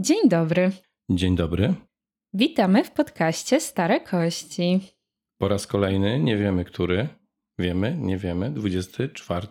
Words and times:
Dzień 0.00 0.28
dobry. 0.28 0.70
Dzień 1.10 1.36
dobry. 1.36 1.74
Witamy 2.34 2.84
w 2.84 2.90
podcaście 2.90 3.60
Stare 3.60 4.00
Kości. 4.00 4.80
Po 5.38 5.48
raz 5.48 5.66
kolejny, 5.66 6.18
nie 6.18 6.36
wiemy 6.36 6.64
który. 6.64 7.08
Wiemy, 7.58 7.96
nie 7.98 8.18
wiemy, 8.18 8.50
24. 8.50 9.46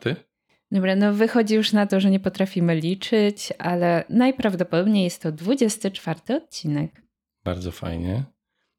Dobra, 0.72 0.96
no 0.96 1.14
wychodzi 1.14 1.56
już 1.56 1.74
na 1.74 1.88
to, 1.88 2.00
że 2.00 2.12
nie 2.12 2.20
potrafimy 2.20 2.76
liczyć, 2.76 3.54
ale 3.58 4.04
najprawdopodobniej 4.10 5.04
jest 5.04 5.22
to 5.22 5.32
24 5.32 6.20
odcinek. 6.36 7.02
Bardzo 7.44 7.72
fajnie. 7.72 8.24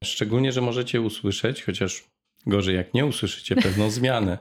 Szczególnie, 0.03 0.51
że 0.51 0.61
możecie 0.61 1.01
usłyszeć, 1.01 1.63
chociaż 1.63 2.03
gorzej 2.45 2.75
jak 2.75 2.93
nie 2.93 3.05
usłyszycie, 3.05 3.55
pewną 3.55 3.89
zmianę 3.99 4.37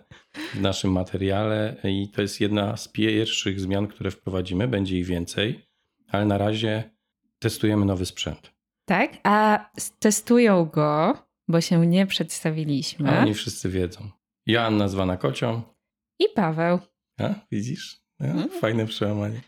w 0.54 0.60
naszym 0.60 0.92
materiale 0.92 1.76
i 1.84 2.08
to 2.08 2.22
jest 2.22 2.40
jedna 2.40 2.76
z 2.76 2.88
pierwszych 2.88 3.60
zmian, 3.60 3.86
które 3.86 4.10
wprowadzimy. 4.10 4.68
Będzie 4.68 4.98
ich 4.98 5.06
więcej, 5.06 5.66
ale 6.08 6.26
na 6.26 6.38
razie 6.38 6.99
testujemy 7.44 7.86
nowy 7.86 8.06
sprzęt. 8.06 8.52
Tak, 8.84 9.10
a 9.22 9.70
testują 9.98 10.64
go, 10.64 11.18
bo 11.48 11.60
się 11.60 11.86
nie 11.86 12.06
przedstawiliśmy. 12.06 13.10
A 13.10 13.20
oni 13.20 13.34
wszyscy 13.34 13.68
wiedzą. 13.68 14.10
Joanna 14.46 14.88
zwana 14.88 15.16
Kocią. 15.16 15.62
I 16.18 16.24
Paweł. 16.34 16.78
A, 17.20 17.34
widzisz? 17.52 18.00
A, 18.20 18.24
Hmm? 18.24 18.50
Fajne 18.60 18.86
przełamanie. 18.86 19.40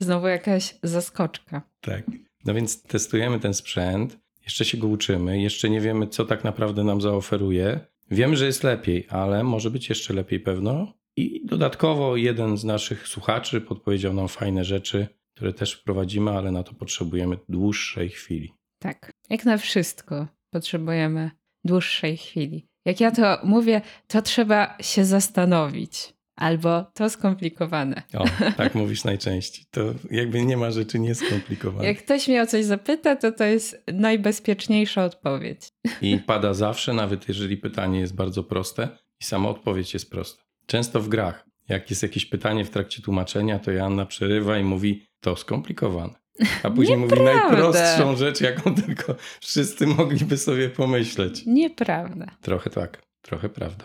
Znowu 0.00 0.26
jakaś 0.28 0.74
zaskoczka. 0.82 1.62
Tak. 1.80 2.04
No 2.44 2.54
więc 2.54 2.82
testujemy 2.82 3.40
ten 3.40 3.54
sprzęt, 3.54 4.18
jeszcze 4.44 4.64
się 4.64 4.78
go 4.78 4.86
uczymy, 4.86 5.40
jeszcze 5.42 5.70
nie 5.70 5.80
wiemy, 5.80 6.06
co 6.06 6.24
tak 6.24 6.44
naprawdę 6.44 6.84
nam 6.84 7.00
zaoferuje. 7.00 7.80
Wiemy, 8.10 8.36
że 8.36 8.46
jest 8.46 8.64
lepiej, 8.64 9.06
ale 9.10 9.44
może 9.44 9.70
być 9.70 9.88
jeszcze 9.88 10.14
lepiej 10.14 10.40
pewno. 10.40 10.92
I 11.20 11.46
dodatkowo 11.46 12.16
jeden 12.16 12.56
z 12.56 12.64
naszych 12.64 13.08
słuchaczy 13.08 13.60
podpowiedział 13.60 14.14
nam 14.14 14.28
fajne 14.28 14.64
rzeczy, 14.64 15.06
które 15.36 15.52
też 15.52 15.72
wprowadzimy, 15.72 16.30
ale 16.30 16.50
na 16.50 16.62
to 16.62 16.74
potrzebujemy 16.74 17.38
dłuższej 17.48 18.08
chwili. 18.08 18.52
Tak, 18.78 19.10
jak 19.30 19.44
na 19.44 19.56
wszystko 19.56 20.26
potrzebujemy 20.50 21.30
dłuższej 21.64 22.16
chwili. 22.16 22.66
Jak 22.84 23.00
ja 23.00 23.10
to 23.10 23.38
mówię, 23.44 23.80
to 24.06 24.22
trzeba 24.22 24.78
się 24.80 25.04
zastanowić. 25.04 26.14
Albo 26.36 26.84
to 26.94 27.10
skomplikowane. 27.10 28.02
O, 28.14 28.24
tak 28.56 28.74
mówisz 28.80 29.04
najczęściej. 29.04 29.64
To 29.70 29.94
jakby 30.10 30.44
nie 30.44 30.56
ma 30.56 30.70
rzeczy 30.70 30.98
nieskomplikowanych. 30.98 31.88
Jak 31.88 32.04
ktoś 32.04 32.28
mnie 32.28 32.42
o 32.42 32.46
coś 32.46 32.64
zapyta, 32.64 33.16
to 33.16 33.32
to 33.32 33.44
jest 33.44 33.84
najbezpieczniejsza 33.92 35.04
odpowiedź. 35.04 35.68
I 36.02 36.18
pada 36.18 36.54
zawsze, 36.54 36.92
nawet 36.94 37.28
jeżeli 37.28 37.56
pytanie 37.56 38.00
jest 38.00 38.14
bardzo 38.14 38.44
proste 38.44 38.88
i 39.20 39.24
sama 39.24 39.48
odpowiedź 39.48 39.94
jest 39.94 40.10
prosta. 40.10 40.49
Często 40.70 41.00
w 41.00 41.08
grach, 41.08 41.46
jak 41.68 41.90
jest 41.90 42.02
jakieś 42.02 42.26
pytanie 42.26 42.64
w 42.64 42.70
trakcie 42.70 43.02
tłumaczenia, 43.02 43.58
to 43.58 43.70
Joanna 43.70 44.06
przerywa 44.06 44.58
i 44.58 44.64
mówi 44.64 45.06
to 45.20 45.36
skomplikowane. 45.36 46.14
A 46.62 46.70
później 46.76 46.98
mówi 46.98 47.20
najprostszą 47.20 48.16
rzecz, 48.16 48.40
jaką 48.40 48.74
tylko 48.84 49.14
wszyscy 49.40 49.86
mogliby 49.86 50.36
sobie 50.36 50.68
pomyśleć. 50.68 51.46
Nieprawda. 51.46 52.26
Trochę 52.40 52.70
tak, 52.70 53.02
trochę 53.22 53.48
prawda. 53.48 53.84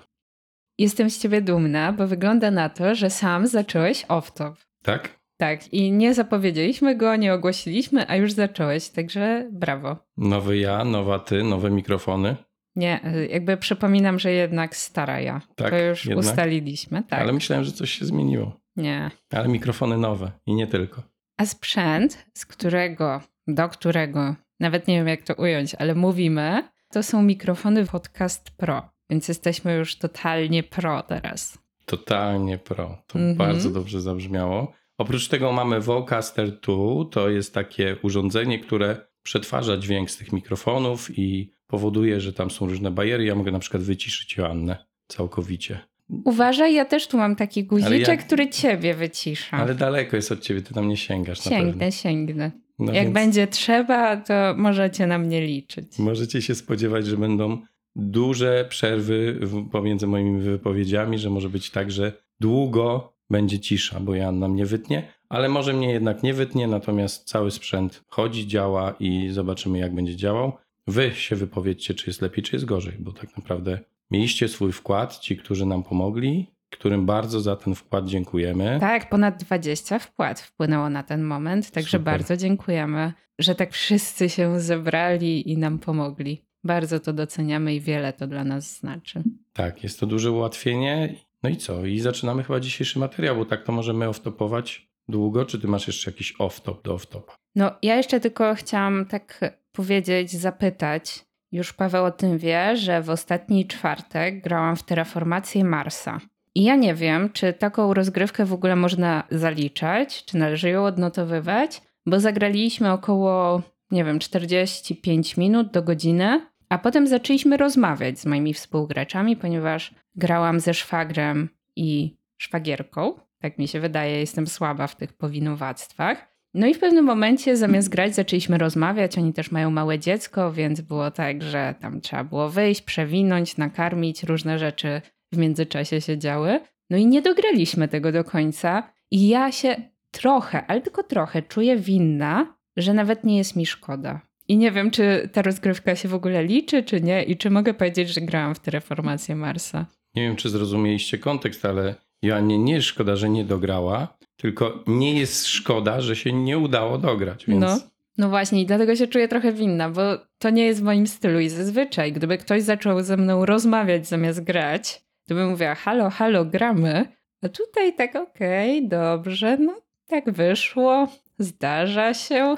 Jestem 0.77 1.09
z 1.09 1.19
ciebie 1.19 1.41
dumna, 1.41 1.93
bo 1.93 2.07
wygląda 2.07 2.51
na 2.51 2.69
to, 2.69 2.95
że 2.95 3.09
sam 3.09 3.47
zacząłeś 3.47 4.05
off-top. 4.05 4.53
Tak? 4.83 5.19
Tak, 5.37 5.73
i 5.73 5.91
nie 5.91 6.13
zapowiedzieliśmy 6.13 6.95
go, 6.95 7.15
nie 7.15 7.33
ogłosiliśmy, 7.33 8.09
a 8.09 8.15
już 8.15 8.31
zacząłeś, 8.31 8.89
także 8.89 9.49
brawo. 9.51 9.97
Nowy 10.17 10.57
ja, 10.57 10.85
nowa 10.85 11.19
ty, 11.19 11.43
nowe 11.43 11.71
mikrofony. 11.71 12.35
Nie, 12.75 13.15
y, 13.15 13.27
jakby 13.27 13.57
przypominam, 13.57 14.19
że 14.19 14.31
jednak 14.31 14.75
stara 14.75 15.19
ja. 15.21 15.41
Tak, 15.55 15.69
to 15.69 15.77
już 15.79 16.05
jednak? 16.05 16.25
ustaliliśmy, 16.25 17.03
tak. 17.03 17.19
Ale 17.21 17.33
myślałem, 17.33 17.65
że 17.65 17.71
coś 17.71 17.91
się 17.91 18.05
zmieniło. 18.05 18.59
Nie. 18.75 19.11
Ale 19.33 19.47
mikrofony 19.47 19.97
nowe 19.97 20.31
i 20.45 20.53
nie 20.55 20.67
tylko. 20.67 21.03
A 21.37 21.45
sprzęt, 21.45 22.25
z 22.33 22.45
którego, 22.45 23.21
do 23.47 23.69
którego, 23.69 24.35
nawet 24.59 24.87
nie 24.87 24.95
wiem 24.95 25.07
jak 25.07 25.21
to 25.23 25.33
ująć, 25.33 25.75
ale 25.75 25.95
mówimy, 25.95 26.63
to 26.91 27.03
są 27.03 27.23
mikrofony 27.23 27.85
Podcast 27.85 28.51
Pro. 28.57 28.89
Więc 29.09 29.27
jesteśmy 29.27 29.73
już 29.75 29.95
totalnie 29.95 30.63
pro 30.63 31.03
teraz. 31.03 31.57
Totalnie 31.85 32.57
pro. 32.57 32.97
To 33.07 33.19
Mhm. 33.19 33.35
bardzo 33.37 33.69
dobrze 33.69 34.01
zabrzmiało. 34.01 34.71
Oprócz 34.97 35.27
tego 35.27 35.51
mamy 35.51 35.81
Vocaster 35.81 36.59
2. 36.59 37.05
To 37.11 37.29
jest 37.29 37.53
takie 37.53 37.95
urządzenie, 38.01 38.59
które 38.59 38.97
przetwarza 39.23 39.77
dźwięk 39.77 40.11
z 40.11 40.17
tych 40.17 40.33
mikrofonów 40.33 41.17
i 41.19 41.54
powoduje, 41.67 42.21
że 42.21 42.33
tam 42.33 42.51
są 42.51 42.67
różne 42.67 42.91
bariery. 42.91 43.25
Ja 43.25 43.35
mogę 43.35 43.51
na 43.51 43.59
przykład 43.59 43.83
wyciszyć 43.83 44.37
Joannę 44.37 44.85
całkowicie. 45.07 45.79
Uważaj, 46.25 46.73
ja 46.73 46.85
też 46.85 47.07
tu 47.07 47.17
mam 47.17 47.35
taki 47.35 47.63
guziczek, 47.63 48.07
jak- 48.07 48.25
który 48.25 48.49
ciebie 48.49 48.93
wycisza. 48.93 49.57
Ale 49.57 49.75
daleko 49.75 50.15
jest 50.15 50.31
od 50.31 50.39
ciebie, 50.41 50.61
ty 50.61 50.73
tam 50.73 50.87
nie 50.87 50.97
sięgasz 50.97 51.39
sięgnę, 51.43 51.91
sięgnę. 51.91 52.51
No 52.79 52.93
jak 52.93 53.03
więc 53.03 53.13
będzie 53.13 53.47
trzeba, 53.47 54.17
to 54.17 54.33
możecie 54.57 55.07
na 55.07 55.17
mnie 55.17 55.45
liczyć. 55.47 55.99
Możecie 55.99 56.41
się 56.41 56.55
spodziewać, 56.55 57.05
że 57.07 57.17
będą 57.17 57.57
duże 57.95 58.65
przerwy 58.69 59.39
pomiędzy 59.71 60.07
moimi 60.07 60.41
wypowiedziami, 60.41 61.17
że 61.19 61.29
może 61.29 61.49
być 61.49 61.69
tak, 61.69 61.91
że 61.91 62.11
długo 62.39 63.13
będzie 63.29 63.59
cisza, 63.59 63.99
bo 63.99 64.15
Joanna 64.15 64.47
mnie 64.47 64.65
wytnie, 64.65 65.07
ale 65.29 65.49
może 65.49 65.73
mnie 65.73 65.91
jednak 65.91 66.23
nie 66.23 66.33
wytnie, 66.33 66.67
natomiast 66.67 67.27
cały 67.27 67.51
sprzęt 67.51 68.03
chodzi, 68.07 68.47
działa 68.47 68.95
i 68.99 69.29
zobaczymy 69.31 69.77
jak 69.79 69.95
będzie 69.95 70.15
działał. 70.15 70.51
Wy 70.87 71.11
się 71.15 71.35
wypowiedzcie, 71.35 71.93
czy 71.93 72.09
jest 72.09 72.21
lepiej, 72.21 72.43
czy 72.43 72.55
jest 72.55 72.65
gorzej, 72.65 72.93
bo 72.99 73.11
tak 73.13 73.37
naprawdę 73.37 73.79
mieliście 74.11 74.47
swój 74.47 74.71
wkład, 74.71 75.19
ci, 75.19 75.37
którzy 75.37 75.65
nam 75.65 75.83
pomogli, 75.83 76.47
którym 76.69 77.05
bardzo 77.05 77.41
za 77.41 77.55
ten 77.55 77.75
wkład 77.75 78.05
dziękujemy. 78.07 78.77
Tak, 78.79 79.09
ponad 79.09 79.43
20 79.43 79.99
wpłat 79.99 80.39
wpłynęło 80.39 80.89
na 80.89 81.03
ten 81.03 81.23
moment, 81.23 81.71
także 81.71 81.97
Super. 81.97 82.13
bardzo 82.13 82.37
dziękujemy, 82.37 83.13
że 83.39 83.55
tak 83.55 83.71
wszyscy 83.71 84.29
się 84.29 84.59
zebrali 84.59 85.51
i 85.51 85.57
nam 85.57 85.79
pomogli. 85.79 86.41
Bardzo 86.63 86.99
to 86.99 87.13
doceniamy 87.13 87.75
i 87.75 87.81
wiele 87.81 88.13
to 88.13 88.27
dla 88.27 88.43
nas 88.43 88.77
znaczy. 88.79 89.23
Tak, 89.53 89.83
jest 89.83 89.99
to 89.99 90.05
duże 90.05 90.31
ułatwienie. 90.31 91.15
No 91.43 91.49
i 91.49 91.57
co? 91.57 91.85
I 91.85 91.99
zaczynamy 91.99 92.43
chyba 92.43 92.59
dzisiejszy 92.59 92.99
materiał, 92.99 93.35
bo 93.35 93.45
tak 93.45 93.63
to 93.63 93.71
możemy 93.71 94.05
off-topować 94.05 94.81
długo. 95.09 95.45
Czy 95.45 95.59
ty 95.59 95.67
masz 95.67 95.87
jeszcze 95.87 96.11
jakiś 96.11 96.33
off-top 96.33 96.81
do 96.83 96.95
off-topa? 96.95 97.35
No, 97.55 97.71
ja 97.81 97.95
jeszcze 97.95 98.19
tylko 98.19 98.55
chciałam 98.55 99.05
tak 99.05 99.55
powiedzieć, 99.75 100.31
zapytać. 100.31 101.25
Już 101.51 101.73
Paweł 101.73 102.05
o 102.05 102.11
tym 102.11 102.37
wie, 102.37 102.77
że 102.77 103.01
w 103.01 103.09
ostatni 103.09 103.67
czwartek 103.67 104.41
grałam 104.41 104.75
w 104.75 104.83
Terraformację 104.83 105.63
Marsa. 105.63 106.19
I 106.55 106.63
ja 106.63 106.75
nie 106.75 106.95
wiem, 106.95 107.29
czy 107.33 107.53
taką 107.53 107.93
rozgrywkę 107.93 108.45
w 108.45 108.53
ogóle 108.53 108.75
można 108.75 109.23
zaliczać, 109.31 110.25
czy 110.25 110.37
należy 110.37 110.69
ją 110.69 110.85
odnotowywać, 110.85 111.81
bo 112.05 112.19
zagraliśmy 112.19 112.91
około, 112.91 113.61
nie 113.91 114.03
wiem, 114.03 114.19
45 114.19 115.37
minut 115.37 115.71
do 115.71 115.81
godziny, 115.83 116.41
a 116.69 116.77
potem 116.77 117.07
zaczęliśmy 117.07 117.57
rozmawiać 117.57 118.19
z 118.19 118.25
moimi 118.25 118.53
współgraczami, 118.53 119.37
ponieważ 119.37 119.95
grałam 120.15 120.59
ze 120.59 120.73
szwagrem 120.73 121.49
i 121.75 122.17
szwagierką. 122.37 123.19
Tak 123.41 123.57
mi 123.57 123.67
się 123.67 123.79
wydaje, 123.79 124.19
jestem 124.19 124.47
słaba 124.47 124.87
w 124.87 124.95
tych 124.95 125.13
powinowactwach. 125.13 126.34
No 126.55 126.67
i 126.67 126.73
w 126.73 126.79
pewnym 126.79 127.05
momencie 127.05 127.57
zamiast 127.57 127.89
grać 127.89 128.15
zaczęliśmy 128.15 128.57
rozmawiać. 128.57 129.17
Oni 129.17 129.33
też 129.33 129.51
mają 129.51 129.71
małe 129.71 129.99
dziecko, 129.99 130.53
więc 130.53 130.81
było 130.81 131.11
tak, 131.11 131.43
że 131.43 131.75
tam 131.81 132.01
trzeba 132.01 132.23
było 132.23 132.49
wyjść, 132.49 132.81
przewinąć, 132.81 133.57
nakarmić, 133.57 134.23
różne 134.23 134.59
rzeczy 134.59 135.01
w 135.31 135.37
międzyczasie 135.37 136.01
się 136.01 136.17
działy. 136.17 136.59
No 136.89 136.97
i 136.97 137.05
nie 137.05 137.21
dograliśmy 137.21 137.87
tego 137.87 138.11
do 138.11 138.23
końca. 138.23 138.83
I 139.11 139.27
ja 139.27 139.51
się 139.51 139.75
trochę, 140.11 140.65
ale 140.65 140.81
tylko 140.81 141.03
trochę 141.03 141.41
czuję 141.41 141.77
winna, 141.77 142.55
że 142.77 142.93
nawet 142.93 143.23
nie 143.23 143.37
jest 143.37 143.55
mi 143.55 143.65
szkoda. 143.65 144.21
I 144.47 144.57
nie 144.57 144.71
wiem, 144.71 144.91
czy 144.91 145.29
ta 145.33 145.41
rozgrywka 145.41 145.95
się 145.95 146.07
w 146.07 146.13
ogóle 146.13 146.43
liczy, 146.43 146.83
czy 146.83 147.01
nie, 147.01 147.23
i 147.23 147.37
czy 147.37 147.49
mogę 147.49 147.73
powiedzieć, 147.73 148.09
że 148.09 148.21
grałam 148.21 148.55
w 148.55 148.59
Terraformację 148.59 149.35
Marsa. 149.35 149.85
Nie 150.15 150.23
wiem, 150.23 150.35
czy 150.35 150.49
zrozumieliście 150.49 151.17
kontekst, 151.17 151.65
ale 151.65 151.95
Joannie 152.21 152.57
nie 152.57 152.81
szkoda, 152.81 153.15
że 153.15 153.29
nie 153.29 153.43
dograła, 153.43 154.17
tylko 154.35 154.83
nie 154.87 155.19
jest 155.19 155.47
szkoda, 155.47 156.01
że 156.01 156.15
się 156.15 156.33
nie 156.33 156.57
udało 156.57 156.97
dograć. 156.97 157.45
Więc 157.45 157.61
No. 157.61 157.79
No 158.17 158.29
właśnie, 158.29 158.61
i 158.61 158.65
dlatego 158.65 158.95
się 158.95 159.07
czuję 159.07 159.27
trochę 159.27 159.53
winna, 159.53 159.89
bo 159.89 160.01
to 160.37 160.49
nie 160.49 160.65
jest 160.65 160.79
w 160.79 160.83
moim 160.83 161.07
stylu 161.07 161.39
i 161.39 161.49
zazwyczaj, 161.49 162.13
gdyby 162.13 162.37
ktoś 162.37 162.63
zaczął 162.63 163.03
ze 163.03 163.17
mną 163.17 163.45
rozmawiać 163.45 164.07
zamiast 164.07 164.43
grać, 164.43 165.01
to 165.27 165.35
bym 165.35 165.49
mówiła, 165.49 165.75
halo, 165.75 166.09
halo, 166.09 166.45
gramy. 166.45 167.05
A 167.41 167.49
tutaj 167.49 167.95
tak, 167.95 168.15
okej, 168.15 168.87
dobrze, 168.87 169.57
no 169.57 169.81
tak 170.07 170.31
wyszło, 170.31 171.07
zdarza 171.39 172.13
się. 172.13 172.55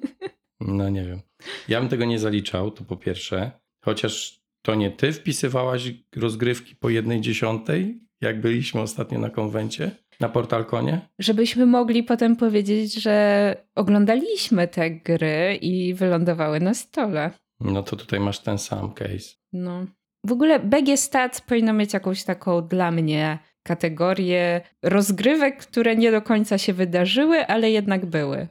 no 0.60 0.88
nie 0.88 1.04
wiem. 1.04 1.20
Ja 1.68 1.80
bym 1.80 1.88
tego 1.88 2.04
nie 2.04 2.18
zaliczał, 2.18 2.70
to 2.70 2.84
po 2.84 2.96
pierwsze. 2.96 3.50
Chociaż 3.80 4.40
to 4.62 4.74
nie 4.74 4.90
ty 4.90 5.12
wpisywałaś 5.12 5.92
rozgrywki 6.16 6.76
po 6.76 6.90
jednej 6.90 7.20
dziesiątej, 7.20 8.00
jak 8.20 8.40
byliśmy 8.40 8.80
ostatnio 8.80 9.18
na 9.18 9.30
konwencie, 9.30 9.90
na 10.20 10.28
Portalkonie. 10.28 11.00
Żebyśmy 11.18 11.66
mogli 11.66 12.02
potem 12.02 12.36
powiedzieć, 12.36 12.94
że 12.94 13.56
oglądaliśmy 13.74 14.68
te 14.68 14.90
gry 14.90 15.58
i 15.60 15.94
wylądowały 15.94 16.60
na 16.60 16.74
stole. 16.74 17.30
No 17.60 17.82
to 17.82 17.96
tutaj 17.96 18.20
masz 18.20 18.38
ten 18.38 18.58
sam 18.58 18.92
case. 18.92 19.34
No. 19.52 19.86
W 20.24 20.32
ogóle 20.32 20.60
BG 20.60 20.96
Stats 20.96 21.40
powinno 21.40 21.72
mieć 21.72 21.92
jakąś 21.92 22.24
taką 22.24 22.68
dla 22.68 22.90
mnie 22.90 23.38
kategorię 23.62 24.60
rozgrywek, 24.82 25.56
które 25.58 25.96
nie 25.96 26.10
do 26.10 26.22
końca 26.22 26.58
się 26.58 26.72
wydarzyły, 26.72 27.46
ale 27.46 27.70
jednak 27.70 28.06
były. 28.06 28.48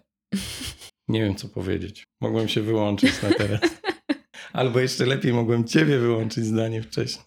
Nie 1.07 1.23
wiem, 1.23 1.35
co 1.35 1.47
powiedzieć. 1.47 2.07
Mogłem 2.21 2.47
się 2.47 2.62
wyłączyć 2.62 3.21
na 3.21 3.29
teraz. 3.29 3.62
Albo 4.53 4.79
jeszcze 4.79 5.06
lepiej, 5.06 5.33
mogłem 5.33 5.63
ciebie 5.63 5.97
wyłączyć 5.97 6.45
zdanie 6.45 6.81
wcześniej. 6.81 7.25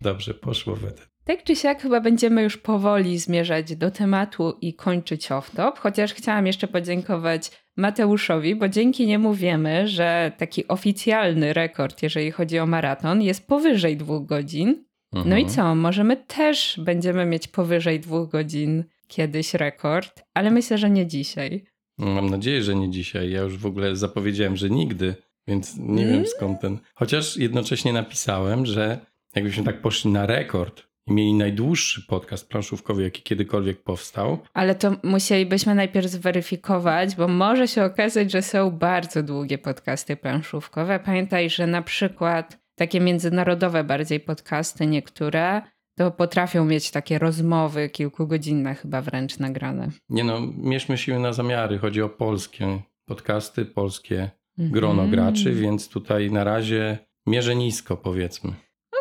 Dobrze, 0.00 0.34
poszło 0.34 0.76
wtedy. 0.76 1.02
Tak 1.26 1.44
czy 1.44 1.56
siak 1.56 1.82
chyba 1.82 2.00
będziemy 2.00 2.42
już 2.42 2.56
powoli 2.56 3.18
zmierzać 3.18 3.76
do 3.76 3.90
tematu 3.90 4.58
i 4.60 4.74
kończyć 4.74 5.28
off-top, 5.28 5.78
chociaż 5.78 6.14
chciałam 6.14 6.46
jeszcze 6.46 6.68
podziękować 6.68 7.50
Mateuszowi, 7.76 8.54
bo 8.54 8.68
dzięki 8.68 9.06
niemu 9.06 9.34
wiemy, 9.34 9.88
że 9.88 10.32
taki 10.38 10.68
oficjalny 10.68 11.52
rekord, 11.52 12.02
jeżeli 12.02 12.30
chodzi 12.30 12.58
o 12.58 12.66
maraton, 12.66 13.22
jest 13.22 13.46
powyżej 13.46 13.96
dwóch 13.96 14.26
godzin. 14.26 14.84
Mhm. 15.12 15.30
No 15.30 15.38
i 15.38 15.46
co, 15.46 15.74
możemy 15.74 16.16
też 16.16 16.80
będziemy 16.84 17.26
mieć 17.26 17.48
powyżej 17.48 18.00
dwóch 18.00 18.30
godzin 18.30 18.84
kiedyś 19.08 19.54
rekord, 19.54 20.22
ale 20.34 20.50
myślę, 20.50 20.78
że 20.78 20.90
nie 20.90 21.06
dzisiaj. 21.06 21.64
Mam 21.98 22.30
nadzieję, 22.30 22.62
że 22.62 22.74
nie 22.74 22.90
dzisiaj. 22.90 23.30
Ja 23.30 23.40
już 23.40 23.58
w 23.58 23.66
ogóle 23.66 23.96
zapowiedziałem, 23.96 24.56
że 24.56 24.70
nigdy, 24.70 25.14
więc 25.46 25.76
nie 25.78 26.02
mm. 26.02 26.14
wiem 26.14 26.26
skąd 26.26 26.60
ten. 26.60 26.78
Chociaż 26.94 27.36
jednocześnie 27.36 27.92
napisałem, 27.92 28.66
że 28.66 28.98
jakbyśmy 29.34 29.64
tak 29.64 29.80
poszli 29.80 30.10
na 30.10 30.26
rekord 30.26 30.85
i 31.06 31.12
mieli 31.12 31.34
najdłuższy 31.34 32.06
podcast 32.06 32.48
planszówkowy, 32.48 33.02
jaki 33.02 33.22
kiedykolwiek 33.22 33.82
powstał. 33.82 34.38
Ale 34.54 34.74
to 34.74 34.92
musielibyśmy 35.02 35.74
najpierw 35.74 36.06
zweryfikować, 36.06 37.16
bo 37.16 37.28
może 37.28 37.68
się 37.68 37.84
okazać, 37.84 38.32
że 38.32 38.42
są 38.42 38.70
bardzo 38.70 39.22
długie 39.22 39.58
podcasty 39.58 40.16
planszówkowe. 40.16 41.00
Pamiętaj, 41.00 41.50
że 41.50 41.66
na 41.66 41.82
przykład 41.82 42.58
takie 42.74 43.00
międzynarodowe 43.00 43.84
bardziej 43.84 44.20
podcasty 44.20 44.86
niektóre 44.86 45.62
to 45.98 46.10
potrafią 46.10 46.64
mieć 46.64 46.90
takie 46.90 47.18
rozmowy 47.18 47.88
kilkugodzinne 47.88 48.74
chyba 48.74 49.02
wręcz 49.02 49.38
nagrane. 49.38 49.90
Nie 50.08 50.24
no, 50.24 50.40
mieszmy 50.56 50.98
siły 50.98 51.18
na 51.18 51.32
zamiary. 51.32 51.78
Chodzi 51.78 52.02
o 52.02 52.08
polskie 52.08 52.82
podcasty, 53.04 53.64
polskie 53.64 54.16
mm 54.58 54.70
-hmm. 54.70 54.72
grono 54.72 55.08
graczy, 55.08 55.52
więc 55.52 55.88
tutaj 55.88 56.30
na 56.30 56.44
razie 56.44 56.98
mierzę 57.26 57.56
nisko 57.56 57.96
powiedzmy. 57.96 58.52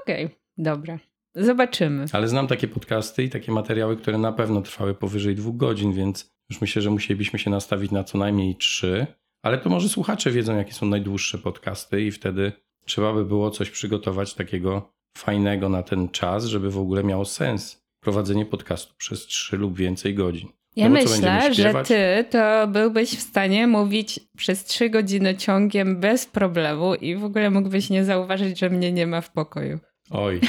Okej, 0.01 0.25
okay, 0.25 0.37
dobra. 0.57 0.99
Zobaczymy. 1.35 2.05
Ale 2.11 2.27
znam 2.27 2.47
takie 2.47 2.67
podcasty 2.67 3.23
i 3.23 3.29
takie 3.29 3.51
materiały, 3.51 3.97
które 3.97 4.17
na 4.17 4.31
pewno 4.31 4.61
trwały 4.61 4.95
powyżej 4.95 5.35
dwóch 5.35 5.57
godzin, 5.57 5.93
więc 5.93 6.35
już 6.49 6.61
myślę, 6.61 6.81
że 6.81 6.89
musielibyśmy 6.89 7.39
się 7.39 7.49
nastawić 7.49 7.91
na 7.91 8.03
co 8.03 8.17
najmniej 8.17 8.55
trzy. 8.55 9.07
Ale 9.43 9.57
to 9.57 9.69
może 9.69 9.89
słuchacze 9.89 10.31
wiedzą, 10.31 10.57
jakie 10.57 10.73
są 10.73 10.85
najdłuższe 10.85 11.37
podcasty, 11.37 12.01
i 12.01 12.11
wtedy 12.11 12.51
trzeba 12.85 13.13
by 13.13 13.25
było 13.25 13.51
coś 13.51 13.69
przygotować 13.69 14.33
takiego 14.33 14.93
fajnego 15.17 15.69
na 15.69 15.83
ten 15.83 16.09
czas, 16.09 16.45
żeby 16.45 16.71
w 16.71 16.77
ogóle 16.77 17.03
miało 17.03 17.25
sens 17.25 17.85
prowadzenie 17.99 18.45
podcastu 18.45 18.93
przez 18.97 19.25
trzy 19.25 19.57
lub 19.57 19.77
więcej 19.77 20.13
godzin. 20.13 20.49
Ja 20.75 20.89
no 20.89 20.93
myślę, 20.93 21.53
że 21.53 21.73
ty 21.83 22.25
to 22.29 22.67
byłbyś 22.67 23.09
w 23.09 23.21
stanie 23.21 23.67
mówić 23.67 24.19
przez 24.37 24.63
trzy 24.63 24.89
godziny 24.89 25.35
ciągiem 25.35 25.99
bez 25.99 26.25
problemu 26.25 26.95
i 26.95 27.15
w 27.15 27.23
ogóle 27.23 27.49
mógłbyś 27.49 27.89
nie 27.89 28.05
zauważyć, 28.05 28.59
że 28.59 28.69
mnie 28.69 28.91
nie 28.91 29.07
ma 29.07 29.21
w 29.21 29.31
pokoju. 29.31 29.79
Oj, 30.09 30.41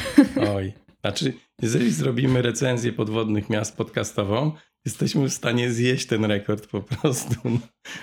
oj. 0.55 0.73
Znaczy, 1.01 1.33
jeżeli 1.63 1.91
zrobimy 1.91 2.43
recenzję 2.43 2.93
podwodnych 2.93 3.51
miast 3.51 3.77
podcastową, 3.77 4.53
jesteśmy 4.85 5.29
w 5.29 5.33
stanie 5.33 5.71
zjeść 5.71 6.07
ten 6.07 6.25
rekord 6.25 6.67
po 6.67 6.81
prostu 6.81 7.35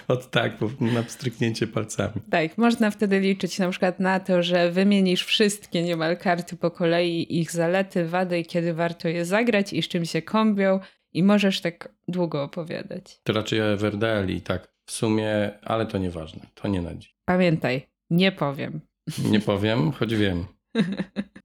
od 0.08 0.32
tak, 0.32 0.54
na 0.80 1.04
pstryknięcie 1.04 1.68
palcami. 1.68 2.14
Tak, 2.30 2.58
można 2.58 2.92
wtedy 2.92 3.20
liczyć 3.20 3.60
na 3.60 3.70
przykład 3.70 4.00
na 4.00 4.20
to, 4.20 4.44
że 4.44 4.72
wymienisz 4.72 5.26
wszystkie 5.26 5.84
niemal 5.84 6.18
karty 6.18 6.58
po 6.58 6.72
kolei, 6.72 7.40
ich 7.40 7.52
zalety, 7.52 8.06
wady 8.06 8.40
i 8.40 8.46
kiedy 8.46 8.74
warto 8.74 9.08
je 9.08 9.26
zagrać 9.26 9.74
i 9.74 9.82
z 9.82 9.88
czym 9.88 10.06
się 10.06 10.22
kombią 10.22 10.80
i 11.14 11.24
możesz 11.24 11.62
tak 11.62 11.90
długo 12.08 12.44
opowiadać. 12.44 13.20
To 13.24 13.34
raczej 13.34 13.62
o 13.62 13.66
Everdell 13.66 14.42
tak 14.42 14.74
w 14.86 14.92
sumie, 14.92 15.52
ale 15.62 15.86
to 15.86 15.98
nieważne, 15.98 16.42
to 16.54 16.68
nie 16.68 16.82
na 16.82 16.96
dziś. 16.96 17.16
Pamiętaj, 17.26 17.88
nie 18.10 18.32
powiem. 18.32 18.82
Nie 19.30 19.40
powiem, 19.40 19.92
choć 19.92 20.16
wiem. 20.16 20.46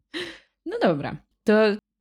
no 0.68 0.78
dobra, 0.82 1.16
to 1.44 1.52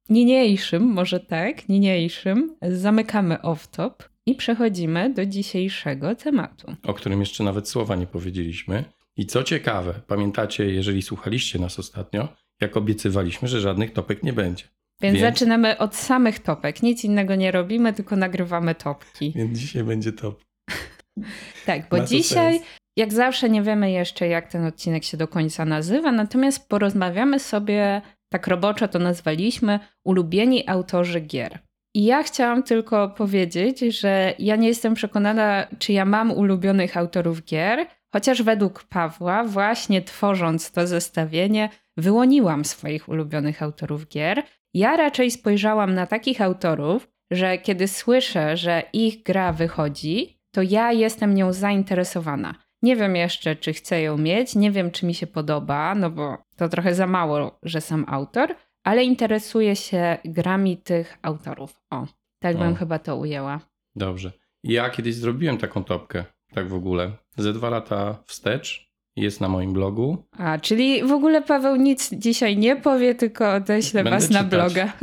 niniejszym, 0.10 0.84
może 0.84 1.20
tak, 1.20 1.70
niniejszym 1.70 2.56
zamykamy 2.62 3.36
off-top 3.36 3.94
i 4.26 4.36
przechodzimy 4.36 5.14
do 5.14 5.26
dzisiejszego 5.26 6.16
tematu. 6.16 6.76
O 6.84 6.94
którym 6.94 7.20
jeszcze 7.20 7.44
nawet 7.44 7.70
słowa 7.70 7.96
nie 7.96 8.08
powiedzieliśmy. 8.08 8.84
I 9.18 9.26
co 9.26 9.44
ciekawe, 9.44 9.94
pamiętacie, 10.08 10.66
jeżeli 10.66 11.02
słuchaliście 11.02 11.60
nas 11.60 11.80
ostatnio, 11.80 12.28
jak 12.62 12.78
obiecywaliśmy, 12.78 13.48
że 13.48 13.62
żadnych 13.62 13.94
topek 13.94 14.24
nie 14.24 14.34
będzie. 14.34 14.64
Więc, 15.02 15.18
Więc, 15.18 15.34
zaczynamy 15.34 15.78
od 15.78 15.96
samych 15.96 16.40
topek. 16.40 16.84
Nic 16.84 17.04
innego 17.04 17.36
nie 17.36 17.52
robimy, 17.52 17.94
tylko 17.94 18.16
nagrywamy 18.16 18.76
topki. 18.76 19.34
Więc 19.36 19.60
dzisiaj 19.60 19.84
będzie 19.84 20.12
top. 20.12 20.44
tak, 21.66 21.90
bo 21.90 22.00
dzisiaj, 22.00 22.62
jak 22.98 23.14
zawsze, 23.14 23.50
nie 23.50 23.62
wiemy 23.62 23.92
jeszcze, 23.92 24.28
jak 24.28 24.52
ten 24.52 24.66
odcinek 24.66 25.04
się 25.04 25.18
do 25.18 25.28
końca 25.28 25.66
nazywa, 25.66 26.12
natomiast 26.12 26.70
porozmawiamy 26.70 27.40
sobie, 27.40 28.02
tak 28.30 28.48
roboczo 28.48 28.88
to 28.88 29.00
nazwaliśmy, 29.00 29.80
ulubieni 30.04 30.70
autorzy 30.70 31.20
gier. 31.20 31.60
I 31.96 32.06
ja 32.06 32.24
chciałam 32.24 32.64
tylko 32.64 33.10
powiedzieć, 33.10 33.80
że 33.80 34.34
ja 34.40 34.56
nie 34.56 34.68
jestem 34.68 34.94
przekonana, 34.94 35.68
czy 35.80 35.94
ja 35.94 36.06
mam 36.06 36.32
ulubionych 36.32 36.98
autorów 36.98 37.46
gier, 37.46 37.86
chociaż 38.14 38.42
według 38.42 38.84
Pawła, 38.84 39.44
właśnie 39.44 40.02
tworząc 40.02 40.72
to 40.72 40.88
zestawienie, 40.88 41.70
wyłoniłam 41.98 42.66
swoich 42.66 43.10
ulubionych 43.10 43.64
autorów 43.64 44.08
gier. 44.08 44.44
Ja 44.74 44.98
raczej 44.98 45.32
spojrzałam 45.32 45.94
na 45.94 46.08
takich 46.08 46.42
autorów, 46.42 47.08
że 47.32 47.58
kiedy 47.58 47.88
słyszę, 47.88 48.58
że 48.58 48.84
ich 48.94 49.24
gra 49.24 49.54
wychodzi, 49.54 50.40
to 50.52 50.62
ja 50.62 50.92
jestem 50.92 51.36
nią 51.36 51.54
zainteresowana. 51.54 52.56
Nie 52.82 52.96
wiem 52.96 53.16
jeszcze, 53.16 53.56
czy 53.56 53.74
chcę 53.74 54.02
ją 54.02 54.18
mieć, 54.18 54.56
nie 54.56 54.72
wiem, 54.72 54.92
czy 54.92 55.06
mi 55.06 55.14
się 55.14 55.28
podoba, 55.28 55.96
no 55.96 56.10
bo 56.10 56.38
to 56.58 56.70
trochę 56.70 56.96
za 56.96 57.08
mało, 57.08 57.60
że 57.64 57.82
sam 57.82 58.06
autor, 58.08 58.56
ale 58.84 59.04
interesuję 59.04 59.76
się 59.76 60.18
grami 60.26 60.78
tych 60.78 61.18
autorów. 61.22 61.82
O, 61.90 62.08
tak 62.40 62.56
o. 62.56 62.60
bym 62.60 62.76
chyba 62.76 63.00
to 63.00 63.16
ujęła. 63.16 63.60
Dobrze. 63.96 64.32
Ja 64.64 64.90
kiedyś 64.90 65.16
zrobiłem 65.16 65.58
taką 65.58 65.84
topkę, 65.84 66.26
tak 66.54 66.68
w 66.70 66.74
ogóle. 66.74 67.12
Ze 67.38 67.54
dwa 67.54 67.70
lata 67.70 68.18
wstecz 68.26 68.92
jest 69.16 69.42
na 69.42 69.50
moim 69.50 69.74
blogu. 69.74 70.24
A, 70.38 70.58
czyli 70.58 71.04
w 71.04 71.12
ogóle 71.12 71.42
Paweł 71.42 71.76
nic 71.76 72.10
dzisiaj 72.14 72.58
nie 72.58 72.76
powie, 72.76 73.16
tylko 73.16 73.54
odeślę 73.54 74.04
Będę 74.04 74.20
was 74.20 74.30
na 74.30 74.44
czytać. 74.44 74.74
bloga. 74.74 74.94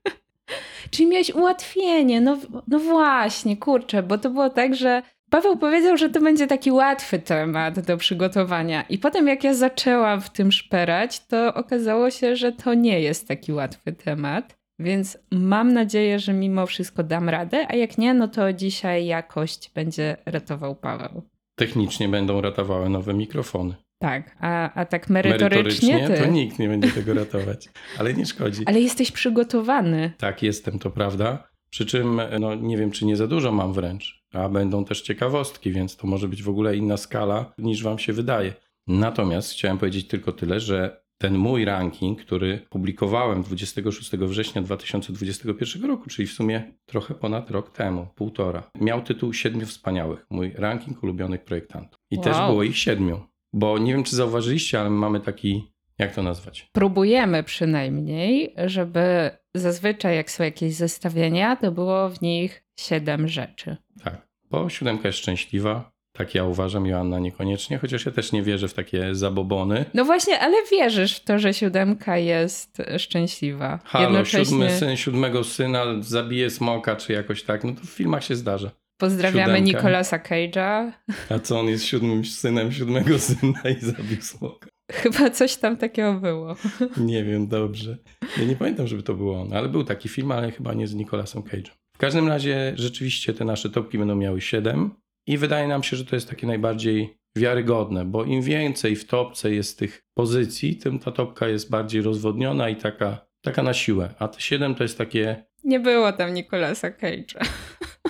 czyli 0.90 1.08
miałeś 1.08 1.30
ułatwienie, 1.34 2.20
no, 2.20 2.38
no 2.68 2.78
właśnie, 2.78 3.56
kurczę, 3.56 4.02
bo 4.02 4.18
to 4.18 4.30
było 4.30 4.50
tak, 4.50 4.74
że 4.74 5.02
Paweł 5.34 5.56
powiedział, 5.56 5.96
że 5.96 6.08
to 6.08 6.20
będzie 6.20 6.46
taki 6.46 6.72
łatwy 6.72 7.18
temat 7.18 7.80
do 7.80 7.96
przygotowania. 7.96 8.82
I 8.82 8.98
potem, 8.98 9.28
jak 9.28 9.44
ja 9.44 9.54
zaczęłam 9.54 10.20
w 10.20 10.30
tym 10.30 10.52
szperać, 10.52 11.26
to 11.26 11.54
okazało 11.54 12.10
się, 12.10 12.36
że 12.36 12.52
to 12.52 12.74
nie 12.74 13.00
jest 13.00 13.28
taki 13.28 13.52
łatwy 13.52 13.92
temat. 13.92 14.56
Więc 14.78 15.18
mam 15.30 15.72
nadzieję, 15.72 16.18
że 16.18 16.32
mimo 16.32 16.66
wszystko 16.66 17.02
dam 17.02 17.28
radę, 17.28 17.66
a 17.68 17.76
jak 17.76 17.98
nie, 17.98 18.14
no 18.14 18.28
to 18.28 18.52
dzisiaj 18.52 19.06
jakość 19.06 19.70
będzie 19.74 20.16
ratował 20.26 20.76
Paweł. 20.76 21.22
Technicznie 21.54 22.08
będą 22.08 22.40
ratowały 22.40 22.88
nowe 22.88 23.14
mikrofony. 23.14 23.74
Tak, 23.98 24.36
a, 24.40 24.72
a 24.74 24.84
tak 24.84 25.10
merytorycznie, 25.10 25.94
merytorycznie 25.94 26.26
to 26.26 26.32
nikt 26.32 26.58
nie 26.58 26.68
będzie 26.68 26.90
tego 26.90 27.14
ratować, 27.14 27.68
ale 27.98 28.14
nie 28.14 28.26
szkodzi. 28.26 28.62
Ale 28.66 28.80
jesteś 28.80 29.12
przygotowany. 29.12 30.12
Tak, 30.18 30.42
jestem, 30.42 30.78
to 30.78 30.90
prawda. 30.90 31.48
Przy 31.70 31.86
czym 31.86 32.20
no, 32.40 32.54
nie 32.54 32.76
wiem, 32.76 32.90
czy 32.90 33.06
nie 33.06 33.16
za 33.16 33.26
dużo 33.26 33.52
mam 33.52 33.72
wręcz, 33.72 34.23
a 34.36 34.48
będą 34.48 34.84
też 34.84 35.02
ciekawostki, 35.02 35.72
więc 35.72 35.96
to 35.96 36.06
może 36.06 36.28
być 36.28 36.42
w 36.42 36.48
ogóle 36.48 36.76
inna 36.76 36.96
skala 36.96 37.52
niż 37.58 37.82
wam 37.82 37.98
się 37.98 38.12
wydaje. 38.12 38.54
Natomiast 38.86 39.52
chciałem 39.52 39.78
powiedzieć 39.78 40.08
tylko 40.08 40.32
tyle, 40.32 40.60
że 40.60 41.04
ten 41.18 41.38
mój 41.38 41.64
ranking, 41.64 42.20
który 42.20 42.58
publikowałem 42.70 43.42
26 43.42 44.10
września 44.10 44.62
2021 44.62 45.84
roku, 45.84 46.08
czyli 46.08 46.28
w 46.28 46.32
sumie 46.32 46.72
trochę 46.86 47.14
ponad 47.14 47.50
rok 47.50 47.70
temu, 47.70 48.06
półtora, 48.14 48.70
miał 48.80 49.02
tytuł 49.02 49.32
Siedmiu 49.32 49.66
Wspaniałych, 49.66 50.26
mój 50.30 50.52
ranking 50.56 51.02
ulubionych 51.02 51.44
projektantów. 51.44 52.00
I 52.10 52.16
wow. 52.16 52.24
też 52.24 52.36
było 52.36 52.62
ich 52.62 52.78
siedmiu, 52.78 53.20
bo 53.52 53.78
nie 53.78 53.92
wiem, 53.92 54.04
czy 54.04 54.16
zauważyliście, 54.16 54.80
ale 54.80 54.90
mamy 54.90 55.20
taki, 55.20 55.74
jak 55.98 56.14
to 56.14 56.22
nazwać? 56.22 56.68
Próbujemy 56.72 57.42
przynajmniej, 57.42 58.54
żeby 58.66 59.30
zazwyczaj 59.54 60.16
jak 60.16 60.30
są 60.30 60.44
jakieś 60.44 60.74
zestawienia, 60.74 61.56
to 61.56 61.72
było 61.72 62.08
w 62.08 62.22
nich 62.22 62.63
siedem 62.80 63.28
rzeczy. 63.28 63.76
Tak, 64.04 64.26
bo 64.50 64.70
siódemka 64.70 65.08
jest 65.08 65.18
szczęśliwa, 65.18 65.92
tak 66.16 66.34
ja 66.34 66.44
uważam, 66.44 66.86
Joanna 66.86 67.18
niekoniecznie, 67.18 67.78
chociaż 67.78 68.06
ja 68.06 68.12
też 68.12 68.32
nie 68.32 68.42
wierzę 68.42 68.68
w 68.68 68.74
takie 68.74 69.14
zabobony. 69.14 69.84
No 69.94 70.04
właśnie, 70.04 70.38
ale 70.38 70.56
wierzysz 70.70 71.16
w 71.16 71.24
to, 71.24 71.38
że 71.38 71.54
siódemka 71.54 72.18
jest 72.18 72.82
szczęśliwa. 72.98 73.80
Halo, 73.84 74.04
Jednocześnie... 74.04 74.44
siódmy 74.44 74.70
syn 74.70 74.96
siódmego 74.96 75.44
syna 75.44 75.84
zabije 76.00 76.50
smoka, 76.50 76.96
czy 76.96 77.12
jakoś 77.12 77.42
tak, 77.42 77.64
no 77.64 77.72
to 77.72 77.80
w 77.80 77.90
filmach 77.90 78.24
się 78.24 78.36
zdarza. 78.36 78.70
Pozdrawiamy 79.00 79.58
Siódemka. 79.58 79.78
Nicolasa 79.78 80.18
Cage'a. 80.18 80.92
A 81.30 81.38
co, 81.38 81.60
on 81.60 81.66
jest 81.66 81.84
siódmym 81.84 82.24
synem 82.24 82.72
siódmego 82.72 83.18
syna 83.18 83.60
i 83.78 83.80
zabił 83.80 84.22
smoka. 84.22 84.68
Chyba 84.92 85.30
coś 85.30 85.56
tam 85.56 85.76
takiego 85.76 86.14
było. 86.14 86.56
Nie 86.96 87.24
wiem, 87.24 87.48
dobrze. 87.48 87.98
Ja 88.38 88.44
nie 88.44 88.56
pamiętam, 88.56 88.86
żeby 88.86 89.02
to 89.02 89.14
było 89.14 89.40
on, 89.40 89.52
ale 89.52 89.68
był 89.68 89.84
taki 89.84 90.08
film, 90.08 90.32
ale 90.32 90.50
chyba 90.50 90.74
nie 90.74 90.86
z 90.86 90.94
Nicolasem 90.94 91.42
Cage'em. 91.42 91.70
W 91.94 91.98
każdym 91.98 92.28
razie 92.28 92.72
rzeczywiście 92.76 93.34
te 93.34 93.44
nasze 93.44 93.70
topki 93.70 93.98
będą 93.98 94.16
miały 94.16 94.40
7 94.40 94.90
i 95.26 95.38
wydaje 95.38 95.68
nam 95.68 95.82
się, 95.82 95.96
że 95.96 96.04
to 96.04 96.16
jest 96.16 96.30
takie 96.30 96.46
najbardziej 96.46 97.18
wiarygodne, 97.36 98.04
bo 98.04 98.24
im 98.24 98.42
więcej 98.42 98.96
w 98.96 99.06
topce 99.06 99.54
jest 99.54 99.78
tych 99.78 100.02
pozycji, 100.14 100.76
tym 100.76 100.98
ta 100.98 101.12
topka 101.12 101.48
jest 101.48 101.70
bardziej 101.70 102.02
rozwodniona 102.02 102.68
i 102.68 102.76
taka, 102.76 103.26
taka 103.42 103.62
na 103.62 103.74
siłę. 103.74 104.14
A 104.18 104.28
te 104.28 104.40
7 104.40 104.74
to 104.74 104.82
jest 104.82 104.98
takie... 104.98 105.44
Nie 105.64 105.80
było 105.80 106.12
tam 106.12 106.34
Nicolasa 106.34 106.90
Cage'a. 106.90 107.46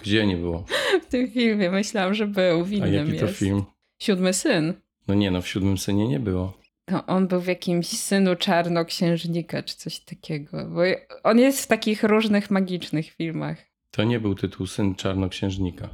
Gdzie 0.03 0.27
nie 0.27 0.37
było? 0.37 0.65
W 1.03 1.07
tym 1.07 1.31
filmie 1.31 1.71
myślałam, 1.71 2.15
że 2.15 2.27
był 2.27 2.65
w 2.65 2.73
innym 2.73 2.85
A 2.85 2.93
jaki 2.93 3.11
jest. 3.11 3.21
to 3.21 3.29
film? 3.29 3.65
Siódmy 4.03 4.33
syn. 4.33 4.75
No 5.09 5.15
nie, 5.15 5.31
no 5.31 5.43
w 5.43 5.49
Siódmym 5.49 5.79
Synie 5.79 6.09
nie 6.09 6.21
było. 6.21 6.59
To 6.85 7.07
on 7.07 7.29
był 7.29 7.41
w 7.41 7.47
jakimś 7.47 7.87
synu 7.87 8.37
czarnoksiężnika 8.37 9.63
czy 9.63 9.77
coś 9.77 10.01
takiego. 10.01 10.67
Bo 10.71 10.81
on 11.23 11.39
jest 11.39 11.63
w 11.63 11.67
takich 11.67 12.03
różnych 12.03 12.51
magicznych 12.51 13.11
filmach. 13.11 13.74
To 13.97 14.05
nie 14.05 14.21
był 14.21 14.35
tytuł 14.35 14.67
Syn 14.67 14.95
Czarnoksiężnika. 14.95 15.89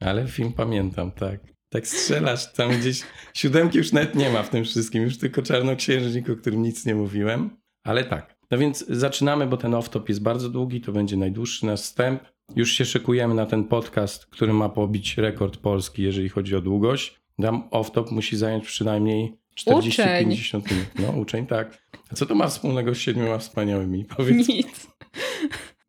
Ale 0.00 0.28
film 0.28 0.52
pamiętam, 0.52 1.10
tak. 1.10 1.40
Tak 1.68 1.86
strzelasz 1.86 2.52
tam 2.52 2.70
gdzieś. 2.70 3.02
Siódemki 3.34 3.78
już 3.78 3.92
nawet 3.92 4.14
nie 4.14 4.30
ma 4.30 4.42
w 4.42 4.50
tym 4.50 4.64
wszystkim, 4.64 5.02
już 5.02 5.18
tylko 5.18 5.42
Czarnoksiężnik, 5.42 6.30
o 6.30 6.36
którym 6.36 6.62
nic 6.62 6.86
nie 6.86 6.94
mówiłem. 6.94 7.50
Ale 7.84 8.04
tak. 8.04 8.36
No 8.50 8.58
więc 8.58 8.86
zaczynamy, 8.88 9.46
bo 9.46 9.56
ten 9.56 9.72
off-top 9.72 10.08
jest 10.08 10.22
bardzo 10.22 10.48
długi, 10.48 10.80
to 10.80 10.92
będzie 10.92 11.16
najdłuższy 11.16 11.66
nasz 11.66 11.80
wstęp. 11.80 12.22
Już 12.56 12.72
się 12.72 12.84
szykujemy 12.84 13.34
na 13.34 13.46
ten 13.46 13.64
podcast, 13.64 14.26
który 14.26 14.52
ma 14.52 14.68
pobić 14.68 15.18
rekord 15.18 15.56
polski, 15.56 16.02
jeżeli 16.02 16.28
chodzi 16.28 16.56
o 16.56 16.60
długość. 16.60 17.20
Tam 17.42 17.68
off-top 17.70 18.12
musi 18.12 18.36
zająć 18.36 18.66
przynajmniej 18.66 19.38
40-50 19.60 20.72
minut. 20.72 20.86
No, 20.98 21.20
uczeń, 21.20 21.46
tak. 21.46 21.88
A 22.12 22.14
co 22.14 22.26
to 22.26 22.34
ma 22.34 22.48
wspólnego 22.48 22.94
z 22.94 22.98
siedmioma 22.98 23.38
wspaniałymi? 23.38 24.04
Powiedz. 24.04 24.48
Nic. 24.48 24.86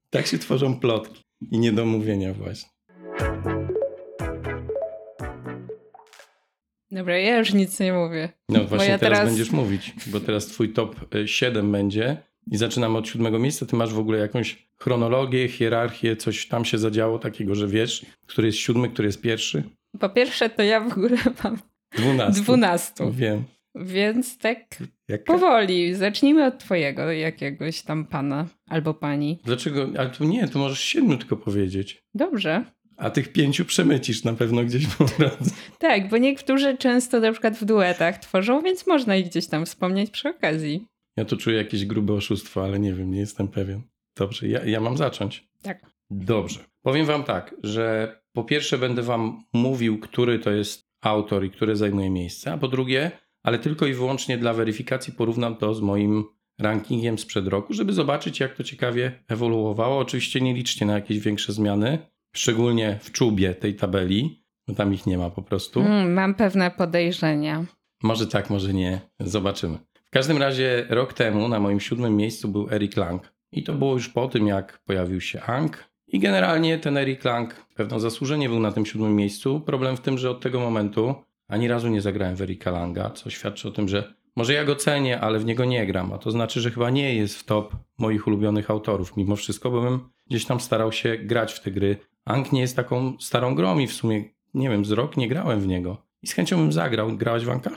Tak 0.09 0.27
się 0.27 0.37
tworzą 0.37 0.79
plotki 0.79 1.26
i 1.51 1.59
niedomówienia 1.59 2.33
właśnie. 2.33 2.69
Dobra, 6.91 7.17
ja 7.17 7.37
już 7.37 7.53
nic 7.53 7.79
nie 7.79 7.93
mówię. 7.93 8.29
No 8.49 8.63
właśnie 8.65 8.87
ja 8.89 8.99
teraz, 8.99 9.17
teraz- 9.19 9.29
będziesz 9.29 9.51
mówić, 9.51 9.93
bo 10.07 10.19
teraz 10.19 10.45
twój 10.45 10.73
top 10.73 11.15
y, 11.15 11.27
7 11.27 11.71
będzie 11.71 12.17
i 12.51 12.57
zaczynamy 12.57 12.97
od 12.97 13.07
siódmego 13.07 13.39
miejsca. 13.39 13.65
Ty 13.65 13.75
masz 13.75 13.93
w 13.93 13.99
ogóle 13.99 14.17
jakąś 14.19 14.67
chronologię, 14.77 15.47
hierarchię, 15.47 16.15
coś 16.15 16.47
tam 16.47 16.65
się 16.65 16.77
zadziało 16.77 17.19
takiego, 17.19 17.55
że 17.55 17.67
wiesz, 17.67 18.05
który 18.27 18.47
jest 18.47 18.57
siódmy, 18.57 18.89
który 18.89 19.07
jest 19.07 19.21
pierwszy? 19.21 19.63
Po 19.99 20.09
pierwsze, 20.09 20.49
to 20.49 20.63
ja 20.63 20.79
w 20.81 20.91
ogóle 20.91 21.17
mam 21.43 21.57
Dwunasty. 21.97 22.41
dwunastu. 22.41 23.11
Wiem. 23.11 23.43
Więc 23.81 24.37
tak 24.37 24.57
Jak... 25.07 25.23
powoli. 25.23 25.95
Zacznijmy 25.95 26.45
od 26.45 26.59
twojego 26.59 27.11
jakiegoś 27.11 27.81
tam 27.81 28.05
pana 28.05 28.47
albo 28.67 28.93
pani. 28.93 29.39
Dlaczego? 29.43 29.87
Ale 29.97 30.09
tu 30.09 30.23
nie, 30.23 30.47
tu 30.47 30.59
możesz 30.59 30.79
siedmiu 30.79 31.17
tylko 31.17 31.37
powiedzieć. 31.37 32.03
Dobrze. 32.13 32.63
A 32.97 33.09
tych 33.09 33.33
pięciu 33.33 33.65
przemycisz 33.65 34.23
na 34.23 34.33
pewno 34.33 34.63
gdzieś 34.63 34.87
po 34.87 35.05
drodze. 35.05 35.51
Tak, 35.79 36.09
bo 36.09 36.17
niektórzy 36.17 36.77
często 36.77 37.19
na 37.19 37.31
przykład 37.31 37.57
w 37.57 37.65
duetach 37.65 38.17
tworzą, 38.17 38.61
więc 38.61 38.87
można 38.87 39.15
ich 39.15 39.25
gdzieś 39.27 39.47
tam 39.47 39.65
wspomnieć 39.65 40.11
przy 40.11 40.29
okazji. 40.29 40.85
Ja 41.17 41.25
tu 41.25 41.37
czuję 41.37 41.57
jakieś 41.57 41.85
grube 41.85 42.13
oszustwo, 42.13 42.63
ale 42.63 42.79
nie 42.79 42.93
wiem, 42.93 43.11
nie 43.11 43.19
jestem 43.19 43.47
pewien. 43.47 43.81
Dobrze, 44.17 44.47
ja, 44.47 44.65
ja 44.65 44.79
mam 44.79 44.97
zacząć. 44.97 45.47
Tak. 45.61 45.91
Dobrze. 46.09 46.59
Powiem 46.81 47.05
wam 47.05 47.23
tak, 47.23 47.55
że 47.63 48.15
po 48.33 48.43
pierwsze 48.43 48.77
będę 48.77 49.01
wam 49.01 49.43
mówił, 49.53 49.99
który 49.99 50.39
to 50.39 50.51
jest 50.51 50.87
autor 51.01 51.45
i 51.45 51.51
który 51.51 51.75
zajmuje 51.75 52.09
miejsce, 52.09 52.51
a 52.51 52.57
po 52.57 52.67
drugie, 52.67 53.11
ale 53.47 53.59
tylko 53.59 53.85
i 53.85 53.93
wyłącznie 53.93 54.37
dla 54.37 54.53
weryfikacji 54.53 55.13
porównam 55.13 55.55
to 55.55 55.73
z 55.73 55.81
moim 55.81 56.25
rankingiem 56.59 57.17
sprzed 57.17 57.47
roku, 57.47 57.73
żeby 57.73 57.93
zobaczyć, 57.93 58.39
jak 58.39 58.55
to 58.55 58.63
ciekawie 58.63 59.11
ewoluowało. 59.27 59.99
Oczywiście 59.99 60.41
nie 60.41 60.53
liczcie 60.53 60.85
na 60.85 60.93
jakieś 60.93 61.19
większe 61.19 61.53
zmiany, 61.53 61.97
szczególnie 62.35 62.99
w 63.01 63.11
czubie 63.11 63.53
tej 63.53 63.75
tabeli, 63.75 64.43
bo 64.67 64.73
tam 64.73 64.93
ich 64.93 65.05
nie 65.05 65.17
ma 65.17 65.29
po 65.29 65.41
prostu. 65.41 65.79
Mm, 65.79 66.13
mam 66.13 66.35
pewne 66.35 66.71
podejrzenia. 66.71 67.65
Może 68.03 68.27
tak, 68.27 68.49
może 68.49 68.73
nie. 68.73 69.01
Zobaczymy. 69.19 69.77
W 69.93 70.09
każdym 70.09 70.37
razie 70.37 70.85
rok 70.89 71.13
temu 71.13 71.47
na 71.47 71.59
moim 71.59 71.79
siódmym 71.79 72.17
miejscu 72.17 72.47
był 72.47 72.67
Eric 72.71 72.97
Lang. 72.97 73.33
I 73.51 73.63
to 73.63 73.73
było 73.73 73.93
już 73.93 74.09
po 74.09 74.27
tym, 74.27 74.47
jak 74.47 74.79
pojawił 74.85 75.21
się 75.21 75.41
Ang. 75.41 75.89
I 76.07 76.19
generalnie 76.19 76.77
ten 76.77 76.97
Eric 76.97 77.23
Lang 77.23 77.65
pewno 77.75 77.99
zasłużenie 77.99 78.49
był 78.49 78.59
na 78.59 78.71
tym 78.71 78.85
siódmym 78.85 79.15
miejscu. 79.15 79.61
Problem 79.61 79.97
w 79.97 80.01
tym, 80.01 80.17
że 80.17 80.29
od 80.31 80.41
tego 80.41 80.59
momentu 80.59 81.15
ani 81.47 81.67
razu 81.67 81.87
nie 81.87 82.01
zagrałem 82.01 82.35
w 82.35 82.41
Erika 82.41 82.71
Langa, 82.71 83.09
co 83.09 83.29
świadczy 83.29 83.67
o 83.67 83.71
tym, 83.71 83.87
że 83.87 84.13
może 84.35 84.53
ja 84.53 84.65
go 84.65 84.75
cenię, 84.75 85.19
ale 85.21 85.39
w 85.39 85.45
niego 85.45 85.65
nie 85.65 85.85
gram. 85.87 86.13
A 86.13 86.17
to 86.17 86.31
znaczy, 86.31 86.61
że 86.61 86.71
chyba 86.71 86.89
nie 86.89 87.15
jest 87.15 87.35
w 87.37 87.43
top 87.43 87.75
moich 87.97 88.27
ulubionych 88.27 88.71
autorów. 88.71 89.17
Mimo 89.17 89.35
wszystko, 89.35 89.71
bo 89.71 89.81
bym 89.81 90.09
gdzieś 90.27 90.45
tam 90.45 90.59
starał 90.59 90.91
się 90.91 91.17
grać 91.17 91.53
w 91.53 91.59
te 91.59 91.71
gry. 91.71 91.97
Ang 92.25 92.51
nie 92.51 92.61
jest 92.61 92.75
taką 92.75 93.17
starą 93.19 93.55
grą 93.55 93.79
i 93.79 93.87
w 93.87 93.93
sumie, 93.93 94.23
nie 94.53 94.69
wiem, 94.69 94.85
z 94.85 94.91
rok 94.91 95.17
nie 95.17 95.27
grałem 95.27 95.59
w 95.59 95.67
niego. 95.67 95.97
I 96.21 96.27
z 96.27 96.33
chęcią 96.33 96.57
bym 96.57 96.71
zagrał. 96.71 97.17
Grałaś 97.17 97.45
w 97.45 97.49
Anka? 97.49 97.71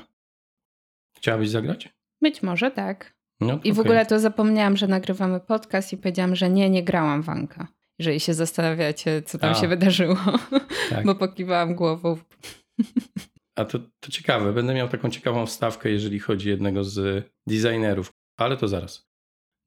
Chciałabyś 1.16 1.48
zagrać? 1.48 1.88
Być 2.22 2.42
może 2.42 2.70
tak. 2.70 3.14
No, 3.40 3.60
I 3.64 3.72
w 3.72 3.80
ogóle 3.80 4.06
to 4.06 4.18
zapomniałam, 4.18 4.76
że 4.76 4.86
nagrywamy 4.86 5.40
podcast 5.40 5.92
i 5.92 5.96
powiedziałam, 5.96 6.36
że 6.36 6.50
nie, 6.50 6.70
nie 6.70 6.82
grałam 6.84 7.22
w 7.22 7.28
Anka. 7.28 7.66
Jeżeli 7.98 8.20
się 8.20 8.34
zastanawiacie, 8.34 9.22
co 9.22 9.38
tam 9.38 9.50
A. 9.50 9.54
się 9.54 9.68
wydarzyło, 9.68 10.16
Tak. 10.90 11.04
bo 11.06 11.14
pokiwałam 11.14 11.74
głową. 11.74 12.16
A 13.60 13.64
to, 13.64 13.78
to 13.78 14.10
ciekawe, 14.10 14.52
będę 14.52 14.74
miał 14.74 14.88
taką 14.88 15.10
ciekawą 15.10 15.46
wstawkę, 15.46 15.90
jeżeli 15.90 16.18
chodzi 16.18 16.48
jednego 16.48 16.84
z 16.84 17.26
designerów, 17.46 18.12
ale 18.36 18.56
to 18.56 18.68
zaraz. 18.68 19.08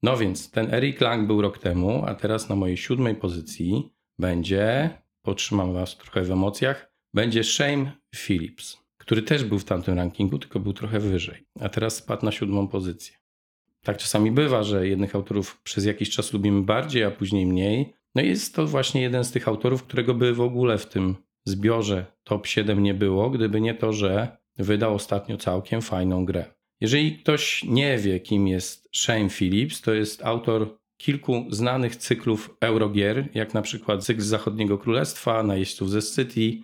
No 0.02 0.16
więc, 0.16 0.50
ten 0.50 0.74
Eric 0.74 1.00
Lang 1.00 1.26
był 1.26 1.42
rok 1.42 1.58
temu, 1.58 2.04
a 2.06 2.14
teraz 2.14 2.48
na 2.48 2.56
mojej 2.56 2.76
siódmej 2.76 3.14
pozycji 3.14 3.92
będzie, 4.18 4.90
potrzymam 5.22 5.72
was 5.72 5.96
trochę 5.96 6.22
w 6.22 6.30
emocjach, 6.30 6.92
będzie 7.14 7.44
Shane 7.44 7.92
Phillips, 8.16 8.78
który 8.98 9.22
też 9.22 9.44
był 9.44 9.58
w 9.58 9.64
tamtym 9.64 9.96
rankingu, 9.96 10.38
tylko 10.38 10.60
był 10.60 10.72
trochę 10.72 11.00
wyżej, 11.00 11.46
a 11.60 11.68
teraz 11.68 11.96
spadł 11.96 12.24
na 12.24 12.32
siódmą 12.32 12.68
pozycję. 12.68 13.16
Tak 13.82 13.96
czasami 13.96 14.32
bywa, 14.32 14.62
że 14.62 14.88
jednych 14.88 15.14
autorów 15.14 15.60
przez 15.62 15.84
jakiś 15.84 16.10
czas 16.10 16.32
lubimy 16.32 16.62
bardziej, 16.62 17.04
a 17.04 17.10
później 17.10 17.46
mniej. 17.46 17.94
No 18.14 18.22
i 18.22 18.28
jest 18.28 18.54
to 18.54 18.66
właśnie 18.66 19.02
jeden 19.02 19.24
z 19.24 19.32
tych 19.32 19.48
autorów, 19.48 19.82
którego 19.82 20.14
by 20.14 20.34
w 20.34 20.40
ogóle 20.40 20.78
w 20.78 20.86
tym 20.86 21.16
zbiorze 21.44 22.06
top 22.24 22.46
7 22.46 22.82
nie 22.82 22.94
było, 22.94 23.30
gdyby 23.30 23.60
nie 23.60 23.74
to, 23.74 23.92
że 23.92 24.36
wydał 24.58 24.94
ostatnio 24.94 25.36
całkiem 25.36 25.82
fajną 25.82 26.24
grę. 26.24 26.44
Jeżeli 26.80 27.18
ktoś 27.18 27.64
nie 27.64 27.98
wie, 27.98 28.20
kim 28.20 28.48
jest 28.48 28.88
Shane 28.92 29.28
Phillips, 29.28 29.80
to 29.80 29.94
jest 29.94 30.22
autor 30.22 30.78
kilku 30.96 31.46
znanych 31.50 31.96
cyklów 31.96 32.56
Eurogier, 32.60 33.28
jak 33.34 33.54
na 33.54 33.62
przykład 33.62 34.04
cykl 34.04 34.20
z 34.20 34.26
Zachodniego 34.26 34.78
Królestwa, 34.78 35.42
Najeźdźców 35.42 35.90
ze 35.90 36.02
City. 36.02 36.62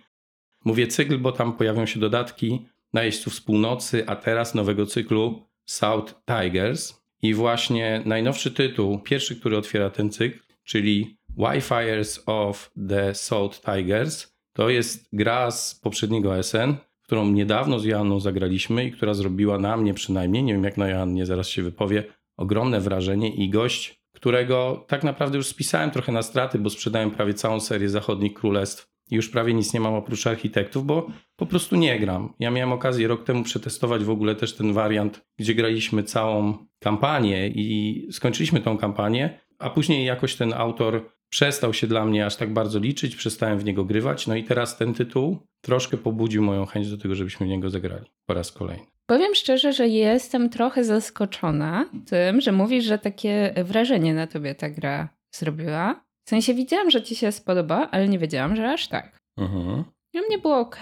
Mówię 0.65 0.87
cykl, 0.87 1.17
bo 1.17 1.31
tam 1.31 1.57
pojawią 1.57 1.85
się 1.85 1.99
dodatki 1.99 2.65
Najeźdźców 2.93 3.35
z 3.35 3.41
Północy, 3.41 4.07
a 4.07 4.15
teraz 4.15 4.55
nowego 4.55 4.85
cyklu 4.85 5.47
South 5.65 6.13
Tigers. 6.25 7.01
I 7.21 7.33
właśnie 7.33 8.01
najnowszy 8.05 8.51
tytuł, 8.51 8.99
pierwszy, 8.99 9.35
który 9.35 9.57
otwiera 9.57 9.89
ten 9.89 10.09
cykl, 10.09 10.39
czyli 10.63 11.17
Wi-Fires 11.37 12.23
of 12.25 12.71
the 12.89 13.15
South 13.15 13.61
Tigers, 13.61 14.30
to 14.53 14.69
jest 14.69 15.09
gra 15.13 15.51
z 15.51 15.75
poprzedniego 15.75 16.43
SN, 16.43 16.73
którą 17.03 17.31
niedawno 17.31 17.79
z 17.79 17.85
Joanną 17.85 18.19
zagraliśmy 18.19 18.85
i 18.85 18.91
która 18.91 19.13
zrobiła 19.13 19.57
na 19.57 19.77
mnie 19.77 19.93
przynajmniej, 19.93 20.43
nie 20.43 20.53
wiem 20.53 20.63
jak 20.63 20.77
na 20.77 20.87
Joannie, 20.87 21.25
zaraz 21.25 21.47
się 21.47 21.63
wypowie, 21.63 22.03
ogromne 22.37 22.81
wrażenie 22.81 23.35
i 23.35 23.49
gość, 23.49 24.01
którego 24.13 24.85
tak 24.87 25.03
naprawdę 25.03 25.37
już 25.37 25.47
spisałem 25.47 25.91
trochę 25.91 26.11
na 26.11 26.21
straty, 26.21 26.59
bo 26.59 26.69
sprzedałem 26.69 27.11
prawie 27.11 27.33
całą 27.33 27.59
serię 27.59 27.89
Zachodnich 27.89 28.33
Królestw 28.33 28.91
i 29.11 29.15
już 29.15 29.29
prawie 29.29 29.53
nic 29.53 29.73
nie 29.73 29.79
mam 29.79 29.93
oprócz 29.93 30.27
architektów, 30.27 30.85
bo 30.85 31.07
po 31.35 31.45
prostu 31.45 31.75
nie 31.75 31.99
gram. 31.99 32.33
Ja 32.39 32.51
miałem 32.51 32.71
okazję 32.71 33.07
rok 33.07 33.23
temu 33.23 33.43
przetestować 33.43 34.03
w 34.03 34.09
ogóle 34.09 34.35
też 34.35 34.55
ten 34.55 34.73
wariant, 34.73 35.21
gdzie 35.37 35.55
graliśmy 35.55 36.03
całą 36.03 36.57
kampanię 36.79 37.47
i 37.47 38.07
skończyliśmy 38.11 38.61
tą 38.61 38.77
kampanię, 38.77 39.39
a 39.59 39.69
później 39.69 40.05
jakoś 40.05 40.35
ten 40.35 40.53
autor 40.53 41.09
przestał 41.31 41.73
się 41.73 41.87
dla 41.87 42.05
mnie 42.05 42.25
aż 42.25 42.35
tak 42.35 42.53
bardzo 42.53 42.79
liczyć, 42.79 43.15
przestałem 43.15 43.59
w 43.59 43.65
niego 43.65 43.85
grywać, 43.85 44.27
no 44.27 44.35
i 44.35 44.43
teraz 44.43 44.77
ten 44.77 44.93
tytuł 44.93 45.37
troszkę 45.61 45.97
pobudził 45.97 46.43
moją 46.43 46.65
chęć 46.65 46.89
do 46.89 46.97
tego, 46.97 47.15
żebyśmy 47.15 47.45
w 47.45 47.49
niego 47.49 47.69
zagrali 47.69 48.05
po 48.25 48.33
raz 48.33 48.51
kolejny. 48.51 48.85
Powiem 49.05 49.35
szczerze, 49.35 49.73
że 49.73 49.87
jestem 49.87 50.49
trochę 50.49 50.83
zaskoczona 50.83 51.89
tym, 52.05 52.41
że 52.41 52.51
mówisz, 52.51 52.85
że 52.85 52.99
takie 52.99 53.53
wrażenie 53.63 54.13
na 54.13 54.27
tobie 54.27 54.55
ta 54.55 54.69
gra 54.69 55.09
zrobiła. 55.35 56.03
W 56.27 56.29
sensie 56.29 56.53
widziałam, 56.53 56.91
że 56.91 57.01
ci 57.01 57.15
się 57.15 57.31
spodoba, 57.31 57.89
ale 57.91 58.07
nie 58.07 58.19
wiedziałam, 58.19 58.55
że 58.55 58.71
aż 58.71 58.87
tak. 58.87 59.17
Mhm. 59.37 59.83
I 60.13 60.19
u 60.19 60.25
mnie 60.27 60.37
było 60.37 60.59
ok, 60.59 60.79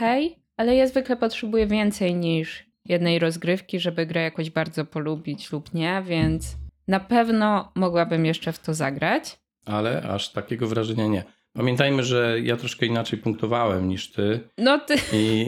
ale 0.58 0.76
ja 0.76 0.88
zwykle 0.88 1.18
potrzebuję 1.18 1.68
więcej 1.68 2.16
niż 2.16 2.66
jednej 2.86 3.20
rozgrywki, 3.20 3.80
żeby 3.80 4.06
grę 4.06 4.22
jakoś 4.22 4.50
bardzo 4.50 4.86
polubić 4.86 5.52
lub 5.52 5.74
nie, 5.74 6.04
więc 6.06 6.56
na 6.88 7.00
pewno 7.00 7.72
mogłabym 7.76 8.26
jeszcze 8.26 8.54
w 8.54 8.60
to 8.60 8.74
zagrać. 8.74 9.40
Ale 9.66 10.02
aż 10.02 10.32
takiego 10.32 10.68
wrażenia 10.68 11.08
nie. 11.08 11.24
Pamiętajmy, 11.54 12.04
że 12.04 12.40
ja 12.44 12.58
troszkę 12.58 12.86
inaczej 12.86 13.20
punktowałem 13.20 13.88
niż 13.88 14.12
ty. 14.12 14.40
No 14.58 14.80
ty. 14.80 14.96
I, 15.14 15.46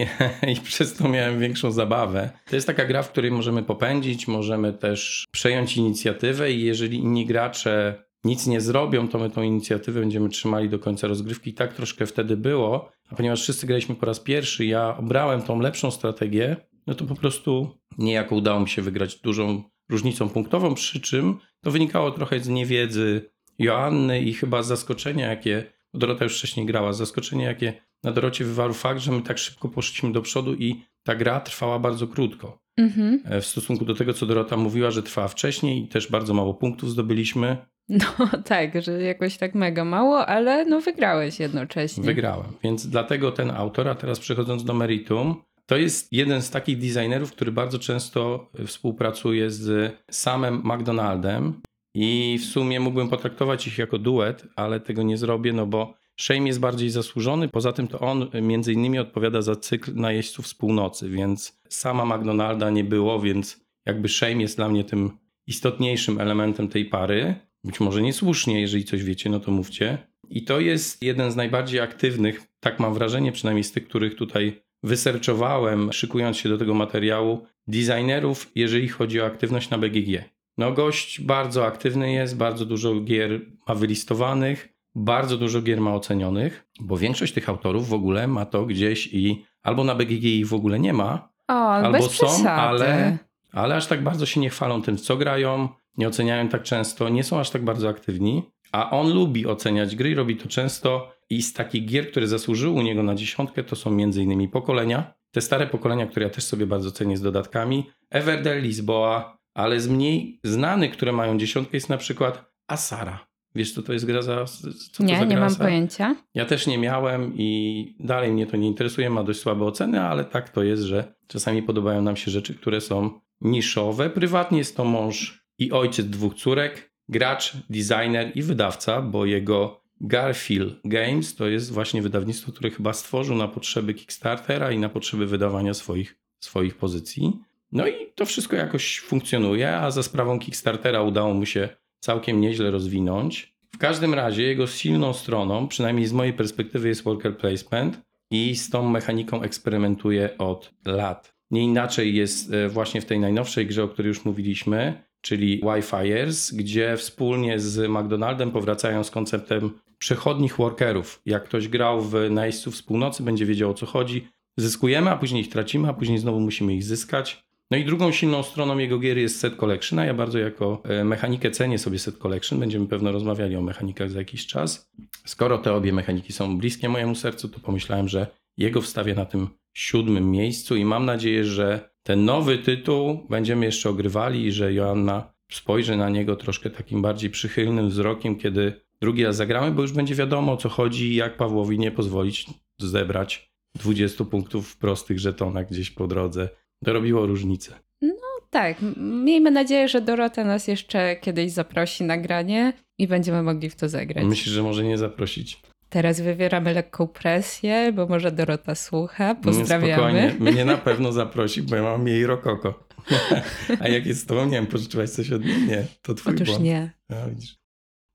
I 0.52 0.56
przez 0.56 0.94
to 0.94 1.10
miałem 1.10 1.40
większą 1.40 1.72
zabawę. 1.72 2.30
To 2.50 2.56
jest 2.56 2.68
taka 2.68 2.86
gra, 2.86 3.04
w 3.04 3.12
której 3.12 3.32
możemy 3.32 3.64
popędzić, 3.64 4.28
możemy 4.28 4.74
też 4.74 5.26
przejąć 5.32 5.78
inicjatywę 5.78 6.52
i 6.52 6.64
jeżeli 6.64 6.98
inni 6.98 7.26
gracze 7.26 8.04
nic 8.24 8.48
nie 8.48 8.62
zrobią, 8.62 9.08
to 9.08 9.20
my 9.20 9.30
tą 9.30 9.42
inicjatywę 9.42 10.00
będziemy 10.00 10.30
trzymali 10.30 10.70
do 10.70 10.80
końca 10.80 11.08
rozgrywki. 11.08 11.50
I 11.50 11.54
tak 11.54 11.74
troszkę 11.74 12.06
wtedy 12.06 12.38
było. 12.38 12.92
A 13.10 13.16
ponieważ 13.16 13.42
wszyscy 13.42 13.68
graliśmy 13.68 13.96
po 13.96 14.06
raz 14.06 14.20
pierwszy, 14.20 14.66
ja 14.66 14.98
obrałem 14.98 15.42
tą 15.42 15.60
lepszą 15.60 15.92
strategię, 15.92 16.56
no 16.88 16.94
to 16.94 17.06
po 17.06 17.16
prostu 17.16 17.78
niejako 17.98 18.36
udało 18.36 18.60
mi 18.60 18.70
się 18.70 18.82
wygrać 18.82 19.16
dużą 19.16 19.64
różnicą 19.90 20.30
punktową, 20.30 20.76
przy 20.76 21.02
czym 21.02 21.40
to 21.64 21.72
wynikało 21.72 22.12
trochę 22.12 22.40
z 22.40 22.48
niewiedzy 22.48 23.32
Joanny 23.62 24.22
i 24.22 24.34
chyba 24.34 24.64
z 24.64 24.68
zaskoczenia, 24.68 25.30
jakie 25.30 25.64
Dorota 25.94 26.24
już 26.24 26.38
wcześniej 26.38 26.66
grała, 26.66 26.94
zaskoczenie, 26.94 27.46
jakie 27.46 27.74
na 28.04 28.12
Dorocie 28.12 28.46
wywarł 28.46 28.74
fakt, 28.74 29.00
że 29.00 29.12
my 29.12 29.22
tak 29.22 29.38
szybko 29.38 29.70
poszliśmy 29.70 30.12
do 30.12 30.22
przodu 30.22 30.54
i 30.54 30.86
ta 31.04 31.16
gra 31.16 31.40
trwała 31.40 31.80
bardzo 31.80 32.08
krótko. 32.08 32.62
Mhm. 32.78 33.22
E, 33.26 33.42
w 33.42 33.46
stosunku 33.46 33.86
do 33.86 33.96
tego, 33.96 34.14
co 34.14 34.26
Dorota 34.26 34.58
mówiła, 34.58 34.92
że 34.92 35.04
trwała 35.04 35.28
wcześniej 35.28 35.84
i 35.84 35.88
też 35.88 36.12
bardzo 36.12 36.34
mało 36.34 36.54
punktów 36.54 36.90
zdobyliśmy. 36.90 37.58
No 37.90 38.06
tak, 38.46 38.82
że 38.82 39.02
jakoś 39.02 39.38
tak 39.38 39.56
mega 39.56 39.86
mało, 39.86 40.26
ale 40.26 40.66
no 40.66 40.82
wygrałeś 40.82 41.40
jednocześnie. 41.40 42.04
Wygrałem, 42.04 42.54
więc 42.64 42.88
dlatego 42.88 43.32
ten 43.32 43.52
autor, 43.52 43.88
a 43.88 43.96
teraz 43.96 44.20
przechodząc 44.20 44.64
do 44.64 44.74
meritum, 44.74 45.36
to 45.66 45.78
jest 45.78 46.14
jeden 46.14 46.42
z 46.42 46.50
takich 46.50 46.78
designerów, 46.78 47.32
który 47.32 47.52
bardzo 47.52 47.80
często 47.80 48.50
współpracuje 48.66 49.52
z 49.52 49.94
samym 50.12 50.62
McDonaldem 50.66 51.62
i 51.94 52.38
w 52.42 52.46
sumie 52.46 52.80
mógłbym 52.80 53.10
potraktować 53.10 53.68
ich 53.68 53.78
jako 53.78 53.98
duet, 53.98 54.48
ale 54.56 54.80
tego 54.80 55.04
nie 55.04 55.18
zrobię, 55.18 55.54
no 55.54 55.66
bo 55.66 55.94
Shane 56.20 56.48
jest 56.48 56.60
bardziej 56.60 56.90
zasłużony. 56.90 57.48
Poza 57.48 57.72
tym 57.72 57.88
to 57.88 58.00
on 58.00 58.30
między 58.42 58.74
innymi 58.74 59.00
odpowiada 59.00 59.42
za 59.42 59.56
cykl 59.56 59.96
najeźdźców 59.96 60.48
z 60.48 60.54
północy, 60.54 61.10
więc 61.10 61.62
sama 61.70 62.06
McDonalda 62.06 62.70
nie 62.70 62.84
było, 62.84 63.20
więc 63.20 63.66
jakby 63.86 64.10
Shane 64.10 64.42
jest 64.42 64.58
dla 64.58 64.70
mnie 64.70 64.84
tym 64.84 65.12
istotniejszym 65.48 66.22
elementem 66.22 66.68
tej 66.68 66.86
pary. 66.86 67.36
Być 67.64 67.80
może 67.80 68.02
niesłusznie, 68.02 68.62
jeżeli 68.62 68.86
coś 68.86 69.04
wiecie, 69.04 69.30
no 69.30 69.40
to 69.40 69.52
mówcie. 69.52 69.98
I 70.30 70.44
to 70.44 70.60
jest 70.60 71.04
jeden 71.04 71.32
z 71.32 71.36
najbardziej 71.36 71.80
aktywnych, 71.80 72.44
tak 72.60 72.80
mam 72.80 72.94
wrażenie, 72.94 73.32
przynajmniej 73.32 73.64
z 73.64 73.72
tych, 73.72 73.88
których 73.88 74.16
tutaj 74.16 74.62
wyserczowałem, 74.84 75.94
szykując 75.94 76.38
się 76.38 76.50
do 76.50 76.58
tego 76.58 76.74
materiału, 76.74 77.46
designerów, 77.68 78.52
jeżeli 78.56 78.88
chodzi 78.88 79.22
o 79.22 79.26
aktywność 79.26 79.70
na 79.70 79.78
BGG. 79.78 80.24
No 80.58 80.72
gość 80.72 81.22
bardzo 81.22 81.66
aktywny 81.66 82.12
jest, 82.12 82.38
bardzo 82.38 82.66
dużo 82.66 83.02
gier 83.02 83.42
ma 83.68 83.76
wylistowanych, 83.76 84.70
bardzo 84.96 85.38
dużo 85.38 85.62
gier 85.62 85.82
ma 85.82 85.96
ocenionych, 85.96 86.68
bo 86.80 86.98
większość 86.98 87.34
tych 87.34 87.50
autorów 87.50 87.90
w 87.90 87.94
ogóle 87.94 88.28
ma 88.28 88.46
to 88.46 88.66
gdzieś 88.66 89.08
i 89.08 89.46
albo 89.64 89.84
na 89.84 89.96
BGG 89.96 90.24
ich 90.24 90.48
w 90.48 90.54
ogóle 90.54 90.80
nie 90.80 90.94
ma, 90.94 91.30
o, 91.48 91.54
albo 91.54 92.10
są, 92.10 92.50
ale, 92.50 93.18
ale 93.52 93.76
aż 93.76 93.88
tak 93.88 94.04
bardzo 94.04 94.26
się 94.26 94.40
nie 94.40 94.50
chwalą 94.50 94.82
tym, 94.82 94.98
co 94.98 95.18
grają, 95.18 95.70
nie 95.98 96.08
oceniają 96.08 96.50
tak 96.50 96.64
często, 96.64 97.10
nie 97.10 97.24
są 97.24 97.40
aż 97.40 97.50
tak 97.50 97.64
bardzo 97.64 97.90
aktywni, 97.90 98.44
a 98.72 98.90
on 98.90 99.14
lubi 99.14 99.48
oceniać 99.48 99.96
gry, 99.96 100.16
robi 100.16 100.36
to 100.36 100.48
często 100.48 101.12
i 101.30 101.42
z 101.42 101.54
takich 101.54 101.86
gier, 101.86 102.12
które 102.12 102.28
zasłużyły 102.28 102.74
u 102.74 102.82
niego 102.82 103.04
na 103.04 103.16
dziesiątkę, 103.16 103.64
to 103.64 103.76
są 103.76 103.92
między 103.92 104.24
innymi 104.24 104.50
pokolenia. 104.50 105.14
Te 105.32 105.42
stare 105.42 105.68
pokolenia, 105.68 106.08
które 106.08 106.26
ja 106.26 106.30
też 106.30 106.44
sobie 106.44 106.68
bardzo 106.68 106.92
cenię 106.92 107.18
z 107.18 107.22
dodatkami. 107.22 107.90
Everdell, 108.10 108.62
Lisboa, 108.62 109.38
ale 109.54 109.80
z 109.80 109.88
mniej 109.88 110.40
znanych, 110.44 110.92
które 110.92 111.12
mają 111.12 111.38
dziesiątkę 111.38 111.78
jest 111.78 111.90
na 111.90 111.98
przykład 111.98 112.52
Asara. 112.68 113.28
Wiesz, 113.56 113.74
co 113.74 113.82
to 113.84 113.94
jest 113.94 114.06
gra 114.06 114.22
za. 114.22 114.46
Co 114.92 115.04
nie, 115.04 115.18
za 115.18 115.26
nie 115.26 115.38
mam 115.38 115.56
pojęcia. 115.56 116.16
Ja 116.34 116.46
też 116.46 116.68
nie 116.68 116.78
miałem 116.78 117.34
i 117.38 117.96
dalej 118.00 118.32
mnie 118.32 118.48
to 118.48 118.58
nie 118.58 118.68
interesuje, 118.68 119.10
ma 119.10 119.24
dość 119.24 119.40
słabe 119.40 119.66
oceny, 119.66 120.02
ale 120.02 120.26
tak 120.26 120.50
to 120.50 120.64
jest, 120.64 120.84
że 120.84 121.14
czasami 121.28 121.64
podobają 121.64 122.02
nam 122.02 122.16
się 122.16 122.32
rzeczy, 122.32 122.56
które 122.56 122.82
są 122.82 123.20
niszowe. 123.42 124.10
Prywatnie 124.10 124.58
jest 124.58 124.78
to 124.78 124.86
mąż 124.86 125.46
i 125.58 125.72
ojciec 125.72 126.06
dwóch 126.06 126.36
córek, 126.36 126.92
gracz, 127.10 127.54
designer 127.70 128.32
i 128.36 128.42
wydawca, 128.42 129.02
bo 129.02 129.26
jego 129.26 129.82
Garfield 130.02 130.74
Games 130.86 131.36
to 131.36 131.48
jest 131.48 131.72
właśnie 131.72 132.02
wydawnictwo, 132.02 132.52
które 132.52 132.70
chyba 132.70 132.94
stworzył 132.94 133.36
na 133.36 133.48
potrzeby 133.48 133.94
Kickstartera 133.94 134.72
i 134.72 134.80
na 134.80 134.90
potrzeby 134.90 135.26
wydawania 135.26 135.74
swoich, 135.74 136.20
swoich 136.40 136.76
pozycji. 136.78 137.40
No 137.72 137.88
i 137.88 137.94
to 138.16 138.26
wszystko 138.26 138.56
jakoś 138.56 139.00
funkcjonuje, 139.00 139.78
a 139.78 139.92
za 139.92 140.04
sprawą 140.04 140.40
Kickstartera 140.40 141.02
udało 141.02 141.34
mu 141.34 141.46
się 141.46 141.70
całkiem 142.00 142.42
nieźle 142.42 142.72
rozwinąć. 142.72 143.56
W 143.76 143.78
każdym 143.78 144.14
razie 144.14 144.44
jego 144.44 144.68
silną 144.68 145.14
stroną, 145.14 145.68
przynajmniej 145.68 146.08
z 146.08 146.14
mojej 146.14 146.34
perspektywy, 146.34 146.88
jest 146.88 147.04
worker 147.04 147.38
placement 147.38 148.02
i 148.32 148.56
z 148.56 148.70
tą 148.70 148.90
mechaniką 148.90 149.42
eksperymentuje 149.42 150.38
od 150.38 150.74
lat. 150.86 151.34
Nie 151.52 151.64
inaczej 151.64 152.16
jest 152.16 152.54
e, 152.54 152.70
właśnie 152.70 153.02
w 153.02 153.06
tej 153.06 153.20
najnowszej 153.20 153.68
grze, 153.68 153.84
o 153.84 153.88
której 153.88 154.08
już 154.08 154.26
mówiliśmy, 154.26 155.04
czyli 155.22 155.62
Wi-Fiers, 155.62 156.56
gdzie 156.56 156.98
wspólnie 156.98 157.60
z 157.60 157.90
McDonaldem 157.90 158.52
powracają 158.52 159.04
z 159.04 159.12
konceptem 159.12 159.72
przechodnich 159.98 160.58
workerów. 160.58 161.22
Jak 161.26 161.44
ktoś 161.44 161.68
grał 161.68 162.02
w 162.02 162.16
najeźdźców 162.30 162.76
z 162.76 162.84
północy, 162.84 163.24
będzie 163.24 163.46
wiedział 163.46 163.72
o 163.72 163.74
co 163.74 163.86
chodzi. 163.86 164.28
Zyskujemy, 164.58 165.10
a 165.10 165.18
później 165.18 165.42
ich 165.42 165.50
tracimy, 165.50 165.90
a 165.90 165.94
później 165.94 166.18
znowu 166.18 166.40
musimy 166.40 166.74
ich 166.74 166.84
zyskać. 166.84 167.44
No 167.72 167.78
i 167.78 167.86
drugą 167.86 168.12
silną 168.12 168.44
stroną 168.44 168.78
jego 168.78 169.00
gier 169.00 169.18
jest 169.18 169.40
set 169.40 169.56
collection, 169.56 170.00
a 170.00 170.06
ja 170.06 170.14
bardzo 170.14 170.40
jako 170.40 170.82
e, 170.84 171.04
mechanikę 171.04 171.52
cenię 171.52 171.78
sobie 171.78 172.00
set 172.00 172.18
collection. 172.18 172.60
Będziemy 172.60 172.88
pewno 172.88 173.12
rozmawiali 173.12 173.56
o 173.56 173.62
mechanikach 173.62 174.10
za 174.10 174.20
jakiś 174.20 174.48
czas. 174.48 174.92
Skoro 175.26 175.58
te 175.58 175.74
obie 175.74 175.94
mechaniki 175.94 176.34
są 176.34 176.58
bliskie 176.58 176.90
mojemu 176.90 177.16
sercu, 177.16 177.50
to 177.50 177.60
pomyślałem, 177.60 178.08
że 178.08 178.28
jego 178.58 178.82
wstawię 178.82 179.16
na 179.16 179.26
tym 179.26 179.48
siódmym 179.74 180.32
miejscu 180.32 180.76
i 180.76 180.86
mam 180.86 181.06
nadzieję, 181.06 181.46
że 181.46 181.90
ten 182.04 182.26
nowy 182.26 182.58
tytuł 182.58 183.28
będziemy 183.30 183.66
jeszcze 183.66 183.90
ogrywali 183.90 184.46
i 184.46 184.52
że 184.52 184.74
Joanna 184.74 185.34
spojrzy 185.52 185.96
na 185.96 186.10
niego 186.10 186.36
troszkę 186.36 186.70
takim 186.70 187.02
bardziej 187.02 187.30
przychylnym 187.30 187.90
wzrokiem, 187.90 188.36
kiedy 188.36 188.74
drugi 189.02 189.26
raz 189.26 189.36
zagramy, 189.36 189.72
bo 189.72 189.82
już 189.82 189.92
będzie 189.92 190.16
wiadomo 190.16 190.54
o 190.54 190.58
co 190.58 190.70
chodzi 190.70 191.12
i 191.12 191.16
jak 191.16 191.38
Pawłowi 191.38 191.80
nie 191.80 191.92
pozwolić 191.92 192.46
zebrać 192.80 193.52
20 193.76 194.26
punktów 194.26 194.70
w 194.70 194.78
prostych 194.78 195.20
żetonach 195.20 195.70
gdzieś 195.70 195.92
po 195.92 196.08
drodze. 196.08 196.50
To 196.86 196.94
robiło 196.94 197.26
różnicę. 197.26 197.80
No 198.02 198.28
tak, 198.50 198.78
miejmy 198.98 199.52
nadzieję, 199.52 199.88
że 199.88 200.02
Dorota 200.02 200.44
nas 200.44 200.68
jeszcze 200.68 201.16
kiedyś 201.16 201.52
zaprosi 201.52 202.04
na 202.04 202.18
granie 202.18 202.74
i 202.98 203.08
będziemy 203.08 203.44
mogli 203.44 203.70
w 203.70 203.76
to 203.76 203.90
zagrać. 203.90 204.26
Myślisz, 204.26 204.54
że 204.56 204.64
może 204.64 204.84
nie 204.84 204.98
zaprosić? 204.98 205.62
Teraz 205.90 206.22
wywieramy 206.22 206.74
lekką 206.74 207.08
presję, 207.08 207.94
bo 207.94 208.08
może 208.08 208.32
Dorota 208.32 208.76
słucha. 208.76 209.36
Pozdrawiamy. 209.36 209.94
Spokojnie, 209.94 210.36
mnie 210.52 210.66
na 210.66 210.78
pewno 210.78 211.12
zaprosi, 211.12 211.62
bo 211.64 211.76
ja 211.76 211.84
mam 211.84 212.08
jej 212.08 212.26
rokoko. 212.26 212.88
A 213.82 213.88
jak 213.88 214.06
jest 214.06 214.22
z 214.22 214.26
tobą, 214.26 214.46
nie 214.46 214.52
wiem, 214.52 214.68
pożyczyłaś 214.68 215.10
coś 215.10 215.32
od 215.32 215.42
mnie? 215.42 215.60
Nie, 215.68 215.86
to 216.02 216.14
twój 216.14 216.36
Otóż 216.36 216.48
błąd. 216.48 216.64
nie. 216.64 216.92
A, 217.10 217.30
widzisz. 217.30 217.56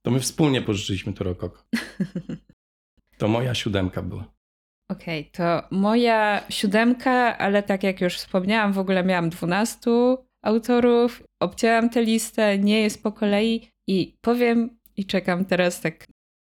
To 0.02 0.10
my 0.10 0.20
wspólnie 0.20 0.62
pożyczyliśmy 0.62 1.12
to 1.12 1.24
rokoko. 1.24 1.62
To 3.18 3.28
moja 3.28 3.54
siódemka 3.54 4.02
była. 4.02 4.35
Okej, 4.88 5.20
okay, 5.20 5.30
to 5.32 5.68
moja 5.76 6.42
siódemka, 6.48 7.38
ale 7.38 7.62
tak 7.62 7.82
jak 7.82 8.00
już 8.00 8.14
wspomniałam, 8.16 8.72
w 8.72 8.78
ogóle 8.78 9.04
miałam 9.04 9.30
12 9.30 9.90
autorów, 10.42 11.22
obcięłam 11.40 11.90
tę 11.90 12.02
listę, 12.02 12.58
nie 12.58 12.80
jest 12.80 13.02
po 13.02 13.12
kolei 13.12 13.68
i 13.86 14.16
powiem 14.20 14.78
i 14.96 15.04
czekam 15.04 15.44
teraz 15.44 15.80
tak. 15.80 16.06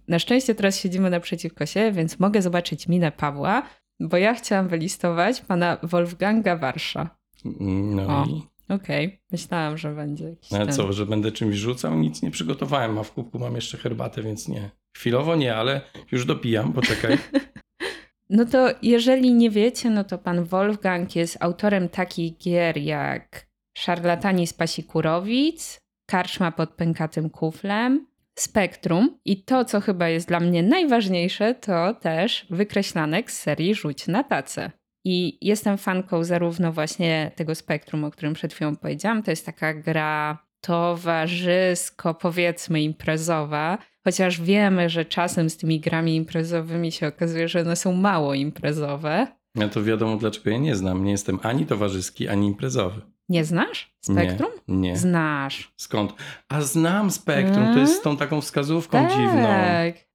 Na 0.08 0.18
szczęście 0.18 0.54
teraz 0.54 0.80
siedzimy 0.80 1.10
naprzeciwko 1.10 1.66
siebie, 1.66 1.92
więc 1.92 2.20
mogę 2.20 2.42
zobaczyć 2.42 2.88
minę 2.88 3.12
Pawła, 3.12 3.62
bo 4.00 4.16
ja 4.16 4.34
chciałam 4.34 4.68
wylistować 4.68 5.40
pana 5.40 5.76
Wolfganga 5.82 6.56
Warsza. 6.56 7.10
No 7.44 8.26
i 8.28 8.42
Okej, 8.74 9.06
okay. 9.06 9.18
myślałam, 9.32 9.78
że 9.78 9.94
będzie 9.94 10.24
jakiś. 10.24 10.52
Ale 10.52 10.66
ten... 10.66 10.74
co, 10.74 10.92
że 10.92 11.06
będę 11.06 11.32
czymś 11.32 11.56
rzucał? 11.56 11.98
Nic 11.98 12.22
nie 12.22 12.30
przygotowałem, 12.30 12.98
a 12.98 13.02
w 13.02 13.12
kubku 13.12 13.38
mam 13.38 13.54
jeszcze 13.54 13.78
herbatę, 13.78 14.22
więc 14.22 14.48
nie. 14.48 14.70
Chwilowo 14.96 15.36
nie, 15.36 15.56
ale 15.56 15.80
już 16.12 16.24
dopijam, 16.24 16.72
poczekaj. 16.72 17.18
No 18.30 18.44
to 18.44 18.68
jeżeli 18.82 19.34
nie 19.34 19.50
wiecie, 19.50 19.90
no 19.90 20.04
to 20.04 20.18
pan 20.18 20.44
Wolfgang 20.44 21.16
jest 21.16 21.36
autorem 21.40 21.88
takich 21.88 22.38
gier 22.38 22.76
jak 22.76 23.46
Szarlatani 23.78 24.46
z 24.46 24.52
Pasikurowic, 24.52 25.78
Karczma 26.06 26.52
pod 26.52 26.70
pękatym 26.70 27.30
kuflem, 27.30 28.06
Spektrum 28.38 29.18
i 29.24 29.44
to, 29.44 29.64
co 29.64 29.80
chyba 29.80 30.08
jest 30.08 30.28
dla 30.28 30.40
mnie 30.40 30.62
najważniejsze, 30.62 31.54
to 31.54 31.94
też 31.94 32.46
wykreślanek 32.50 33.30
z 33.30 33.40
serii 33.40 33.74
Rzuć 33.74 34.06
na 34.06 34.24
tacę. 34.24 34.70
I 35.04 35.38
jestem 35.40 35.78
fanką 35.78 36.24
zarówno 36.24 36.72
właśnie 36.72 37.30
tego 37.36 37.54
Spektrum, 37.54 38.04
o 38.04 38.10
którym 38.10 38.34
przed 38.34 38.54
chwilą 38.54 38.76
powiedziałam, 38.76 39.22
to 39.22 39.30
jest 39.30 39.46
taka 39.46 39.74
gra 39.74 40.38
towarzysko, 40.60 42.14
powiedzmy 42.14 42.82
imprezowa, 42.82 43.78
chociaż 44.04 44.40
wiemy, 44.40 44.88
że 44.88 45.04
czasem 45.04 45.50
z 45.50 45.56
tymi 45.56 45.80
grami 45.80 46.16
imprezowymi 46.16 46.92
się 46.92 47.06
okazuje, 47.06 47.48
że 47.48 47.60
one 47.60 47.76
są 47.76 47.92
mało 47.92 48.34
imprezowe. 48.34 49.26
Ja 49.54 49.68
to 49.68 49.82
wiadomo, 49.82 50.16
dlaczego 50.16 50.50
ja 50.50 50.58
nie 50.58 50.76
znam. 50.76 51.04
Nie 51.04 51.10
jestem 51.10 51.38
ani 51.42 51.66
towarzyski, 51.66 52.28
ani 52.28 52.46
imprezowy. 52.46 53.00
Nie 53.28 53.44
znasz 53.44 53.94
Spektrum? 54.00 54.50
Nie, 54.68 54.76
nie. 54.76 54.96
Znasz. 54.96 55.72
Skąd? 55.76 56.14
A 56.48 56.60
znam 56.60 57.10
Spektrum, 57.10 57.74
to 57.74 57.78
jest 57.78 57.96
z 57.96 58.02
tą 58.02 58.16
taką 58.16 58.40
wskazówką 58.40 58.98
tak, 58.98 59.10
dziwną. 59.10 59.48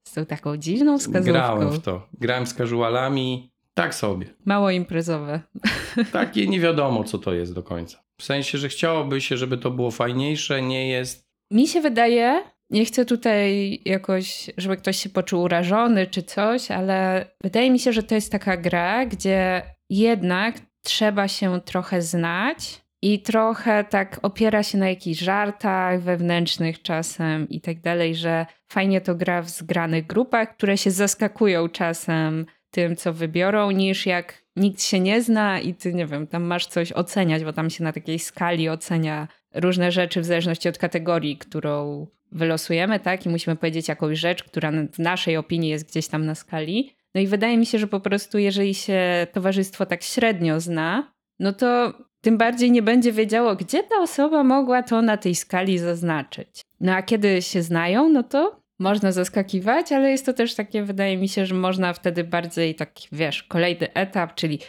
z 0.07 0.13
tą 0.13 0.25
taką 0.25 0.57
dziwną 0.57 0.97
wskazówką. 0.97 1.31
Grałem 1.31 1.71
w 1.71 1.79
to. 1.79 2.07
Grałem 2.13 2.47
z 2.47 2.53
casualami, 2.53 3.51
tak 3.75 3.95
sobie. 3.95 4.27
Mało 4.45 4.71
imprezowe. 4.71 5.41
Takie 6.11 6.47
nie 6.47 6.59
wiadomo, 6.59 7.03
co 7.03 7.17
to 7.17 7.33
jest 7.33 7.53
do 7.53 7.63
końca. 7.63 8.03
W 8.17 8.23
sensie, 8.23 8.57
że 8.57 8.69
chciałoby 8.69 9.21
się, 9.21 9.37
żeby 9.37 9.57
to 9.57 9.71
było 9.71 9.91
fajniejsze, 9.91 10.61
nie 10.61 10.89
jest. 10.89 11.25
Mi 11.51 11.67
się 11.67 11.81
wydaje, 11.81 12.43
nie 12.69 12.85
chcę 12.85 13.05
tutaj 13.05 13.79
jakoś, 13.85 14.49
żeby 14.57 14.77
ktoś 14.77 14.97
się 14.97 15.09
poczuł 15.09 15.41
urażony 15.41 16.07
czy 16.07 16.23
coś, 16.23 16.71
ale 16.71 17.25
wydaje 17.43 17.71
mi 17.71 17.79
się, 17.79 17.93
że 17.93 18.03
to 18.03 18.15
jest 18.15 18.31
taka 18.31 18.57
gra, 18.57 19.05
gdzie 19.05 19.61
jednak 19.89 20.55
trzeba 20.83 21.27
się 21.27 21.61
trochę 21.61 22.01
znać 22.01 22.81
i 23.01 23.21
trochę 23.21 23.83
tak 23.83 24.19
opiera 24.21 24.63
się 24.63 24.77
na 24.77 24.89
jakichś 24.89 25.19
żartach 25.19 26.01
wewnętrznych 26.01 26.81
czasem 26.81 27.49
i 27.49 27.61
tak 27.61 27.81
dalej, 27.81 28.15
że 28.15 28.45
fajnie 28.71 29.01
to 29.01 29.15
gra 29.15 29.41
w 29.41 29.49
zgranych 29.49 30.07
grupach, 30.07 30.55
które 30.55 30.77
się 30.77 30.91
zaskakują 30.91 31.69
czasem 31.69 32.45
tym, 32.75 32.95
co 32.95 33.13
wybiorą, 33.13 33.71
niż 33.71 34.05
jak 34.05 34.43
nikt 34.55 34.81
się 34.81 34.99
nie 34.99 35.21
zna 35.21 35.59
i 35.59 35.73
ty, 35.73 35.93
nie 35.93 36.05
wiem, 36.05 36.27
tam 36.27 36.43
masz 36.43 36.65
coś 36.67 36.91
oceniać, 36.91 37.43
bo 37.43 37.53
tam 37.53 37.69
się 37.69 37.83
na 37.83 37.93
takiej 37.93 38.19
skali 38.19 38.69
ocenia 38.69 39.27
różne 39.53 39.91
rzeczy 39.91 40.21
w 40.21 40.25
zależności 40.25 40.69
od 40.69 40.77
kategorii, 40.77 41.37
którą 41.37 42.07
wylosujemy, 42.31 42.99
tak? 42.99 43.25
I 43.25 43.29
musimy 43.29 43.55
powiedzieć 43.55 43.87
jakąś 43.87 44.19
rzecz, 44.19 44.43
która 44.43 44.71
w 44.93 44.99
naszej 44.99 45.37
opinii 45.37 45.69
jest 45.69 45.87
gdzieś 45.87 46.07
tam 46.07 46.25
na 46.25 46.35
skali. 46.35 46.95
No 47.15 47.21
i 47.21 47.27
wydaje 47.27 47.57
mi 47.57 47.65
się, 47.65 47.79
że 47.79 47.87
po 47.87 47.99
prostu 47.99 48.37
jeżeli 48.37 48.73
się 48.73 49.27
towarzystwo 49.33 49.85
tak 49.85 50.03
średnio 50.03 50.59
zna, 50.59 51.13
no 51.39 51.53
to 51.53 51.93
tym 52.21 52.37
bardziej 52.37 52.71
nie 52.71 52.81
będzie 52.81 53.11
wiedziało, 53.11 53.55
gdzie 53.55 53.83
ta 53.83 53.95
osoba 54.01 54.43
mogła 54.43 54.83
to 54.83 55.01
na 55.01 55.17
tej 55.17 55.35
skali 55.35 55.77
zaznaczyć. 55.77 56.61
No 56.79 56.93
a 56.93 57.01
kiedy 57.03 57.41
się 57.41 57.61
znają, 57.61 58.09
no 58.09 58.23
to 58.23 58.64
można 58.79 59.11
zaskakiwać, 59.11 59.91
ale 59.91 60.11
jest 60.11 60.25
to 60.25 60.33
też 60.33 60.55
takie, 60.55 60.83
wydaje 60.83 61.17
mi 61.17 61.29
się, 61.29 61.45
że 61.45 61.55
można 61.55 61.93
wtedy 61.93 62.23
bardziej 62.23 62.75
taki, 62.75 63.07
wiesz, 63.11 63.43
kolejny 63.43 63.93
etap, 63.93 64.35
czyli 64.35 64.59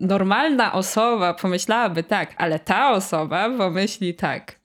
normalna 0.00 0.72
osoba 0.72 1.34
pomyślałaby 1.34 2.02
tak, 2.02 2.34
ale 2.36 2.58
ta 2.58 2.92
osoba 2.92 3.50
pomyśli 3.58 4.14
tak. 4.14 4.60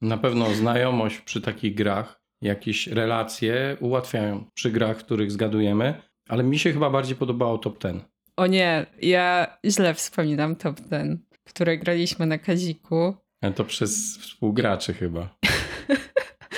Na 0.00 0.16
pewno 0.16 0.54
znajomość 0.54 1.20
przy 1.20 1.40
takich 1.40 1.74
grach, 1.74 2.20
jakieś 2.42 2.86
relacje 2.86 3.76
ułatwiają 3.80 4.44
przy 4.54 4.70
grach, 4.70 4.96
których 4.96 5.32
zgadujemy, 5.32 6.02
ale 6.28 6.44
mi 6.44 6.58
się 6.58 6.72
chyba 6.72 6.90
bardziej 6.90 7.16
podobało 7.16 7.58
top 7.58 7.78
ten. 7.78 8.00
O 8.36 8.46
nie, 8.46 8.86
ja 9.02 9.58
źle 9.66 9.94
wspominam 9.94 10.56
top 10.56 10.80
ten, 10.80 11.18
które 11.44 11.78
graliśmy 11.78 12.26
na 12.26 12.38
Kaziku. 12.38 13.14
Ale 13.42 13.52
to 13.52 13.64
przez 13.64 14.18
współgraczy 14.18 14.94
chyba. 14.94 15.28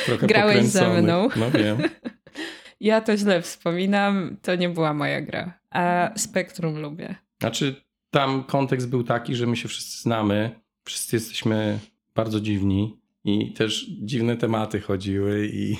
Trochę 0.06 0.26
Grałeś 0.26 0.64
ze 0.64 1.02
mną. 1.02 1.28
No 1.36 1.50
wiem. 1.50 1.78
Ja 2.80 3.00
to 3.00 3.16
źle 3.16 3.42
wspominam, 3.42 4.36
to 4.42 4.54
nie 4.54 4.68
była 4.68 4.94
moja 4.94 5.20
gra. 5.20 5.60
A 5.70 6.10
Spektrum 6.16 6.78
lubię. 6.78 7.14
Znaczy, 7.40 7.74
tam 8.10 8.44
kontekst 8.44 8.88
był 8.88 9.04
taki, 9.04 9.34
że 9.34 9.46
my 9.46 9.56
się 9.56 9.68
wszyscy 9.68 10.02
znamy, 10.02 10.50
wszyscy 10.84 11.16
jesteśmy 11.16 11.78
bardzo 12.14 12.40
dziwni 12.40 13.00
i 13.24 13.52
też 13.52 13.86
dziwne 13.90 14.36
tematy 14.36 14.80
chodziły 14.80 15.46
i, 15.46 15.76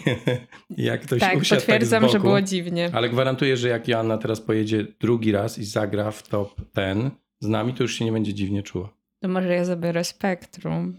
i 0.76 0.82
jak 0.90 1.02
ktoś 1.02 1.20
tak, 1.20 1.38
usiadł 1.38 1.60
potwierdzam, 1.60 2.02
tak 2.02 2.10
z 2.10 2.12
boku, 2.12 2.22
że 2.22 2.28
było 2.28 2.42
dziwnie. 2.42 2.90
Ale 2.92 3.08
gwarantuję, 3.08 3.56
że 3.56 3.68
jak 3.68 3.88
Joanna 3.88 4.18
teraz 4.18 4.40
pojedzie 4.40 4.86
drugi 5.00 5.32
raz 5.32 5.58
i 5.58 5.64
zagra 5.64 6.10
w 6.10 6.28
top 6.28 6.60
ten 6.72 7.10
z 7.40 7.48
nami, 7.48 7.74
to 7.74 7.82
już 7.82 7.94
się 7.94 8.04
nie 8.04 8.12
będzie 8.12 8.34
dziwnie 8.34 8.62
czuła. 8.62 8.99
To 9.20 9.28
może 9.28 9.54
ja 9.54 9.64
zabiorę 9.64 10.04
Spektrum. 10.04 10.98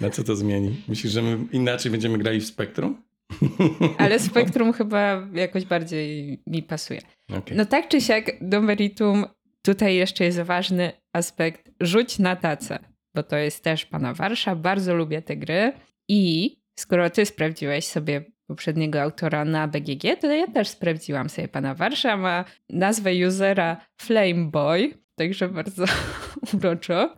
Na 0.00 0.10
co 0.10 0.24
to 0.24 0.36
zmieni? 0.36 0.82
Myślisz, 0.88 1.12
że 1.12 1.22
my 1.22 1.38
inaczej 1.52 1.90
będziemy 1.90 2.18
grali 2.18 2.40
w 2.40 2.46
Spektrum? 2.46 3.02
Ale 3.98 4.18
Spektrum 4.18 4.72
chyba 4.78 5.28
jakoś 5.32 5.64
bardziej 5.64 6.38
mi 6.46 6.62
pasuje. 6.62 7.00
Okay. 7.28 7.56
No 7.56 7.64
tak 7.64 7.88
czy 7.88 8.00
siak, 8.00 8.32
do 8.40 8.60
meritum 8.60 9.24
tutaj 9.62 9.94
jeszcze 9.94 10.24
jest 10.24 10.40
ważny 10.40 10.92
aspekt 11.12 11.70
rzuć 11.80 12.18
na 12.18 12.36
tacę, 12.36 12.78
bo 13.14 13.22
to 13.22 13.36
jest 13.36 13.64
też 13.64 13.86
pana 13.86 14.14
Warsza. 14.14 14.56
Bardzo 14.56 14.94
lubię 14.94 15.22
te 15.22 15.36
gry 15.36 15.72
i 16.08 16.56
skoro 16.78 17.10
ty 17.10 17.26
sprawdziłeś 17.26 17.86
sobie 17.86 18.24
poprzedniego 18.46 19.02
autora 19.02 19.44
na 19.44 19.68
BGG, 19.68 20.20
to 20.20 20.32
ja 20.32 20.46
też 20.46 20.68
sprawdziłam 20.68 21.28
sobie 21.28 21.48
pana 21.48 21.74
Warsza. 21.74 22.16
Ma 22.16 22.44
nazwę 22.68 23.10
usera 23.28 23.76
Flameboy, 24.00 24.94
także 25.14 25.48
bardzo 25.48 25.84
uroczo. 26.54 27.16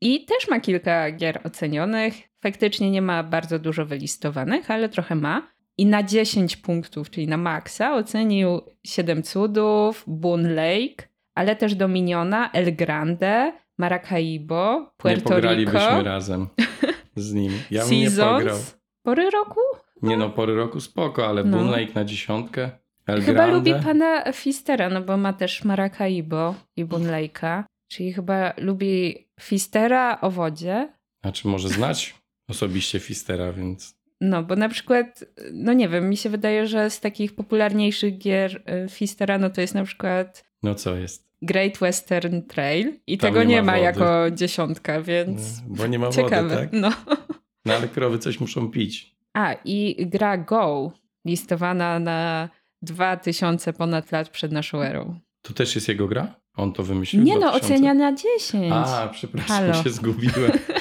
I 0.00 0.24
też 0.24 0.48
ma 0.48 0.60
kilka 0.60 1.10
gier 1.10 1.40
ocenionych. 1.44 2.14
Faktycznie 2.42 2.90
nie 2.90 3.02
ma 3.02 3.22
bardzo 3.22 3.58
dużo 3.58 3.86
wylistowanych, 3.86 4.70
ale 4.70 4.88
trochę 4.88 5.14
ma. 5.14 5.42
I 5.78 5.86
na 5.86 6.02
10 6.02 6.56
punktów, 6.56 7.10
czyli 7.10 7.28
na 7.28 7.36
maksa, 7.36 7.94
ocenił 7.94 8.60
7 8.86 9.22
cudów, 9.22 10.04
Boon 10.06 10.54
Lake, 10.54 11.08
ale 11.34 11.56
też 11.56 11.74
Dominiona, 11.74 12.50
El 12.52 12.76
Grande, 12.76 13.52
Maracaibo, 13.78 14.92
Puerto 14.96 15.30
nie 15.30 15.36
pogralibyśmy 15.36 16.02
razem 16.02 16.48
z 17.16 17.32
nim. 17.32 17.52
Ja 17.70 17.86
bym 17.86 17.98
nie 17.98 18.10
pograł. 18.10 18.58
Pory 19.02 19.30
roku? 19.30 19.60
Nie 20.02 20.16
no, 20.16 20.30
pory 20.30 20.54
roku 20.54 20.80
spoko, 20.80 21.26
ale 21.28 21.44
no. 21.44 21.56
Boon 21.56 21.70
Lake 21.70 21.92
na 21.94 22.04
dziesiątkę. 22.04 22.70
El 23.06 23.22
Chyba 23.22 23.46
Grande. 23.46 23.54
lubi 23.54 23.84
pana 23.84 24.32
Fistera, 24.32 24.88
no 24.88 25.00
bo 25.00 25.16
ma 25.16 25.32
też 25.32 25.64
Maracaibo 25.64 26.54
i 26.76 26.84
Boon 26.84 27.02
Lake'a. 27.02 27.64
Czyli 27.90 28.12
chyba 28.12 28.52
lubi 28.56 29.28
Fistera 29.40 30.20
o 30.20 30.30
wodzie. 30.30 30.88
A 31.22 31.32
czy 31.32 31.48
może 31.48 31.68
znać 31.68 32.14
osobiście 32.48 33.00
Fistera, 33.00 33.52
więc. 33.52 34.00
No, 34.20 34.42
bo 34.42 34.56
na 34.56 34.68
przykład, 34.68 35.24
no 35.52 35.72
nie 35.72 35.88
wiem, 35.88 36.08
mi 36.08 36.16
się 36.16 36.30
wydaje, 36.30 36.66
że 36.66 36.90
z 36.90 37.00
takich 37.00 37.34
popularniejszych 37.34 38.18
gier 38.18 38.62
y, 38.84 38.88
Fistera, 38.88 39.38
no 39.38 39.50
to 39.50 39.60
jest 39.60 39.74
na 39.74 39.84
przykład. 39.84 40.44
No 40.62 40.74
co 40.74 40.96
jest? 40.96 41.30
Great 41.42 41.78
Western 41.78 42.42
Trail 42.42 42.92
i 43.06 43.18
Tam 43.18 43.30
tego 43.32 43.44
nie, 43.44 43.62
ma, 43.62 43.72
ma 43.72 43.78
jako 43.78 44.30
dziesiątka, 44.30 45.02
więc. 45.02 45.62
No, 45.68 45.76
bo 45.76 45.86
nie 45.86 45.98
ma 45.98 46.10
Ciekawe. 46.10 46.48
wody, 46.48 46.56
tak? 46.56 46.72
No. 46.72 46.92
no 47.64 47.74
ale 47.74 47.88
krowy 47.88 48.18
coś 48.18 48.40
muszą 48.40 48.70
pić. 48.70 49.16
A, 49.34 49.54
i 49.64 50.06
gra 50.06 50.38
Go, 50.38 50.92
listowana 51.24 51.98
na 51.98 52.48
2000 52.82 53.72
ponad 53.72 54.12
lat 54.12 54.28
przed 54.28 54.52
naszą 54.52 54.82
erą. 54.82 55.20
To 55.42 55.54
też 55.54 55.74
jest 55.74 55.88
jego 55.88 56.08
gra? 56.08 56.40
On 56.60 56.72
to 56.72 56.82
wymyślił? 56.82 57.22
Nie 57.22 57.38
no, 57.38 57.52
ocenia 57.52 57.94
na 57.94 58.12
10. 58.12 58.72
A, 58.72 59.08
przepraszam, 59.12 59.56
Halo. 59.56 59.82
się 59.82 59.90
zgubiłem. 59.90 60.52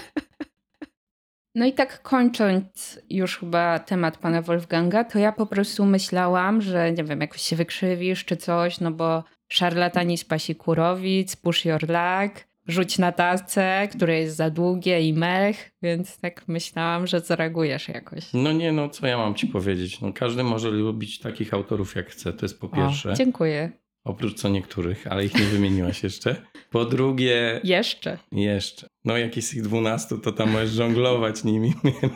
No 1.55 1.65
i 1.65 1.73
tak 1.73 2.01
kończąc 2.01 2.99
już 3.09 3.37
chyba 3.37 3.79
temat 3.79 4.17
pana 4.17 4.41
Wolfganga, 4.41 5.03
to 5.03 5.19
ja 5.19 5.31
po 5.31 5.45
prostu 5.45 5.85
myślałam, 5.85 6.61
że 6.61 6.91
nie 6.91 7.03
wiem, 7.03 7.21
jakoś 7.21 7.41
się 7.41 7.55
wykrzywisz 7.55 8.25
czy 8.25 8.37
coś, 8.37 8.79
no 8.79 8.91
bo 8.91 9.23
szarlatani 9.47 10.17
z 10.17 10.25
pasi 10.25 10.55
kurowic, 10.55 11.35
push 11.35 11.65
your 11.65 11.81
luck, 11.81 12.47
rzuć 12.67 12.97
na 12.97 13.11
tacę, 13.11 13.87
które 13.91 14.19
jest 14.19 14.35
za 14.35 14.49
długie 14.49 15.01
i 15.01 15.13
mech, 15.13 15.71
więc 15.81 16.19
tak 16.19 16.47
myślałam, 16.47 17.07
że 17.07 17.19
zareagujesz 17.19 17.87
jakoś. 17.87 18.33
No 18.33 18.51
nie, 18.51 18.71
no 18.71 18.89
co 18.89 19.07
ja 19.07 19.17
mam 19.17 19.35
ci 19.35 19.47
powiedzieć? 19.47 20.01
No 20.01 20.13
każdy 20.13 20.43
może 20.43 20.71
lubić 20.71 21.19
takich 21.19 21.53
autorów 21.53 21.95
jak 21.95 22.09
chce, 22.09 22.33
to 22.33 22.45
jest 22.45 22.59
po 22.59 22.69
pierwsze. 22.69 23.11
O, 23.11 23.13
dziękuję. 23.13 23.71
Oprócz 24.03 24.33
co 24.33 24.49
niektórych, 24.49 25.07
ale 25.07 25.25
ich 25.25 25.35
nie 25.35 25.45
wymieniłaś 25.45 26.03
jeszcze. 26.03 26.35
Po 26.69 26.85
drugie. 26.85 27.61
Jeszcze. 27.63 28.17
Jeszcze. 28.31 28.87
No, 29.05 29.17
jak 29.17 29.35
jest 29.35 29.53
ich 29.53 29.61
dwunastu, 29.61 30.17
to 30.17 30.31
tam 30.31 30.51
możesz 30.51 30.69
żonglować 30.69 31.43
nimi, 31.43 31.73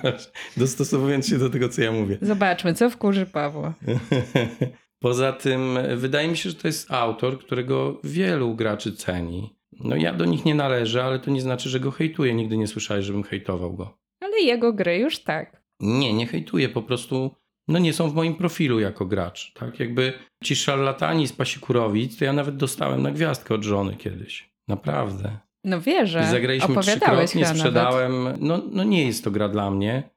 dostosowując 0.58 1.28
się 1.28 1.38
do 1.38 1.50
tego, 1.50 1.70
co 1.70 1.82
ja 1.82 1.92
mówię. 1.92 2.18
Zobaczmy, 2.22 2.74
co 2.74 2.90
wkurzy 2.90 3.26
Pawła. 3.26 3.74
Poza 5.00 5.34
tym, 5.34 5.78
wydaje 5.96 6.28
mi 6.28 6.38
się, 6.38 6.50
że 6.50 6.56
to 6.56 6.68
jest 6.68 6.92
autor, 6.92 7.40
którego 7.40 8.02
wielu 8.04 8.56
graczy 8.56 8.92
ceni. 8.92 9.56
No, 9.80 9.96
ja 9.96 10.14
do 10.14 10.26
nich 10.26 10.46
nie 10.46 10.56
należę, 10.56 11.04
ale 11.04 11.20
to 11.20 11.32
nie 11.32 11.42
znaczy, 11.42 11.70
że 11.70 11.80
go 11.80 11.92
hejtuję. 11.92 12.34
Nigdy 12.34 12.58
nie 12.58 12.68
słyszałeś, 12.68 13.06
żebym 13.06 13.24
hejtował 13.24 13.74
go. 13.74 13.98
Ale 14.20 14.40
jego 14.40 14.74
gry 14.74 14.98
już 14.98 15.20
tak. 15.20 15.64
Nie, 15.80 16.14
nie 16.14 16.28
hejtuję. 16.28 16.70
Po 16.70 16.82
prostu 16.82 17.36
no 17.68 17.80
nie 17.80 17.94
są 17.94 18.10
w 18.10 18.16
moim 18.16 18.36
profilu 18.36 18.80
jako 18.80 19.06
gracz. 19.06 19.54
Tak 19.54 19.80
jakby 19.80 20.14
ci 20.44 20.56
szarlatani 20.56 21.28
z 21.28 21.34
Pasikurowic, 21.34 22.18
to 22.18 22.26
ja 22.26 22.34
nawet 22.34 22.58
dostałem 22.58 23.02
na 23.02 23.12
gwiazdkę 23.12 23.56
od 23.56 23.64
żony 23.64 23.96
kiedyś. 23.96 24.54
Naprawdę. 24.68 25.38
No 25.64 25.82
wierzę. 25.82 26.24
I 26.24 26.32
zagraliśmy 26.32 26.82
trzykrotnie, 26.82 27.46
sprzedałem. 27.46 28.28
No, 28.40 28.62
no 28.72 28.84
nie 28.84 29.06
jest 29.06 29.24
to 29.24 29.32
gra 29.32 29.50
dla 29.50 29.72
mnie, 29.72 30.10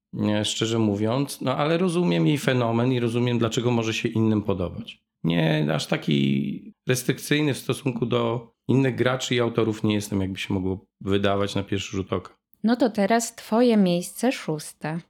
szczerze 0.44 0.78
mówiąc, 0.78 1.40
no 1.40 1.56
ale 1.56 1.78
rozumiem 1.78 2.26
jej 2.26 2.38
fenomen 2.38 2.92
i 2.92 3.00
rozumiem, 3.00 3.38
dlaczego 3.38 3.70
może 3.70 3.94
się 3.94 4.08
innym 4.08 4.42
podobać. 4.42 5.02
Nie 5.24 5.66
aż 5.74 5.86
taki 5.86 6.72
restrykcyjny 6.88 7.54
w 7.54 7.58
stosunku 7.58 8.06
do 8.06 8.50
innych 8.68 8.94
graczy 8.94 9.34
i 9.34 9.40
autorów 9.40 9.84
nie 9.84 9.94
jestem, 9.94 10.20
jakby 10.20 10.38
się 10.38 10.54
mogło 10.54 10.86
wydawać 11.00 11.54
na 11.54 11.62
pierwszy 11.62 11.96
rzut 11.96 12.12
oka. 12.12 12.36
No 12.64 12.76
to 12.76 12.90
teraz 12.90 13.34
twoje 13.34 13.76
miejsce 13.76 14.32
szóste. 14.32 15.00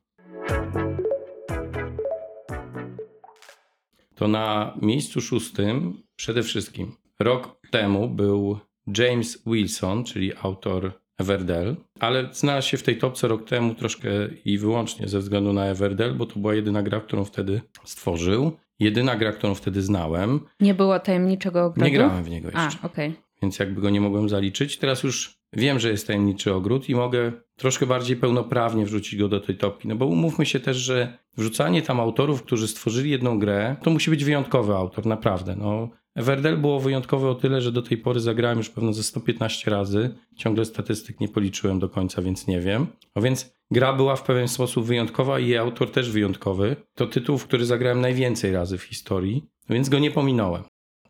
To 4.16 4.29
na 4.29 4.74
miejscu 4.83 5.20
szóstym 5.20 6.02
przede 6.16 6.42
wszystkim 6.42 6.92
rok 7.20 7.61
temu 7.70 8.09
był 8.09 8.59
James 8.98 9.42
Wilson, 9.46 10.05
czyli 10.05 10.33
autor 10.42 10.92
Everdell, 11.18 11.76
ale 12.00 12.29
znalazł 12.33 12.68
się 12.68 12.76
w 12.76 12.83
tej 12.83 12.98
topce 12.98 13.29
rok 13.29 13.48
temu 13.48 13.74
troszkę 13.74 14.09
i 14.44 14.59
wyłącznie 14.59 15.09
ze 15.09 15.18
względu 15.18 15.52
na 15.52 15.64
Everdell, 15.64 16.14
bo 16.14 16.26
to 16.26 16.40
była 16.40 16.55
jedyna 16.55 16.83
gra, 16.83 17.00
którą 17.00 17.24
wtedy 17.24 17.61
stworzył. 17.85 18.52
Jedyna 18.79 19.16
gra, 19.16 19.33
którą 19.33 19.55
wtedy 19.55 19.83
znałem. 19.83 20.40
Nie 20.61 20.74
było 20.74 20.98
tajemniczego 20.98 21.64
ogrodu? 21.64 21.90
Nie 21.90 21.96
grałem 21.96 22.24
w 22.24 22.31
niego 22.31 22.48
A, 22.55 22.64
jeszcze. 22.64 22.87
okej. 22.87 23.14
Więc 23.42 23.59
jakby 23.59 23.81
go 23.81 23.90
nie 23.90 24.00
mogłem 24.00 24.29
zaliczyć. 24.29 24.79
Teraz 24.79 25.02
już 25.02 25.38
wiem, 25.57 25.79
że 25.79 25.90
jest 25.90 26.07
tajemniczy 26.07 26.55
ogród 26.55 26.88
i 26.88 26.95
mogę 26.95 27.33
troszkę 27.57 27.87
bardziej 27.87 28.16
pełnoprawnie 28.16 28.85
wrzucić 28.85 29.19
go 29.19 29.29
do 29.29 29.40
tej 29.40 29.57
topki. 29.57 29.88
No 29.88 29.97
bo 29.97 30.07
umówmy 30.07 30.47
się 30.47 30.61
też, 30.61 30.77
że 30.77 31.19
wrzucanie 31.37 31.83
tam 31.83 32.01
autorów, 32.01 32.42
którzy 32.42 32.69
stworzyli 32.69 33.11
jedną 33.11 33.38
grę, 33.38 33.77
to 33.83 33.90
musi 33.90 34.11
być 34.11 34.25
wyjątkowy 34.25 34.75
autor, 34.75 35.07
naprawdę. 35.07 35.57
No, 35.57 35.88
Everdell 36.16 36.57
było 36.59 36.81
wyjątkowe 36.81 37.31
o 37.31 37.35
tyle, 37.35 37.61
że 37.61 37.73
do 37.73 37.83
tej 37.83 37.99
pory 37.99 38.21
zagrałem 38.21 38.59
już 38.59 38.71
pewno 38.71 38.92
ze 38.92 39.03
115 39.03 39.71
razy. 39.71 40.14
Ciągle 40.37 40.64
statystyk 40.64 41.21
nie 41.21 41.29
policzyłem 41.29 41.79
do 41.79 41.88
końca, 41.88 42.23
więc 42.23 42.47
nie 42.47 42.61
wiem. 42.61 42.87
No 43.16 43.23
więc 43.23 43.55
gra 43.71 43.92
była 43.92 44.16
w 44.16 44.23
pewien 44.23 44.49
sposób 44.49 44.87
wyjątkowa 44.87 45.38
i 45.38 45.49
jej 45.49 45.59
autor 45.59 45.90
też 45.90 46.11
wyjątkowy. 46.11 46.77
To 46.95 47.07
tytuł, 47.07 47.38
w 47.38 47.45
który 47.45 47.66
zagrałem 47.66 48.01
najwięcej 48.01 48.53
razy 48.53 48.79
w 48.79 48.83
historii, 48.83 49.45
więc 49.71 49.88
go 49.88 49.99
nie 49.99 50.11
pominąłem. 50.11 50.62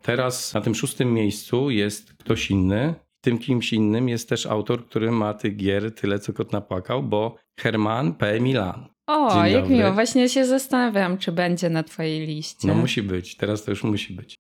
Teraz 0.03 0.55
na 0.55 0.61
tym 0.61 0.75
szóstym 0.75 1.15
miejscu 1.15 1.71
jest 1.71 2.13
ktoś 2.13 2.51
inny. 2.51 2.95
Tym 3.27 3.39
kimś 3.39 3.73
innym 3.73 4.09
jest 4.09 4.29
też 4.29 4.47
autor, 4.47 4.87
który 4.87 5.11
ma 5.11 5.35
tych 5.35 5.57
gier 5.57 5.95
tyle, 5.95 6.19
co 6.19 6.33
kot 6.33 6.53
napłakał, 6.53 7.03
bo 7.03 7.37
Herman 7.61 8.15
P. 8.15 8.41
Milan. 8.41 8.89
O, 9.07 9.35
Dzień 9.35 9.53
jak 9.53 9.63
dobry. 9.63 9.77
miło. 9.77 9.93
Właśnie 9.93 10.29
się 10.29 10.47
zastanawiam, 10.47 11.19
czy 11.19 11.33
będzie 11.33 11.71
na 11.71 11.83
twojej 11.83 12.27
liście. 12.27 12.69
No 12.69 12.75
musi 12.75 13.03
być, 13.03 13.37
teraz 13.37 13.65
to 13.65 13.71
już 13.71 13.85
musi 13.85 14.13
być. 14.15 14.35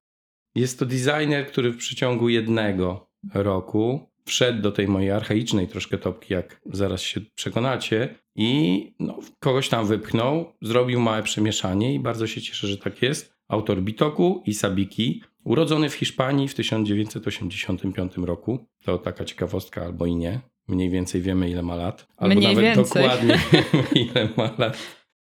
Jest 0.54 0.78
to 0.78 0.86
designer, 0.86 1.46
który 1.46 1.70
w 1.70 1.76
przeciągu 1.76 2.28
jednego 2.28 3.10
roku 3.34 4.10
wszedł 4.26 4.62
do 4.62 4.72
tej 4.72 4.88
mojej 4.88 5.10
archaicznej 5.10 5.68
troszkę 5.68 5.98
topki, 5.98 6.34
jak 6.34 6.60
zaraz 6.66 7.00
się 7.00 7.20
przekonacie, 7.34 8.14
i 8.36 8.92
no, 9.00 9.18
kogoś 9.40 9.68
tam 9.68 9.86
wypchnął, 9.86 10.52
zrobił 10.62 11.00
małe 11.00 11.22
przemieszanie 11.22 11.94
i 11.94 12.00
bardzo 12.00 12.26
się 12.26 12.40
cieszę, 12.40 12.66
że 12.66 12.78
tak 12.78 13.02
jest. 13.02 13.36
Autor 13.48 13.82
Bitoku 13.82 14.42
i 14.46 14.54
Sabiki, 14.54 15.22
urodzony 15.46 15.88
w 15.88 15.94
Hiszpanii 15.94 16.48
w 16.48 16.54
1985 16.54 18.16
roku. 18.16 18.66
To 18.84 18.98
taka 18.98 19.24
ciekawostka 19.24 19.82
albo 19.82 20.06
i 20.06 20.16
nie. 20.16 20.40
Mniej 20.68 20.90
więcej 20.90 21.20
wiemy, 21.20 21.50
ile 21.50 21.62
ma 21.62 21.76
lat. 21.76 22.06
Albo 22.16 22.34
Mniej 22.34 22.54
nawet 22.54 22.76
więcej. 22.76 23.02
dokładnie 23.02 23.38
ile 24.12 24.28
ma 24.36 24.50
lat. 24.58 24.78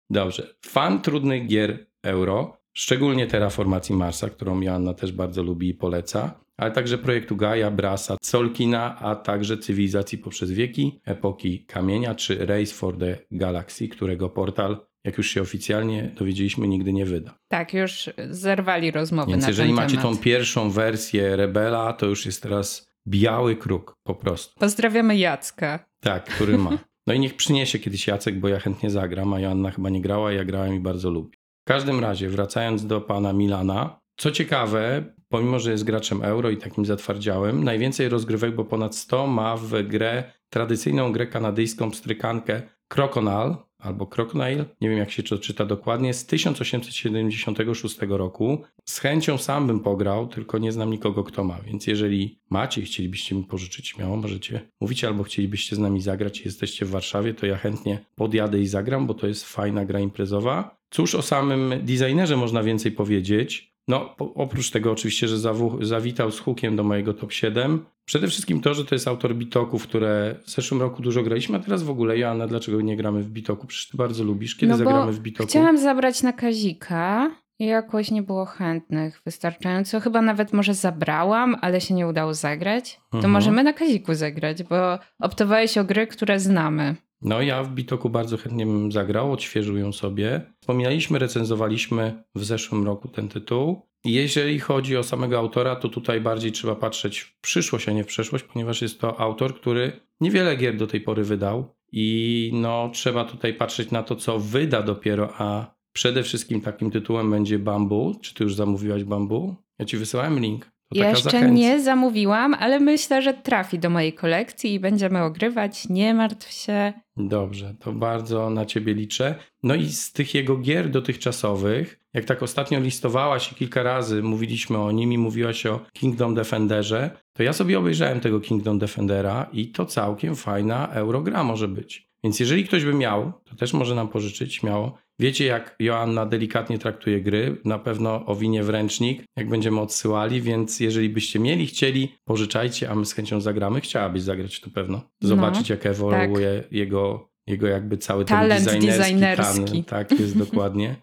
Dobrze. 0.10 0.56
Fan 0.66 1.02
trudnych 1.02 1.48
gier 1.48 1.88
euro, 2.04 2.58
szczególnie 2.74 3.28
Terraformacji 3.28 3.96
Marsa, 3.96 4.30
którą 4.30 4.62
Joanna 4.62 4.94
też 4.94 5.12
bardzo 5.12 5.44
lubi 5.44 5.70
i 5.70 5.74
poleca, 5.74 6.40
ale 6.58 6.72
także 6.72 6.98
projektu 6.98 7.36
Gaia, 7.36 7.72
Brasa, 7.72 8.18
Solkina, 8.22 9.00
a 9.00 9.16
także 9.16 9.58
cywilizacji 9.58 10.18
poprzez 10.18 10.52
wieki, 10.52 11.00
epoki 11.06 11.66
kamienia 11.66 12.16
czy 12.16 12.46
Race 12.46 12.74
for 12.74 12.98
the 12.98 13.18
Galaxy, 13.32 13.88
którego 13.88 14.30
portal, 14.30 14.78
jak 15.04 15.18
już 15.18 15.30
się 15.30 15.42
oficjalnie 15.42 16.12
dowiedzieliśmy, 16.18 16.68
nigdy 16.68 16.94
nie 16.94 17.06
wyda. 17.06 17.40
Tak, 17.48 17.74
już 17.74 18.10
zerwali 18.30 18.92
rozmowy 18.92 19.32
Więc 19.32 19.42
na 19.42 19.48
jeżeli 19.50 19.70
ten 19.70 19.76
macie 19.76 19.98
temat. 19.98 20.04
tą 20.04 20.18
pierwszą 20.18 20.70
wersję 20.70 21.36
Rebela, 21.36 21.94
to 21.94 22.06
już 22.06 22.26
jest 22.26 22.44
teraz 22.44 22.92
biały 23.08 23.56
kruk 23.56 23.96
po 24.04 24.16
prostu. 24.16 24.60
Pozdrawiamy 24.60 25.18
Jacka. 25.18 25.86
Tak, 26.00 26.26
który 26.26 26.58
ma. 26.58 26.78
No 27.08 27.14
i 27.16 27.20
niech 27.20 27.36
przyniesie 27.36 27.80
kiedyś 27.80 28.08
Jacek, 28.08 28.40
bo 28.40 28.48
ja 28.48 28.60
chętnie 28.60 28.90
zagram, 28.90 29.34
a 29.34 29.40
Joanna 29.40 29.72
chyba 29.72 29.90
nie 29.90 30.02
grała, 30.02 30.32
ja 30.32 30.46
grałem 30.46 30.76
i 30.76 30.80
bardzo 30.80 31.10
lubię. 31.10 31.38
W 31.62 31.68
każdym 31.68 32.00
razie, 32.00 32.30
wracając 32.30 32.86
do 32.86 33.02
pana 33.02 33.34
Milana, 33.34 34.00
co 34.18 34.32
ciekawe, 34.32 35.04
pomimo, 35.30 35.60
że 35.60 35.72
jest 35.72 35.84
graczem 35.84 36.24
euro 36.24 36.50
i 36.50 36.58
takim 36.58 36.86
zatwardziałym, 36.86 37.64
najwięcej 37.64 38.10
rozgrywek, 38.10 38.56
bo 38.56 38.66
ponad 38.66 38.96
100 38.96 39.28
ma 39.28 39.58
w 39.58 39.84
grę, 39.84 40.24
tradycyjną 40.50 41.12
grę 41.12 41.28
kanadyjską 41.28 41.92
pstrykankę 41.92 42.62
Croconal, 42.94 43.58
albo 43.80 44.08
Crocodile, 44.08 44.66
nie 44.82 44.90
wiem 44.90 44.98
jak 44.98 45.12
się 45.12 45.24
to 45.24 45.38
czyta 45.38 45.66
dokładnie, 45.66 46.14
z 46.14 46.26
1876 46.26 47.98
roku. 48.10 48.62
Z 48.86 49.00
chęcią 49.00 49.38
sam 49.38 49.68
bym 49.68 49.80
pograł, 49.80 50.28
tylko 50.28 50.58
nie 50.58 50.72
znam 50.72 50.90
nikogo, 50.92 51.24
kto 51.24 51.44
ma, 51.44 51.62
więc 51.62 51.88
jeżeli 51.88 52.40
macie 52.50 52.82
i 52.82 52.86
chcielibyście 52.86 53.36
mi 53.36 53.44
pożyczyć, 53.44 53.88
śmiało 53.88 54.16
możecie 54.16 54.62
mówić, 54.82 55.04
albo 55.04 55.24
chcielibyście 55.24 55.76
z 55.76 55.80
nami 55.80 56.02
zagrać 56.02 56.42
i 56.42 56.46
jesteście 56.46 56.86
w 56.86 56.90
Warszawie, 56.90 57.34
to 57.34 57.46
ja 57.46 57.58
chętnie 57.58 58.00
podjadę 58.16 58.60
i 58.60 58.68
zagram, 58.68 59.08
bo 59.08 59.14
to 59.14 59.28
jest 59.28 59.46
fajna 59.46 59.86
gra 59.86 60.00
imprezowa. 60.00 60.80
Cóż 60.90 61.16
o 61.16 61.22
samym 61.22 61.74
designerze 61.86 62.38
można 62.38 62.64
więcej 62.64 62.92
powiedzieć? 62.92 63.70
No, 63.88 64.16
oprócz 64.18 64.72
tego 64.72 64.92
oczywiście, 64.92 65.28
że 65.28 65.54
zawitał 65.82 66.32
z 66.32 66.40
hukiem 66.40 66.76
do 66.76 66.84
mojego 66.84 67.14
top 67.14 67.32
7. 67.32 67.86
Przede 68.10 68.28
wszystkim 68.28 68.62
to, 68.62 68.74
że 68.74 68.86
to 68.86 68.96
jest 68.96 69.08
autor 69.08 69.36
bitoków, 69.36 69.84
które 69.84 70.36
w 70.46 70.50
zeszłym 70.50 70.82
roku 70.82 71.02
dużo 71.02 71.24
graliśmy, 71.24 71.58
a 71.58 71.60
teraz 71.60 71.84
w 71.84 71.90
ogóle, 71.90 72.18
Joanna, 72.18 72.48
dlaczego 72.48 72.82
nie 72.82 72.98
gramy 72.98 73.24
w 73.24 73.30
bitoku? 73.30 73.68
Przecież 73.68 73.88
ty 73.90 73.98
bardzo 73.98 74.24
lubisz. 74.24 74.56
Kiedy 74.56 74.72
No 74.72 74.78
zagramy 74.78 75.12
w 75.12 75.20
bitoku? 75.20 75.50
Chciałam 75.50 75.78
zabrać 75.78 76.24
na 76.24 76.34
Kazika 76.34 77.32
i 77.60 77.66
jakoś 77.66 78.12
nie 78.12 78.24
było 78.24 78.46
chętnych 78.46 79.22
wystarczająco. 79.26 80.00
Chyba 80.00 80.22
nawet 80.22 80.54
może 80.54 80.74
zabrałam, 80.74 81.56
ale 81.62 81.82
się 81.82 81.94
nie 81.94 82.08
udało 82.08 82.34
zagrać. 82.34 83.00
To 83.12 83.18
Mhm. 83.18 83.34
możemy 83.34 83.64
na 83.64 83.74
Kaziku 83.74 84.14
zagrać, 84.14 84.64
bo 84.64 85.00
optowałeś 85.20 85.78
o 85.78 85.84
gry, 85.84 86.08
które 86.08 86.40
znamy. 86.40 86.96
No 87.22 87.42
ja 87.42 87.64
w 87.64 87.70
Bitoku 87.74 88.10
bardzo 88.10 88.38
chętnie 88.38 88.66
bym 88.66 88.92
zagrał, 88.92 89.32
odświeżył 89.32 89.78
ją 89.78 89.92
sobie. 89.94 90.42
Wspominaliśmy, 90.62 91.20
recenzowaliśmy 91.20 92.24
w 92.36 92.44
zeszłym 92.46 92.86
roku 92.86 93.08
ten 93.08 93.28
tytuł. 93.30 93.89
Jeżeli 94.06 94.60
chodzi 94.60 94.98
o 94.98 95.04
samego 95.04 95.38
autora, 95.38 95.76
to 95.76 95.90
tutaj 95.90 96.22
bardziej 96.22 96.52
trzeba 96.52 96.76
patrzeć 96.76 97.20
w 97.20 97.40
przyszłość, 97.40 97.90
a 97.90 97.92
nie 97.92 98.04
w 98.04 98.08
przeszłość, 98.08 98.44
ponieważ 98.44 98.82
jest 98.82 99.02
to 99.02 99.20
autor, 99.20 99.56
który 99.56 100.00
niewiele 100.22 100.56
gier 100.56 100.78
do 100.78 100.88
tej 100.88 101.02
pory 101.02 101.24
wydał 101.24 101.76
i 101.92 102.52
no 102.54 102.90
trzeba 102.94 103.26
tutaj 103.26 103.54
patrzeć 103.54 103.92
na 103.92 104.04
to, 104.04 104.16
co 104.16 104.40
wyda 104.40 104.82
dopiero, 104.82 105.34
a 105.38 105.76
przede 105.94 106.24
wszystkim 106.24 106.62
takim 106.62 106.92
tytułem 106.92 107.32
będzie 107.32 107.60
Bambu. 107.60 108.16
Czy 108.22 108.34
ty 108.34 108.44
już 108.44 108.56
zamówiłaś 108.56 109.04
Bambu? 109.04 109.56
Ja 109.80 109.86
ci 109.86 109.98
wysyłałem 109.98 110.40
link. 110.40 110.72
Jeszcze 110.92 111.24
zachęca. 111.24 111.48
nie 111.48 111.82
zamówiłam, 111.82 112.54
ale 112.54 112.80
myślę, 112.80 113.22
że 113.22 113.34
trafi 113.34 113.80
do 113.80 113.90
mojej 113.90 114.14
kolekcji 114.14 114.74
i 114.74 114.80
będziemy 114.80 115.24
ogrywać. 115.24 115.90
Nie 115.90 116.14
martw 116.14 116.52
się. 116.52 116.94
Dobrze, 117.18 117.76
to 117.80 117.92
bardzo 117.92 118.50
na 118.50 118.66
ciebie 118.66 118.94
liczę. 118.94 119.36
No 119.64 119.76
i 119.76 119.90
z 119.90 120.12
tych 120.12 120.34
jego 120.34 120.58
gier 120.58 120.90
dotychczasowych, 120.90 122.00
jak 122.14 122.26
tak 122.26 122.44
ostatnio 122.44 122.80
listowałaś 122.80 123.52
i 123.52 123.56
kilka 123.56 123.84
razy 123.84 124.24
mówiliśmy 124.24 124.78
o 124.78 124.92
nim 124.92 125.14
i 125.14 125.18
mówiłaś 125.18 125.66
o 125.66 125.80
Kingdom 125.94 126.36
Defenderze, 126.36 127.10
to 127.34 127.44
ja 127.44 127.54
sobie 127.54 127.80
obejrzałem 127.80 128.20
tego 128.20 128.40
Kingdom 128.40 128.80
Defendera 128.80 129.50
i 129.54 129.68
to 129.68 129.86
całkiem 129.86 130.36
fajna 130.36 130.88
eurogra 130.88 131.44
może 131.44 131.68
być. 131.68 132.10
Więc 132.24 132.40
jeżeli 132.40 132.64
ktoś 132.64 132.86
by 132.86 132.94
miał, 132.94 133.32
to 133.46 133.56
też 133.56 133.74
może 133.74 133.96
nam 133.96 134.08
pożyczyć 134.08 134.56
śmiało. 134.56 134.98
Wiecie, 135.20 135.46
jak 135.46 135.76
Joanna 135.80 136.26
delikatnie 136.26 136.80
traktuje 136.80 137.22
gry, 137.22 137.58
na 137.66 137.80
pewno 137.80 138.26
owinie 138.26 138.64
w 138.64 138.70
ręcznik, 138.70 139.24
jak 139.38 139.50
będziemy 139.50 139.80
odsyłali, 139.80 140.42
więc 140.42 140.80
jeżeli 140.80 141.10
byście 141.10 141.40
mieli, 141.40 141.66
chcieli, 141.66 142.16
pożyczajcie, 142.26 142.90
a 142.90 142.96
my 142.96 143.06
z 143.06 143.14
chęcią 143.14 143.42
zagramy. 143.42 143.82
Chciałabyś 143.82 144.22
zagrać 144.22 144.60
to 144.60 144.70
pewno. 144.70 145.02
Zobaczyć, 145.22 145.70
jak 145.70 145.86
ewoluuje 145.86 146.64
jego, 146.72 147.30
jego 147.48 147.68
jakby 147.68 147.98
cały 147.98 148.26
ten 148.26 148.38
Talent 148.38 148.66
designerski, 148.66 149.00
designerski. 149.00 149.62
talent. 149.62 149.88
Tak, 149.88 150.20
jest 150.20 150.38
dokładnie. 150.46 150.96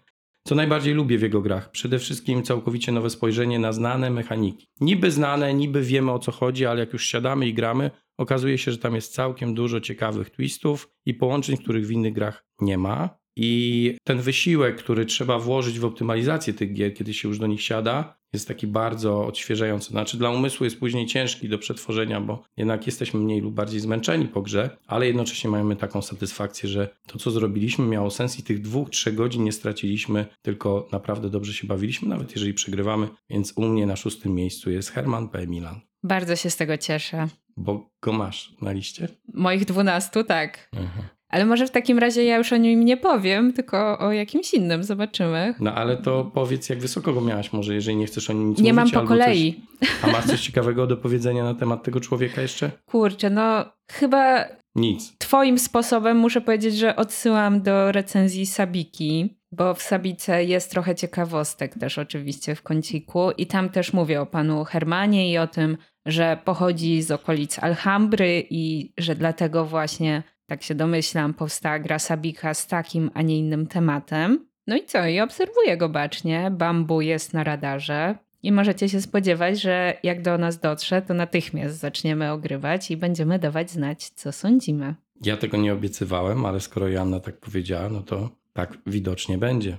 Co 0.47 0.55
najbardziej 0.55 0.93
lubię 0.93 1.17
w 1.17 1.21
jego 1.21 1.41
grach? 1.41 1.71
Przede 1.71 1.99
wszystkim 1.99 2.43
całkowicie 2.43 2.91
nowe 2.91 3.09
spojrzenie 3.09 3.59
na 3.59 3.71
znane 3.71 4.09
mechaniki. 4.09 4.67
Niby 4.81 5.11
znane, 5.11 5.53
niby 5.53 5.81
wiemy 5.81 6.11
o 6.11 6.19
co 6.19 6.31
chodzi, 6.31 6.65
ale 6.65 6.79
jak 6.79 6.93
już 6.93 7.07
siadamy 7.07 7.47
i 7.47 7.53
gramy, 7.53 7.91
okazuje 8.17 8.57
się, 8.57 8.71
że 8.71 8.77
tam 8.77 8.95
jest 8.95 9.13
całkiem 9.13 9.53
dużo 9.53 9.81
ciekawych 9.81 10.29
twistów 10.29 10.89
i 11.05 11.13
połączeń, 11.13 11.57
których 11.57 11.87
w 11.87 11.91
innych 11.91 12.13
grach 12.13 12.45
nie 12.61 12.77
ma. 12.77 13.17
I 13.39 13.97
ten 14.03 14.21
wysiłek, 14.21 14.75
który 14.75 15.05
trzeba 15.05 15.39
włożyć 15.39 15.79
w 15.79 15.85
optymalizację 15.85 16.53
tych 16.53 16.73
gier, 16.73 16.93
kiedy 16.93 17.13
się 17.13 17.27
już 17.27 17.39
do 17.39 17.47
nich 17.47 17.61
siada, 17.61 18.17
jest 18.33 18.47
taki 18.47 18.67
bardzo 18.67 19.25
odświeżający. 19.25 19.89
Znaczy, 19.89 20.17
dla 20.17 20.29
umysłu 20.29 20.63
jest 20.63 20.79
później 20.79 21.05
ciężki 21.05 21.49
do 21.49 21.57
przetworzenia, 21.57 22.21
bo 22.21 22.43
jednak 22.57 22.85
jesteśmy 22.85 23.19
mniej 23.19 23.41
lub 23.41 23.53
bardziej 23.53 23.79
zmęczeni 23.79 24.27
po 24.27 24.41
grze, 24.41 24.77
ale 24.87 25.07
jednocześnie 25.07 25.49
mamy 25.49 25.75
taką 25.75 26.01
satysfakcję, 26.01 26.69
że 26.69 26.89
to, 27.07 27.19
co 27.19 27.31
zrobiliśmy, 27.31 27.85
miało 27.85 28.11
sens 28.11 28.39
i 28.39 28.43
tych 28.43 28.61
dwóch, 28.61 28.89
trzech 28.89 29.15
godzin 29.15 29.43
nie 29.43 29.51
straciliśmy, 29.51 30.25
tylko 30.41 30.87
naprawdę 30.91 31.29
dobrze 31.29 31.53
się 31.53 31.67
bawiliśmy, 31.67 32.07
nawet 32.09 32.31
jeżeli 32.31 32.53
przegrywamy. 32.53 33.07
Więc 33.29 33.53
u 33.55 33.65
mnie 33.65 33.85
na 33.85 33.95
szóstym 33.95 34.35
miejscu 34.35 34.71
jest 34.71 34.91
Herman 34.91 35.29
P. 35.29 35.47
Milan, 35.47 35.79
Bardzo 36.03 36.35
się 36.35 36.49
z 36.49 36.55
tego 36.57 36.77
cieszę. 36.77 37.27
bo 37.57 37.89
go 38.01 38.13
masz 38.13 38.53
na 38.61 38.71
liście. 38.71 39.07
Moich 39.33 39.65
dwunastu, 39.65 40.23
tak. 40.23 40.69
Mhm. 40.73 41.07
Ale 41.29 41.45
może 41.45 41.67
w 41.67 41.71
takim 41.71 41.99
razie 41.99 42.23
ja 42.23 42.37
już 42.37 42.53
o 42.53 42.57
nim 42.57 42.85
nie 42.85 42.97
powiem, 42.97 43.53
tylko 43.53 43.99
o 43.99 44.11
jakimś 44.11 44.53
innym. 44.53 44.83
Zobaczymy. 44.83 45.53
No 45.59 45.73
ale 45.73 45.97
to 45.97 46.31
powiedz, 46.33 46.69
jak 46.69 46.79
wysoko 46.79 47.13
go 47.13 47.21
miałaś, 47.21 47.53
może 47.53 47.73
jeżeli 47.73 47.97
nie 47.97 48.05
chcesz 48.05 48.29
o 48.29 48.33
nim 48.33 48.49
nic 48.49 48.59
Nie 48.59 48.73
mam 48.73 48.83
mówić, 48.83 48.93
po 48.93 48.99
albo 48.99 49.09
kolei. 49.09 49.61
Coś, 49.79 49.89
a 50.03 50.07
masz 50.07 50.25
coś 50.25 50.41
ciekawego 50.41 50.87
do 50.87 50.97
powiedzenia 50.97 51.43
na 51.43 51.53
temat 51.53 51.83
tego 51.83 51.99
człowieka 51.99 52.41
jeszcze? 52.41 52.71
Kurczę, 52.85 53.29
no 53.29 53.65
chyba 53.91 54.45
Nic. 54.77 55.13
Twoim 55.17 55.59
sposobem 55.59 56.17
muszę 56.17 56.41
powiedzieć, 56.41 56.77
że 56.77 56.95
odsyłam 56.95 57.61
do 57.61 57.91
recenzji 57.91 58.45
Sabiki, 58.45 59.39
bo 59.51 59.73
w 59.73 59.81
Sabice 59.81 60.43
jest 60.43 60.71
trochę 60.71 60.95
ciekawostek 60.95 61.79
też 61.79 61.97
oczywiście 61.97 62.55
w 62.55 62.61
kąciku 62.61 63.31
i 63.31 63.47
tam 63.47 63.69
też 63.69 63.93
mówię 63.93 64.21
o 64.21 64.25
panu 64.25 64.63
Hermanie 64.63 65.31
i 65.31 65.37
o 65.37 65.47
tym, 65.47 65.77
że 66.05 66.37
pochodzi 66.45 67.01
z 67.01 67.11
okolic 67.11 67.59
Alhambry 67.59 68.43
i 68.49 68.93
że 68.97 69.15
dlatego 69.15 69.65
właśnie, 69.65 70.23
tak 70.47 70.63
się 70.63 70.75
domyślam, 70.75 71.33
powstała 71.33 71.79
gra 71.79 71.99
Sabika 71.99 72.53
z 72.53 72.67
takim, 72.67 73.11
a 73.13 73.21
nie 73.21 73.37
innym 73.37 73.67
tematem. 73.67 74.47
No 74.67 74.75
i 74.75 74.85
co? 74.85 75.05
I 75.05 75.19
obserwuję 75.19 75.77
go 75.77 75.89
bacznie. 75.89 76.51
Bambu 76.51 77.01
jest 77.01 77.33
na 77.33 77.43
radarze. 77.43 78.15
I 78.43 78.51
możecie 78.51 78.89
się 78.89 79.01
spodziewać, 79.01 79.61
że 79.61 79.97
jak 80.03 80.21
do 80.21 80.37
nas 80.37 80.59
dotrze, 80.59 81.01
to 81.01 81.13
natychmiast 81.13 81.77
zaczniemy 81.77 82.31
ogrywać 82.31 82.91
i 82.91 82.97
będziemy 82.97 83.39
dawać 83.39 83.71
znać, 83.71 84.09
co 84.09 84.31
sądzimy. 84.31 84.95
Ja 85.21 85.37
tego 85.37 85.57
nie 85.57 85.73
obiecywałem, 85.73 86.45
ale 86.45 86.59
skoro 86.59 86.87
Joanna 86.87 87.19
tak 87.19 87.39
powiedziała, 87.39 87.89
no 87.89 88.01
to 88.01 88.29
tak 88.53 88.77
widocznie 88.85 89.37
będzie. 89.37 89.77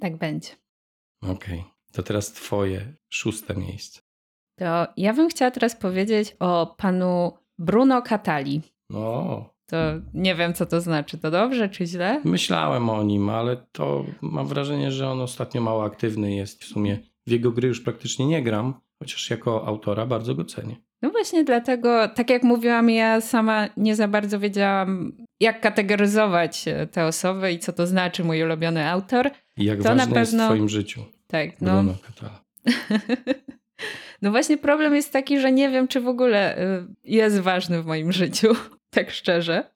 Tak 0.00 0.16
będzie. 0.16 0.50
Okej, 1.22 1.58
okay. 1.58 1.70
to 1.92 2.02
teraz 2.02 2.32
twoje 2.32 2.94
szóste 3.08 3.54
miejsce. 3.54 4.00
To 4.58 4.86
ja 4.96 5.14
bym 5.14 5.28
chciała 5.28 5.50
teraz 5.50 5.76
powiedzieć 5.76 6.36
o 6.38 6.74
panu 6.78 7.32
Bruno 7.58 8.02
Catali. 8.02 8.62
No. 8.90 9.57
To 9.70 9.76
nie 10.14 10.34
wiem, 10.34 10.54
co 10.54 10.66
to 10.66 10.80
znaczy. 10.80 11.18
To 11.18 11.30
dobrze 11.30 11.68
czy 11.68 11.86
źle? 11.86 12.20
Myślałem 12.24 12.90
o 12.90 13.02
nim, 13.02 13.28
ale 13.28 13.56
to 13.72 14.04
mam 14.20 14.46
wrażenie, 14.46 14.92
że 14.92 15.08
on 15.08 15.20
ostatnio 15.20 15.60
mało 15.60 15.84
aktywny 15.84 16.34
jest. 16.34 16.64
W 16.64 16.66
sumie 16.66 16.98
w 17.26 17.30
jego 17.30 17.50
gry 17.50 17.68
już 17.68 17.80
praktycznie 17.80 18.26
nie 18.26 18.42
gram, 18.42 18.74
chociaż 18.98 19.30
jako 19.30 19.66
autora 19.66 20.06
bardzo 20.06 20.34
go 20.34 20.44
cenię. 20.44 20.76
No 21.02 21.10
właśnie 21.10 21.44
dlatego, 21.44 22.08
tak 22.08 22.30
jak 22.30 22.42
mówiłam, 22.42 22.90
ja 22.90 23.20
sama 23.20 23.68
nie 23.76 23.96
za 23.96 24.08
bardzo 24.08 24.40
wiedziałam, 24.40 25.12
jak 25.40 25.60
kategoryzować 25.60 26.68
e, 26.68 26.86
te 26.86 27.06
osoby 27.06 27.52
i 27.52 27.58
co 27.58 27.72
to 27.72 27.86
znaczy 27.86 28.24
mój 28.24 28.42
ulubiony 28.42 28.90
autor. 28.90 29.30
I 29.56 29.64
jak 29.64 29.82
to 29.82 29.94
na 29.94 30.06
pewno... 30.06 30.20
jest 30.20 30.32
w 30.34 30.36
twoim 30.36 30.68
życiu. 30.68 31.04
Tak, 31.26 31.60
no. 31.60 31.84
no 34.22 34.30
właśnie 34.30 34.58
problem 34.58 34.94
jest 34.94 35.12
taki, 35.12 35.40
że 35.40 35.52
nie 35.52 35.70
wiem, 35.70 35.88
czy 35.88 36.00
w 36.00 36.08
ogóle 36.08 36.58
e, 36.58 36.86
jest 37.04 37.40
ważny 37.40 37.82
w 37.82 37.86
moim 37.86 38.12
życiu, 38.12 38.48
tak 38.90 39.10
szczerze. 39.10 39.70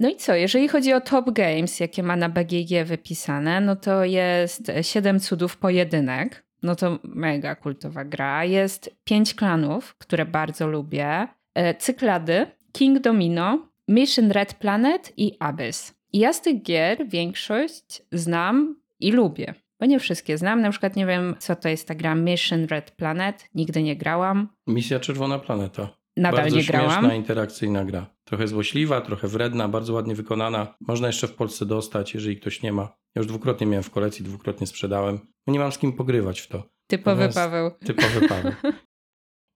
No 0.00 0.08
i 0.08 0.16
co, 0.16 0.34
jeżeli 0.34 0.68
chodzi 0.68 0.92
o 0.92 1.00
top 1.00 1.30
games, 1.30 1.80
jakie 1.80 2.02
ma 2.02 2.16
na 2.16 2.28
BGG 2.28 2.84
wypisane, 2.84 3.60
no 3.60 3.76
to 3.76 4.04
jest 4.04 4.72
Siedem 4.82 5.20
cudów 5.20 5.56
pojedynek. 5.56 6.44
No 6.62 6.76
to 6.76 6.98
mega 7.04 7.54
kultowa 7.54 8.04
gra. 8.04 8.44
Jest 8.44 8.90
Pięć 9.04 9.34
klanów, 9.34 9.94
które 9.98 10.26
bardzo 10.26 10.66
lubię. 10.66 11.28
E, 11.54 11.74
Cyklady, 11.74 12.46
King 12.72 12.98
Domino, 12.98 13.68
Mission 13.88 14.30
Red 14.30 14.54
Planet 14.54 15.12
i 15.16 15.36
Abyss. 15.38 15.94
I 16.12 16.18
ja 16.18 16.32
z 16.32 16.42
tych 16.42 16.62
gier 16.62 17.08
większość 17.08 18.02
znam 18.12 18.76
i 19.00 19.12
lubię. 19.12 19.54
Bo 19.80 19.86
nie 19.86 20.00
wszystkie 20.00 20.38
znam. 20.38 20.60
Na 20.60 20.70
przykład 20.70 20.96
nie 20.96 21.06
wiem, 21.06 21.34
co 21.38 21.56
to 21.56 21.68
jest 21.68 21.88
ta 21.88 21.94
gra 21.94 22.14
Mission 22.14 22.64
Red 22.64 22.90
Planet. 22.90 23.48
Nigdy 23.54 23.82
nie 23.82 23.96
grałam. 23.96 24.48
Misja 24.66 25.00
Czerwona 25.00 25.38
Planeta. 25.38 25.88
Nadal 26.16 26.40
bardzo 26.40 26.56
nie 26.56 26.64
grałam. 26.64 26.90
śmieszna, 26.90 27.14
interakcyjna 27.14 27.84
gra. 27.84 28.06
Trochę 28.24 28.48
złośliwa, 28.48 29.00
trochę 29.00 29.28
wredna, 29.28 29.68
bardzo 29.68 29.92
ładnie 29.92 30.14
wykonana. 30.14 30.74
Można 30.80 31.06
jeszcze 31.06 31.28
w 31.28 31.34
Polsce 31.34 31.66
dostać, 31.66 32.14
jeżeli 32.14 32.36
ktoś 32.36 32.62
nie 32.62 32.72
ma. 32.72 32.82
Ja 32.82 33.20
już 33.20 33.26
dwukrotnie 33.26 33.66
miałem 33.66 33.82
w 33.82 33.90
kolekcji, 33.90 34.24
dwukrotnie 34.24 34.66
sprzedałem. 34.66 35.18
Nie 35.46 35.58
mam 35.58 35.72
z 35.72 35.78
kim 35.78 35.92
pogrywać 35.92 36.40
w 36.40 36.48
to. 36.48 36.62
Typowy 36.86 37.28
Paweł. 37.28 37.70
Typowy 37.70 38.28
Paweł. 38.28 38.52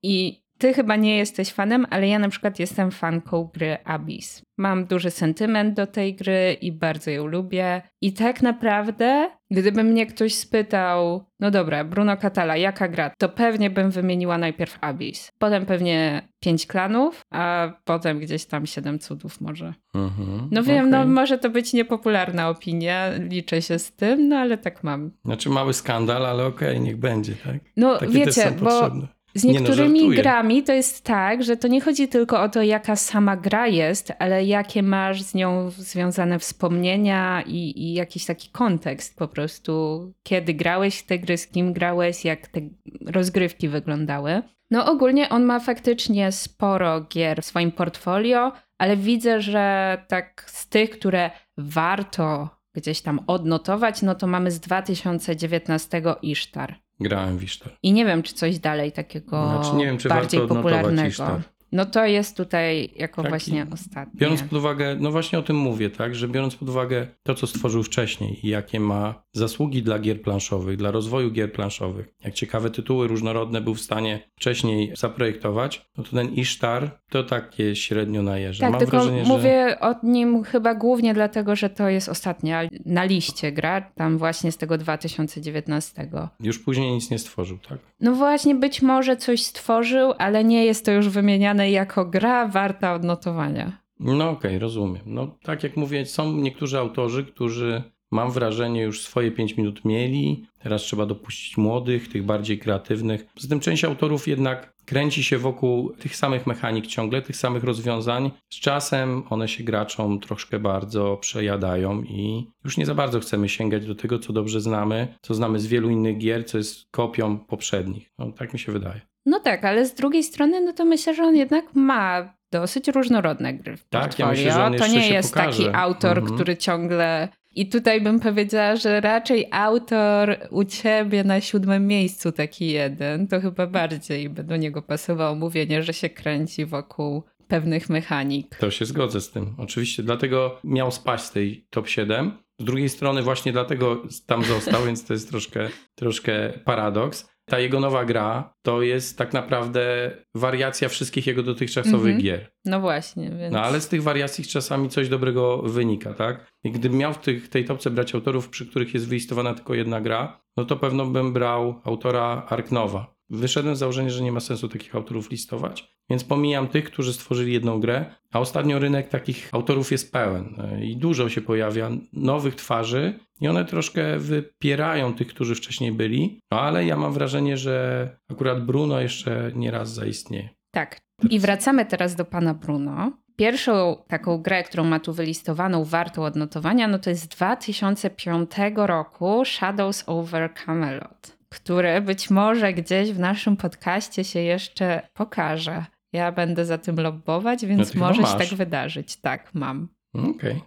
I 0.02 0.43
ty 0.58 0.74
chyba 0.74 0.96
nie 0.96 1.16
jesteś 1.16 1.52
fanem, 1.52 1.86
ale 1.90 2.08
ja 2.08 2.18
na 2.18 2.28
przykład 2.28 2.58
jestem 2.58 2.90
fanką 2.90 3.50
gry 3.54 3.76
Abyss. 3.84 4.42
Mam 4.58 4.84
duży 4.84 5.10
sentyment 5.10 5.74
do 5.74 5.86
tej 5.86 6.14
gry 6.14 6.56
i 6.60 6.72
bardzo 6.72 7.10
ją 7.10 7.26
lubię. 7.26 7.82
I 8.00 8.12
tak 8.12 8.42
naprawdę, 8.42 9.30
gdyby 9.50 9.84
mnie 9.84 10.06
ktoś 10.06 10.34
spytał, 10.34 11.24
no 11.40 11.50
dobra, 11.50 11.84
Bruno 11.84 12.16
Catala, 12.16 12.56
jaka 12.56 12.88
gra, 12.88 13.10
to 13.18 13.28
pewnie 13.28 13.70
bym 13.70 13.90
wymieniła 13.90 14.38
najpierw 14.38 14.78
Abyss. 14.80 15.30
Potem 15.38 15.66
pewnie 15.66 16.28
pięć 16.40 16.66
klanów, 16.66 17.22
a 17.30 17.72
potem 17.84 18.20
gdzieś 18.20 18.44
tam 18.44 18.66
siedem 18.66 18.98
cudów 18.98 19.40
może. 19.40 19.74
Mhm, 19.94 20.48
no 20.50 20.62
wiem, 20.62 20.88
okay. 20.88 20.90
no 20.90 21.06
może 21.06 21.38
to 21.38 21.50
być 21.50 21.72
niepopularna 21.72 22.48
opinia, 22.48 23.10
liczę 23.16 23.62
się 23.62 23.78
z 23.78 23.92
tym, 23.92 24.28
no 24.28 24.36
ale 24.36 24.58
tak 24.58 24.84
mam. 24.84 25.10
Znaczy 25.24 25.50
mały 25.50 25.72
skandal, 25.72 26.26
ale 26.26 26.46
okej, 26.46 26.68
okay, 26.68 26.80
niech 26.80 26.96
będzie, 26.96 27.34
tak? 27.34 27.56
No 27.76 27.98
Takie 27.98 28.12
wiecie, 28.12 28.50
bo 28.50 28.64
potrzebne. 28.64 29.08
Z 29.34 29.44
niektórymi 29.44 30.08
no, 30.08 30.16
grami 30.16 30.62
to 30.62 30.72
jest 30.72 31.04
tak, 31.04 31.42
że 31.42 31.56
to 31.56 31.68
nie 31.68 31.80
chodzi 31.80 32.08
tylko 32.08 32.42
o 32.42 32.48
to, 32.48 32.62
jaka 32.62 32.96
sama 32.96 33.36
gra 33.36 33.66
jest, 33.66 34.12
ale 34.18 34.44
jakie 34.44 34.82
masz 34.82 35.22
z 35.22 35.34
nią 35.34 35.70
związane 35.70 36.38
wspomnienia 36.38 37.42
i, 37.46 37.82
i 37.82 37.94
jakiś 37.94 38.24
taki 38.24 38.48
kontekst 38.48 39.16
po 39.16 39.28
prostu. 39.28 40.12
Kiedy 40.22 40.54
grałeś 40.54 41.02
te 41.02 41.18
gry, 41.18 41.38
z 41.38 41.46
kim 41.46 41.72
grałeś, 41.72 42.24
jak 42.24 42.48
te 42.48 42.60
rozgrywki 43.06 43.68
wyglądały. 43.68 44.42
No 44.70 44.92
ogólnie 44.92 45.28
on 45.28 45.44
ma 45.44 45.60
faktycznie 45.60 46.32
sporo 46.32 47.00
gier 47.00 47.42
w 47.42 47.46
swoim 47.46 47.72
portfolio, 47.72 48.52
ale 48.78 48.96
widzę, 48.96 49.40
że 49.40 49.98
tak 50.08 50.44
z 50.46 50.68
tych, 50.68 50.90
które 50.90 51.30
warto 51.58 52.48
gdzieś 52.74 53.00
tam 53.00 53.20
odnotować, 53.26 54.02
no 54.02 54.14
to 54.14 54.26
mamy 54.26 54.50
z 54.50 54.60
2019 54.60 56.02
Isztar. 56.22 56.83
Grałem 57.00 57.38
w 57.38 57.42
Isztar. 57.42 57.72
I 57.82 57.92
nie 57.92 58.04
wiem, 58.04 58.22
czy 58.22 58.34
coś 58.34 58.58
dalej 58.58 58.92
takiego 58.92 59.62
znaczy, 59.62 59.76
nie 59.76 59.86
wiem, 59.86 59.98
czy 59.98 60.08
bardziej 60.08 60.40
warto 60.40 60.54
popularnego. 60.54 61.08
Isztar. 61.08 61.40
No 61.74 61.86
to 61.86 62.06
jest 62.06 62.36
tutaj 62.36 62.90
jako 62.96 63.22
Taki, 63.22 63.28
właśnie 63.28 63.66
ostatnie. 63.72 64.20
Biorąc 64.20 64.42
pod 64.42 64.52
uwagę, 64.52 64.96
no 65.00 65.10
właśnie 65.10 65.38
o 65.38 65.42
tym 65.42 65.56
mówię, 65.56 65.90
tak, 65.90 66.14
że 66.14 66.28
biorąc 66.28 66.56
pod 66.56 66.68
uwagę 66.68 67.06
to, 67.22 67.34
co 67.34 67.46
stworzył 67.46 67.82
wcześniej 67.82 68.46
i 68.46 68.48
jakie 68.48 68.80
ma 68.80 69.24
zasługi 69.32 69.82
dla 69.82 69.98
gier 69.98 70.22
planszowych, 70.22 70.76
dla 70.76 70.90
rozwoju 70.90 71.30
gier 71.30 71.52
planszowych, 71.52 72.14
jak 72.24 72.34
ciekawe 72.34 72.70
tytuły 72.70 73.08
różnorodne 73.08 73.60
był 73.60 73.74
w 73.74 73.80
stanie 73.80 74.30
wcześniej 74.36 74.92
zaprojektować, 74.96 75.90
no 75.98 76.04
to 76.04 76.10
ten 76.10 76.34
Ishtar 76.34 77.00
to 77.10 77.24
takie 77.24 77.76
średnio 77.76 78.22
najeżdża. 78.22 78.64
Tak, 78.64 78.72
Mam 78.72 78.80
tylko 78.80 78.96
wrażenie, 78.96 79.22
mówię 79.22 79.66
że... 79.68 79.80
o 79.80 79.94
nim 80.02 80.44
chyba 80.44 80.74
głównie 80.74 81.14
dlatego, 81.14 81.56
że 81.56 81.70
to 81.70 81.88
jest 81.88 82.08
ostatnia 82.08 82.62
na 82.86 83.04
liście 83.04 83.52
gra, 83.52 83.80
tam 83.80 84.18
właśnie 84.18 84.52
z 84.52 84.56
tego 84.56 84.78
2019. 84.78 86.08
Już 86.40 86.58
później 86.58 86.92
nic 86.92 87.10
nie 87.10 87.18
stworzył, 87.18 87.58
tak? 87.68 87.78
No 88.00 88.14
właśnie, 88.14 88.54
być 88.54 88.82
może 88.82 89.16
coś 89.16 89.42
stworzył, 89.42 90.12
ale 90.18 90.44
nie 90.44 90.64
jest 90.64 90.84
to 90.84 90.92
już 90.92 91.08
wymieniane 91.08 91.63
jako 91.70 92.04
gra 92.04 92.48
warta 92.48 92.94
odnotowania. 92.94 93.84
No 94.00 94.30
okej, 94.30 94.50
okay, 94.50 94.58
rozumiem. 94.58 95.02
No 95.06 95.38
tak 95.42 95.62
jak 95.62 95.76
mówię, 95.76 96.06
są 96.06 96.32
niektórzy 96.32 96.78
autorzy, 96.78 97.24
którzy 97.24 97.82
mam 98.10 98.30
wrażenie 98.30 98.82
już 98.82 99.02
swoje 99.02 99.30
5 99.30 99.56
minut 99.56 99.84
mieli. 99.84 100.46
Teraz 100.58 100.82
trzeba 100.82 101.06
dopuścić 101.06 101.56
młodych, 101.56 102.08
tych 102.08 102.22
bardziej 102.22 102.58
kreatywnych. 102.58 103.26
Poza 103.34 103.48
tym 103.48 103.60
część 103.60 103.84
autorów 103.84 104.28
jednak 104.28 104.74
kręci 104.84 105.24
się 105.24 105.38
wokół 105.38 105.92
tych 105.92 106.16
samych 106.16 106.46
mechanik 106.46 106.86
ciągle, 106.86 107.22
tych 107.22 107.36
samych 107.36 107.64
rozwiązań. 107.64 108.30
Z 108.50 108.60
czasem 108.60 109.22
one 109.30 109.48
się 109.48 109.64
graczom 109.64 110.20
troszkę 110.20 110.58
bardzo 110.58 111.16
przejadają 111.16 112.02
i 112.02 112.46
już 112.64 112.76
nie 112.76 112.86
za 112.86 112.94
bardzo 112.94 113.20
chcemy 113.20 113.48
sięgać 113.48 113.86
do 113.86 113.94
tego, 113.94 114.18
co 114.18 114.32
dobrze 114.32 114.60
znamy, 114.60 115.14
co 115.22 115.34
znamy 115.34 115.58
z 115.58 115.66
wielu 115.66 115.90
innych 115.90 116.18
gier, 116.18 116.46
co 116.46 116.58
jest 116.58 116.90
kopią 116.90 117.38
poprzednich. 117.38 118.12
No, 118.18 118.32
tak 118.32 118.52
mi 118.52 118.58
się 118.58 118.72
wydaje. 118.72 119.00
No 119.26 119.40
tak, 119.40 119.64
ale 119.64 119.86
z 119.86 119.94
drugiej 119.94 120.22
strony, 120.22 120.60
no 120.60 120.72
to 120.72 120.84
myślę, 120.84 121.14
że 121.14 121.22
on 121.22 121.36
jednak 121.36 121.64
ma 121.74 122.34
dosyć 122.52 122.88
różnorodne 122.88 123.54
gry 123.54 123.76
w 123.76 123.84
tak, 123.84 124.18
Ja 124.18 124.28
myślę, 124.28 124.52
że 124.52 124.64
on 124.64 124.74
to 124.74 124.86
nie 124.86 125.08
jest 125.08 125.34
pokaże. 125.34 125.58
taki 125.58 125.76
autor, 125.76 126.18
mhm. 126.18 126.34
który 126.34 126.56
ciągle 126.56 127.28
i 127.54 127.68
tutaj 127.68 128.00
bym 128.00 128.20
powiedziała, 128.20 128.76
że 128.76 129.00
raczej 129.00 129.48
autor 129.50 130.36
u 130.50 130.64
ciebie 130.64 131.24
na 131.24 131.40
siódmym 131.40 131.86
miejscu 131.86 132.32
taki 132.32 132.66
jeden, 132.66 133.28
to 133.28 133.40
chyba 133.40 133.66
bardziej 133.66 134.28
by 134.28 134.44
do 134.44 134.56
niego 134.56 134.82
pasowało 134.82 135.34
mówienie, 135.34 135.82
że 135.82 135.92
się 135.92 136.08
kręci 136.08 136.66
wokół 136.66 137.22
pewnych 137.48 137.88
mechanik. 137.88 138.56
To 138.56 138.70
się 138.70 138.84
zgodzę 138.84 139.20
z 139.20 139.30
tym. 139.30 139.54
Oczywiście, 139.58 140.02
dlatego 140.02 140.60
miał 140.64 140.90
spaść 140.90 141.24
z 141.24 141.30
tej 141.30 141.66
top 141.70 141.88
7. 141.88 142.32
Z 142.58 142.64
drugiej 142.64 142.88
strony 142.88 143.22
właśnie 143.22 143.52
dlatego 143.52 144.02
tam 144.26 144.44
został, 144.44 144.84
więc 144.86 145.04
to 145.04 145.12
jest 145.12 145.30
troszkę, 145.30 145.68
troszkę 145.94 146.52
paradoks 146.64 147.33
ta 147.44 147.58
jego 147.58 147.80
nowa 147.80 148.04
gra 148.04 148.54
to 148.62 148.82
jest 148.82 149.18
tak 149.18 149.32
naprawdę 149.32 150.10
wariacja 150.34 150.88
wszystkich 150.88 151.26
jego 151.26 151.42
dotychczasowych 151.42 152.06
mm 152.06 152.18
-hmm. 152.18 152.22
gier. 152.22 152.50
No 152.64 152.80
właśnie. 152.80 153.30
Więc... 153.30 153.52
No 153.52 153.60
ale 153.60 153.80
z 153.80 153.88
tych 153.88 154.02
wariacji 154.02 154.44
czasami 154.44 154.88
coś 154.88 155.08
dobrego 155.08 155.62
wynika, 155.62 156.14
tak? 156.14 156.46
I 156.64 156.70
gdybym 156.70 156.98
miał 156.98 157.12
w 157.12 157.18
tych, 157.18 157.48
tej 157.48 157.64
topce 157.64 157.90
brać 157.90 158.14
autorów, 158.14 158.48
przy 158.48 158.66
których 158.66 158.94
jest 158.94 159.08
wylistowana 159.08 159.54
tylko 159.54 159.74
jedna 159.74 160.00
gra, 160.00 160.40
no 160.56 160.64
to 160.64 160.76
pewno 160.76 161.06
bym 161.06 161.32
brał 161.32 161.80
autora 161.84 162.46
Arknowa. 162.48 163.13
Wyszedłem 163.30 163.76
z 163.76 163.78
założenia, 163.78 164.10
że 164.10 164.22
nie 164.22 164.32
ma 164.32 164.40
sensu 164.40 164.68
takich 164.68 164.94
autorów 164.94 165.30
listować, 165.30 165.94
więc 166.10 166.24
pomijam 166.24 166.68
tych, 166.68 166.84
którzy 166.84 167.12
stworzyli 167.12 167.52
jedną 167.52 167.80
grę, 167.80 168.04
a 168.32 168.40
ostatnio 168.40 168.78
rynek 168.78 169.08
takich 169.08 169.48
autorów 169.52 169.92
jest 169.92 170.12
pełen 170.12 170.54
e, 170.58 170.84
i 170.84 170.96
dużo 170.96 171.28
się 171.28 171.40
pojawia 171.40 171.90
nowych 172.12 172.54
twarzy 172.54 173.18
i 173.40 173.48
one 173.48 173.64
troszkę 173.64 174.18
wypierają 174.18 175.14
tych, 175.14 175.28
którzy 175.28 175.54
wcześniej 175.54 175.92
byli, 175.92 176.40
no 176.52 176.60
ale 176.60 176.86
ja 176.86 176.96
mam 176.96 177.12
wrażenie, 177.12 177.56
że 177.56 178.08
akurat 178.30 178.66
Bruno 178.66 179.00
jeszcze 179.00 179.52
nie 179.54 179.70
raz 179.70 179.94
zaistnieje. 179.94 180.48
Tak. 180.70 181.00
I 181.30 181.40
wracamy 181.40 181.86
teraz 181.86 182.14
do 182.14 182.24
pana 182.24 182.54
Bruno. 182.54 183.12
Pierwszą 183.36 183.96
taką 184.08 184.38
grę, 184.38 184.64
którą 184.64 184.84
ma 184.84 185.00
tu 185.00 185.12
wylistowaną, 185.12 185.84
wartą 185.84 186.24
odnotowania, 186.24 186.88
no 186.88 186.98
to 186.98 187.10
jest 187.10 187.22
z 187.22 187.28
2005 187.28 188.50
roku 188.76 189.44
Shadows 189.44 190.04
over 190.06 190.54
Camelot, 190.54 191.36
które 191.54 192.00
być 192.00 192.30
może 192.30 192.72
gdzieś 192.72 193.12
w 193.12 193.18
naszym 193.18 193.56
podcaście 193.56 194.24
się 194.24 194.40
jeszcze 194.40 195.08
pokaże. 195.12 195.84
Ja 196.12 196.32
będę 196.32 196.64
za 196.64 196.78
tym 196.78 196.96
lobbować, 196.96 197.66
więc 197.66 197.94
No 197.94 198.00
może 198.00 198.22
się 198.22 198.38
tak 198.38 198.48
wydarzyć. 198.48 199.16
Tak, 199.16 199.54
mam. 199.54 199.88
Okej. 200.14 200.60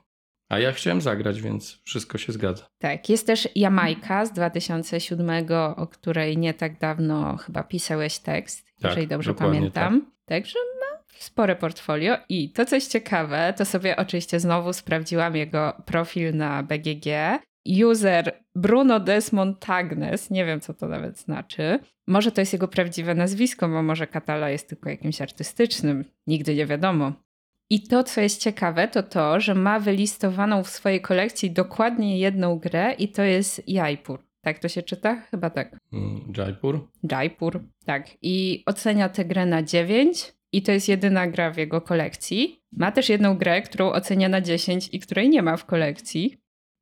A 0.50 0.60
ja 0.60 0.72
chciałem 0.72 1.02
zagrać, 1.02 1.42
więc 1.42 1.82
wszystko 1.84 2.18
się 2.18 2.34
zgadza. 2.34 2.66
Tak, 2.80 3.10
jest 3.10 3.28
też 3.28 3.48
Jamajka 3.56 4.26
z 4.26 4.32
2007, 4.32 5.30
o 5.76 5.88
której 5.88 6.38
nie 6.38 6.54
tak 6.54 6.80
dawno 6.80 7.38
chyba 7.38 7.64
pisałeś 7.64 8.20
tekst, 8.20 8.66
Tak, 8.66 8.92
jeżeli 8.92 9.08
dobrze 9.08 9.34
pamiętam. 9.34 10.12
Także 10.26 10.60
ma 10.80 11.04
spore 11.20 11.56
portfolio 11.56 12.18
i 12.30 12.50
to 12.52 12.66
coś 12.66 12.84
ciekawe, 12.86 13.54
to 13.58 13.66
sobie 13.66 13.96
oczywiście 13.98 14.40
znowu 14.40 14.74
sprawdziłam 14.74 15.36
jego 15.36 15.82
profil 15.86 16.36
na 16.36 16.64
BGG. 16.64 17.06
User 17.86 18.44
Bruno 18.56 19.00
Desmontagnes, 19.00 20.30
nie 20.30 20.46
wiem 20.46 20.60
co 20.60 20.74
to 20.74 20.88
nawet 20.88 21.20
znaczy. 21.20 21.80
Może 22.08 22.32
to 22.32 22.42
jest 22.42 22.54
jego 22.54 22.68
prawdziwe 22.68 23.16
nazwisko, 23.16 23.70
bo 23.70 23.84
może 23.84 24.08
Katala 24.08 24.50
jest 24.50 24.70
tylko 24.70 24.90
jakimś 24.90 25.22
artystycznym, 25.22 26.06
nigdy 26.28 26.56
nie 26.56 26.66
wiadomo. 26.66 27.14
I 27.70 27.82
to, 27.82 28.04
co 28.04 28.22
jest 28.22 28.42
ciekawe, 28.42 28.88
to 28.88 29.04
to, 29.04 29.40
że 29.40 29.56
ma 29.56 29.80
wylistowaną 29.80 30.64
w 30.64 30.70
swojej 30.70 31.02
kolekcji 31.02 31.52
dokładnie 31.52 32.20
jedną 32.20 32.60
grę 32.60 32.94
i 32.94 33.08
to 33.08 33.24
jest 33.24 33.70
Jaipur. 33.70 34.20
Tak 34.42 34.60
to 34.60 34.68
się 34.68 34.84
czyta? 34.84 35.16
Chyba 35.16 35.50
tak. 35.50 35.78
Mm, 35.94 36.34
Jaipur? 36.38 36.88
Jaipur. 37.12 37.64
Tak. 37.86 38.08
I 38.22 38.64
ocenia 38.66 39.10
tę 39.10 39.26
grę 39.26 39.46
na 39.46 39.64
9 39.64 40.34
i 40.52 40.62
to 40.62 40.72
jest 40.72 40.90
jedyna 40.90 41.28
gra 41.28 41.52
w 41.52 41.58
jego 41.58 41.82
kolekcji. 41.82 42.62
Ma 42.72 42.92
też 42.92 43.10
jedną 43.10 43.38
grę, 43.38 43.62
którą 43.62 43.92
ocenia 43.92 44.30
na 44.30 44.42
10 44.42 44.90
i 44.92 45.00
której 45.00 45.30
nie 45.30 45.42
ma 45.42 45.58
w 45.58 45.66
kolekcji. 45.66 46.38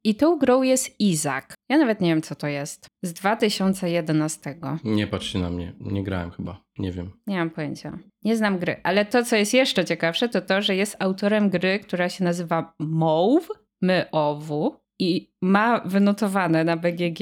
I 0.05 0.15
tą 0.15 0.37
grą 0.37 0.61
jest 0.61 0.99
Izak. 0.99 1.53
Ja 1.69 1.77
nawet 1.77 2.01
nie 2.01 2.09
wiem, 2.09 2.21
co 2.21 2.35
to 2.35 2.47
jest. 2.47 2.87
Z 3.03 3.13
2011. 3.13 4.55
Nie 4.83 5.07
patrzcie 5.07 5.39
na 5.39 5.49
mnie. 5.49 5.73
Nie 5.79 6.03
grałem 6.03 6.31
chyba. 6.31 6.61
Nie 6.77 6.91
wiem. 6.91 7.11
Nie 7.27 7.37
mam 7.37 7.49
pojęcia. 7.49 7.97
Nie 8.23 8.37
znam 8.37 8.59
gry. 8.59 8.75
Ale 8.83 9.05
to, 9.05 9.23
co 9.23 9.35
jest 9.35 9.53
jeszcze 9.53 9.85
ciekawsze, 9.85 10.29
to 10.29 10.41
to, 10.41 10.61
że 10.61 10.75
jest 10.75 10.95
autorem 10.99 11.49
gry, 11.49 11.79
która 11.79 12.09
się 12.09 12.23
nazywa 12.23 12.73
Mauve, 12.79 13.49
My-O-W 13.81 14.79
i 14.99 15.31
ma 15.41 15.81
wynotowane 15.85 16.63
na 16.63 16.77
BGG, 16.77 17.19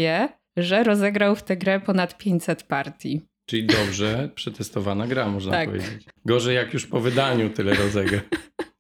że 0.58 0.84
rozegrał 0.84 1.36
w 1.36 1.44
tę 1.44 1.58
grę 1.58 1.80
ponad 1.80 2.18
500 2.18 2.64
partii. 2.64 3.22
Czyli 3.46 3.66
dobrze 3.66 4.30
przetestowana 4.36 5.08
gra, 5.08 5.28
można 5.28 5.52
Tak. 5.52 5.70
powiedzieć. 5.70 6.06
Gorzej 6.26 6.56
jak 6.56 6.74
już 6.74 6.88
po 6.88 7.00
wydaniu 7.00 7.50
tyle 7.50 7.74
rozegra. 7.74 8.22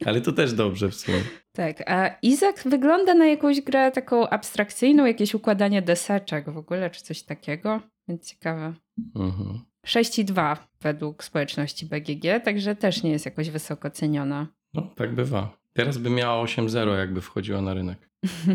Ale 0.05 0.21
to 0.21 0.31
też 0.31 0.53
dobrze 0.53 0.89
w 0.89 0.95
sumie. 0.95 1.17
Tak, 1.51 1.89
a 1.91 2.07
Izak 2.21 2.63
wygląda 2.65 3.13
na 3.13 3.25
jakąś 3.25 3.61
grę 3.61 3.91
taką 3.91 4.29
abstrakcyjną, 4.29 5.05
jakieś 5.05 5.33
układanie 5.33 5.81
deseczek 5.81 6.49
w 6.49 6.57
ogóle, 6.57 6.89
czy 6.89 7.03
coś 7.03 7.23
takiego. 7.23 7.81
Więc 8.07 8.29
ciekawe. 8.29 8.73
Mhm. 9.15 9.59
6,2 9.87 10.57
według 10.81 11.23
społeczności 11.23 11.85
BGG, 11.85 12.43
także 12.45 12.75
też 12.75 13.03
nie 13.03 13.11
jest 13.11 13.25
jakoś 13.25 13.49
wysoko 13.49 13.89
ceniona. 13.89 14.47
No, 14.73 14.81
tak 14.95 15.15
bywa. 15.15 15.57
Teraz 15.73 15.97
by 15.97 16.09
miała 16.09 16.45
8-0, 16.45 16.97
jakby 16.97 17.21
wchodziła 17.21 17.61
na 17.61 17.73
rynek. 17.73 18.09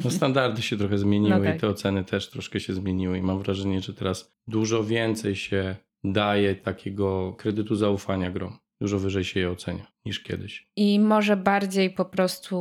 No, 0.05 0.11
standardy 0.11 0.63
się 0.63 0.77
trochę 0.77 0.99
zmieniły 0.99 1.39
No 1.39 1.45
tak. 1.45 1.57
i 1.57 1.61
te 1.61 1.69
oceny 1.69 2.05
też 2.05 2.31
troszkę 2.31 2.61
się 2.61 2.73
zmieniły. 2.75 3.19
I 3.19 3.23
mam 3.23 3.39
wrażenie, 3.43 3.81
że 3.81 3.95
teraz 3.95 4.33
dużo 4.47 4.85
więcej 4.85 5.37
się 5.37 5.77
daje 6.05 6.55
takiego 6.55 7.32
kredytu 7.38 7.76
zaufania 7.76 8.30
grom. 8.30 8.59
Dużo 8.80 8.99
wyżej 8.99 9.24
się 9.24 9.40
je 9.40 9.51
ocenia 9.51 9.86
niż 10.05 10.20
kiedyś. 10.20 10.68
I 10.76 11.01
może 11.01 11.36
bardziej 11.36 11.90
po 11.90 12.05
prostu 12.05 12.57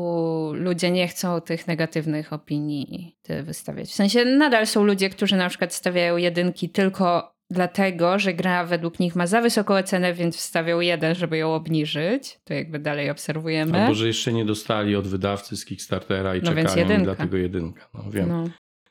ludzie 0.56 0.92
nie 0.92 1.08
chcą 1.08 1.42
tych 1.42 1.68
negatywnych 1.68 2.34
opinii 2.34 3.16
wystawiać. 3.44 3.90
W 3.90 3.94
sensie 3.94 4.26
nadal 4.26 4.68
są 4.68 4.84
ludzie, 4.84 5.10
którzy 5.10 5.36
na 5.36 5.50
przykład 5.50 5.74
stawiają 5.74 6.18
jedynki 6.18 6.70
tylko 6.70 7.34
dlatego, 7.52 8.20
że 8.20 8.34
gra 8.34 8.66
według 8.66 9.00
nich 9.00 9.16
ma 9.16 9.28
za 9.28 9.42
wysoką 9.42 9.76
ocenę, 9.76 10.14
więc 10.14 10.38
wstawią 10.38 10.80
jeden, 10.80 11.16
żeby 11.16 11.38
ją 11.38 11.54
obniżyć. 11.56 12.40
To 12.44 12.54
jakby 12.54 12.80
dalej 12.80 13.10
obserwujemy. 13.10 13.82
Albo, 13.82 13.94
że 13.96 14.08
jeszcze 14.08 14.34
nie 14.34 14.46
dostali 14.46 14.96
od 14.96 15.08
wydawcy 15.08 15.58
z 15.58 15.66
Kickstartera 15.66 16.36
i 16.36 16.42
No 16.42 16.56
więc 16.56 16.70
czekają 16.70 16.88
i 16.88 16.90
jedynka. 16.90 17.16
dlatego 17.16 17.38
jedynka. 17.38 17.90
No 17.94 18.12
wiem. 18.12 18.30
No. 18.30 18.44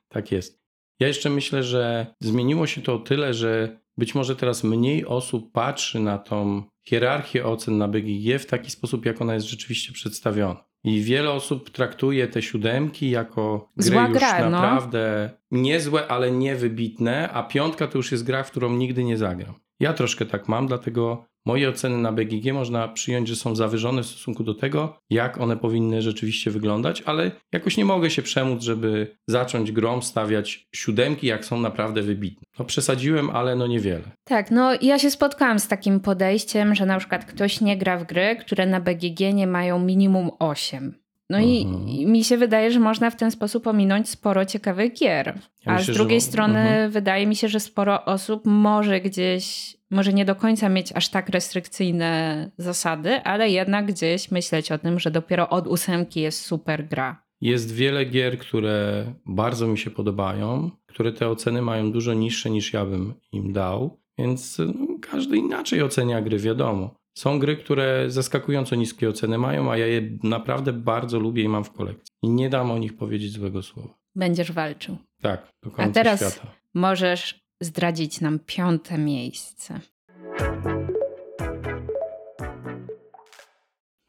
Tak 0.09 0.33
jest. 0.33 0.61
Ja 1.01 1.09
jeszcze 1.09 1.31
myślę, 1.31 1.63
że 1.63 2.07
zmieniło 2.21 2.67
się 2.67 2.83
to 2.83 2.95
o 2.95 2.99
tyle, 2.99 3.35
że 3.35 3.79
być 3.99 4.15
może 4.15 4.37
teraz 4.37 4.65
mniej 4.65 5.07
osób 5.07 5.53
patrzy 5.53 6.01
na 6.01 6.19
tą 6.19 6.63
hierarchię 6.83 7.47
ocen 7.47 7.79
na 7.79 7.89
BGG 7.89 8.39
w 8.39 8.47
taki 8.47 8.71
sposób, 8.71 9.07
jak 9.07 9.21
ona 9.21 9.35
jest 9.35 9.47
rzeczywiście 9.47 9.93
przedstawiona. 9.93 10.65
I 10.85 11.01
wiele 11.01 11.31
osób 11.31 11.71
traktuje 11.71 12.29
te 12.29 12.43
siódemki 12.43 13.11
jako 13.11 13.73
gry 13.77 13.91
Zła 13.91 14.09
już 14.09 14.19
gra, 14.19 14.45
no. 14.45 14.51
naprawdę 14.51 15.31
niezłe, 15.51 16.09
ale 16.09 16.31
niewybitne, 16.31 17.31
a 17.33 17.43
piątka 17.43 17.87
to 17.87 17.99
już 17.99 18.13
jest 18.13 18.25
gra, 18.25 18.43
w 18.43 18.51
którą 18.51 18.73
nigdy 18.77 19.05
nie 19.05 19.17
zagram. 19.17 19.55
Ja 19.81 19.93
troszkę 19.93 20.27
tak 20.27 20.49
mam, 20.49 20.67
dlatego 20.67 21.25
moje 21.47 21.69
oceny 21.69 21.99
na 21.99 22.13
BGG 22.13 22.53
można 22.53 22.89
przyjąć, 22.89 23.29
że 23.29 23.37
są 23.37 23.55
zawyżone 23.55 24.03
w 24.03 24.07
stosunku 24.07 24.45
do 24.45 24.55
tego, 24.55 24.99
jak 25.11 25.41
one 25.41 25.57
powinny 25.57 26.03
rzeczywiście 26.03 26.51
wyglądać, 26.51 27.03
ale 27.07 27.31
jakoś 27.53 27.77
nie 27.77 27.85
mogę 27.85 28.11
się 28.11 28.23
przemóc, 28.23 28.63
żeby 28.63 29.17
zacząć 29.29 29.73
grom 29.73 30.03
stawiać 30.03 30.67
siódemki, 30.75 31.27
jak 31.27 31.45
są 31.45 31.61
naprawdę 31.61 32.03
wybitne. 32.03 32.43
No 32.59 32.65
przesadziłem, 32.65 33.31
ale 33.31 33.57
no 33.57 33.67
niewiele. 33.67 34.05
Tak, 34.25 34.51
no 34.51 34.71
ja 34.83 34.99
się 34.99 35.11
spotkałam 35.11 35.59
z 35.59 35.69
takim 35.69 36.01
podejściem, 36.01 36.75
że 36.75 36.87
na 36.87 36.99
przykład 36.99 37.25
ktoś 37.25 37.61
nie 37.61 37.77
gra 37.79 37.99
w 37.99 38.05
gry, 38.07 38.37
które 38.41 38.67
na 38.67 38.81
BGG 38.81 39.21
nie 39.35 39.47
mają 39.47 39.79
minimum 39.79 40.31
8. 40.39 40.95
No 41.31 41.39
i, 41.41 41.63
Mhm. 41.63 41.89
i 41.89 42.07
mi 42.07 42.25
się 42.25 42.37
wydaje, 42.37 42.71
że 42.71 42.81
można 42.81 43.11
w 43.11 43.17
ten 43.17 43.31
sposób 43.31 43.67
ominąć 43.67 44.09
sporo 44.09 44.45
ciekawych 44.45 44.93
gier. 44.95 45.27
Ja 45.67 45.73
A 45.73 45.77
myślę, 45.77 45.95
z 45.95 45.97
drugiej 45.97 46.21
że- 46.21 46.27
strony 46.27 46.59
mhm. 46.59 46.91
wydaje 46.91 47.27
mi 47.27 47.37
się, 47.37 47.49
że 47.49 47.61
sporo 47.61 48.05
osób 48.05 48.43
może 48.45 49.01
gdzieś, 49.01 49.76
może 49.91 50.13
nie 50.13 50.25
do 50.25 50.35
końca 50.35 50.69
mieć 50.69 50.93
aż 50.93 51.09
tak 51.09 51.29
restrykcyjne 51.29 52.51
zasady, 52.59 53.23
ale 53.23 53.51
jednak 53.51 53.87
gdzieś 53.87 54.31
myśleć 54.31 54.73
o 54.73 54.79
tym, 54.79 55.01
że 55.01 55.11
dopiero 55.11 55.49
od 55.49 55.67
ósemki 55.67 56.21
jest 56.21 56.41
super 56.41 56.89
gra. 56.89 57.27
Jest 57.41 57.75
wiele 57.75 58.05
gier, 58.05 58.39
które 58.39 59.05
bardzo 59.27 59.67
mi 59.67 59.79
się 59.79 59.91
podobają, 59.91 60.71
które 60.87 61.13
te 61.13 61.29
oceny 61.29 61.63
mają 61.63 61.93
dużo 61.93 62.15
niższe 62.15 62.51
niż 62.51 62.73
ja 62.73 62.87
bym 62.87 63.15
im 63.33 63.53
dał, 63.53 64.01
więc 64.19 64.59
no, 64.59 64.99
każdy 65.01 65.37
inaczej 65.37 65.83
ocenia 65.83 66.23
gry, 66.23 66.39
wiadomo. 66.39 66.95
Są 67.19 67.39
gry, 67.39 67.57
które 67.57 68.05
zaskakująco 68.09 68.77
niskie 68.77 69.09
oceny 69.09 69.39
mają, 69.39 69.71
a 69.71 69.77
ja 69.77 69.87
je 69.87 70.03
naprawdę 70.23 70.73
bardzo 70.73 71.19
lubię 71.19 71.43
i 71.43 71.49
mam 71.49 71.65
w 71.65 71.73
kolekcji. 71.73 72.15
I 72.23 72.29
nie 72.29 72.51
dam 72.51 72.71
o 72.71 72.79
nich 72.79 72.97
powiedzieć 72.97 73.33
złego 73.33 73.63
słowa. 73.63 73.95
Będziesz 74.15 74.53
walczył. 74.53 74.97
Tak, 75.23 75.53
do 75.63 75.71
końca 75.71 75.93
teraz- 75.93 76.21
świata. 76.21 76.53
Możesz 76.75 77.46
zdradzić 77.63 78.21
nam 78.21 78.39
piąte 78.39 78.99
miejsce. 78.99 79.81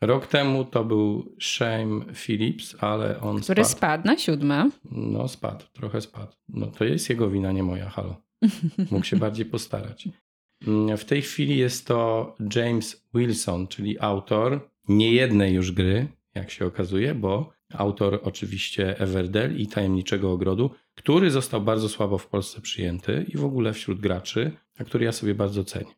Rok 0.02 0.28
temu 0.28 0.66
to 0.66 0.84
był 0.86 1.36
Shame 1.41 2.06
Phillips, 2.14 2.76
ale 2.80 3.22
on 3.22 3.41
Który 3.41 3.64
spadł. 3.64 3.78
spadł 3.78 4.06
na 4.08 4.18
siódme. 4.18 4.70
No 4.91 5.28
spadł, 5.28 5.66
trochę 5.74 6.02
spadł. 6.02 6.32
No 6.50 6.68
to 6.68 6.84
jest 6.86 7.10
jego 7.10 7.30
wina, 7.30 7.52
nie 7.52 7.64
moja, 7.64 7.89
halo. 7.89 8.22
Mógł 8.91 9.06
się 9.06 9.18
bardziej 9.18 9.45
postarać. 9.45 10.10
Mm, 10.68 10.98
W 10.98 11.06
tej 11.06 11.22
chwili 11.22 11.58
jest 11.58 11.88
to 11.88 12.36
James 12.56 13.08
Wilson, 13.14 13.68
czyli 13.68 14.00
autor 14.00 14.70
niejednej 14.88 15.54
już 15.54 15.72
gry, 15.72 16.08
jak 16.36 16.52
się 16.52 16.66
okazuje, 16.66 17.16
bo 17.16 17.50
autor 17.74 18.20
oczywiście 18.24 18.99
Everdell 18.99 19.57
i 19.57 19.68
Tajemniczego 19.68 20.32
Ogrodu, 20.32 20.72
który 20.95 21.32
został 21.32 21.61
bardzo 21.61 21.89
słabo 21.89 22.18
w 22.18 22.28
Polsce 22.28 22.61
przyjęty 22.61 23.26
i 23.34 23.38
w 23.38 23.45
ogóle 23.45 23.74
wśród 23.74 23.99
graczy, 23.99 24.51
a 24.80 24.84
który 24.84 25.05
ja 25.05 25.11
sobie 25.11 25.36
bardzo 25.36 25.63
cenię. 25.63 25.91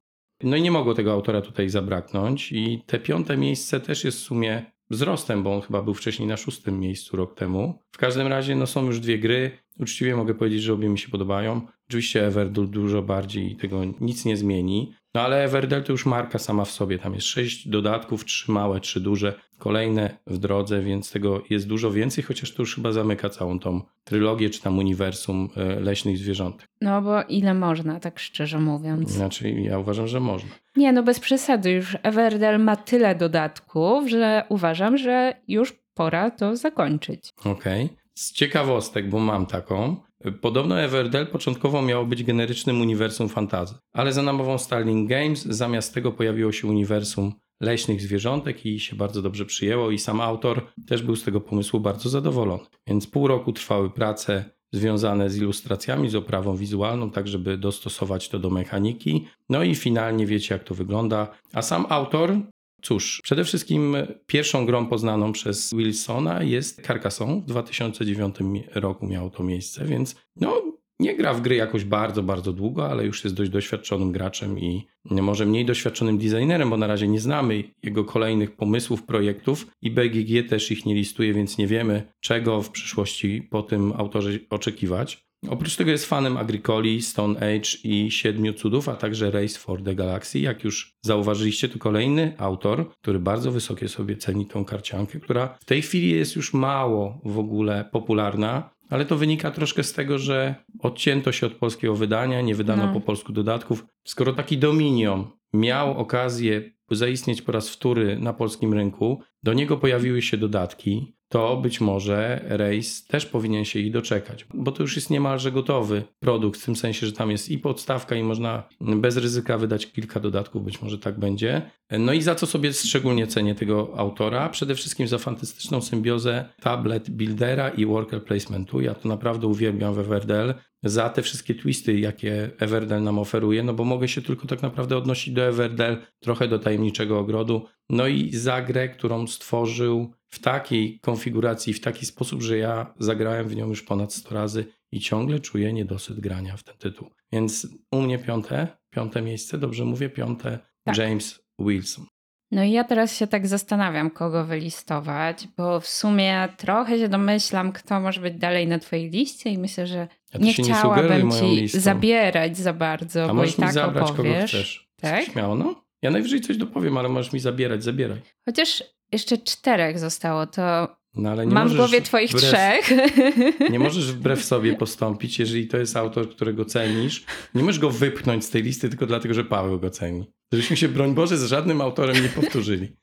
No 0.43 0.55
i 0.55 0.61
nie 0.61 0.71
mogło 0.71 0.93
tego 0.93 1.11
autora 1.11 1.41
tutaj 1.41 1.69
zabraknąć 1.69 2.51
i 2.51 2.83
te 2.85 2.99
piąte 2.99 3.37
miejsce 3.37 3.79
też 3.79 4.03
jest 4.03 4.17
w 4.17 4.21
sumie 4.21 4.71
wzrostem, 4.89 5.43
bo 5.43 5.55
on 5.55 5.61
chyba 5.61 5.81
był 5.81 5.93
wcześniej 5.93 6.27
na 6.27 6.37
szóstym 6.37 6.79
miejscu 6.79 7.17
rok 7.17 7.35
temu. 7.35 7.83
W 7.91 7.97
każdym 7.97 8.27
razie 8.27 8.55
no 8.55 8.67
są 8.67 8.85
już 8.85 8.99
dwie 8.99 9.19
gry. 9.19 9.51
Uczciwie 9.79 10.15
mogę 10.15 10.35
powiedzieć, 10.35 10.61
że 10.61 10.73
obie 10.73 10.89
mi 10.89 10.99
się 10.99 11.09
podobają. 11.09 11.61
Oczywiście 11.89 12.27
Everdell 12.27 12.69
dużo 12.69 13.01
bardziej 13.01 13.55
tego 13.55 13.81
nic 14.01 14.25
nie 14.25 14.37
zmieni. 14.37 14.93
No 15.13 15.21
ale 15.21 15.43
Everdell 15.43 15.83
to 15.83 15.91
już 15.91 16.05
marka 16.05 16.39
sama 16.39 16.65
w 16.65 16.71
sobie. 16.71 16.99
Tam 16.99 17.13
jest 17.13 17.27
sześć 17.27 17.67
dodatków, 17.67 18.25
trzy 18.25 18.51
małe, 18.51 18.79
trzy 18.79 18.99
duże, 18.99 19.33
kolejne 19.57 20.17
w 20.27 20.37
drodze, 20.37 20.81
więc 20.81 21.11
tego 21.11 21.43
jest 21.49 21.67
dużo 21.67 21.91
więcej, 21.91 22.23
chociaż 22.23 22.53
to 22.53 22.61
już 22.61 22.75
chyba 22.75 22.91
zamyka 22.91 23.29
całą 23.29 23.59
tą 23.59 23.81
trylogię 24.03 24.49
czy 24.49 24.61
tam 24.61 24.77
uniwersum 24.77 25.49
e, 25.55 25.79
leśnych 25.79 26.17
zwierzątek. 26.17 26.67
No 26.81 27.01
bo 27.01 27.23
ile 27.23 27.53
można, 27.53 27.99
tak 27.99 28.19
szczerze 28.19 28.59
mówiąc. 28.59 29.09
Znaczy 29.09 29.49
ja 29.49 29.79
uważam, 29.79 30.07
że 30.07 30.19
można. 30.19 30.49
Nie, 30.75 30.91
no 30.91 31.03
bez 31.03 31.19
przesady. 31.19 31.71
Już 31.71 31.97
Everdell 32.03 32.59
ma 32.59 32.75
tyle 32.75 33.15
dodatków, 33.15 34.09
że 34.09 34.43
uważam, 34.49 34.97
że 34.97 35.33
już 35.47 35.73
pora 35.93 36.31
to 36.31 36.55
zakończyć. 36.55 37.29
Okej. 37.45 37.89
Z 38.15 38.33
ciekawostek, 38.33 39.09
bo 39.09 39.19
mam 39.19 39.45
taką. 39.45 39.95
Podobno 40.41 40.79
Everdell 40.79 41.27
początkowo 41.27 41.81
miało 41.81 42.05
być 42.05 42.23
generycznym 42.23 42.81
uniwersum 42.81 43.29
fantazy, 43.29 43.75
ale 43.93 44.13
za 44.13 44.21
namową 44.21 44.57
Starling 44.57 45.09
Games 45.09 45.45
zamiast 45.45 45.93
tego 45.93 46.11
pojawiło 46.11 46.51
się 46.51 46.67
uniwersum 46.67 47.33
leśnych 47.61 48.01
zwierzątek 48.01 48.65
i 48.65 48.79
się 48.79 48.95
bardzo 48.95 49.21
dobrze 49.21 49.45
przyjęło 49.45 49.91
i 49.91 49.99
sam 49.99 50.21
autor 50.21 50.67
też 50.87 51.03
był 51.03 51.15
z 51.15 51.23
tego 51.23 51.41
pomysłu 51.41 51.79
bardzo 51.79 52.09
zadowolony. 52.09 52.63
Więc 52.87 53.07
pół 53.07 53.27
roku 53.27 53.53
trwały 53.53 53.89
prace 53.89 54.45
związane 54.71 55.29
z 55.29 55.37
ilustracjami, 55.37 56.09
z 56.09 56.15
oprawą 56.15 56.55
wizualną, 56.55 57.11
tak 57.11 57.27
żeby 57.27 57.57
dostosować 57.57 58.29
to 58.29 58.39
do 58.39 58.49
mechaniki. 58.49 59.27
No 59.49 59.63
i 59.63 59.75
finalnie 59.75 60.25
wiecie, 60.25 60.55
jak 60.55 60.63
to 60.63 60.75
wygląda. 60.75 61.27
A 61.53 61.61
sam 61.61 61.85
autor, 61.89 62.41
cóż, 62.81 63.21
przede 63.23 63.43
wszystkim 63.43 63.95
pierwszą 64.25 64.65
grą 64.65 64.85
poznaną 64.85 65.31
przez 65.31 65.73
Wilsona 65.73 66.43
jest 66.43 66.85
Carcassonne. 66.87 67.41
W 67.41 67.45
2009 67.45 68.35
roku 68.73 69.07
miało 69.07 69.29
to 69.29 69.43
miejsce, 69.43 69.85
więc 69.85 70.15
no, 70.35 70.61
nie 70.99 71.15
gra 71.15 71.33
w 71.33 71.41
gry 71.41 71.55
jakoś 71.55 71.83
bardzo, 71.83 72.23
bardzo 72.23 72.53
długo, 72.53 72.89
ale 72.89 73.05
już 73.05 73.23
jest 73.23 73.35
dość 73.35 73.51
doświadczonym 73.51 74.11
graczem 74.11 74.59
i 74.59 74.87
może 75.05 75.45
mniej 75.45 75.65
doświadczonym 75.65 76.17
designerem, 76.17 76.69
bo 76.69 76.77
na 76.77 76.87
razie 76.87 77.07
nie 77.07 77.19
znamy 77.19 77.63
jego 77.83 78.05
kolejnych 78.05 78.55
pomysłów, 78.55 79.03
projektów 79.03 79.67
i 79.81 79.91
BGG 79.91 80.49
też 80.49 80.71
ich 80.71 80.85
nie 80.85 80.95
listuje, 80.95 81.33
więc 81.33 81.57
nie 81.57 81.67
wiemy, 81.67 82.13
czego 82.19 82.61
w 82.61 82.69
przyszłości 82.69 83.47
po 83.51 83.63
tym 83.63 83.93
autorze 83.97 84.29
oczekiwać. 84.49 85.28
Oprócz 85.47 85.75
tego 85.75 85.91
jest 85.91 86.05
fanem 86.05 86.37
Agricoli, 86.37 87.01
Stone 87.01 87.39
Age 87.39 87.69
i 87.83 88.11
Siedmiu 88.11 88.53
Cudów, 88.53 88.89
a 88.89 88.95
także 88.95 89.31
Race 89.31 89.59
for 89.59 89.83
the 89.83 89.95
Galaxy. 89.95 90.39
Jak 90.39 90.63
już 90.63 90.93
zauważyliście, 91.01 91.69
to 91.69 91.79
kolejny 91.79 92.33
autor, 92.37 92.91
który 93.01 93.19
bardzo 93.19 93.51
wysokie 93.51 93.87
sobie 93.87 94.17
ceni 94.17 94.45
tą 94.45 94.65
karciankę, 94.65 95.19
która 95.19 95.57
w 95.61 95.65
tej 95.65 95.81
chwili 95.81 96.11
jest 96.11 96.35
już 96.35 96.53
mało 96.53 97.21
w 97.25 97.39
ogóle 97.39 97.89
popularna. 97.91 98.69
Ale 98.89 99.05
to 99.05 99.17
wynika 99.17 99.51
troszkę 99.51 99.83
z 99.83 99.93
tego, 99.93 100.19
że 100.19 100.55
odcięto 100.79 101.31
się 101.31 101.47
od 101.47 101.53
polskiego 101.53 101.95
wydania, 101.95 102.41
nie 102.41 102.55
wydano 102.55 102.85
no. 102.85 102.93
po 102.93 103.01
polsku 103.01 103.33
dodatków. 103.33 103.85
Skoro 104.03 104.33
taki 104.33 104.57
Dominion 104.57 105.27
miał 105.53 105.97
okazję 105.97 106.71
zaistnieć 106.91 107.41
po 107.41 107.51
raz 107.51 107.69
wtóry 107.69 108.19
na 108.19 108.33
polskim 108.33 108.73
rynku, 108.73 109.21
do 109.43 109.53
niego 109.53 109.77
pojawiły 109.77 110.21
się 110.21 110.37
dodatki, 110.37 111.13
to 111.29 111.57
być 111.57 111.81
może 111.81 112.41
Race 112.47 113.07
też 113.07 113.25
powinien 113.25 113.65
się 113.65 113.79
ich 113.79 113.91
doczekać, 113.91 114.45
bo 114.53 114.71
to 114.71 114.83
już 114.83 114.95
jest 114.95 115.09
niemalże 115.09 115.51
gotowy 115.51 116.03
produkt, 116.19 116.61
w 116.61 116.65
tym 116.65 116.75
sensie, 116.75 117.07
że 117.07 117.13
tam 117.13 117.31
jest 117.31 117.49
i 117.49 117.57
podstawka, 117.57 118.15
i 118.15 118.23
można 118.23 118.63
bez 118.81 119.17
ryzyka 119.17 119.57
wydać 119.57 119.91
kilka 119.91 120.19
dodatków, 120.19 120.63
być 120.65 120.81
może 120.81 120.97
tak 120.97 121.19
będzie. 121.19 121.61
No 121.99 122.13
i 122.13 122.21
za 122.21 122.35
co 122.35 122.47
sobie 122.47 122.73
szczególnie 122.73 123.27
cenię 123.27 123.55
tego 123.55 123.93
autora? 123.97 124.49
Przede 124.49 124.75
wszystkim 124.75 125.07
za 125.07 125.17
fantastyczną 125.17 125.81
symbiozę 125.81 126.45
tablet 126.61 127.09
buildera 127.09 127.69
i 127.69 127.85
worker 127.85 128.23
placementu. 128.23 128.81
Ja 128.81 128.95
to 128.95 129.09
naprawdę 129.09 129.47
uwielbiam 129.47 129.93
w 129.93 129.99
Everdell 129.99 130.53
za 130.83 131.09
te 131.09 131.21
wszystkie 131.21 131.55
twisty, 131.55 131.99
jakie 131.99 132.51
Everdell 132.59 133.03
nam 133.03 133.19
oferuje, 133.19 133.63
no 133.63 133.73
bo 133.73 133.85
mogę 133.85 134.07
się 134.07 134.21
tylko 134.21 134.47
tak 134.47 134.61
naprawdę 134.61 134.97
odnosić 134.97 135.33
do 135.33 135.41
Everdell, 135.41 135.97
trochę 136.19 136.47
do 136.47 136.59
tajemniczego 136.59 137.19
ogrodu, 137.19 137.65
no 137.89 138.07
i 138.07 138.31
za 138.33 138.61
grę, 138.61 138.89
którą 138.89 139.27
stworzył 139.27 140.13
w 140.27 140.39
takiej 140.39 140.99
konfiguracji, 140.99 141.73
w 141.73 141.81
taki 141.81 142.05
sposób, 142.05 142.41
że 142.41 142.57
ja 142.57 142.93
zagrałem 142.99 143.47
w 143.47 143.55
nią 143.55 143.69
już 143.69 143.83
ponad 143.83 144.13
100 144.13 144.35
razy 144.35 144.65
i 144.91 144.99
ciągle 144.99 145.39
czuję 145.39 145.73
niedosyt 145.73 146.19
grania 146.19 146.57
w 146.57 146.63
ten 146.63 146.75
tytuł. 146.77 147.09
Więc 147.31 147.67
u 147.91 148.01
mnie 148.01 148.19
piąte, 148.19 148.67
piąte 148.89 149.21
miejsce, 149.21 149.57
dobrze 149.57 149.85
mówię, 149.85 150.09
piąte 150.09 150.59
tak. 150.83 150.97
James 150.97 151.39
Wilson. 151.59 152.05
No 152.51 152.63
i 152.63 152.71
ja 152.71 152.83
teraz 152.83 153.15
się 153.17 153.27
tak 153.27 153.47
zastanawiam, 153.47 154.09
kogo 154.11 154.45
wylistować, 154.45 155.47
bo 155.57 155.79
w 155.79 155.87
sumie 155.87 156.47
trochę 156.57 156.97
się 156.99 157.09
domyślam, 157.09 157.71
kto 157.71 157.99
może 157.99 158.21
być 158.21 158.33
dalej 158.37 158.67
na 158.67 158.79
twojej 158.79 159.09
liście 159.09 159.49
i 159.49 159.57
myślę, 159.57 159.87
że 159.87 160.07
nie 160.39 160.53
chciałabym 160.53 161.29
nie 161.29 161.39
ci 161.39 161.45
listą. 161.45 161.79
zabierać 161.79 162.57
za 162.57 162.73
bardzo, 162.73 163.29
A 163.29 163.33
bo 163.33 163.43
i 163.45 163.53
tak 163.53 163.73
zabrać, 163.73 164.09
opowiesz. 164.11 164.33
kogo 164.35 164.47
chcesz. 164.47 164.89
Tak? 165.01 165.23
Śmiało, 165.25 165.55
no. 165.55 165.88
Ja 166.01 166.11
najwyżej 166.11 166.41
coś 166.41 166.57
dopowiem, 166.57 166.97
ale 166.97 167.09
możesz 167.09 167.33
mi 167.33 167.39
zabierać, 167.39 167.83
zabieraj. 167.83 168.21
Chociaż 168.45 168.83
jeszcze 169.11 169.37
czterech 169.37 169.99
zostało, 169.99 170.47
to 170.47 170.87
no, 171.15 171.29
ale 171.29 171.45
nie 171.45 171.53
mam 171.53 171.69
w 171.69 171.75
głowie 171.75 172.01
twoich 172.01 172.29
wbrew, 172.29 172.43
trzech. 172.43 172.91
Nie 173.71 173.79
możesz 173.79 174.13
wbrew 174.13 174.43
sobie 174.43 174.75
postąpić, 174.75 175.39
jeżeli 175.39 175.67
to 175.67 175.77
jest 175.77 175.97
autor, 175.97 176.29
którego 176.29 176.65
cenisz. 176.65 177.25
Nie 177.55 177.63
możesz 177.63 177.79
go 177.79 177.89
wypchnąć 177.89 178.45
z 178.45 178.49
tej 178.49 178.63
listy 178.63 178.89
tylko 178.89 179.05
dlatego, 179.05 179.33
że 179.33 179.43
Paweł 179.43 179.79
go 179.79 179.89
ceni. 179.89 180.31
Żebyśmy 180.53 180.77
się, 180.77 180.87
broń 180.87 181.13
Boże, 181.13 181.37
z 181.37 181.45
żadnym 181.45 181.81
autorem 181.81 182.23
nie 182.23 182.29
powtórzyli. 182.29 182.87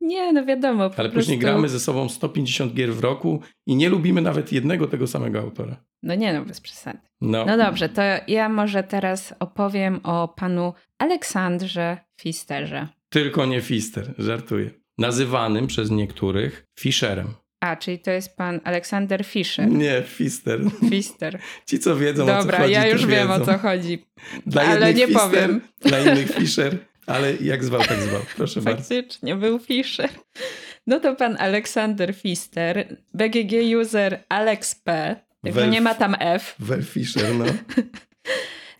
Nie, 0.00 0.32
no 0.32 0.44
wiadomo. 0.44 0.82
Ale 0.82 0.92
prostu... 0.92 1.14
później 1.14 1.38
gramy 1.38 1.68
ze 1.68 1.80
sobą 1.80 2.08
150 2.08 2.74
gier 2.74 2.94
w 2.94 3.00
roku 3.00 3.40
i 3.66 3.76
nie 3.76 3.88
lubimy 3.88 4.22
nawet 4.22 4.52
jednego 4.52 4.86
tego 4.86 5.06
samego 5.06 5.40
autora. 5.40 5.76
No 6.02 6.14
nie, 6.14 6.32
no 6.32 6.44
bez 6.44 6.60
przesady. 6.60 6.98
No. 7.20 7.44
no 7.46 7.56
dobrze, 7.56 7.88
to 7.88 8.02
ja 8.28 8.48
może 8.48 8.82
teraz 8.82 9.34
opowiem 9.40 10.00
o 10.02 10.28
panu 10.28 10.72
Aleksandrze 10.98 11.98
Fisterze. 12.20 12.88
Tylko 13.08 13.46
nie 13.46 13.60
Fister, 13.60 14.14
żartuję. 14.18 14.70
Nazywanym 14.98 15.66
przez 15.66 15.90
niektórych 15.90 16.66
Fischerem. 16.78 17.34
A, 17.60 17.76
czyli 17.76 17.98
to 17.98 18.10
jest 18.10 18.36
pan 18.36 18.60
Aleksander 18.64 19.24
Fischer. 19.24 19.68
Nie, 19.68 20.02
Fister. 20.06 20.60
Fister. 20.90 21.38
Ci, 21.66 21.78
co 21.78 21.96
wiedzą 21.96 22.26
Dobra, 22.26 22.38
o 22.38 22.52
co 22.52 22.56
chodzi, 22.62 22.72
ja 22.72 22.86
już 22.88 23.06
wiem 23.06 23.28
wiedzą. 23.28 23.42
o 23.42 23.46
co 23.46 23.58
chodzi. 23.58 24.06
Dla 24.46 24.62
ale 24.62 24.94
nie 24.94 25.06
Fister, 25.06 25.22
powiem. 25.30 25.60
Dla 25.80 25.98
innych 25.98 26.34
Fischer, 26.34 26.76
ale 27.06 27.34
jak 27.36 27.64
zwał, 27.64 27.80
tak 27.82 28.00
zwał. 28.00 28.20
Proszę 28.36 28.60
bardzo. 28.60 28.78
Faktycznie 28.80 29.36
był 29.36 29.58
Fischer. 29.58 30.10
No 30.86 31.00
to 31.00 31.16
pan 31.16 31.36
Aleksander 31.38 32.14
Fister, 32.14 32.96
BGG 33.14 33.52
user 33.80 34.24
AlexP, 34.28 34.84
także 35.44 35.68
nie 35.68 35.80
ma 35.80 35.94
tam 35.94 36.16
F. 36.20 36.54
Wel 36.58 36.82
Fischer, 36.82 37.34
no. 37.34 37.44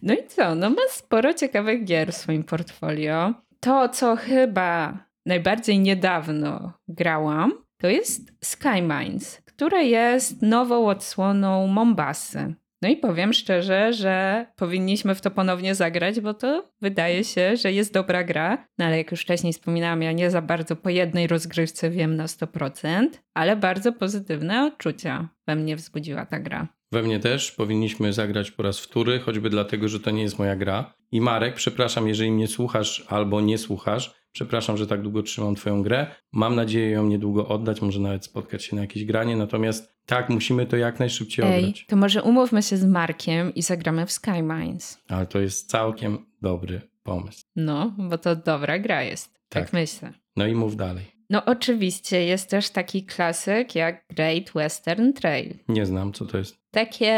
no 0.03 0.15
i 0.15 0.27
co? 0.27 0.55
No 0.55 0.71
ma 0.71 0.83
sporo 0.89 1.35
ciekawych 1.35 1.85
gier 1.85 2.13
w 2.13 2.17
swoim 2.17 2.45
portfolio. 2.45 3.35
To, 3.61 3.89
co 3.89 4.17
chyba 4.17 4.99
najbardziej 5.27 5.79
niedawno 5.79 6.73
grałam, 6.89 7.53
to 7.81 7.89
jest 7.89 8.33
Sky 8.45 8.83
Mines, 8.83 9.43
które 9.45 9.85
jest 9.85 10.43
nową 10.43 10.87
odsłoną 10.87 11.67
Mombasy. 11.67 12.55
No 12.83 12.89
i 12.89 12.97
powiem 12.97 13.33
szczerze, 13.33 13.93
że 13.93 14.47
powinniśmy 14.57 15.15
w 15.15 15.21
to 15.21 15.31
ponownie 15.31 15.75
zagrać, 15.75 16.21
bo 16.21 16.35
to 16.35 16.71
wydaje 16.81 17.25
się, 17.25 17.57
że 17.57 17.73
jest 17.73 17.93
dobra 17.93 18.25
gra. 18.25 18.67
No 18.79 18.85
ale 18.85 18.99
jak 18.99 19.11
już 19.11 19.21
wcześniej 19.21 19.53
wspominałam, 19.53 20.03
ja 20.03 20.13
nie 20.13 20.31
za 20.31 20.43
bardzo 20.43 20.77
po 20.77 20.91
jednej 20.91 21.27
rozgrywce 21.27 21.91
wiem 21.91 22.17
na 22.17 22.27
100%, 22.27 23.09
ale 23.35 23.57
bardzo 23.57 23.93
pozytywne 23.93 24.65
odczucia 24.67 25.29
we 25.47 25.57
mnie 25.57 25.77
wzbudziła 25.77 26.27
ta 26.27 26.39
gra. 26.39 26.69
We 26.93 27.03
mnie 27.03 27.21
też 27.21 27.53
powinniśmy 27.53 28.13
zagrać 28.13 28.51
po 28.51 28.63
raz 28.63 28.81
wtóry, 28.81 29.21
choćby 29.21 29.51
dlatego, 29.51 29.89
że 29.89 30.01
to 30.01 30.11
nie 30.11 30.23
jest 30.23 30.39
moja 30.39 30.57
gra. 30.57 30.95
I 31.13 31.21
Marek, 31.21 31.55
przepraszam, 31.55 32.09
jeżeli 32.09 32.31
mnie 32.31 32.49
słuchasz 32.49 33.05
albo 33.09 33.41
nie 33.41 33.59
słuchasz, 33.59 34.21
Przepraszam, 34.33 34.77
że 34.77 34.87
tak 34.87 35.03
długo 35.03 35.23
trzymam 35.23 35.55
Twoją 35.55 35.83
grę. 35.83 36.07
Mam 36.33 36.55
nadzieję 36.55 36.91
ją 36.91 37.07
niedługo 37.07 37.49
oddać, 37.49 37.83
może 37.83 38.01
nawet 38.01 38.25
spotkać 38.25 38.65
się 38.65 38.77
na 38.77 38.83
jakieś 38.83 39.05
granie. 39.05 39.37
Natomiast 39.37 39.95
tak, 40.07 40.29
musimy 40.29 40.67
to 40.67 40.77
jak 40.77 41.01
najszybciej 41.01 41.45
Ej, 41.45 41.65
oddać. 41.65 41.87
To 41.87 41.97
może 41.97 42.23
umówmy 42.23 42.63
się 42.63 42.77
z 42.77 42.85
Markiem 42.85 43.55
i 43.55 43.63
zagramy 43.63 44.07
w 44.07 44.13
Sky 44.13 44.43
Mines. 44.43 45.03
Ale 45.09 45.27
to 45.27 45.41
jest 45.41 45.71
całkiem 45.71 46.27
dobry 46.43 46.81
pomysł. 47.03 47.45
No, 47.57 47.95
bo 47.99 48.19
to 48.19 48.37
dobra 48.37 48.79
gra 48.79 49.03
jest. 49.03 49.35
Tak, 49.49 49.65
tak 49.65 49.73
myślę. 49.73 50.13
No 50.37 50.47
i 50.47 50.55
mów 50.55 50.77
dalej. 50.77 51.20
No 51.31 51.45
oczywiście 51.45 52.25
jest 52.25 52.51
też 52.51 52.71
taki 52.71 53.05
klasyk 53.05 53.75
jak 53.75 54.05
Great 54.17 54.53
Western 54.55 55.13
Trail. 55.13 55.55
Nie 55.69 55.87
znam, 55.87 56.13
co 56.13 56.27
to 56.27 56.39
jest. 56.39 56.57
Takie 56.71 57.15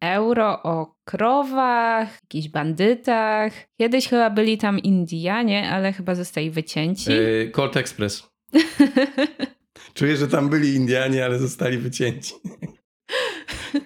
euro 0.00 0.62
o 0.62 0.94
krowach, 1.04 2.18
jakichś 2.22 2.48
bandytach. 2.48 3.52
Kiedyś 3.80 4.08
chyba 4.08 4.30
byli 4.30 4.58
tam 4.58 4.78
Indianie, 4.78 5.70
ale 5.70 5.92
chyba 5.92 6.14
zostali 6.14 6.50
wycięci. 6.50 7.10
Yy, 7.10 7.50
Colt 7.52 7.76
Express. 7.76 8.30
Czuję, 9.94 10.16
że 10.16 10.28
tam 10.28 10.48
byli 10.48 10.74
Indianie, 10.74 11.24
ale 11.24 11.38
zostali 11.38 11.78
wycięci. 11.78 12.34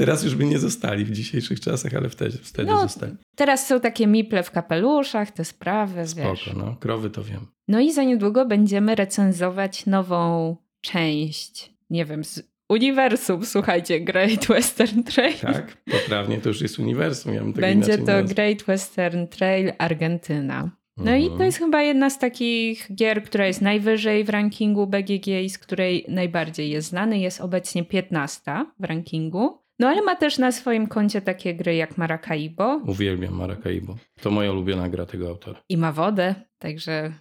Teraz 0.00 0.24
już 0.24 0.34
by 0.34 0.44
nie 0.44 0.58
zostali 0.58 1.04
w 1.04 1.10
dzisiejszych 1.10 1.60
czasach, 1.60 1.94
ale 1.94 2.08
wtedy, 2.08 2.38
wtedy 2.42 2.70
no, 2.70 2.80
zostali. 2.80 3.16
Teraz 3.36 3.66
są 3.66 3.80
takie 3.80 4.06
miple 4.06 4.42
w 4.42 4.50
kapeluszach, 4.50 5.30
te 5.30 5.44
sprawy, 5.44 6.06
Spoko, 6.06 6.30
wiesz. 6.30 6.50
no. 6.56 6.76
Krowy 6.80 7.10
to 7.10 7.24
wiem. 7.24 7.46
No 7.68 7.80
i 7.80 7.92
za 7.92 8.02
niedługo 8.02 8.46
będziemy 8.46 8.94
recenzować 8.94 9.86
nową 9.86 10.56
część, 10.80 11.74
nie 11.90 12.04
wiem, 12.04 12.24
z 12.24 12.42
uniwersum, 12.68 13.44
słuchajcie, 13.44 14.00
Great 14.00 14.46
Western 14.46 15.02
Trail. 15.02 15.38
Tak, 15.38 15.76
poprawnie 15.90 16.38
to 16.38 16.48
już 16.48 16.60
jest 16.60 16.78
uniwersum. 16.78 17.34
Ja 17.34 17.44
Będzie 17.44 17.98
to 17.98 18.24
Great 18.24 18.62
Western 18.62 19.26
Trail 19.26 19.72
Argentyna. 19.78 20.70
No 20.96 21.16
i 21.16 21.24
to 21.24 21.32
mhm. 21.32 21.46
jest 21.46 21.58
chyba 21.58 21.82
jedna 21.82 22.10
z 22.10 22.18
takich 22.18 22.94
gier, 22.94 23.24
która 23.24 23.46
jest 23.46 23.62
najwyżej 23.62 24.24
w 24.24 24.28
rankingu 24.28 24.86
BGG 24.86 25.26
i 25.26 25.50
z 25.50 25.58
której 25.58 26.04
najbardziej 26.08 26.70
jest 26.70 26.88
znany. 26.88 27.18
Jest 27.18 27.40
obecnie 27.40 27.84
15 27.84 28.66
w 28.80 28.84
rankingu. 28.84 29.59
No 29.80 29.88
ale 29.88 30.02
ma 30.02 30.16
też 30.16 30.38
na 30.38 30.52
swoim 30.52 30.86
koncie 30.86 31.20
takie 31.20 31.54
gry 31.54 31.74
jak 31.74 31.98
Maracaibo. 31.98 32.80
Uwielbiam 32.86 33.34
Maracaibo. 33.34 33.96
To 34.22 34.30
moja 34.30 34.52
ulubiona 34.52 34.88
gra 34.88 35.06
tego 35.06 35.28
autora. 35.28 35.60
I 35.68 35.76
ma 35.76 35.92
wodę, 35.92 36.34
także... 36.58 37.12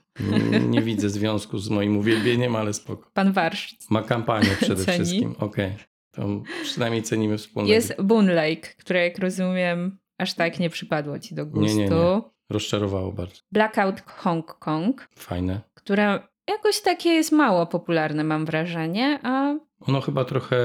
Nie, 0.51 0.59
nie 0.59 0.81
widzę 0.81 1.09
związku 1.09 1.57
z 1.57 1.69
moim 1.69 1.97
uwielbieniem, 1.97 2.55
ale 2.55 2.73
spoko. 2.73 3.11
Pan 3.13 3.31
Warsz. 3.31 3.77
Ma 3.89 4.03
kampanię 4.03 4.49
przede 4.61 4.85
Ceni. 4.85 4.97
wszystkim. 4.97 5.35
Okej. 5.39 5.71
Okay. 5.71 5.85
To 6.11 6.43
przynajmniej 6.63 7.03
cenimy 7.03 7.37
wspólnie. 7.37 7.71
Jest 7.71 8.01
Boon 8.01 8.29
Lake, 8.29 8.75
które 8.77 9.03
jak 9.03 9.19
rozumiem 9.19 9.97
aż 10.19 10.33
tak 10.33 10.59
nie 10.59 10.69
przypadło 10.69 11.19
ci 11.19 11.35
do 11.35 11.45
gustu. 11.45 11.77
Nie, 11.77 11.89
nie, 11.89 11.89
nie. 11.89 12.21
rozczarowało 12.49 13.11
bardzo. 13.11 13.41
Blackout 13.51 14.01
Hong 14.01 14.53
Kong, 14.53 15.07
Fajne. 15.15 15.61
które 15.73 16.19
jakoś 16.47 16.81
takie 16.81 17.09
jest 17.09 17.31
mało 17.31 17.65
popularne, 17.65 18.23
mam 18.23 18.45
wrażenie, 18.45 19.19
a 19.23 19.55
Ono 19.79 20.01
chyba 20.01 20.25
trochę 20.25 20.57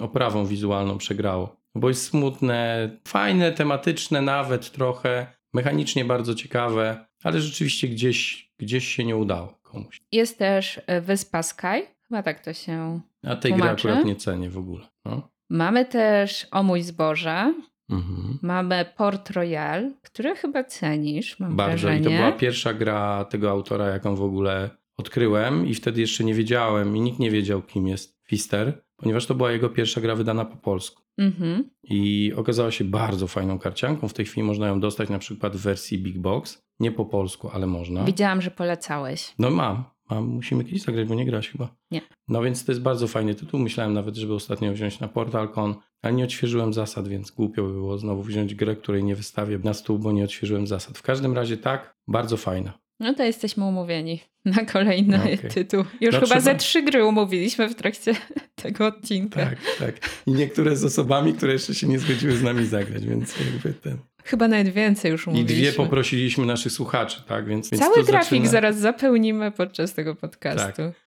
oprawą 0.00 0.46
wizualną 0.46 0.98
przegrało, 0.98 1.56
bo 1.74 1.88
jest 1.88 2.04
smutne, 2.04 2.90
fajne, 3.08 3.52
tematyczne 3.52 4.22
nawet 4.22 4.70
trochę, 4.72 5.26
mechanicznie 5.54 6.04
bardzo 6.04 6.34
ciekawe, 6.34 7.06
ale 7.24 7.40
rzeczywiście 7.40 7.88
gdzieś, 7.88 8.50
gdzieś 8.58 8.88
się 8.88 9.04
nie 9.04 9.16
udało 9.16 9.58
komuś. 9.62 10.00
jest 10.12 10.38
też 10.38 10.80
e, 10.86 11.00
Wyspa 11.00 11.42
Sky, 11.42 11.86
chyba 12.08 12.22
tak 12.22 12.40
to 12.44 12.52
się... 12.52 13.00
A 13.26 13.36
tej 13.36 13.52
gry 13.52 13.60
Tłumaczę? 13.60 13.88
akurat 13.88 14.04
nie 14.06 14.16
cenię 14.16 14.50
w 14.50 14.58
ogóle. 14.58 14.86
No. 15.04 15.28
Mamy 15.50 15.84
też 15.84 16.46
O 16.50 16.62
mój 16.62 16.82
zboże, 16.82 17.54
Mhm. 17.90 18.38
mamy 18.42 18.84
Port 18.96 19.30
Royal, 19.30 19.92
który 20.02 20.36
chyba 20.36 20.64
cenisz, 20.64 21.40
mam 21.40 21.56
Bardzo. 21.56 21.72
I 21.72 21.80
wrażenie. 21.80 22.04
to 22.04 22.10
była 22.10 22.32
pierwsza 22.32 22.74
gra 22.74 23.24
tego 23.24 23.50
autora, 23.50 23.86
jaką 23.88 24.16
w 24.16 24.22
ogóle 24.22 24.70
odkryłem 24.98 25.66
i 25.66 25.74
wtedy 25.74 26.00
jeszcze 26.00 26.24
nie 26.24 26.34
wiedziałem 26.34 26.96
i 26.96 27.00
nikt 27.00 27.18
nie 27.18 27.30
wiedział, 27.30 27.62
kim 27.62 27.86
jest 27.88 28.15
Fister, 28.26 28.82
ponieważ 28.96 29.26
to 29.26 29.34
była 29.34 29.52
jego 29.52 29.68
pierwsza 29.68 30.00
gra 30.00 30.14
wydana 30.14 30.44
po 30.44 30.56
polsku. 30.56 31.02
Mhm. 31.18 31.70
I 31.82 32.32
okazała 32.36 32.70
się 32.70 32.84
bardzo 32.84 33.26
fajną 33.26 33.58
karcianką. 33.58 34.08
W 34.08 34.12
tej 34.12 34.26
chwili 34.26 34.42
można 34.42 34.66
ją 34.68 34.80
dostać 34.80 35.08
na 35.08 35.18
przykład 35.18 35.56
w 35.56 35.60
wersji 35.60 35.98
Big 35.98 36.18
Box. 36.18 36.62
Nie 36.80 36.92
po 36.92 37.04
polsku, 37.04 37.50
ale 37.52 37.66
można. 37.66 38.04
Widziałam, 38.04 38.42
że 38.42 38.50
polecałeś. 38.50 39.34
No 39.38 39.50
mam, 39.50 39.84
mam. 40.10 40.24
Musimy 40.26 40.64
kiedyś 40.64 40.82
zagrać, 40.82 41.08
bo 41.08 41.14
nie 41.14 41.26
grać 41.26 41.48
chyba. 41.48 41.76
Nie. 41.90 42.00
No 42.28 42.42
więc 42.42 42.64
to 42.64 42.72
jest 42.72 42.82
bardzo 42.82 43.08
fajny 43.08 43.34
tytuł. 43.34 43.60
Myślałem 43.60 43.92
nawet, 43.92 44.16
żeby 44.16 44.34
ostatnio 44.34 44.72
wziąć 44.72 45.00
na 45.00 45.08
PortalCon, 45.08 45.74
ale 46.02 46.14
nie 46.14 46.24
odświeżyłem 46.24 46.72
zasad, 46.72 47.08
więc 47.08 47.30
głupio 47.30 47.62
by 47.62 47.72
było 47.72 47.98
znowu 47.98 48.22
wziąć 48.22 48.54
grę, 48.54 48.76
której 48.76 49.04
nie 49.04 49.16
wystawię 49.16 49.58
na 49.64 49.74
stół, 49.74 49.98
bo 49.98 50.12
nie 50.12 50.24
odświeżyłem 50.24 50.66
zasad. 50.66 50.98
W 50.98 51.02
każdym 51.02 51.34
razie 51.34 51.56
tak, 51.56 51.96
bardzo 52.08 52.36
fajna. 52.36 52.78
No 53.00 53.14
to 53.14 53.22
jesteśmy 53.24 53.64
umówieni 53.64 54.20
na 54.44 54.64
kolejny 54.64 55.20
Okej. 55.20 55.38
tytuł. 55.38 55.84
Już 56.00 56.14
No 56.14 56.20
chyba 56.20 56.26
trzeba- 56.26 56.40
ze 56.40 56.54
trzy 56.54 56.82
gry 56.82 57.04
umówiliśmy 57.04 57.68
w 57.68 57.74
trakcie 57.74 58.14
tego 58.62 58.86
odcinka. 58.86 59.40
Tak, 59.46 59.58
tak. 59.78 59.94
I 60.26 60.32
niektóre 60.32 60.76
z 60.76 60.84
osobami, 60.84 61.34
które 61.34 61.52
jeszcze 61.52 61.74
się 61.74 61.86
nie 61.86 61.98
zgodziły 61.98 62.36
z 62.36 62.42
nami 62.42 62.66
zagrać, 62.66 63.06
więc 63.06 63.34
jakby 63.40 63.72
ten. 63.80 63.98
Chyba 64.24 64.48
nawet 64.48 64.68
więcej 64.68 65.10
już 65.10 65.26
I 65.26 65.30
umówiliśmy. 65.30 65.56
dwie 65.62 65.72
poprosiliśmy 65.72 66.46
naszych 66.46 66.72
słuchaczy, 66.72 67.22
tak? 67.28 67.48
Więc, 67.48 67.70
więc 67.70 67.82
Cały 67.82 68.04
grafik 68.04 68.28
zaczyna... 68.30 68.48
zaraz 68.48 68.78
zapełnimy 68.78 69.50
podczas 69.50 69.94
tego 69.94 70.14
podcastu. 70.14 70.82
Tak. 70.82 71.06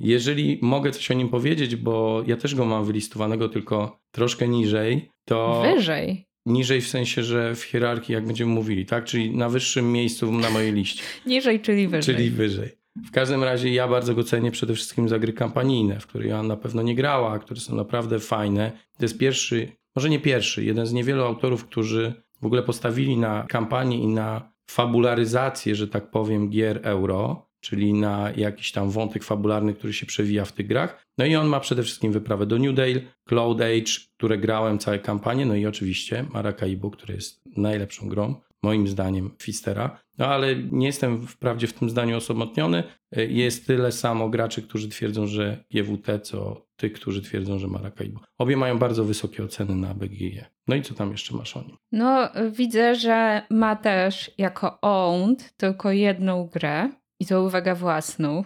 Jeżeli 0.00 0.58
mogę 0.62 0.90
coś 0.90 1.10
o 1.10 1.14
nim 1.14 1.28
powiedzieć, 1.28 1.76
bo 1.76 2.22
ja 2.26 2.36
też 2.36 2.54
go 2.54 2.64
mam 2.64 2.84
wylistowanego 2.84 3.48
tylko 3.48 4.00
troszkę 4.10 4.48
niżej, 4.48 5.10
to 5.24 5.62
Wyżej. 5.74 6.26
Niżej 6.46 6.80
w 6.80 6.88
sensie, 6.88 7.22
że 7.22 7.54
w 7.54 7.62
hierarchii, 7.62 8.14
jak 8.14 8.26
będziemy 8.26 8.52
mówili, 8.52 8.86
tak? 8.86 9.04
Czyli 9.04 9.36
na 9.36 9.48
wyższym 9.48 9.92
miejscu 9.92 10.32
na 10.32 10.50
mojej 10.50 10.72
liście, 10.72 11.02
Niżej, 11.26 11.60
czyli 11.60 11.88
wyżej. 11.88 12.14
czyli 12.14 12.30
wyżej. 12.30 12.70
W 13.06 13.10
każdym 13.10 13.44
razie 13.44 13.70
ja 13.74 13.88
bardzo 13.88 14.14
go 14.14 14.24
cenię 14.24 14.50
przede 14.50 14.74
wszystkim 14.74 15.08
za 15.08 15.18
gry 15.18 15.32
kampanijne, 15.32 16.00
w 16.00 16.06
które 16.06 16.26
Joanna 16.26 16.48
na 16.48 16.56
pewno 16.56 16.82
nie 16.82 16.94
grała, 16.94 17.32
a 17.32 17.38
które 17.38 17.60
są 17.60 17.76
naprawdę 17.76 18.18
fajne. 18.20 18.72
To 18.98 19.04
jest 19.04 19.18
pierwszy, 19.18 19.68
może 19.96 20.10
nie 20.10 20.20
pierwszy, 20.20 20.64
jeden 20.64 20.86
z 20.86 20.92
niewielu 20.92 21.22
autorów, 21.24 21.64
którzy 21.64 22.14
w 22.42 22.46
ogóle 22.46 22.62
postawili 22.62 23.16
na 23.16 23.46
kampanię 23.48 23.98
i 23.98 24.06
na 24.06 24.52
fabularyzację, 24.70 25.74
że 25.74 25.88
tak 25.88 26.10
powiem, 26.10 26.50
gier 26.50 26.80
euro, 26.82 27.46
czyli 27.64 27.92
na 27.92 28.30
jakiś 28.36 28.72
tam 28.72 28.90
wątek 28.90 29.24
fabularny, 29.24 29.74
który 29.74 29.92
się 29.92 30.06
przewija 30.06 30.44
w 30.44 30.52
tych 30.52 30.66
grach. 30.66 31.06
No 31.18 31.24
i 31.24 31.36
on 31.36 31.46
ma 31.46 31.60
przede 31.60 31.82
wszystkim 31.82 32.12
wyprawę 32.12 32.46
do 32.46 32.58
New 32.58 32.74
Dale, 32.74 33.00
Cloud 33.24 33.60
Age, 33.60 33.92
które 34.16 34.38
grałem 34.38 34.78
całe 34.78 34.98
kampanię, 34.98 35.46
no 35.46 35.54
i 35.54 35.66
oczywiście 35.66 36.24
Maracaibo, 36.32 36.90
który 36.90 37.14
jest 37.14 37.42
najlepszą 37.56 38.08
grą, 38.08 38.34
moim 38.62 38.88
zdaniem, 38.88 39.30
Fistera. 39.42 40.00
No 40.18 40.26
ale 40.26 40.56
nie 40.56 40.86
jestem 40.86 41.26
wprawdzie 41.26 41.66
w 41.66 41.72
tym 41.72 41.90
zdaniu 41.90 42.16
osamotniony. 42.16 42.82
Jest 43.28 43.66
tyle 43.66 43.92
samo 43.92 44.28
graczy, 44.28 44.62
którzy 44.62 44.88
twierdzą, 44.88 45.26
że 45.26 45.64
GWT, 45.70 46.20
co 46.22 46.66
tych, 46.76 46.92
którzy 46.92 47.22
twierdzą, 47.22 47.58
że 47.58 47.66
Maracaibo. 47.66 48.20
Obie 48.38 48.56
mają 48.56 48.78
bardzo 48.78 49.04
wysokie 49.04 49.44
oceny 49.44 49.74
na 49.74 49.94
BGG. 49.94 50.44
No 50.68 50.74
i 50.74 50.82
co 50.82 50.94
tam 50.94 51.10
jeszcze 51.10 51.36
masz 51.36 51.56
o 51.56 51.62
nim? 51.62 51.76
No, 51.92 52.28
widzę, 52.52 52.94
że 52.94 53.42
ma 53.50 53.76
też 53.76 54.30
jako 54.38 54.80
owned 54.80 55.54
tylko 55.56 55.92
jedną 55.92 56.46
grę 56.46 56.90
i 57.20 57.26
to 57.26 57.42
uwaga 57.42 57.74
własną. 57.74 58.44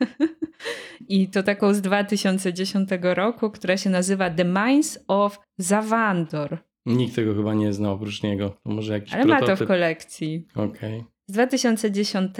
I 1.08 1.28
to 1.28 1.42
taką 1.42 1.74
z 1.74 1.80
2010 1.80 2.90
roku, 3.02 3.50
która 3.50 3.76
się 3.76 3.90
nazywa 3.90 4.30
The 4.30 4.44
Mines 4.44 5.04
of 5.08 5.40
Zavandor. 5.58 6.58
Nikt 6.86 7.14
tego 7.14 7.34
chyba 7.34 7.54
nie 7.54 7.72
zna 7.72 7.90
oprócz 7.90 8.22
niego. 8.22 8.56
Może 8.64 8.92
jakiś 8.92 9.14
Ale 9.14 9.24
ma 9.24 9.36
to 9.38 9.42
w 9.42 9.46
prototyp. 9.46 9.68
kolekcji. 9.68 10.46
Okej. 10.54 11.04
Z 11.26 11.32
2010 11.32 12.36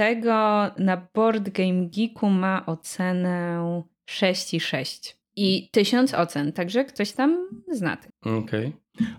na 0.78 1.08
Board 1.14 1.48
Game 1.48 1.88
Geeku 1.96 2.30
ma 2.30 2.66
ocenę 2.66 3.82
6,6 4.10 5.19
i 5.41 5.68
1000 5.72 6.14
ocen, 6.14 6.53
także 6.53 6.84
ktoś 6.84 7.12
tam 7.12 7.49
zna. 7.72 7.97
Okej. 8.22 8.72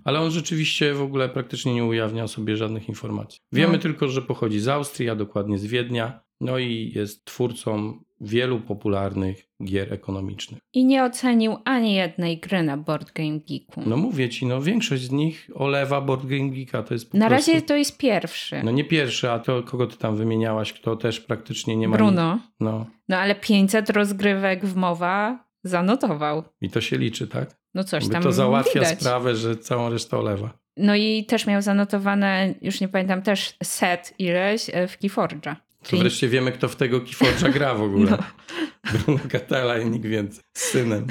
Ale 0.03 0.19
on 0.19 0.31
rzeczywiście 0.31 0.93
w 0.93 1.01
ogóle 1.01 1.29
praktycznie 1.29 1.73
nie 1.73 1.85
ujawnia 1.85 2.27
sobie 2.27 2.57
żadnych 2.57 2.89
informacji. 2.89 3.39
Wiemy 3.51 3.73
No. 3.73 3.79
tylko, 3.79 4.07
że 4.07 4.21
pochodzi 4.21 4.59
z 4.59 4.67
Austrii, 4.67 5.09
a 5.09 5.15
dokładnie 5.15 5.57
z 5.57 5.65
Wiednia. 5.65 6.19
No 6.41 6.57
i 6.57 6.91
jest 6.95 7.25
twórcą 7.25 7.99
wielu 8.21 8.59
popularnych 8.59 9.45
gier 9.63 9.93
ekonomicznych. 9.93 10.59
I 10.73 10.85
nie 10.85 11.03
ocenił 11.03 11.57
ani 11.65 11.93
jednej 11.93 12.37
gry 12.39 12.63
na 12.63 12.77
Board 12.77 13.11
Game 13.13 13.39
Geeku. 13.49 13.81
No 13.85 13.97
mówię 13.97 14.29
ci, 14.29 14.45
no 14.45 14.61
większość 14.61 15.03
z 15.03 15.11
nich 15.11 15.49
olewa 15.55 16.01
Board 16.01 16.25
Game 16.25 16.49
Geeka. 16.49 16.83
To 16.83 16.93
jest 16.93 17.11
po 17.11 17.17
na 17.17 17.27
prostu... 17.29 17.51
razie 17.51 17.65
to 17.65 17.75
jest 17.75 17.97
pierwszy. 17.97 18.61
No 18.63 18.71
nie 18.71 18.83
pierwszy, 18.85 19.31
a 19.31 19.39
to 19.39 19.63
kogo 19.63 19.87
ty 19.87 19.97
tam 19.97 20.15
wymieniałaś, 20.15 20.73
kto 20.73 20.95
też 20.95 21.19
praktycznie 21.19 21.75
nie 21.75 21.87
ma... 21.87 21.97
Bruno. 21.97 22.39
No 22.59 22.85
No 23.09 23.17
ale 23.17 23.35
500 23.35 23.89
rozgrywek 23.89 24.65
w 24.65 24.75
mowa 24.75 25.50
zanotował. 25.63 26.43
i 26.61 26.69
to 26.69 26.81
się 26.81 26.97
liczy, 26.97 27.27
tak? 27.27 27.57
No 27.73 27.83
coś 27.83 28.03
Jakby 28.03 28.13
tam 28.13 28.23
to 28.23 28.31
załatwia 28.31 28.81
widać. 28.81 28.99
sprawę, 28.99 29.35
że 29.35 29.55
całą 29.57 29.89
resztę 29.89 30.17
olewa. 30.17 30.57
No 30.77 30.95
i 30.95 31.25
też 31.25 31.47
miał 31.47 31.61
zanotowane, 31.61 32.53
już 32.61 32.81
nie 32.81 32.87
pamiętam, 32.87 33.21
też 33.21 33.53
set 33.63 34.13
ileś 34.19 34.69
e, 34.73 34.87
w 34.87 34.99
Keyforge'a. 34.99 35.55
To 35.89 35.97
wreszcie 35.97 36.27
wiemy, 36.27 36.51
kto 36.51 36.67
w 36.67 36.75
tego 36.75 36.99
Keyforge'a 36.99 37.53
gra 37.53 37.73
w 37.75 37.81
ogóle. 37.81 38.17
No. 38.93 38.99
Bruno 38.99 39.19
Catala 39.31 39.79
i 39.79 39.89
nikt 39.89 40.05
więcej. 40.05 40.43
Z 40.53 40.61
synem. 40.61 41.07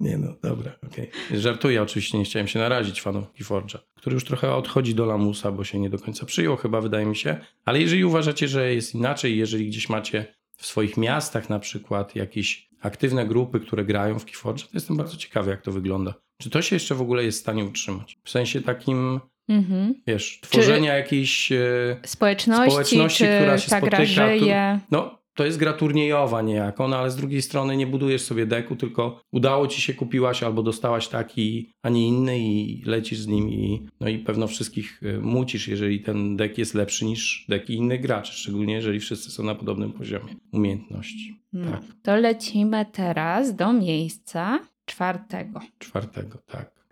Nie 0.00 0.18
no, 0.18 0.34
dobra, 0.42 0.72
okej. 0.86 1.10
Żartuję 1.34 1.82
oczywiście, 1.82 2.18
nie 2.18 2.24
chciałem 2.24 2.48
się 2.48 2.58
narazić 2.58 3.02
fanom 3.02 3.26
Keyforge'a, 3.40 3.78
który 3.96 4.14
już 4.14 4.24
trochę 4.24 4.54
odchodzi 4.54 4.94
do 4.94 5.06
lamusa, 5.06 5.52
bo 5.52 5.64
się 5.64 5.78
nie 5.78 5.90
do 5.90 5.98
końca 5.98 6.26
przyjął 6.26 6.56
chyba, 6.56 6.80
wydaje 6.80 7.06
mi 7.06 7.16
się. 7.16 7.36
Ale 7.64 7.80
jeżeli 7.80 8.04
uważacie, 8.04 8.48
że 8.48 8.74
jest 8.74 8.94
inaczej, 8.94 9.38
jeżeli 9.38 9.66
gdzieś 9.66 9.88
macie 9.88 10.34
w 10.56 10.66
swoich 10.66 10.96
miastach 10.96 11.50
na 11.50 11.58
przykład 11.58 12.16
jakieś 12.16 12.68
aktywne 12.82 13.26
grupy, 13.26 13.60
które 13.60 13.84
grają 13.84 14.18
w 14.18 14.24
Keyforge, 14.24 14.62
to 14.62 14.68
jestem 14.74 14.96
bardzo 14.96 15.16
ciekawy, 15.16 15.50
jak 15.50 15.62
to 15.62 15.72
wygląda. 15.72 16.14
Czy 16.42 16.50
to 16.50 16.62
się 16.62 16.76
jeszcze 16.76 16.94
w 16.94 17.00
ogóle 17.00 17.24
jest 17.24 17.38
w 17.38 17.40
stanie 17.40 17.64
utrzymać? 17.64 18.18
W 18.24 18.30
sensie 18.30 18.62
takim, 18.62 19.20
Mhm. 19.48 19.94
wiesz, 20.06 20.38
tworzenia 20.42 20.96
jakiejś... 20.96 21.52
e, 21.52 21.56
Społeczności, 22.04 22.70
Społeczności, 22.70 23.24
czy 23.24 23.36
która 23.38 23.58
się 23.58 23.70
ta 23.70 23.80
gra 23.80 23.98
spotyka, 23.98 24.28
tu- 24.28 24.38
żyje. 24.38 24.78
No, 24.90 25.18
to 25.34 25.44
jest 25.44 25.58
gra 25.58 25.72
turniejowa 25.72 26.42
niejako, 26.42 26.88
no 26.88 26.96
ale 26.96 27.10
z 27.10 27.16
drugiej 27.16 27.42
strony 27.42 27.76
nie 27.76 27.86
budujesz 27.86 28.22
sobie 28.22 28.46
deku, 28.46 28.76
tylko 28.76 29.22
udało 29.32 29.66
ci 29.66 29.80
się, 29.80 29.94
kupiłaś 29.94 30.42
albo 30.42 30.62
dostałaś 30.62 31.08
taki, 31.08 31.72
a 31.82 31.88
nie 31.88 32.08
inny 32.08 32.38
i 32.38 32.82
lecisz 32.86 33.18
z 33.18 33.26
nim 33.26 33.50
i, 33.50 33.86
no 34.00 34.08
i 34.08 34.18
pewno 34.18 34.46
wszystkich 34.46 35.02
y, 35.02 35.20
mucisz, 35.20 35.68
jeżeli 35.68 36.00
ten 36.00 36.36
dek 36.36 36.58
jest 36.58 36.74
lepszy 36.74 37.04
niż 37.04 37.46
deki 37.48 37.74
innych 37.74 38.00
graczy, 38.00 38.32
szczególnie 38.32 38.74
jeżeli 38.74 39.00
wszyscy 39.00 39.30
są 39.30 39.42
na 39.42 39.54
podobnym 39.54 39.92
poziomie 39.92 40.34
umiejętności. 40.52 41.42
No, 41.52 41.70
Tak. 41.70 41.80
To 42.02 42.16
lecimy 42.16 42.86
teraz 42.92 43.56
do 43.56 43.72
miejsca 43.72 44.58
czwartego. 44.84 45.60
Czwartego, 45.78 46.38
tak. 46.46 46.82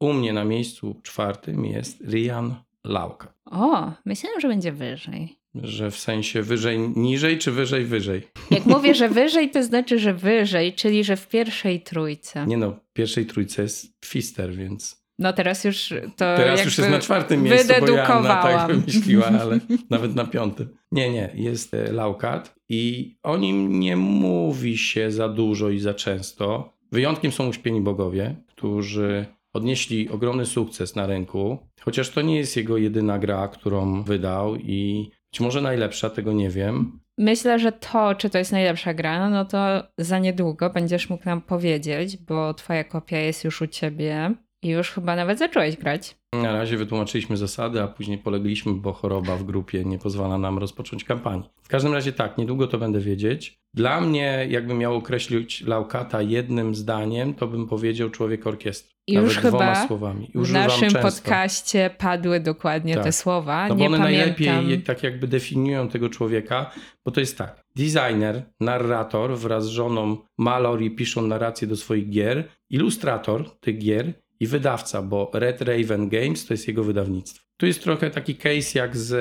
U 0.00 0.12
mnie 0.12 0.32
na 0.32 0.44
miejscu 0.44 1.00
czwartym 1.02 1.64
jest 1.64 2.00
Rian 2.00 2.54
Lauka. 2.84 3.34
O, 3.44 3.92
myślałem, 4.04 4.40
że 4.40 4.48
będzie 4.48 4.72
wyżej. 4.72 5.40
Że 5.54 5.90
w 5.90 5.98
sensie 5.98 6.42
wyżej, 6.42 6.78
niżej 6.78 7.38
czy 7.38 7.52
wyżej, 7.52 7.84
wyżej? 7.84 8.22
Jak 8.50 8.66
mówię, 8.66 8.94
że 8.94 9.08
wyżej, 9.08 9.50
to 9.50 9.62
znaczy, 9.62 9.98
że 9.98 10.14
wyżej, 10.14 10.72
czyli 10.72 11.04
że 11.04 11.16
w 11.16 11.28
pierwszej 11.28 11.80
trójce. 11.80 12.46
Nie 12.46 12.56
no, 12.56 12.70
w 12.70 12.92
pierwszej 12.92 13.26
trójce 13.26 13.62
jest 13.62 14.04
Fister, 14.04 14.54
więc 14.54 15.00
No 15.18 15.32
teraz 15.32 15.64
już 15.64 15.88
to 16.16 16.36
teraz 16.36 16.64
już 16.64 16.78
jest 16.78 16.90
na 16.90 16.98
czwartym 16.98 17.42
miejscu, 17.42 17.72
bo 17.80 17.86
Joanna 17.86 18.42
tak 18.42 18.66
wymyśliła, 18.68 19.26
ale 19.26 19.58
nawet 19.90 20.14
na 20.14 20.24
piątym. 20.24 20.68
Nie, 20.92 21.10
nie, 21.10 21.30
jest 21.34 21.74
e, 21.74 21.92
Laukat 21.92 22.54
i 22.68 23.14
o 23.22 23.36
nim 23.36 23.80
nie 23.80 23.96
mówi 23.96 24.78
się 24.78 25.10
za 25.10 25.28
dużo 25.28 25.70
i 25.70 25.78
za 25.78 25.94
często. 25.94 26.72
Wyjątkiem 26.92 27.32
są 27.32 27.48
uśpieni 27.48 27.80
bogowie, 27.80 28.36
którzy 28.46 29.26
odnieśli 29.52 30.08
ogromny 30.08 30.46
sukces 30.46 30.96
na 30.96 31.06
rynku, 31.06 31.58
chociaż 31.80 32.10
to 32.10 32.22
nie 32.22 32.36
jest 32.36 32.56
jego 32.56 32.76
jedyna 32.76 33.18
gra, 33.18 33.48
którą 33.48 34.02
wydał 34.02 34.56
i 34.56 35.10
być 35.32 35.40
może 35.40 35.60
najlepsza, 35.60 36.10
tego 36.10 36.32
nie 36.32 36.50
wiem. 36.50 37.00
Myślę, 37.18 37.58
że 37.58 37.72
to, 37.72 38.14
czy 38.14 38.30
to 38.30 38.38
jest 38.38 38.52
najlepsza 38.52 38.94
gra, 38.94 39.30
no 39.30 39.44
to 39.44 39.82
za 39.98 40.18
niedługo 40.18 40.70
będziesz 40.70 41.10
mógł 41.10 41.24
nam 41.24 41.42
powiedzieć, 41.42 42.16
bo 42.16 42.54
twoja 42.54 42.84
kopia 42.84 43.18
jest 43.18 43.44
już 43.44 43.62
u 43.62 43.66
ciebie 43.66 44.34
I 44.62 44.68
już 44.68 44.90
chyba 44.90 45.16
nawet 45.16 45.38
zacząłeś 45.38 45.76
grać. 45.76 46.16
Na 46.32 46.52
razie 46.52 46.76
wytłumaczyliśmy 46.76 47.36
zasady, 47.36 47.82
a 47.82 47.88
później 47.88 48.18
polegliśmy, 48.18 48.72
bo 48.74 48.92
choroba 48.92 49.36
w 49.36 49.44
grupie 49.44 49.84
nie 49.84 49.98
pozwala 49.98 50.38
nam 50.38 50.58
rozpocząć 50.58 51.04
kampanii. 51.04 51.48
W 51.62 51.68
każdym 51.68 51.92
razie 51.92 52.12
tak, 52.12 52.38
niedługo 52.38 52.66
to 52.66 52.78
będę 52.78 53.00
wiedzieć. 53.00 53.60
Dla 53.74 54.00
mnie, 54.00 54.46
jakbym 54.50 54.78
miał 54.78 54.94
określić 54.96 55.60
Laukata 55.60 56.22
jednym 56.22 56.74
zdaniem, 56.74 57.34
to 57.34 57.46
bym 57.46 57.66
powiedział 57.66 58.10
człowiek 58.10 58.46
orkiestry. 58.46 58.94
I 59.06 59.14
Nawet 59.14 59.28
już 59.30 59.38
dwoma 59.42 59.74
chyba 59.74 59.86
słowami. 59.86 60.30
w 60.34 60.38
Używam 60.38 60.62
naszym 60.62 60.92
podcaście 61.02 61.90
padły 61.98 62.40
dokładnie 62.40 62.94
Tak. 62.94 63.04
te 63.04 63.12
słowa. 63.12 63.68
No 63.68 63.74
bo 63.74 63.80
nie 63.80 63.86
one 63.86 63.98
pamiętam. 63.98 64.46
najlepiej 64.46 64.82
tak 64.82 65.02
jakby 65.02 65.26
definiują 65.28 65.88
tego 65.88 66.08
człowieka, 66.08 66.70
bo 67.04 67.10
to 67.10 67.20
jest 67.20 67.38
tak. 67.38 67.64
Designer, 67.76 68.42
narrator 68.60 69.38
wraz 69.38 69.64
z 69.64 69.68
żoną 69.68 70.16
Mallory 70.38 70.90
piszą 70.90 71.22
narrację 71.22 71.68
do 71.68 71.76
swoich 71.76 72.10
gier, 72.10 72.48
ilustrator 72.70 73.50
tych 73.60 73.78
gier 73.78 74.12
i 74.40 74.46
wydawca, 74.46 75.02
bo 75.02 75.30
Red 75.34 75.60
Raven 75.60 76.08
Games 76.08 76.46
to 76.46 76.54
jest 76.54 76.68
jego 76.68 76.84
wydawnictwo. 76.84 77.44
Tu 77.56 77.66
jest 77.66 77.82
trochę 77.82 78.10
taki 78.10 78.34
case 78.34 78.78
jak 78.78 78.96
z 78.96 79.12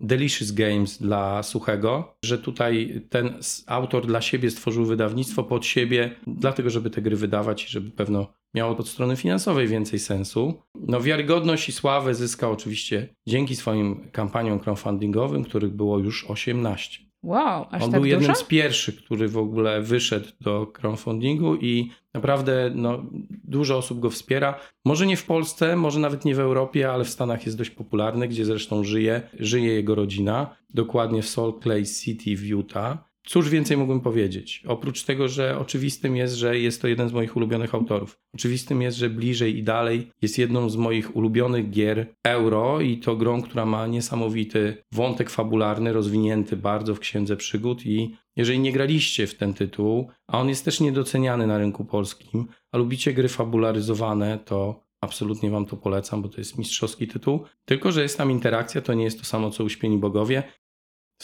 Delicious 0.00 0.52
Games 0.52 1.02
dla 1.02 1.42
Suchego, 1.42 2.16
że 2.24 2.38
tutaj 2.38 3.02
ten 3.10 3.34
autor 3.66 4.06
dla 4.06 4.20
siebie 4.20 4.50
stworzył 4.50 4.86
wydawnictwo 4.86 5.44
pod 5.44 5.66
siebie, 5.66 6.16
dlatego 6.26 6.70
żeby 6.70 6.90
te 6.90 7.02
gry 7.02 7.16
wydawać 7.16 7.64
i 7.64 7.68
żeby 7.68 7.90
pewno 7.90 8.34
miało 8.54 8.76
od 8.76 8.88
strony 8.88 9.16
finansowej 9.16 9.68
więcej 9.68 9.98
sensu. 9.98 10.62
No 10.74 11.00
wiarygodność 11.00 11.68
i 11.68 11.72
sławę 11.72 12.14
zyskał 12.14 12.52
oczywiście 12.52 13.08
dzięki 13.28 13.56
swoim 13.56 14.10
kampaniom 14.12 14.60
crowdfundingowym, 14.60 15.44
których 15.44 15.70
było 15.70 15.98
już 15.98 16.24
18. 16.24 17.04
Wow, 17.24 17.66
aż 17.70 17.82
On 17.82 17.90
tak 17.90 18.00
był 18.00 18.04
jednym 18.04 18.30
dużo? 18.30 18.44
z 18.44 18.44
pierwszych, 18.44 18.96
który 18.96 19.28
w 19.28 19.38
ogóle 19.38 19.82
wyszedł 19.82 20.28
do 20.40 20.66
crowdfundingu 20.66 21.56
i 21.56 21.90
naprawdę 22.14 22.70
no, 22.74 23.02
dużo 23.44 23.76
osób 23.76 24.00
go 24.00 24.10
wspiera. 24.10 24.60
Może 24.84 25.06
nie 25.06 25.16
w 25.16 25.24
Polsce, 25.24 25.76
może 25.76 26.00
nawet 26.00 26.24
nie 26.24 26.34
w 26.34 26.40
Europie, 26.40 26.92
ale 26.92 27.04
w 27.04 27.08
Stanach 27.08 27.46
jest 27.46 27.58
dość 27.58 27.70
popularny, 27.70 28.28
gdzie 28.28 28.44
zresztą 28.44 28.84
żyje, 28.84 29.22
żyje 29.38 29.74
jego 29.74 29.94
rodzina, 29.94 30.56
dokładnie 30.70 31.22
w 31.22 31.28
Salt 31.28 31.62
Clay 31.62 31.84
City 31.86 32.36
w 32.36 32.46
Utah. 32.46 33.13
Cóż 33.26 33.50
więcej 33.50 33.76
mógłbym 33.76 34.00
powiedzieć? 34.00 34.62
Oprócz 34.66 35.02
tego, 35.02 35.28
że 35.28 35.58
oczywistym 35.58 36.16
jest, 36.16 36.34
że 36.34 36.58
jest 36.58 36.82
to 36.82 36.88
jeden 36.88 37.08
z 37.08 37.12
moich 37.12 37.36
ulubionych 37.36 37.74
autorów. 37.74 38.18
Oczywistym 38.34 38.82
jest, 38.82 38.98
że 38.98 39.10
bliżej 39.10 39.58
i 39.58 39.62
dalej 39.62 40.10
jest 40.22 40.38
jedną 40.38 40.70
z 40.70 40.76
moich 40.76 41.16
ulubionych 41.16 41.70
gier 41.70 42.06
euro 42.24 42.80
i 42.80 42.98
to 42.98 43.16
grą, 43.16 43.42
która 43.42 43.66
ma 43.66 43.86
niesamowity 43.86 44.76
wątek 44.92 45.30
fabularny, 45.30 45.92
rozwinięty 45.92 46.56
bardzo 46.56 46.94
w 46.94 47.00
Księdze 47.00 47.36
Przygód 47.36 47.86
i 47.86 48.16
jeżeli 48.36 48.58
nie 48.58 48.72
graliście 48.72 49.26
w 49.26 49.34
ten 49.34 49.54
tytuł, 49.54 50.08
a 50.28 50.40
on 50.40 50.48
jest 50.48 50.64
też 50.64 50.80
niedoceniany 50.80 51.46
na 51.46 51.58
rynku 51.58 51.84
polskim, 51.84 52.46
a 52.72 52.78
lubicie 52.78 53.12
gry 53.12 53.28
fabularyzowane, 53.28 54.38
to 54.44 54.84
absolutnie 55.00 55.50
wam 55.50 55.66
to 55.66 55.76
polecam, 55.76 56.22
bo 56.22 56.28
to 56.28 56.40
jest 56.40 56.58
mistrzowski 56.58 57.08
tytuł. 57.08 57.44
Tylko, 57.64 57.92
że 57.92 58.02
jest 58.02 58.18
tam 58.18 58.30
interakcja, 58.30 58.80
to 58.80 58.94
nie 58.94 59.04
jest 59.04 59.18
to 59.18 59.24
samo 59.24 59.50
co 59.50 59.64
Uśpieni 59.64 59.98
Bogowie. 59.98 60.42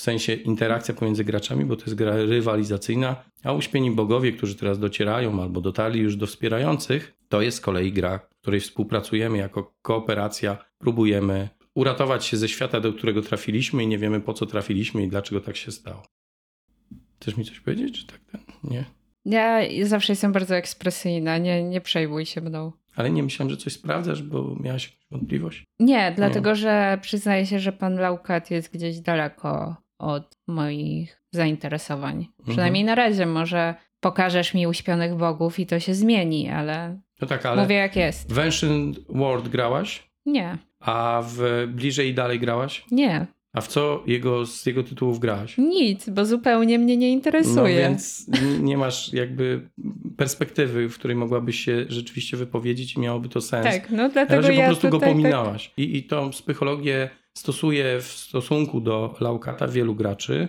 W 0.00 0.02
sensie 0.02 0.34
interakcja 0.34 0.94
pomiędzy 0.94 1.24
graczami, 1.24 1.64
bo 1.64 1.76
to 1.76 1.82
jest 1.82 1.94
gra 1.94 2.16
rywalizacyjna, 2.16 3.24
a 3.44 3.52
Uśpieni 3.52 3.90
Bogowie, 3.90 4.32
którzy 4.32 4.54
teraz 4.54 4.78
docierają 4.78 5.42
albo 5.42 5.60
dotarli 5.60 6.00
już 6.00 6.16
do 6.16 6.26
wspierających, 6.26 7.14
to 7.28 7.42
jest 7.42 7.56
z 7.56 7.60
kolei 7.60 7.92
gra, 7.92 8.18
w 8.18 8.40
której 8.40 8.60
współpracujemy 8.60 9.38
jako 9.38 9.74
kooperacja, 9.82 10.58
próbujemy 10.78 11.48
uratować 11.74 12.24
się 12.24 12.36
ze 12.36 12.48
świata, 12.48 12.80
do 12.80 12.92
którego 12.92 13.22
trafiliśmy 13.22 13.82
i 13.82 13.86
nie 13.86 13.98
wiemy 13.98 14.20
po 14.20 14.34
co 14.34 14.46
trafiliśmy 14.46 15.02
i 15.02 15.08
dlaczego 15.08 15.40
tak 15.40 15.56
się 15.56 15.72
stało. 15.72 16.02
Chcesz 17.20 17.36
mi 17.36 17.44
coś 17.44 17.60
powiedzieć, 17.60 18.00
czy 18.00 18.06
tak? 18.06 18.20
Nie. 18.64 18.84
Ja 19.24 19.60
zawsze 19.82 20.12
jestem 20.12 20.32
bardzo 20.32 20.56
ekspresyjna, 20.56 21.38
nie, 21.38 21.64
nie 21.64 21.80
przejmuj 21.80 22.26
się 22.26 22.40
mną. 22.40 22.72
Ale 22.96 23.10
nie 23.10 23.22
myślałem, 23.22 23.50
że 23.50 23.56
coś 23.56 23.72
sprawdzasz, 23.72 24.22
bo 24.22 24.56
miałaś 24.60 24.98
wątpliwość. 25.10 25.64
Nie, 25.80 26.12
dlatego 26.16 26.54
że 26.54 26.98
przyznaję 27.02 27.46
się, 27.46 27.58
że 27.58 27.72
pan 27.72 27.94
Laukat 27.94 28.50
jest 28.50 28.72
gdzieś 28.72 29.00
daleko 29.00 29.76
od 30.00 30.36
moich 30.48 31.22
zainteresowań. 31.32 32.16
Mhm. 32.16 32.30
Przynajmniej 32.48 32.84
na 32.84 32.94
razie 32.94 33.26
może 33.26 33.74
pokażesz 34.00 34.54
mi 34.54 34.66
uśpionych 34.66 35.14
bogów 35.16 35.58
i 35.58 35.66
to 35.66 35.80
się 35.80 35.94
zmieni, 35.94 36.48
ale, 36.48 37.00
No 37.20 37.26
tak, 37.28 37.46
ale 37.46 37.62
mówię 37.62 37.76
jak 37.76 37.96
jest. 37.96 38.32
w 38.32 38.38
Ancient 38.38 38.98
World 39.08 39.48
grałaś, 39.48 40.10
Nie, 40.26 40.58
a 40.80 41.22
w 41.28 41.66
Bliżej 41.68 42.08
i 42.08 42.14
Dalej 42.14 42.40
grałaś? 42.40 42.84
nie, 42.90 43.26
A 43.52 43.60
w 43.60 43.68
co 43.68 44.02
jego, 44.06 44.46
z 44.46 44.66
jego 44.66 44.82
tytułów 44.82 45.18
grałaś? 45.18 45.58
nic, 45.58 46.08
bo 46.08 46.24
zupełnie 46.26 46.78
mnie 46.78 46.96
nie 46.96 47.10
interesuje. 47.12 47.54
No 47.56 47.64
więc 47.90 48.26
nie 48.60 48.76
masz 48.76 49.12
jakby 49.12 49.68
perspektywy, 50.16 50.88
w 50.88 50.94
której 50.98 51.16
mogłabyś 51.16 51.60
się 51.64 51.84
rzeczywiście 51.88 52.36
wypowiedzieć 52.36 52.94
i 52.96 53.00
miałoby 53.00 53.28
to 53.28 53.40
sens. 53.40 53.66
Tak, 53.66 53.90
no 53.90 53.96
Na 53.96 54.08
dlatego 54.08 54.42
razie 54.42 54.54
ja 54.54 54.60
po 54.60 54.66
prostu 54.70 54.88
go 54.88 54.96
tutaj 54.96 55.08
tak- 55.08 55.16
pominałaś. 55.16 55.72
I, 55.76 55.96
I 55.96 56.02
tą 56.04 56.30
psychologię 56.30 57.10
stosuje 57.38 58.00
w 58.00 58.06
stosunku 58.06 58.80
do 58.80 59.14
Laukata 59.20 59.68
wielu 59.68 59.94
graczy. 59.94 60.48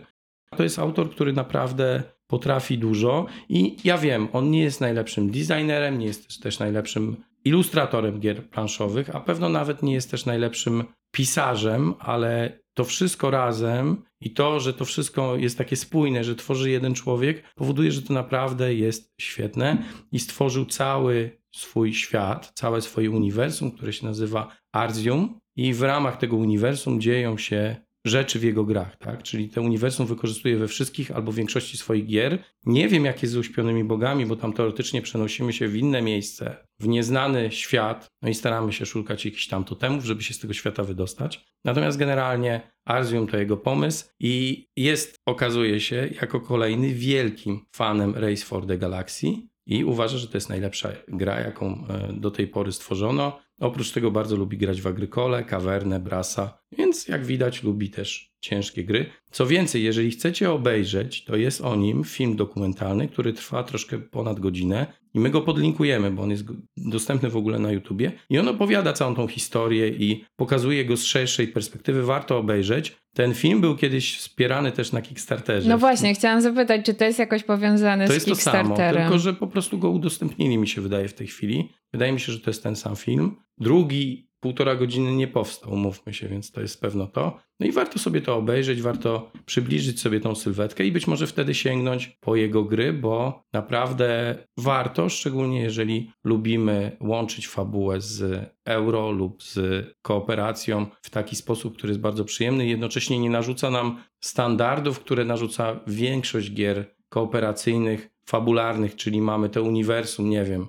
To 0.58 0.64
jest 0.64 0.80
autor, 0.80 1.12
który 1.12 1.34
naprawdę 1.34 2.04
potrafi 2.28 2.78
dużo 2.78 3.26
i 3.50 3.78
ja 3.84 3.98
wiem, 3.98 4.28
on 4.34 4.52
nie 4.52 4.62
jest 4.62 4.82
najlepszym 4.82 5.32
designerem, 5.32 6.00
nie 6.00 6.06
jest 6.06 6.44
też, 6.44 6.60
najlepszym 6.60 7.16
ilustratorem 7.46 8.20
gier 8.20 8.50
planszowych, 8.50 9.16
a 9.16 9.20
pewno 9.20 9.50
nawet 9.50 9.84
nie 9.84 9.94
jest 9.94 10.12
też 10.12 10.26
najlepszym 10.26 10.84
pisarzem, 11.12 11.94
ale 12.00 12.60
to 12.74 12.84
wszystko 12.84 13.32
razem 13.32 14.04
i 14.22 14.34
to, 14.34 14.60
że 14.60 14.74
to 14.74 14.86
wszystko 14.86 15.36
jest 15.36 15.58
takie 15.58 15.76
spójne, 15.76 16.24
że 16.24 16.36
tworzy 16.36 16.70
jeden 16.70 16.94
człowiek, 16.94 17.44
powoduje, 17.56 17.92
że 17.92 18.02
to 18.02 18.14
naprawdę 18.14 18.76
jest 18.76 19.14
świetne 19.22 19.84
i 20.12 20.20
stworzył 20.20 20.66
cały 20.66 21.42
swój 21.56 21.94
świat, 21.94 22.52
całe 22.56 22.82
swoje 22.82 23.12
uniwersum, 23.12 23.72
które 23.72 23.94
się 23.94 24.06
nazywa 24.06 24.56
Arzium 24.72 25.41
i 25.56 25.74
w 25.74 25.82
ramach 25.82 26.18
tego 26.18 26.36
uniwersum 26.36 27.02
dzieją 27.02 27.38
się 27.38 27.76
rzeczy 28.06 28.40
w 28.40 28.44
jego 28.44 28.64
grach, 28.64 28.98
tak? 28.98 29.24
Czyli 29.24 29.50
to 29.50 29.62
uniwersum 29.62 30.06
wykorzystuje 30.08 30.58
we 30.58 30.68
wszystkich 30.68 31.12
albo 31.12 31.34
większości 31.34 31.78
swoich 31.78 32.06
gier. 32.06 32.44
Nie 32.66 32.88
wiem, 32.88 33.06
jak 33.06 33.22
jest 33.22 33.34
z 33.34 33.38
uśpionymi 33.38 33.84
bogami, 33.84 34.26
bo 34.26 34.36
tam 34.36 34.54
teoretycznie 34.54 35.02
przenosimy 35.02 35.54
się 35.54 35.68
w 35.68 35.76
inne 35.76 36.02
miejsce, 36.02 36.58
w 36.80 36.88
nieznany 36.88 37.52
świat, 37.52 38.08
no 38.22 38.30
i 38.30 38.34
staramy 38.34 38.74
się 38.74 38.86
szukać 38.86 39.26
jakichś 39.26 39.48
tam 39.48 39.64
totemów, 39.64 40.06
żeby 40.06 40.24
się 40.24 40.34
z 40.34 40.40
tego 40.40 40.54
świata 40.54 40.84
wydostać. 40.84 41.46
Natomiast 41.66 41.98
generalnie 41.98 42.72
Arzium 42.86 43.28
to 43.28 43.38
jego 43.38 43.58
pomysł 43.58 44.06
i 44.20 44.66
jest, 44.78 45.16
okazuje 45.26 45.80
się, 45.80 46.10
jako 46.22 46.40
kolejny 46.40 46.94
wielkim 46.94 47.66
fanem 47.76 48.16
Race 48.16 48.46
for 48.46 48.68
the 48.68 48.78
Galaxy 48.78 49.28
i 49.66 49.84
uważa, 49.84 50.18
że 50.18 50.28
to 50.28 50.38
jest 50.38 50.50
najlepsza 50.50 50.90
gra, 51.08 51.40
jaką 51.40 51.88
e, 51.88 52.14
do 52.14 52.32
tej 52.32 52.48
pory 52.48 52.72
stworzono. 52.72 53.40
Oprócz 53.62 53.92
tego 53.92 54.12
bardzo 54.12 54.36
lubi 54.36 54.58
grać 54.58 54.82
w 54.82 54.88
Agrykole, 54.88 55.44
Kawernę, 55.44 56.00
Brasa, 56.00 56.61
więc 56.78 57.08
jak 57.08 57.26
widać 57.26 57.64
lubi 57.64 57.90
też 57.90 58.32
ciężkie 58.42 58.84
gry. 58.84 59.06
Co 59.32 59.46
więcej, 59.48 59.84
jeżeli 59.84 60.12
chcecie 60.12 60.52
obejrzeć, 60.52 61.24
to 61.24 61.36
jest 61.36 61.62
o 61.62 61.76
nim 61.76 62.04
film 62.04 62.36
dokumentalny, 62.36 63.08
który 63.08 63.34
trwa 63.34 63.64
troszkę 63.64 64.00
ponad 64.00 64.40
godzinę 64.40 64.86
i 65.14 65.20
my 65.20 65.30
go 65.30 65.42
podlinkujemy, 65.42 66.12
bo 66.12 66.24
on 66.24 66.32
jest 66.32 66.44
dostępny 66.78 67.30
w 67.30 67.38
ogóle 67.38 67.60
na 67.60 67.72
YouTubie 67.72 68.12
i 68.30 68.40
on 68.40 68.48
opowiada 68.48 68.94
całą 68.94 69.16
tą 69.16 69.28
historię 69.28 69.90
i 69.90 70.26
pokazuje 70.36 70.86
go 70.86 70.98
z 70.98 71.04
szerszej 71.04 71.48
perspektywy. 71.48 72.04
Warto 72.04 72.38
obejrzeć. 72.38 72.96
Ten 73.14 73.34
film 73.34 73.62
był 73.62 73.76
kiedyś 73.76 74.18
wspierany 74.18 74.72
też 74.72 74.92
na 74.92 75.02
Kickstarterze. 75.02 75.70
No 75.70 75.78
właśnie, 75.78 76.14
chciałam 76.14 76.42
zapytać, 76.42 76.86
czy 76.86 76.94
to 76.94 77.06
jest 77.06 77.20
jakoś 77.20 77.44
powiązane 77.44 78.08
To 78.08 78.12
z 78.12 78.16
jest 78.16 78.28
to 78.28 78.36
samo, 78.36 78.58
Kickstarterem? 78.70 79.04
tylko 79.04 79.20
że 79.20 79.34
po 79.34 79.48
prostu 79.48 79.78
go 79.80 79.90
udostępnili, 79.90 80.58
mi 80.58 80.68
się 80.68 80.82
wydaje, 80.82 81.08
w 81.08 81.14
tej 81.14 81.28
chwili. 81.28 81.70
Wydaje 81.94 82.12
mi 82.12 82.20
się, 82.20 82.32
że 82.32 82.40
to 82.40 82.50
jest 82.50 82.64
ten 82.64 82.76
sam 82.76 82.96
film. 82.96 83.36
Drugi 83.58 84.31
półtora 84.42 84.76
godziny 84.76 85.16
nie 85.16 85.28
powstał, 85.28 85.76
mówmy 85.76 86.14
się, 86.14 86.28
więc 86.28 86.52
to 86.52 86.62
jest 86.62 86.82
pewno 86.82 87.08
to. 87.08 87.40
No 87.60 87.68
i 87.68 87.72
warto 87.72 88.00
sobie 88.00 88.22
to 88.22 88.36
obejrzeć, 88.36 88.82
warto 88.82 89.32
przybliżyć 89.46 90.02
sobie 90.02 90.20
tą 90.20 90.36
sylwetkę 90.36 90.86
i 90.86 90.92
być 90.92 91.08
może 91.08 91.28
wtedy 91.28 91.54
sięgnąć 91.54 92.18
po 92.20 92.36
jego 92.36 92.64
gry, 92.64 92.94
bo 92.94 93.44
naprawdę 93.54 94.36
warto, 94.58 95.10
szczególnie 95.10 95.62
jeżeli 95.62 96.12
lubimy 96.24 96.98
łączyć 97.00 97.48
fabułę 97.48 98.02
z 98.02 98.50
euro 98.66 99.12
lub 99.12 99.44
z 99.44 99.86
kooperacją 100.02 100.86
w 101.02 101.10
taki 101.10 101.36
sposób, 101.36 101.78
który 101.78 101.92
jest 101.92 102.02
bardzo 102.02 102.26
przyjemny 102.26 102.66
i 102.66 102.70
jednocześnie 102.70 103.20
nie 103.20 103.30
narzuca 103.30 103.70
nam 103.70 104.04
standardów, 104.20 105.00
które 105.00 105.26
narzuca 105.26 105.80
większość 105.88 106.54
gier 106.54 106.96
kooperacyjnych, 107.10 108.10
fabularnych, 108.26 108.96
czyli 108.96 109.22
mamy 109.22 109.50
to 109.50 109.64
uniwersum, 109.64 110.30
nie 110.30 110.44
wiem, 110.44 110.68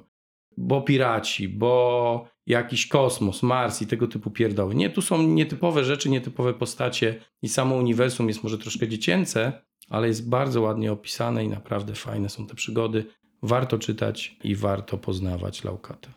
bo 0.57 0.83
piraci, 0.83 1.49
bo 1.49 2.25
jakiś 2.47 2.87
kosmos, 2.87 3.43
Mars 3.43 3.83
i 3.83 3.87
tego 3.87 4.07
typu 4.09 4.31
pierdoły. 4.31 4.75
Nie, 4.75 4.91
tu 4.91 5.03
są 5.03 5.23
nietypowe 5.23 5.85
rzeczy, 5.85 6.11
nietypowe 6.11 6.55
postacie 6.55 7.15
i 7.43 7.49
samo 7.49 7.77
uniwersum 7.77 8.29
jest 8.29 8.45
może 8.45 8.59
troszkę 8.59 8.89
dziecięce, 8.89 9.53
ale 9.89 10.09
jest 10.09 10.29
bardzo 10.29 10.61
ładnie 10.61 10.93
opisane 10.93 11.45
i 11.45 11.49
naprawdę 11.49 11.95
fajne 11.95 12.29
są 12.29 12.47
te 12.47 12.55
przygody. 12.55 13.05
Warto 13.43 13.79
czytać 13.79 14.37
i 14.45 14.55
warto 14.55 14.99
poznawać 14.99 15.65
Laukata. 15.65 16.09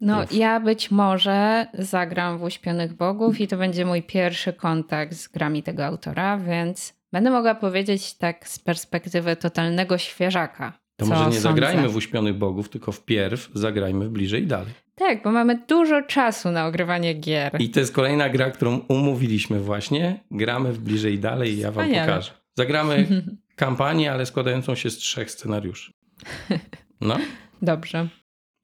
No, 0.00 0.22
Uf. 0.22 0.32
ja 0.32 0.60
być 0.60 0.90
może 0.90 1.66
zagram 1.74 2.38
w 2.38 2.42
Uśpionych 2.42 2.94
Bogów 2.94 3.40
i 3.40 3.48
to 3.48 3.56
będzie 3.56 3.86
mój 3.86 4.02
pierwszy 4.02 4.52
kontakt 4.52 5.14
z 5.14 5.28
grami 5.28 5.62
tego 5.62 5.86
autora, 5.86 6.38
więc 6.38 6.94
będę 7.12 7.30
mogła 7.30 7.54
powiedzieć 7.54 8.14
tak 8.14 8.48
z 8.48 8.58
perspektywy 8.58 9.36
totalnego 9.36 9.98
świeżaka. 9.98 10.81
To 11.02 11.08
może 11.14 11.30
nie 11.30 11.40
zagrajmy 11.40 11.88
w 11.88 11.96
Uśpionych 11.96 12.34
Bogów, 12.34 12.68
tylko 12.68 12.92
wpierw 12.92 13.50
zagrajmy 13.54 14.08
w 14.08 14.10
bliżej 14.10 14.42
i 14.42 14.46
dalej. 14.46 14.72
Tak, 14.94 15.22
bo 15.22 15.32
mamy 15.32 15.62
dużo 15.68 16.02
czasu 16.02 16.50
na 16.50 16.66
ogrywanie 16.66 17.14
gier. 17.14 17.56
I 17.58 17.70
to 17.70 17.80
jest 17.80 17.92
kolejna 17.92 18.28
gra, 18.28 18.50
którą 18.50 18.80
umówiliśmy 18.88 19.60
właśnie. 19.60 20.20
Gramy 20.30 20.72
w 20.72 20.78
bliżej 20.78 21.14
i 21.14 21.18
dalej 21.18 21.52
i 21.52 21.58
ja 21.58 21.72
wam 21.72 21.84
Wspaniale. 21.84 22.06
pokażę. 22.12 22.32
Zagramy 22.54 23.06
kampanię, 23.56 24.12
ale 24.12 24.26
składającą 24.26 24.74
się 24.74 24.90
z 24.90 24.96
trzech 24.96 25.30
scenariuszy. 25.30 25.92
No. 27.00 27.16
Dobrze. 27.62 28.08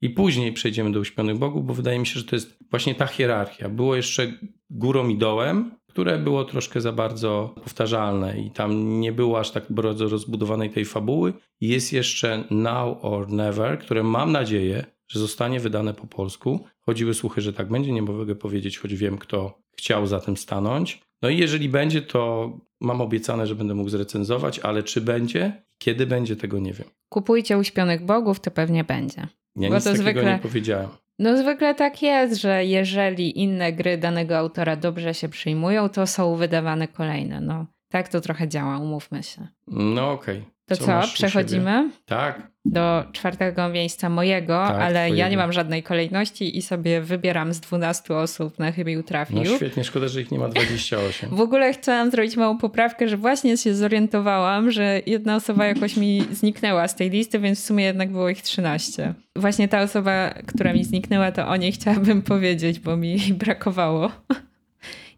I 0.01 0.09
później 0.09 0.53
przejdziemy 0.53 0.91
do 0.91 0.99
Uśpionych 0.99 1.37
Bogów, 1.37 1.65
bo 1.65 1.73
wydaje 1.73 1.99
mi 1.99 2.07
się, 2.07 2.19
że 2.19 2.25
to 2.25 2.35
jest 2.35 2.57
właśnie 2.69 2.95
ta 2.95 3.07
hierarchia. 3.07 3.69
Było 3.69 3.95
jeszcze 3.95 4.33
górą 4.69 5.07
i 5.07 5.17
dołem, 5.17 5.71
które 5.89 6.17
było 6.17 6.45
troszkę 6.45 6.81
za 6.81 6.91
bardzo 6.91 7.55
powtarzalne 7.63 8.39
i 8.39 8.51
tam 8.51 8.99
nie 8.99 9.11
było 9.11 9.39
aż 9.39 9.51
tak 9.51 9.63
bardzo 9.69 10.09
rozbudowanej 10.09 10.69
tej 10.69 10.85
fabuły. 10.85 11.33
Jest 11.61 11.93
jeszcze 11.93 12.43
Now 12.51 12.97
or 13.01 13.29
Never, 13.29 13.79
które 13.79 14.03
mam 14.03 14.31
nadzieję, 14.31 14.85
że 15.07 15.19
zostanie 15.19 15.59
wydane 15.59 15.93
po 15.93 16.07
polsku. 16.07 16.65
Chodziły 16.79 17.13
słuchy, 17.13 17.41
że 17.41 17.53
tak 17.53 17.69
będzie, 17.69 17.91
nie 17.91 18.01
mogę 18.01 18.35
powiedzieć, 18.35 18.77
choć 18.79 18.95
wiem, 18.95 19.17
kto 19.17 19.59
chciał 19.77 20.07
za 20.07 20.19
tym 20.19 20.37
stanąć. 20.37 21.01
No 21.21 21.29
i 21.29 21.37
jeżeli 21.37 21.69
będzie, 21.69 22.01
to 22.01 22.51
mam 22.81 23.01
obiecane, 23.01 23.47
że 23.47 23.55
będę 23.55 23.75
mógł 23.75 23.89
zrecenzować, 23.89 24.59
ale 24.59 24.83
czy 24.83 25.01
będzie, 25.01 25.63
kiedy 25.77 26.05
będzie, 26.05 26.35
tego 26.35 26.59
nie 26.59 26.73
wiem. 26.73 26.87
Kupujcie 27.09 27.57
uśpionych 27.57 28.05
bogów, 28.05 28.39
to 28.39 28.51
pewnie 28.51 28.83
będzie. 28.83 29.27
Ja 29.55 29.69
Bo 29.69 29.75
nic 29.75 29.83
to 29.83 29.89
takiego 29.91 30.09
zwykle- 30.09 30.33
nie 30.33 30.39
powiedziałem. 30.39 30.89
No 31.19 31.37
zwykle 31.37 31.75
tak 31.75 32.01
jest, 32.01 32.41
że 32.41 32.65
jeżeli 32.65 33.39
inne 33.39 33.73
gry 33.73 33.97
danego 33.97 34.37
autora 34.37 34.75
dobrze 34.75 35.13
się 35.13 35.29
przyjmują, 35.29 35.89
to 35.89 36.07
są 36.07 36.35
wydawane 36.35 36.87
kolejne. 36.87 37.41
No 37.41 37.65
tak 37.89 38.09
to 38.09 38.21
trochę 38.21 38.47
działa, 38.47 38.77
umówmy 38.77 39.23
się. 39.23 39.47
No 39.67 40.11
okej. 40.11 40.45
To 40.67 40.77
co, 40.77 40.85
siebie? 40.85 41.13
przechodzimy 41.13 41.89
Tak. 42.05 42.51
do 42.65 43.03
czwartego 43.11 43.69
miejsca 43.69 44.09
mojego, 44.09 44.65
Tak, 44.67 44.75
ale 44.81 44.99
ja 44.99 45.05
twojego. 45.07 45.29
nie 45.29 45.37
mam 45.37 45.53
żadnej 45.53 45.83
kolejności 45.83 46.57
i 46.57 46.61
sobie 46.61 47.01
wybieram 47.01 47.53
z 47.53 47.59
12 47.59 48.15
osób 48.15 48.59
na 48.59 48.71
chybił 48.71 49.03
trafił. 49.03 49.37
No 49.37 49.45
świetnie, 49.57 49.83
szkoda, 49.83 50.07
że 50.07 50.21
ich 50.21 50.31
nie 50.31 50.39
ma 50.39 50.47
28. 50.49 51.29
W 51.35 51.41
ogóle 51.41 51.73
chciałam 51.73 52.11
zrobić 52.11 52.37
małą 52.37 52.57
poprawkę, 52.57 53.07
że 53.07 53.17
właśnie 53.17 53.57
się 53.57 53.75
zorientowałam, 53.75 54.71
że 54.71 55.01
jedna 55.05 55.35
osoba 55.35 55.65
jakoś 55.65 55.97
mi 55.97 56.23
zniknęła 56.31 56.87
z 56.87 56.95
tej 56.95 57.09
listy, 57.09 57.39
więc 57.39 57.59
w 57.61 57.65
sumie 57.65 57.83
jednak 57.85 58.11
było 58.11 58.29
ich 58.29 58.41
13. 58.41 59.13
Właśnie 59.35 59.67
ta 59.67 59.81
osoba, 59.81 60.33
która 60.47 60.73
mi 60.73 60.83
zniknęła, 60.83 61.31
to 61.31 61.47
o 61.47 61.55
niej 61.55 61.71
chciałabym 61.71 62.21
powiedzieć, 62.33 62.79
bo 62.79 62.97
mi 62.97 63.19
brakowało. 63.33 64.11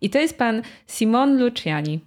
I 0.01 0.09
to 0.09 0.19
jest 0.19 0.37
pan 0.37 0.61
Simon 0.87 1.39
Luciani, 1.39 1.99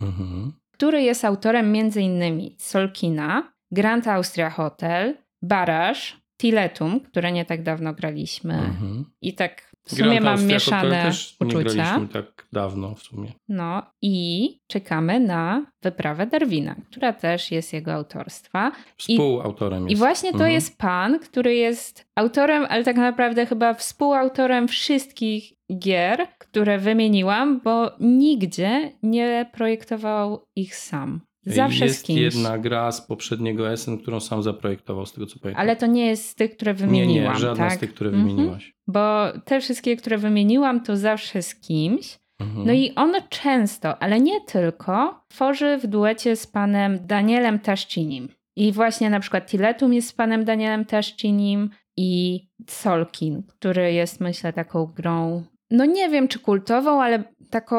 Mhm. 0.00 0.52
który 0.72 1.02
jest 1.02 1.24
autorem 1.24 1.74
m.in. 1.74 2.50
Solkina, 2.58 3.52
Grand 3.70 4.08
Austria 4.08 4.50
Hotel, 4.50 5.16
Baraż, 5.42 6.20
Tiletum, 6.40 7.00
które 7.00 7.32
nie 7.32 7.44
tak 7.44 7.62
dawno 7.62 7.94
graliśmy. 7.94 8.54
Mhm. 8.54 9.04
I 9.22 9.34
tak 9.34 9.72
w 9.86 9.94
Grand 9.94 10.10
sumie 10.10 10.20
mam 10.20 10.32
Austria 10.32 10.58
Hotel 10.58 10.90
mieszane 10.90 11.02
też 11.02 11.36
nie 11.40 11.46
uczucia. 11.46 11.74
graliśmy 11.74 12.08
tak 12.08 12.35
dawno 12.52 12.94
w 12.94 13.02
sumie. 13.02 13.32
No 13.48 13.82
i 14.02 14.48
czekamy 14.66 15.20
na 15.20 15.66
wyprawę 15.82 16.26
Darwina, 16.26 16.74
która 16.90 17.12
też 17.12 17.50
jest 17.52 17.72
jego 17.72 17.92
autorstwa. 17.92 18.72
Współautorem 18.96 19.86
I 19.86 19.90
jest. 19.90 19.98
właśnie 19.98 20.30
to 20.30 20.36
Mhm. 20.36 20.52
jest 20.52 20.78
pan, 20.78 21.18
który 21.18 21.54
jest 21.54 22.06
autorem, 22.14 22.66
ale 22.68 22.84
tak 22.84 22.96
naprawdę 22.96 23.46
chyba 23.46 23.74
współautorem 23.74 24.68
wszystkich 24.68 25.52
gier, 25.78 26.26
które 26.38 26.78
wymieniłam, 26.78 27.60
bo 27.64 27.90
nigdzie 28.00 28.92
nie 29.02 29.50
projektował 29.52 30.44
ich 30.56 30.76
sam. 30.76 31.20
Zawsze 31.48 31.84
jest 31.84 31.98
z 32.00 32.02
kimś. 32.02 32.20
jedna 32.20 32.58
gra 32.58 32.92
z 32.92 33.00
poprzedniego 33.06 33.76
SN, 33.76 33.98
którą 33.98 34.20
sam 34.20 34.42
zaprojektował, 34.42 35.06
z 35.06 35.12
tego 35.12 35.26
co 35.26 35.38
pamiętam. 35.38 35.62
Ale 35.62 35.76
to 35.76 35.86
nie 35.86 36.06
jest 36.06 36.28
z 36.28 36.34
tych, 36.34 36.56
które 36.56 36.72
nie, 36.72 36.78
wymieniłam. 36.78 37.34
nie, 37.34 37.40
żadna 37.40 37.68
tak? 37.68 37.76
z 37.76 37.80
tych, 37.80 37.94
które 37.94 38.10
Mhm. 38.10 38.28
wymieniłaś. 38.28 38.72
Bo 38.86 39.26
te 39.44 39.60
wszystkie, 39.60 39.96
które 39.96 40.18
wymieniłam, 40.18 40.80
to 40.84 40.96
zawsze 40.96 41.42
z 41.42 41.54
kimś. 41.54 42.18
Mhm. 42.40 42.66
No 42.66 42.72
i 42.72 42.92
on 42.96 43.12
często, 43.28 44.02
ale 44.02 44.20
nie 44.20 44.40
tylko, 44.40 45.20
tworzy 45.28 45.78
w 45.78 45.86
duecie 45.86 46.36
z 46.36 46.46
panem 46.46 47.06
Danielem 47.06 47.58
Taszcinim. 47.58 48.28
I 48.56 48.72
właśnie 48.72 49.10
na 49.10 49.20
przykład 49.20 49.46
Tiletum 49.50 49.94
jest 49.94 50.08
z 50.08 50.12
panem 50.12 50.44
Danielem 50.44 50.84
Taszcinim 50.84 51.70
i 51.96 52.40
Solkin, 52.68 53.42
który 53.42 53.92
jest 53.92 54.20
myślę 54.20 54.52
taką 54.52 54.86
grą, 54.86 55.42
no 55.70 55.84
nie 55.84 56.08
wiem 56.08 56.28
czy 56.28 56.38
kultową, 56.38 57.02
ale 57.02 57.24
taką, 57.50 57.76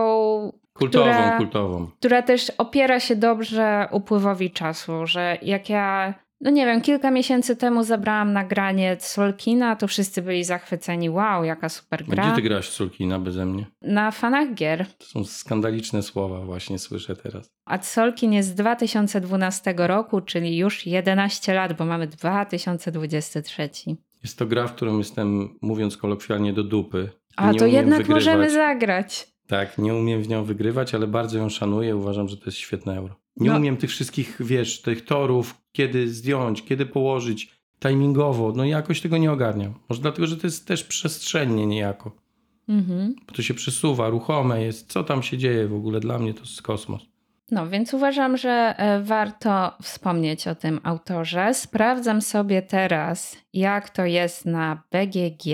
kultową, 0.74 1.06
która- 1.06 1.38
kultową. 1.38 1.88
która 2.00 2.22
też 2.22 2.50
opiera 2.58 3.00
się 3.00 3.16
dobrze 3.16 3.88
upływowi 3.92 4.52
czasu, 4.52 5.08
że 5.08 5.38
jak 5.42 5.70
ja, 5.70 6.14
no 6.42 6.52
nie 6.52 6.66
wiem, 6.66 6.82
kilka 6.82 7.12
miesięcy 7.12 7.56
temu 7.56 7.84
zabrałam 7.84 8.34
nagranie 8.34 8.98
Solkina, 9.00 9.76
to 9.76 9.88
wszyscy 9.88 10.22
byli 10.22 10.44
zachwyceni, 10.44 11.10
wow, 11.10 11.44
jaka 11.44 11.70
super 11.70 12.06
gra. 12.06 12.24
Gdzie 12.24 12.36
ty 12.36 12.42
grasz 12.42 12.70
w 12.70 12.74
Sulkina 12.74 13.20
beze 13.20 13.46
mnie? 13.46 13.66
Na 13.82 14.12
fanach 14.12 14.54
gier. 14.54 14.86
To 14.98 15.06
są 15.06 15.24
skandaliczne 15.24 16.04
słowa 16.04 16.40
właśnie 16.40 16.80
słyszę 16.80 17.16
teraz. 17.16 17.50
A 17.66 17.82
Solkin 17.82 18.34
jest 18.34 18.50
z 18.50 18.56
2012 18.56 19.74
roku, 19.78 20.22
czyli 20.22 20.58
już 20.58 20.86
11 20.86 21.54
lat, 21.54 21.74
bo 21.78 21.86
mamy 21.86 22.08
2023. 22.08 23.70
Jest 24.24 24.38
to 24.38 24.46
gra, 24.46 24.68
w 24.68 24.74
którą 24.74 24.98
jestem, 24.98 25.58
mówiąc 25.62 25.98
kolokwialnie, 25.98 26.54
do 26.54 26.64
dupy. 26.64 27.10
A 27.36 27.54
to 27.54 27.66
jednak 27.66 27.98
wygrywać. 27.98 28.26
możemy 28.26 28.50
zagrać. 28.50 29.28
Tak, 29.48 29.78
nie 29.78 29.96
umiem 29.96 30.22
w 30.22 30.28
nią 30.28 30.44
wygrywać, 30.44 30.96
ale 30.96 31.08
bardzo 31.08 31.38
ją 31.38 31.50
szanuję. 31.50 31.96
Uważam, 31.96 32.28
że 32.28 32.38
to 32.38 32.46
jest 32.46 32.58
świetne 32.58 32.98
euro. 32.98 33.16
Nie 33.40 33.50
No. 33.50 33.58
umiem 33.58 33.78
tych 33.78 33.90
wszystkich, 33.90 34.38
wiesz, 34.40 34.82
tych 34.82 35.06
torów, 35.06 35.56
kiedy 35.72 36.10
zdjąć, 36.10 36.64
kiedy 36.64 36.86
położyć, 36.86 37.52
timingowo. 37.80 38.54
No 38.56 38.66
jakoś 38.66 39.02
tego 39.02 39.18
nie 39.18 39.32
ogarniam. 39.32 39.74
Może 39.90 40.02
dlatego, 40.02 40.28
że 40.28 40.38
to 40.38 40.48
jest 40.48 40.68
też 40.68 40.84
przestrzennie 40.84 41.66
niejako. 41.68 42.12
Mhm. 42.70 43.16
Bo 43.28 43.34
to 43.34 43.42
się 43.42 43.54
przesuwa, 43.54 44.10
ruchome 44.10 44.64
jest. 44.64 44.92
Co 44.92 45.04
tam 45.04 45.24
się 45.24 45.38
dzieje 45.38 45.68
w 45.68 45.74
ogóle? 45.74 46.00
Dla 46.00 46.20
mnie 46.20 46.34
to 46.34 46.40
jest 46.40 46.62
kosmos. 46.62 47.02
No, 47.52 47.68
więc 47.68 47.94
uważam, 47.94 48.38
że 48.38 48.76
e, 48.78 49.00
warto 49.02 49.78
wspomnieć 49.82 50.48
o 50.48 50.56
tym 50.56 50.80
autorze. 50.84 51.54
Sprawdzam 51.54 52.22
sobie 52.22 52.62
teraz, 52.62 53.38
jak 53.54 53.90
to 53.90 54.06
jest 54.06 54.46
na 54.46 54.84
BGG 54.92 55.46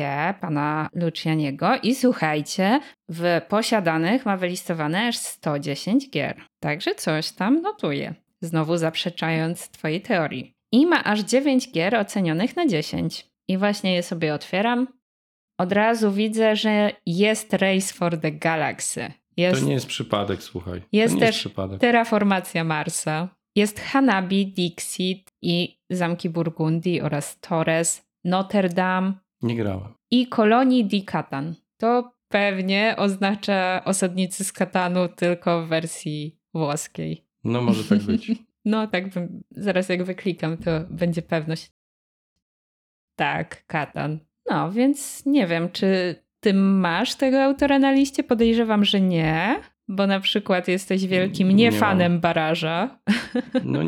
pana 0.42 0.90
Lucianiego 0.94 1.70
i 1.84 1.96
słuchajcie, 1.96 2.80
w 3.10 3.42
posiadanych 3.50 4.26
ma 4.26 4.38
wylistowane 4.38 5.08
aż 5.08 5.18
110 5.18 6.10
gier. 6.10 6.42
Także 6.60 6.96
coś 6.96 7.32
tam 7.32 7.62
notuje, 7.62 8.14
znowu 8.42 8.78
zaprzeczając 8.78 9.70
twojej 9.70 10.02
teorii. 10.02 10.54
I 10.72 10.86
ma 10.86 11.04
aż 11.04 11.20
9 11.20 11.72
gier 11.72 11.96
ocenionych 11.96 12.56
na 12.56 12.68
10. 12.68 13.28
I 13.48 13.58
właśnie 13.58 13.94
je 13.96 14.04
sobie 14.04 14.34
otwieram. 14.34 14.88
Od 15.58 15.72
razu 15.72 16.12
widzę, 16.12 16.56
że 16.56 16.92
jest 17.06 17.54
Race 17.54 17.94
for 17.94 18.18
the 18.18 18.32
Galaxy. 18.32 19.12
Jest 19.38 19.62
To 19.62 19.68
nie 19.68 19.74
jest 19.74 19.88
przypadek, 19.88 20.44
słuchaj. 20.44 20.82
Jest 20.92 21.14
też 21.14 21.22
jest 21.28 21.40
przypadek. 21.40 21.80
Terraformacja 21.82 22.64
Marsa. 22.64 23.30
Jest 23.56 23.80
Hanabi, 23.80 24.48
Dixit 24.48 25.30
i 25.42 25.78
Zamki 25.90 26.30
Burgundii 26.30 27.02
oraz 27.02 27.40
Torres, 27.40 28.06
Notre 28.24 28.70
Dame 28.70 29.14
Nie 29.42 29.56
grałem. 29.56 29.94
i 30.12 30.28
kolonii 30.28 30.86
di 30.86 31.06
Catan. 31.06 31.56
To 31.78 32.14
pewnie 32.28 32.96
oznacza 32.98 33.82
osadnicy 33.86 34.44
z 34.44 34.52
Katanu 34.52 35.08
tylko 35.10 35.66
w 35.66 35.70
wersji 35.70 36.40
włoskiej. 36.54 37.26
No 37.44 37.62
może 37.62 37.84
tak 37.84 38.00
być. 38.00 38.32
No 38.66 38.88
tak, 38.88 39.10
bym, 39.10 39.44
zaraz 39.52 39.90
jak 39.90 40.04
wyklikam, 40.04 40.58
to 40.58 40.72
będzie 40.90 41.22
pewność. 41.22 41.72
Tak, 43.16 43.66
Katan. 43.66 44.20
No, 44.50 44.72
więc 44.72 45.26
nie 45.26 45.48
wiem, 45.48 45.72
czy 45.72 46.16
ty 46.44 46.54
masz 46.54 47.16
tego 47.16 47.44
autora 47.44 47.80
na 47.80 47.92
liście? 47.92 48.24
Podejrzewam, 48.24 48.86
że 48.86 49.02
nie, 49.02 49.62
bo 49.88 50.08
na 50.08 50.20
przykład 50.20 50.68
jesteś 50.68 51.08
wielkim 51.08 51.48
Nie 51.48 51.56
niefanem 51.56 52.20
baraża. 52.20 52.90
No 53.64 53.80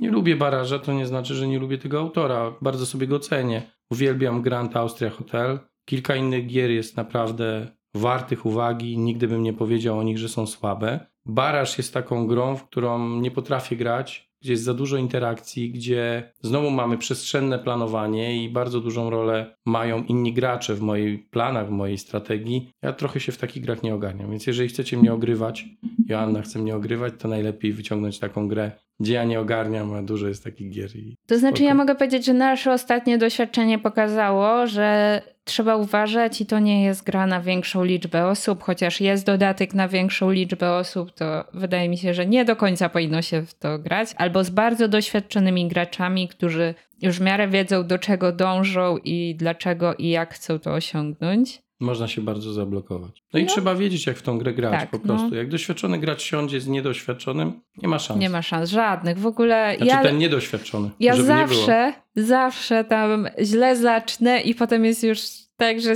nie 0.00 0.10
lubię 0.10 0.36
baraża, 0.36 0.78
to 0.78 0.92
nie 0.92 1.06
znaczy, 1.06 1.34
że 1.34 1.48
nie 1.48 1.58
lubię 1.58 1.78
tego 1.78 1.98
autora. 1.98 2.54
Bardzo 2.62 2.86
sobie 2.86 3.06
go 3.06 3.18
cenię. 3.18 3.62
Uwielbiam 3.90 4.42
Grand 4.42 4.76
Austria 4.76 5.10
Hotel. 5.10 5.58
Kilka 5.84 6.16
innych 6.16 6.46
gier 6.46 6.70
jest 6.70 6.96
naprawdę 6.96 7.66
wartych 7.94 8.46
uwagi. 8.46 8.98
Nigdy 8.98 9.28
bym 9.28 9.42
nie 9.42 9.52
powiedział 9.52 9.98
o 9.98 10.02
nich, 10.02 10.18
że 10.18 10.28
są 10.28 10.46
słabe. 10.46 11.06
Baraż 11.26 11.78
jest 11.78 11.94
taką 11.94 12.26
grą, 12.26 12.56
w 12.56 12.64
którą 12.64 13.20
nie 13.20 13.30
potrafię 13.30 13.76
grać, 13.76 14.31
gdzie 14.42 14.52
jest 14.52 14.64
za 14.64 14.74
dużo 14.74 14.96
interakcji, 14.96 15.70
gdzie 15.70 16.32
znowu 16.40 16.70
mamy 16.70 16.98
przestrzenne 16.98 17.58
planowanie 17.58 18.44
i 18.44 18.48
bardzo 18.48 18.80
dużą 18.80 19.10
rolę 19.10 19.56
mają 19.66 20.04
inni 20.04 20.32
gracze 20.32 20.74
w 20.74 20.80
moich 20.80 21.30
planach, 21.30 21.68
w 21.68 21.70
mojej 21.70 21.98
strategii. 21.98 22.70
Ja 22.82 22.92
trochę 22.92 23.20
się 23.20 23.32
w 23.32 23.38
takich 23.38 23.62
grach 23.62 23.82
nie 23.82 23.94
ogarniam, 23.94 24.30
więc 24.30 24.46
jeżeli 24.46 24.68
chcecie 24.68 24.96
mnie 24.96 25.12
ogrywać, 25.12 25.64
Joanna 26.08 26.42
chce 26.42 26.58
mnie 26.58 26.76
ogrywać, 26.76 27.12
to 27.18 27.28
najlepiej 27.28 27.72
wyciągnąć 27.72 28.18
taką 28.18 28.48
grę, 28.48 28.72
gdzie 29.00 29.14
ja 29.14 29.24
nie 29.24 29.40
ogarniam, 29.40 29.94
a 29.94 30.02
dużo 30.02 30.28
jest 30.28 30.44
takich 30.44 30.70
gier. 30.70 30.90
To 31.26 31.38
znaczy, 31.38 31.56
spoko. 31.56 31.68
ja 31.68 31.74
mogę 31.74 31.94
powiedzieć, 31.94 32.24
że 32.24 32.34
nasze 32.34 32.72
ostatnie 32.72 33.18
doświadczenie 33.18 33.78
pokazało, 33.78 34.66
że 34.66 35.22
trzeba 35.44 35.76
uważać 35.76 36.40
i 36.40 36.46
to 36.46 36.58
nie 36.58 36.84
jest 36.84 37.04
gra 37.04 37.26
na 37.26 37.40
większą 37.40 37.84
liczbę 37.84 38.26
osób, 38.26 38.62
chociaż 38.62 39.00
jest 39.00 39.26
dodatek 39.26 39.74
na 39.74 39.88
większą 39.88 40.30
liczbę 40.30 40.72
osób, 40.72 41.12
to 41.12 41.44
wydaje 41.54 41.88
mi 41.88 41.98
się, 41.98 42.14
że 42.14 42.26
nie 42.26 42.44
do 42.44 42.56
końca 42.56 42.88
powinno 42.88 43.22
się 43.22 43.42
w 43.42 43.54
to 43.54 43.78
grać. 43.78 44.08
Albo 44.16 44.44
z 44.44 44.50
bardzo 44.50 44.88
doświadczonymi 44.88 45.68
graczami, 45.68 46.28
którzy 46.28 46.74
już 47.02 47.18
w 47.18 47.22
miarę 47.22 47.48
wiedzą, 47.48 47.86
do 47.86 47.98
czego 47.98 48.32
dążą 48.32 48.98
i 49.04 49.34
dlaczego 49.38 49.94
i 49.94 50.08
jak 50.08 50.34
chcą 50.34 50.58
to 50.58 50.72
osiągnąć. 50.72 51.62
Można 51.82 52.08
się 52.08 52.20
bardzo 52.20 52.52
zablokować. 52.52 53.24
No, 53.32 53.40
i 53.40 53.46
trzeba 53.46 53.74
wiedzieć, 53.74 54.06
jak 54.06 54.16
w 54.16 54.22
tą 54.22 54.38
grę 54.38 54.54
grać 54.54 54.80
Tak, 54.80 54.90
po 54.90 54.98
prostu. 54.98 55.28
no. 55.28 55.36
Jak 55.36 55.48
doświadczony 55.48 55.98
gracz 55.98 56.22
siądzie 56.22 56.60
z 56.60 56.68
niedoświadczonym, 56.68 57.60
nie 57.82 57.88
ma 57.88 57.98
szans. 57.98 58.20
Nie 58.20 58.30
ma 58.30 58.42
szans 58.42 58.70
żadnych. 58.70 59.18
W 59.18 59.26
ogóle 59.26 59.74
Znaczy 59.76 59.90
ja, 59.92 60.02
ten 60.02 60.18
niedoświadczony. 60.18 60.90
ja 61.00 61.16
żeby 61.16 61.28
nie 61.28 61.34
zawsze, 61.34 61.92
zawsze 62.16 62.84
tam 62.84 63.28
źle 63.42 63.76
zacznę 63.76 64.40
i 64.40 64.54
potem 64.54 64.84
jest 64.84 65.02
już 65.04 65.20
tak, 65.56 65.80
że 65.80 65.94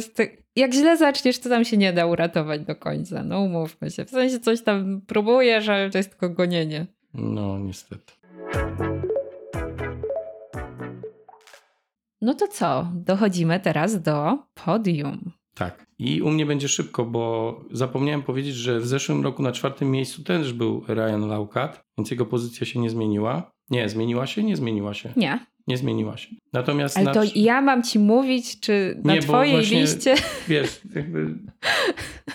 jak 0.57 0.75
źle 0.75 0.97
zaczniesz, 0.97 1.39
to 1.39 1.49
tam 1.49 1.65
się 1.65 1.77
nie 1.77 1.93
da 1.93 2.07
uratować 2.07 2.61
do 2.61 2.77
końca. 2.77 3.23
No 3.23 3.41
umówmy 3.41 3.91
się. 3.91 4.05
W 4.05 4.11
sensie 4.11 4.41
coś 4.41 4.63
tam 4.63 5.01
próbujesz, 5.07 5.69
ale 5.69 5.91
to 5.91 5.99
jest 5.99 6.11
tylko 6.11 6.31
gonienie. 6.31 6.87
No, 7.15 7.59
niestety. 7.59 8.13
No 12.21 12.35
to 12.35 12.49
co? 12.49 12.89
Dochodzimy 12.95 13.61
teraz 13.61 14.03
do 14.03 14.39
podium. 14.65 15.33
Tak. 15.59 15.87
I 15.99 16.23
u 16.23 16.31
mnie 16.31 16.47
będzie 16.47 16.69
szybko, 16.69 17.05
bo 17.05 17.61
zapomniałem 17.73 18.23
powiedzieć, 18.23 18.55
że 18.55 18.81
w 18.81 18.87
zeszłym 18.87 19.25
roku 19.25 19.43
na 19.43 19.53
czwartym 19.53 19.91
miejscu 19.91 20.23
też 20.25 20.53
był 20.53 20.85
Ryan 20.89 21.29
Laukat, 21.29 21.85
więc 21.99 22.11
jego 22.11 22.27
pozycja 22.27 22.67
się 22.67 22.81
nie 22.81 22.91
zmieniła. 22.91 23.51
Nie, 23.71 23.89
zmieniła 23.89 24.27
się? 24.27 24.43
Nie 24.43 24.57
zmieniła 24.57 24.95
się. 24.95 25.13
Nie. 25.17 25.47
Nie 25.67 25.77
zmieniła 25.77 26.17
się. 26.17 26.29
Natomiast 26.53 26.97
Ale 26.97 27.07
na, 27.07 27.13
to 27.13 27.21
ja 27.35 27.61
mam 27.61 27.83
ci 27.83 27.99
mówić, 27.99 28.61
czy 28.61 29.01
na 29.05 29.15
Nie, 29.15 29.21
twojej 29.23 29.53
właśnie- 29.53 29.81
liście... 29.81 30.15
wiesz, 30.49 30.81
jakby 30.95 31.35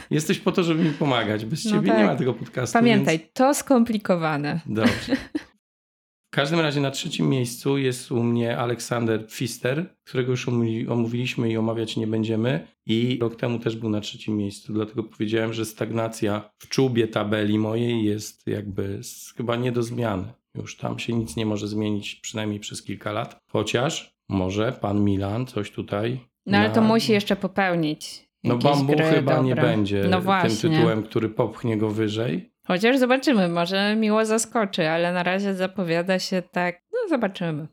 jesteś 0.10 0.40
po 0.40 0.52
to, 0.52 0.64
żeby 0.64 0.84
mi 0.84 0.90
pomagać. 0.92 1.46
Bez 1.46 1.66
No 1.66 1.72
ciebie 1.72 1.88
tak. 1.88 1.98
nie 1.98 2.06
ma 2.06 2.16
tego 2.16 2.34
podcastu. 2.34 2.74
Pamiętaj, 2.74 3.18
Więc... 3.20 3.30
to 3.34 3.54
skomplikowane. 3.54 4.60
Dobrze. 4.66 5.16
W 6.32 6.36
każdym 6.36 6.60
razie 6.60 6.82
na 6.82 6.92
trzecim 6.92 7.30
miejscu 7.30 7.78
jest 7.78 8.12
u 8.12 8.24
mnie 8.24 8.58
Aleksander 8.58 9.28
Pfister, 9.28 9.96
którego 10.04 10.32
już 10.32 10.48
omówi- 10.48 10.90
omówiliśmy 10.92 11.52
i 11.52 11.58
omawiać 11.58 11.98
nie 11.98 12.08
będziemy. 12.08 12.68
I 12.86 13.18
rok 13.22 13.36
temu 13.36 13.60
też 13.60 13.76
był 13.76 13.90
na 13.90 14.02
trzecim 14.02 14.38
miejscu, 14.38 14.74
dlatego 14.74 15.04
powiedziałem, 15.04 15.54
że 15.54 15.66
stagnacja 15.66 16.50
w 16.58 16.68
czubie 16.70 17.08
tabeli 17.08 17.60
mojej 17.60 18.04
jest 18.04 18.48
jakby 18.48 19.00
chyba 19.38 19.56
nie 19.56 19.72
do 19.72 19.84
zmiany. 19.84 20.24
Już 20.56 20.78
tam 20.78 21.00
się 21.00 21.14
nic 21.14 21.36
nie 21.36 21.46
może 21.46 21.68
zmienić, 21.68 22.16
przynajmniej 22.16 22.60
przez 22.60 22.84
kilka 22.84 23.12
lat. 23.12 23.40
Chociaż 23.52 24.16
może 24.30 24.72
pan 24.72 25.04
Milan 25.04 25.46
coś 25.46 25.72
tutaj. 25.72 26.20
No 26.46 26.58
ale 26.58 26.70
to 26.70 26.82
na- 26.82 26.88
musi 26.88 27.12
jeszcze 27.12 27.36
popełnić. 27.36 28.28
No 28.44 28.58
bambu 28.58 28.94
chyba 29.16 29.42
nie 29.42 29.56
będzie 29.56 30.04
No 30.10 30.22
tym 30.22 30.72
tytułem, 30.72 31.04
który 31.04 31.30
popchnie 31.30 31.78
go 31.78 31.90
wyżej. 31.90 32.51
Chociaż 32.72 32.98
zobaczymy, 32.98 33.50
może 33.50 33.96
miło 33.96 34.26
zaskoczy, 34.26 34.90
ale 34.90 35.14
na 35.14 35.24
razie 35.24 35.56
zapowiada 35.56 36.20
się 36.20 36.42
tak. 36.42 36.82
No 36.94 37.10
zobaczymy. 37.10 37.68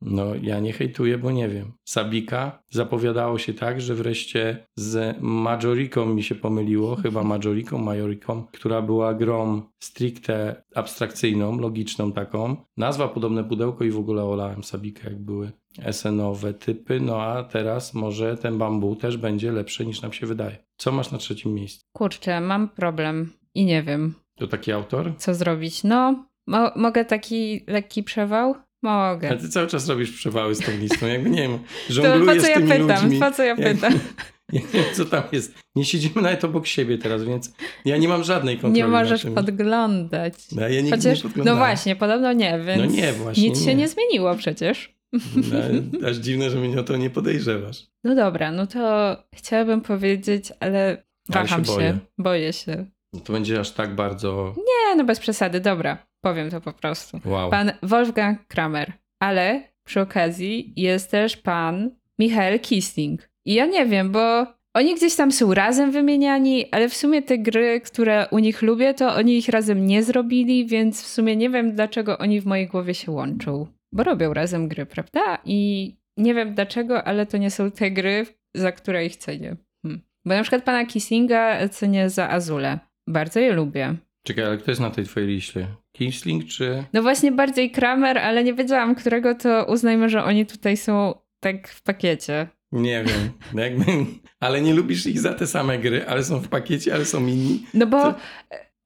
No, 0.00 0.24
ja 0.42 0.60
nie 0.60 0.72
hejtuję, 0.72 1.18
bo 1.18 1.30
nie 1.30 1.48
wiem. 1.48 1.72
Sabika 1.84 2.62
zapowiadało 2.70 3.38
się 3.38 3.54
tak, 3.54 3.80
że 3.80 3.94
wreszcie 3.94 4.66
z 4.76 5.16
Majoriką 5.20 6.06
mi 6.06 6.22
się 6.22 6.34
pomyliło, 6.34 6.96
chyba 6.96 7.24
Majoriką, 7.24 7.78
Majoriką, 7.78 8.46
która 8.52 8.82
była 8.82 9.14
grą 9.14 9.62
stricte 9.78 10.62
abstrakcyjną, 10.74 11.58
logiczną 11.58 12.12
taką. 12.12 12.56
Nazwa 12.76 13.08
podobne 13.08 13.44
pudełko 13.44 13.84
i 13.84 13.90
w 13.90 13.98
ogóle 13.98 14.24
olałem 14.24 14.64
Sabikę, 14.64 15.04
jak 15.04 15.18
były 15.18 15.52
SN-owe 15.92 16.54
typy, 16.54 17.00
no 17.00 17.22
a 17.22 17.44
teraz 17.44 17.94
może 17.94 18.36
ten 18.36 18.58
bambu 18.58 18.96
też 18.96 19.16
będzie 19.16 19.52
lepszy 19.52 19.86
niż 19.86 20.02
nam 20.02 20.12
się 20.12 20.26
wydaje. 20.26 20.56
Co 20.76 20.92
masz 20.92 21.10
na 21.10 21.18
trzecim 21.18 21.54
miejscu? 21.54 21.84
Kurczę, 21.92 22.40
mam 22.40 22.68
problem 22.68 23.32
i 23.54 23.64
nie 23.64 23.82
wiem, 23.82 24.14
To 24.38 24.46
taki 24.46 24.72
autor? 24.72 25.12
co 25.18 25.34
zrobić. 25.34 25.84
No, 25.84 26.24
mo- 26.46 26.72
mogę 26.76 27.04
taki 27.04 27.64
lekki 27.66 28.02
przewał? 28.02 28.54
Mogę. 28.82 29.28
Ale 29.28 29.38
ty 29.38 29.48
cały 29.48 29.66
czas 29.66 29.88
robisz 29.88 30.10
przewały 30.12 30.54
z 30.54 30.58
tą 30.58 30.72
listą, 30.78 31.06
jakby 31.06 31.30
nie 31.30 31.42
wiem, 31.42 31.58
To 31.88 31.92
żonglujesz 31.94 32.36
po 32.36 32.42
co 32.42 32.48
ja 32.48 32.56
tymi 32.56 32.68
pytam? 32.70 33.04
ludźmi. 33.04 33.20
Po 33.20 33.30
co 33.30 33.42
ja 33.44 33.56
pytam? 33.56 33.92
Nie 34.52 34.60
wiem, 34.60 34.84
co 34.94 35.04
tam 35.04 35.22
jest. 35.32 35.54
Nie 35.76 35.84
siedzimy 35.84 36.22
nawet 36.22 36.44
obok 36.44 36.66
siebie 36.66 36.98
teraz, 36.98 37.24
więc 37.24 37.52
ja 37.84 37.96
nie 37.96 38.08
mam 38.08 38.24
żadnej 38.24 38.54
kontroli. 38.56 38.76
Nie 38.82 38.86
możesz 38.86 39.24
podglądać. 39.34 40.34
No, 40.52 40.62
ja 40.68 40.80
nigdy 40.80 40.96
Chociaż, 40.96 41.24
nie 41.24 41.44
no 41.44 41.56
właśnie, 41.56 41.96
podobno 41.96 42.32
nie, 42.32 42.58
więc 42.66 42.78
No 42.94 43.00
nie, 43.00 43.12
właśnie 43.12 43.48
nic 43.48 43.58
się 43.60 43.66
nie. 43.66 43.74
nie 43.74 43.88
zmieniło 43.88 44.34
przecież. 44.34 44.94
No, 45.12 46.08
aż 46.08 46.16
dziwne, 46.16 46.50
że 46.50 46.58
mnie 46.58 46.80
o 46.80 46.82
to 46.82 46.96
nie 46.96 47.10
podejrzewasz. 47.10 47.86
No 48.04 48.14
dobra, 48.14 48.52
no 48.52 48.66
to 48.66 49.16
chciałabym 49.34 49.80
powiedzieć, 49.80 50.52
ale 50.60 51.02
waham 51.28 51.64
się 51.64 51.70
się, 51.70 51.76
boję. 51.76 51.98
boję 52.18 52.52
się. 52.52 52.86
No 53.18 53.24
To 53.24 53.32
będzie 53.32 53.60
aż 53.60 53.70
tak 53.70 53.94
bardzo 53.94 54.54
Nie, 54.56 54.96
no 54.96 55.04
bez 55.04 55.20
przesady, 55.20 55.60
dobra, 55.60 56.06
powiem 56.20 56.50
to 56.50 56.60
po 56.60 56.72
prostu. 56.72 57.20
wow. 57.24 57.50
Pan 57.50 57.72
Wolfgang 57.82 58.46
Kramer, 58.48 58.92
ale 59.20 59.62
przy 59.84 60.00
okazji 60.00 60.72
jest 60.76 61.10
też 61.10 61.36
pan 61.36 61.90
Michael 62.18 62.60
Kisling. 62.60 63.28
I 63.46 63.54
ja 63.54 63.66
nie 63.66 63.86
wiem, 63.86 64.12
bo 64.12 64.46
oni 64.74 64.94
gdzieś 64.94 65.16
tam 65.16 65.32
są 65.32 65.54
razem 65.54 65.90
wymieniani, 65.90 66.66
ale 66.70 66.88
w 66.88 66.94
sumie 66.94 67.22
te 67.22 67.38
gry, 67.38 67.80
które 67.80 68.26
u 68.30 68.38
nich 68.38 68.62
lubię, 68.62 68.94
to 68.94 69.14
oni 69.14 69.38
ich 69.38 69.48
razem 69.48 69.86
nie 69.86 70.02
zrobili, 70.02 70.66
więc 70.66 71.02
w 71.02 71.06
sumie 71.06 71.36
nie 71.36 71.50
wiem, 71.50 71.74
dlaczego 71.74 72.18
oni 72.18 72.40
w 72.40 72.46
mojej 72.46 72.66
głowie 72.66 72.94
się 72.94 73.12
łączą. 73.12 73.66
Bo 73.92 74.02
robią 74.02 74.34
razem 74.34 74.68
gry, 74.68 74.86
prawda? 74.86 75.38
I 75.44 75.92
nie 76.16 76.34
wiem 76.34 76.54
dlaczego, 76.54 77.04
ale 77.04 77.26
to 77.26 77.36
nie 77.36 77.50
są 77.50 77.70
te 77.70 77.90
gry, 77.90 78.26
za 78.54 78.72
które 78.72 79.06
ich 79.06 79.16
cenię. 79.16 79.56
Hm. 79.86 80.00
Bo 80.24 80.34
na 80.34 80.42
przykład 80.42 80.64
pana 80.64 80.86
Kislinga 80.86 81.68
cenię 81.68 82.10
za 82.10 82.30
Azule. 82.30 82.78
Bardzo 83.08 83.40
je 83.40 83.52
lubię. 83.52 83.94
Czekaj, 84.26 84.44
ale 84.44 84.58
kto 84.58 84.70
jest 84.70 84.80
na 84.80 84.90
tej 84.90 85.04
twojej 85.04 85.28
liście? 85.28 85.66
Kingsling 85.96 86.44
czy... 86.46 86.84
No 86.92 87.02
właśnie 87.02 87.32
bardziej 87.32 87.70
Kramer, 87.70 88.18
ale 88.18 88.44
nie 88.44 88.54
wiedziałam, 88.54 88.94
którego 88.94 89.34
to 89.34 89.64
uznajmy, 89.68 90.08
że 90.08 90.24
oni 90.24 90.46
tutaj 90.46 90.76
są 90.76 91.14
tak 91.40 91.68
w 91.68 91.82
pakiecie. 91.82 92.46
Nie 92.72 93.04
wiem. 93.04 93.30
No 93.54 93.62
Jakby... 93.62 93.84
Ale 94.40 94.60
nie 94.60 94.74
lubisz 94.74 95.06
ich 95.06 95.20
za 95.20 95.34
te 95.34 95.46
same 95.46 95.78
gry, 95.78 96.06
ale 96.06 96.24
są 96.24 96.38
w 96.40 96.48
pakiecie, 96.48 96.94
ale 96.94 97.04
są 97.04 97.20
inni. 97.26 97.66
No 97.74 97.86
bo 97.86 98.02
To- 98.02 98.14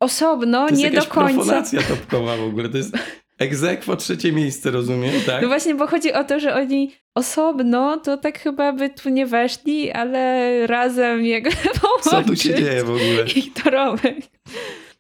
osobno, 0.01 0.67
To 0.67 0.71
jest 0.71 0.83
nie 0.83 0.91
do 0.91 1.07
końca. 1.07 1.35
profanacja 1.35 1.83
topkowa 1.83 2.37
w 2.37 2.41
ogóle. 2.43 2.69
To 2.69 2.77
jest 2.77 2.99
egzekwo 3.43 3.97
trzecie 3.97 4.33
miejsce, 4.33 4.71
rozumiem, 4.71 5.13
tak? 5.27 5.43
No 5.43 5.49
właśnie, 5.49 5.75
bo 5.75 5.87
chodzi 5.87 6.13
o 6.13 6.25
to, 6.25 6.41
że 6.41 6.55
oni 6.55 6.93
osobno 7.15 7.97
to 7.97 8.17
tak 8.17 8.39
chyba 8.39 8.73
by 8.73 8.91
tu 8.91 9.09
nie 9.09 9.27
weszli, 9.27 9.91
ale 9.91 10.67
razem 10.67 11.25
jego 11.25 11.51
Co 12.03 12.23
tu 12.23 12.37
się 12.37 12.55
dzieje 12.55 12.85
w 12.85 12.91
ogóle? 12.91 13.25
Ich 13.37 13.53
dorobek. 13.65 14.17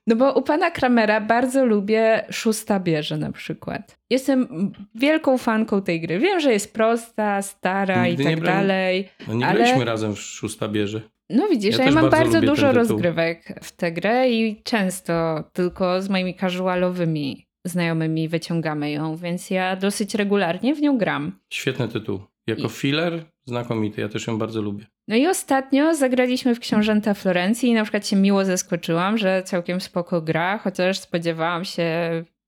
No 0.06 0.16
bo 0.16 0.32
u 0.32 0.42
pana 0.42 0.70
Kramera 0.70 1.20
bardzo 1.20 1.64
lubię 1.66 2.24
Szósta 2.30 2.80
Bierze 2.80 3.16
na 3.16 3.32
przykład. 3.32 3.98
Jestem 4.10 4.48
wielką 4.94 5.38
fanką 5.38 5.82
tej 5.82 6.00
gry. 6.00 6.18
Wiem, 6.18 6.40
że 6.40 6.52
jest 6.52 6.72
prosta, 6.74 7.42
stara 7.42 8.06
Nigdy 8.06 8.22
i 8.22 8.26
tak 8.26 8.40
brałem- 8.40 8.60
dalej. 8.60 9.08
No 9.28 9.34
nie 9.34 9.46
ale- 9.46 9.58
graliśmy 9.58 9.84
razem 9.84 10.14
w 10.14 10.20
szósta 10.20 10.68
bierze. 10.68 11.00
No 11.30 11.48
widzisz, 11.48 11.78
Ja 11.78 11.84
ja, 11.84 11.90
mam 11.90 12.10
bardzo 12.10 12.32
bardzo, 12.32 12.40
dużo 12.40 12.72
rozgrywek 12.72 13.58
w 13.62 13.72
tę 13.72 13.92
grę 13.92 14.30
i 14.30 14.62
często 14.62 15.44
tylko 15.52 16.02
z 16.02 16.08
moimi 16.08 16.34
casualowymi 16.34 17.46
znajomymi 17.66 18.28
wyciągamy 18.28 18.90
ją, 18.90 19.16
więc 19.16 19.50
ja 19.50 19.76
dosyć 19.76 20.14
regularnie 20.14 20.74
w 20.74 20.80
nią 20.80 20.98
gram. 20.98 21.38
Świetny 21.50 21.88
tytuł. 21.88 22.20
Jako 22.46 22.62
I- 22.62 22.68
filler 22.68 23.24
znakomity. 23.44 24.00
Ja 24.00 24.08
też 24.08 24.26
ją 24.26 24.38
bardzo 24.38 24.62
lubię. 24.62 24.86
No 25.08 25.16
i 25.16 25.26
ostatnio 25.26 25.94
zagraliśmy 25.94 26.54
w 26.54 26.60
Książęta 26.60 27.14
Florencji 27.14 27.68
i 27.68 27.74
na 27.74 27.82
przykład 27.82 28.06
się 28.06 28.16
miło 28.16 28.44
zaskoczyłam, 28.44 29.18
że 29.18 29.42
całkiem 29.42 29.80
spoko 29.80 30.22
gra, 30.22 30.58
chociaż 30.58 30.98
spodziewałam 30.98 31.64
się 31.64 31.88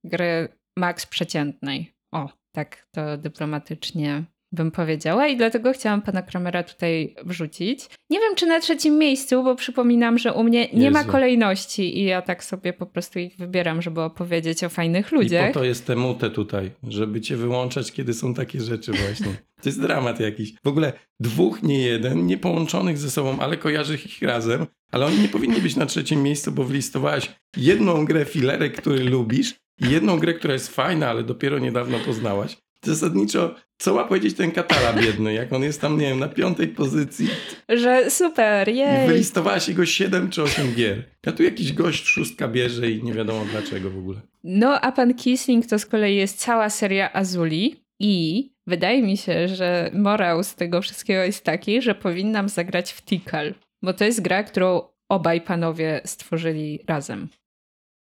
gry 0.05 0.49
max 0.77 1.07
przeciętnej. 1.07 1.93
O, 2.12 2.29
tak 2.53 2.87
to 2.95 3.17
dyplomatycznie 3.19 4.25
bym 4.55 4.71
powiedziała 4.71 5.27
i 5.27 5.37
dlatego 5.37 5.73
chciałam 5.73 6.03
pana 6.03 6.23
Kramera 6.23 6.63
tutaj 6.63 7.15
wrzucić. 7.25 7.89
Nie 8.11 8.21
wiem, 8.21 8.35
czy 8.37 8.47
na 8.47 8.61
trzecim 8.61 8.99
miejscu, 8.99 9.45
bo 9.45 9.55
przypominam, 9.55 10.19
że 10.19 10.33
u 10.33 10.45
mnie 10.45 10.69
nie 10.73 10.91
ma 10.91 10.99
Jezu. 10.99 11.13
kolejności 11.13 11.99
i 11.99 12.05
ja 12.05 12.23
tak 12.23 12.45
sobie 12.45 12.73
po 12.73 12.87
prostu 12.87 13.19
ich 13.19 13.37
wybieram, 13.37 13.83
żeby 13.83 14.01
opowiedzieć 14.01 14.65
o 14.65 14.69
fajnych 14.69 15.13
I 15.13 15.15
ludziach. 15.15 15.53
po 15.53 15.59
to 15.59 15.65
jest 15.65 15.87
te 15.87 15.97
mute 15.97 16.31
tutaj, 16.31 16.71
żeby 16.89 17.21
cię 17.21 17.37
wyłączać, 17.37 17.93
kiedy 17.93 18.15
są 18.15 18.35
takie 18.35 18.61
rzeczy 18.61 18.93
właśnie. 18.93 19.37
To 19.63 19.69
jest 19.69 19.81
dramat 19.81 20.21
jakiś. 20.21 20.55
W 20.65 20.69
ogóle 20.69 20.93
dwóch, 21.21 21.63
nie 21.63 21.79
jeden, 21.83 22.27
nie 22.27 22.39
połączonych 22.39 22.99
ze 22.99 23.11
sobą, 23.11 23.39
ale 23.41 23.57
kojarzysz 23.57 24.07
ich 24.07 24.23
razem, 24.23 24.67
ale 24.93 25.07
oni 25.07 25.19
nie 25.19 25.29
powinni 25.29 25.61
być 25.61 25.77
na 25.77 25.87
trzecim 25.87 26.23
miejscu, 26.23 26.53
bo 26.53 26.65
wylistowałeś 26.65 27.31
jedną 27.57 28.05
grę 28.05 28.25
filerek, 28.25 28.77
który 28.77 29.05
lubisz 29.05 29.55
i 29.81 29.91
jedną 29.91 30.19
grę, 30.19 30.35
która 30.35 30.53
jest 30.53 30.69
fajna, 30.75 31.09
ale 31.11 31.23
dopiero 31.23 31.59
niedawno 31.59 31.99
poznałaś. 31.99 32.57
Zasadniczo, 32.87 33.55
co 33.78 33.95
ma 33.95 34.05
powiedzieć 34.05 34.37
ten 34.37 34.51
katala 34.51 34.93
biedny, 34.93 35.35
jak 35.35 35.53
on 35.53 35.62
jest 35.62 35.80
tam, 35.80 35.99
nie 35.99 36.09
wiem, 36.09 36.18
na 36.18 36.28
piątej 36.28 36.68
pozycji 36.68 37.28
Że 37.68 38.11
super, 38.11 38.68
jej! 38.68 39.09
wylistowałaś 39.09 39.68
jego 39.68 39.87
7 39.87 40.30
czy 40.30 40.43
8 40.43 40.74
gier. 40.74 41.05
A 41.26 41.32
tu 41.32 41.43
jakiś 41.43 41.72
gość 41.72 42.07
szóstka 42.07 42.49
bierze 42.49 42.91
i 42.91 43.03
nie 43.03 43.12
wiadomo 43.12 43.45
dlaczego 43.51 43.91
w 43.91 43.99
ogóle. 43.99 44.20
No, 44.45 44.80
a 44.80 44.93
pan 44.93 45.14
Kisling 45.14 45.66
to 45.66 45.78
z 45.78 45.87
kolei 45.87 46.16
jest 46.16 46.39
cała 46.39 46.70
seria 46.70 47.12
Azuli. 47.12 47.85
I 48.01 48.51
wydaje 48.66 49.03
mi 49.03 49.16
się, 49.16 49.49
że 49.49 49.91
morał 49.95 50.43
z 50.43 50.55
tego 50.55 50.82
wszystkiego 50.82 51.22
jest 51.22 51.45
taki, 51.45 51.82
że 51.82 51.95
powinnam 51.95 52.49
zagrać 52.49 52.93
w 52.93 53.03
Tikal, 53.03 53.55
bo 53.82 53.93
to 53.93 54.05
jest 54.05 54.22
gra, 54.22 54.43
którą 54.43 54.82
obaj 55.09 55.41
panowie 55.41 56.01
stworzyli 56.05 56.80
razem. 56.89 57.28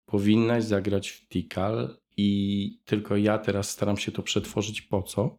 Powinnaś 0.06 0.64
zagrać 0.64 1.08
w 1.08 1.28
Tikal 1.28 1.96
i 2.16 2.70
tylko 2.84 3.16
ja 3.16 3.38
teraz 3.38 3.70
staram 3.70 3.96
się 3.96 4.12
to 4.12 4.22
przetworzyć 4.22 4.82
po 4.82 5.02
co? 5.02 5.38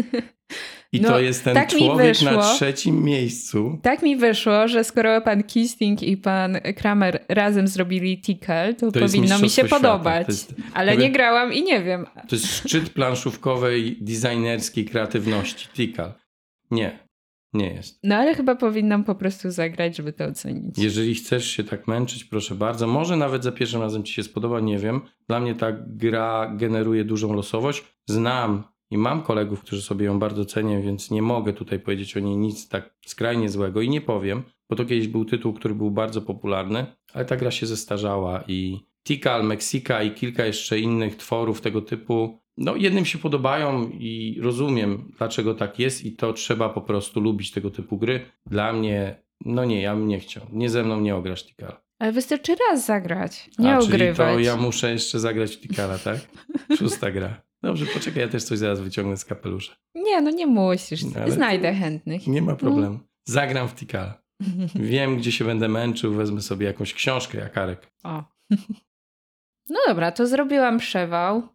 I 0.92 1.00
no, 1.00 1.08
to 1.08 1.20
jest 1.20 1.44
ten 1.44 1.54
tak 1.54 1.68
człowiek 1.70 2.22
na 2.22 2.54
trzecim 2.54 3.04
miejscu. 3.04 3.78
Tak 3.82 4.02
mi 4.02 4.16
wyszło, 4.16 4.68
że 4.68 4.84
skoro 4.84 5.20
pan 5.20 5.42
Kisting 5.42 6.02
i 6.02 6.16
pan 6.16 6.58
Kramer 6.76 7.24
razem 7.28 7.68
zrobili 7.68 8.20
Tikal, 8.20 8.74
to, 8.74 8.92
to 8.92 9.00
powinno 9.00 9.38
mi 9.38 9.50
się 9.50 9.62
świata. 9.62 9.76
podobać. 9.76 10.28
Jest, 10.28 10.54
Ale 10.74 10.96
nie 10.96 11.12
grałam 11.12 11.52
i 11.52 11.62
nie 11.62 11.82
wiem. 11.82 12.06
To 12.28 12.36
jest 12.36 12.56
szczyt 12.56 12.90
planszówkowej, 12.90 13.98
designerskiej 14.00 14.84
kreatywności. 14.84 15.68
Tikal. 15.68 16.12
Nie, 16.70 17.07
nie 17.52 17.74
jest. 17.74 17.98
No 18.04 18.16
ale 18.16 18.34
chyba 18.34 18.54
powinnam 18.54 19.04
po 19.04 19.14
prostu 19.14 19.50
zagrać, 19.50 19.96
żeby 19.96 20.12
to 20.12 20.24
ocenić. 20.24 20.78
Jeżeli 20.78 21.14
chcesz 21.14 21.50
się 21.50 21.64
tak 21.64 21.88
męczyć, 21.88 22.24
proszę 22.24 22.54
bardzo. 22.54 22.86
Może 22.86 23.16
nawet 23.16 23.44
za 23.44 23.52
pierwszym 23.52 23.80
razem 23.80 24.04
ci 24.04 24.14
się 24.14 24.22
spodoba, 24.22 24.60
nie 24.60 24.78
wiem. 24.78 25.00
Dla 25.28 25.40
mnie 25.40 25.54
ta 25.54 25.72
gra 25.86 26.54
generuje 26.56 27.04
dużą 27.04 27.32
losowość. 27.32 27.84
Znam 28.06 28.64
i 28.90 28.98
mam 28.98 29.22
kolegów, 29.22 29.60
którzy 29.60 29.82
sobie 29.82 30.06
ją 30.06 30.18
bardzo 30.18 30.44
cenią, 30.44 30.82
więc 30.82 31.10
nie 31.10 31.22
mogę 31.22 31.52
tutaj 31.52 31.80
powiedzieć 31.80 32.16
o 32.16 32.20
niej 32.20 32.36
nic 32.36 32.68
tak 32.68 32.94
skrajnie 33.06 33.48
złego 33.48 33.80
i 33.80 33.88
nie 33.88 34.00
powiem, 34.00 34.42
bo 34.70 34.76
to 34.76 34.84
kiedyś 34.84 35.08
był 35.08 35.24
tytuł, 35.24 35.52
który 35.52 35.74
był 35.74 35.90
bardzo 35.90 36.22
popularny, 36.22 36.86
ale 37.12 37.24
ta 37.24 37.36
gra 37.36 37.50
się 37.50 37.66
zestarzała 37.66 38.44
i 38.48 38.88
Tikal, 39.04 39.44
Mexica 39.44 40.02
i 40.02 40.10
kilka 40.10 40.44
jeszcze 40.44 40.78
innych 40.78 41.16
tworów 41.16 41.60
tego 41.60 41.82
typu, 41.82 42.40
no 42.58 42.76
jednym 42.76 43.04
się 43.04 43.18
podobają 43.18 43.90
i 43.90 44.38
rozumiem, 44.42 45.12
dlaczego 45.18 45.54
tak 45.54 45.78
jest 45.78 46.04
i 46.04 46.12
to 46.12 46.32
trzeba 46.32 46.68
po 46.68 46.80
prostu 46.80 47.20
lubić 47.20 47.50
tego 47.50 47.70
typu 47.70 47.98
gry. 47.98 48.20
Dla 48.46 48.72
mnie, 48.72 49.22
no 49.44 49.64
nie, 49.64 49.82
ja 49.82 49.94
bym 49.94 50.08
nie 50.08 50.20
chciał. 50.20 50.46
Nie 50.52 50.70
ze 50.70 50.84
mną 50.84 51.00
nie 51.00 51.16
ograsz 51.16 51.44
Tikal. 51.44 51.76
Ale 51.98 52.12
wystarczy 52.12 52.56
raz 52.70 52.86
zagrać, 52.86 53.50
nie 53.58 53.74
A, 53.74 53.78
ogrywać. 53.78 54.16
Czyli 54.16 54.16
to 54.16 54.50
ja 54.50 54.56
muszę 54.56 54.92
jeszcze 54.92 55.18
zagrać 55.20 55.58
Tikala, 55.60 55.98
tak? 55.98 56.18
Szósta 56.78 57.10
gra. 57.16 57.42
Dobrze, 57.62 57.86
poczekaj, 57.86 58.22
ja 58.22 58.28
też 58.28 58.44
coś 58.44 58.58
zaraz 58.58 58.80
wyciągnę 58.80 59.16
z 59.16 59.24
kapelusza. 59.24 59.76
Nie, 59.94 60.20
no 60.20 60.30
nie 60.30 60.46
musisz. 60.46 61.04
No, 61.04 61.30
Znajdę 61.30 61.74
chętnych. 61.74 62.26
Nie 62.26 62.42
ma 62.42 62.56
problemu. 62.56 62.94
No. 62.94 63.08
Zagram 63.24 63.68
w 63.68 63.74
Tikala. 63.74 64.22
Wiem, 64.74 65.16
gdzie 65.16 65.32
się 65.32 65.44
będę 65.44 65.68
męczył, 65.68 66.14
wezmę 66.14 66.42
sobie 66.42 66.66
jakąś 66.66 66.94
książkę, 66.94 67.38
jak 67.38 67.58
Arek. 67.58 67.92
O. 68.04 68.24
No 69.70 69.78
dobra, 69.88 70.12
to 70.12 70.26
zrobiłam 70.26 70.78
przewał. 70.78 71.48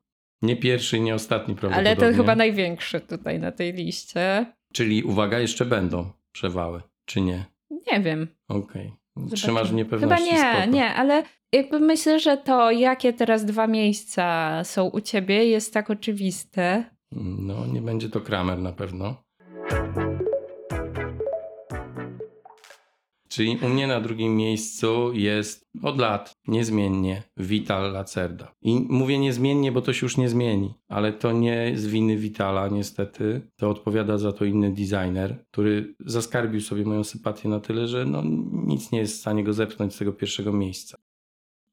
Nie 0.43 0.55
pierwszy, 0.55 0.99
nie 0.99 1.15
ostatni 1.15 1.55
prawdopodobnie. 1.55 2.03
Ale 2.03 2.11
to 2.11 2.17
chyba 2.17 2.35
największy 2.35 2.99
tutaj 2.99 3.39
na 3.39 3.51
tej 3.51 3.73
liście. 3.73 4.45
Czyli 4.73 5.03
uwaga, 5.03 5.39
jeszcze 5.39 5.65
będą 5.65 6.11
przewały, 6.31 6.81
czy 7.05 7.21
nie? 7.21 7.45
Nie 7.91 7.99
wiem. 7.99 8.27
Okej. 8.47 8.91
Okay. 9.15 9.35
Trzymasz 9.35 9.71
w 9.71 9.73
niepewności. 9.73 10.25
Chyba 10.25 10.37
nie, 10.37 10.53
spoko. 10.53 10.75
nie, 10.75 10.93
ale 10.93 11.23
jakby 11.51 11.79
myślę, 11.79 12.19
że 12.19 12.37
to, 12.37 12.71
jakie 12.71 13.13
teraz 13.13 13.45
dwa 13.45 13.67
miejsca 13.67 14.63
są 14.63 14.85
u 14.85 15.01
ciebie, 15.01 15.45
jest 15.45 15.73
tak 15.73 15.89
oczywiste. 15.89 16.83
No, 17.11 17.65
nie 17.65 17.81
będzie 17.81 18.09
to 18.09 18.21
Kramer 18.21 18.59
na 18.59 18.71
pewno. 18.71 19.22
Czyli 23.33 23.57
u 23.61 23.69
mnie 23.69 23.87
na 23.87 24.01
drugim 24.01 24.35
miejscu 24.35 25.13
jest 25.13 25.69
od 25.83 25.99
lat 25.99 26.33
niezmiennie 26.47 27.23
Vital 27.37 27.91
Lacerda. 27.91 28.55
I 28.61 28.85
mówię 28.89 29.19
niezmiennie, 29.19 29.71
bo 29.71 29.81
to 29.81 29.93
się 29.93 30.05
już 30.05 30.17
nie 30.17 30.29
zmieni, 30.29 30.73
ale 30.87 31.13
to 31.13 31.31
nie 31.31 31.71
z 31.75 31.87
winy 31.87 32.17
Vitala 32.17 32.67
niestety. 32.67 33.41
To 33.55 33.69
odpowiada 33.69 34.17
za 34.17 34.31
to 34.31 34.45
inny 34.45 34.73
designer, 34.73 35.45
który 35.51 35.95
zaskarbił 35.99 36.61
sobie 36.61 36.85
moją 36.85 37.03
sympatię 37.03 37.49
na 37.49 37.59
tyle, 37.59 37.87
że 37.87 38.05
no, 38.05 38.21
nic 38.51 38.91
nie 38.91 38.99
jest 38.99 39.17
w 39.17 39.19
stanie 39.19 39.43
go 39.43 39.53
zepchnąć 39.53 39.95
z 39.95 39.97
tego 39.97 40.13
pierwszego 40.13 40.53
miejsca. 40.53 40.97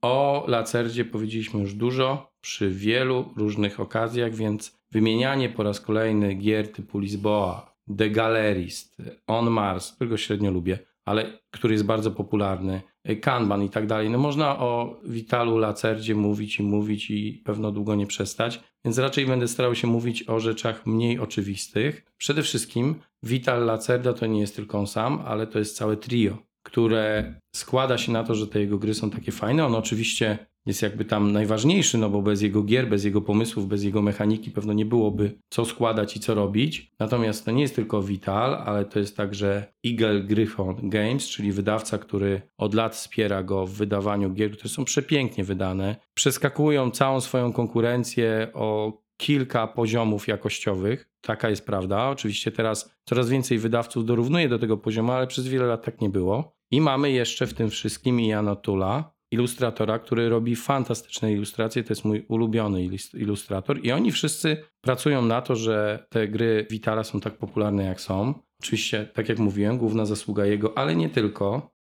O 0.03 0.45
Lacerdzie 0.49 1.05
powiedzieliśmy 1.05 1.61
już 1.61 1.75
dużo 1.75 2.33
przy 2.41 2.71
wielu 2.71 3.25
różnych 3.37 3.81
okazjach, 3.81 4.35
więc 4.35 4.81
wymienianie 4.93 5.49
po 5.49 5.63
raz 5.63 5.81
kolejny 5.81 6.35
gier 6.35 6.73
typu 6.73 6.99
Lisboa, 6.99 7.77
The 7.99 8.11
Gallerist, 8.11 9.03
On 9.27 9.51
Mars, 9.51 9.93
którego 9.93 10.17
średnio 10.17 10.51
lubię, 10.51 10.90
ale 11.05 11.39
który 11.51 11.75
jest 11.75 11.85
bardzo 11.85 12.11
popularny, 12.11 12.83
Kanban 13.21 13.63
i 13.63 13.69
tak 13.69 13.87
dalej. 13.87 14.11
No 14.11 14.19
można 14.19 14.59
o 14.59 15.01
Witalu 15.05 15.59
Lacerdzie 15.59 16.15
mówić 16.15 16.61
i 16.61 16.63
mówić 16.63 17.11
i 17.11 17.43
pewno 17.45 17.73
długo 17.73 17.95
nie 17.95 18.07
przestać, 18.07 18.61
więc 18.85 18.99
raczej 18.99 19.27
będę 19.27 19.49
starał 19.49 19.75
się 19.75 19.87
mówić 19.87 20.29
o 20.29 20.41
rzeczach 20.41 20.87
mniej 20.87 21.19
oczywistych. 21.19 22.05
Przede 22.19 22.43
wszystkim 22.43 22.95
Vital 23.23 23.65
Lacerda 23.65 24.13
to 24.13 24.27
nie 24.27 24.41
jest 24.41 24.57
tylko 24.57 24.79
on 24.79 24.87
sam, 24.87 25.23
ale 25.27 25.47
to 25.47 25.59
jest 25.59 25.77
całe 25.77 25.97
trio 25.97 26.51
które 26.63 27.35
składa 27.57 27.99
się 27.99 28.13
na 28.13 28.25
to, 28.25 28.35
że 28.35 28.47
te 28.47 28.61
jego 28.61 28.79
gry 28.79 28.95
są 28.95 29.11
takie 29.11 29.33
fajne. 29.33 29.67
On 29.67 29.75
oczywiście 29.75 30.47
jest 30.67 30.83
jakby 30.83 31.05
tam 31.05 31.33
najważniejszy, 31.33 31.99
no 31.99 32.11
bo 32.11 32.23
bez 32.23 32.43
jego 32.43 32.63
gier, 32.63 32.89
bez 32.89 33.05
jego 33.05 33.21
pomysłów, 33.21 33.69
bez 33.69 33.83
jego 33.83 34.03
mechaniki 34.03 34.51
pewno 34.51 34.73
nie 34.73 34.85
byłoby 34.85 35.39
co 35.51 35.65
składać 35.65 36.17
i 36.17 36.21
co 36.21 36.35
robić. 36.35 36.93
Natomiast 36.99 37.45
to 37.45 37.51
nie 37.51 37.63
jest 37.63 37.75
tylko 37.75 38.03
Vital, 38.03 38.55
ale 38.55 38.85
to 38.85 38.99
jest 38.99 39.17
także 39.17 39.73
Eagle 39.87 40.21
Gryphon 40.21 40.91
Games, 40.91 41.29
czyli 41.29 41.53
wydawca, 41.53 41.99
który 41.99 42.43
od 42.59 42.75
lat 42.75 42.97
wspiera 42.97 43.43
go 43.43 43.67
w 43.67 43.73
wydawaniu 43.73 44.31
gier, 44.31 44.53
które 44.53 44.69
są 44.69 44.85
przepięknie 44.85 45.45
wydane. 45.45 45.97
Przeskakują 46.15 46.91
całą 46.91 47.21
swoją 47.21 47.53
konkurencję 47.53 48.49
o 48.55 49.01
kilka 49.17 49.67
poziomów 49.67 50.29
jakościowych. 50.29 51.09
Taka 51.21 51.51
jest 51.51 51.67
prawda. 51.67 52.09
Oczywiście 52.09 52.53
teraz 52.53 52.97
coraz 53.05 53.29
więcej 53.29 53.59
wydawców 53.59 54.05
dorównuje 54.05 54.49
do 54.49 54.59
tego 54.59 54.77
poziomu, 54.77 55.13
ale 55.13 55.27
przez 55.27 55.49
wiele 55.49 55.67
lat 55.67 55.85
tak 55.85 56.01
nie 56.01 56.09
było. 56.09 56.57
I 56.71 56.81
mamy 56.81 57.11
jeszcze 57.11 57.47
w 57.47 57.55
tym 57.55 57.71
wszystkim 57.71 58.21
Jana 58.21 58.57
Tula, 58.57 59.13
ilustratora, 59.31 59.99
który 59.99 60.29
robi 60.29 60.57
fantastyczne 60.57 61.33
ilustracje. 61.33 61.85
To 61.85 61.93
jest 61.93 62.05
mój 62.05 62.25
ulubiony 62.29 62.89
ilustrator. 63.15 63.85
I 63.85 63.93
oni 63.93 64.13
wszyscy 64.13 64.65
pracują 64.81 65.23
na 65.23 65.43
to, 65.43 65.57
że 65.57 66.07
te 66.09 66.29
gry 66.29 66.67
Vitala 66.71 67.05
są 67.05 67.21
tak 67.21 67.39
popularne, 67.39 67.85
jak 67.85 68.01
są. 68.01 68.35
Oczywiście, 68.61 69.09
tak 69.15 69.29
jak 69.29 69.39
mówiłem, 69.39 69.79
główna 69.79 70.07
zasługa 70.07 70.47
jego, 70.47 70.79
ale 70.79 70.97
nie 70.97 71.09
tylko. 71.09 71.71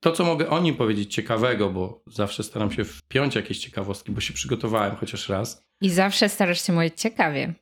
To, 0.00 0.12
co 0.12 0.24
mogę 0.24 0.50
o 0.50 0.60
nim 0.60 0.76
powiedzieć 0.76 1.14
ciekawego, 1.14 1.70
bo 1.70 2.02
zawsze 2.06 2.42
staram 2.42 2.70
się 2.70 2.84
wpiąć 2.84 3.34
jakieś 3.34 3.58
ciekawostki, 3.58 4.12
bo 4.12 4.20
się 4.20 4.34
przygotowałem 4.34 4.96
chociaż 4.96 5.28
raz. 5.28 5.62
I 5.80 5.90
zawsze 5.90 6.28
starasz 6.28 6.66
się 6.66 6.72
mówić 6.72 7.00
ciekawie. 7.00 7.54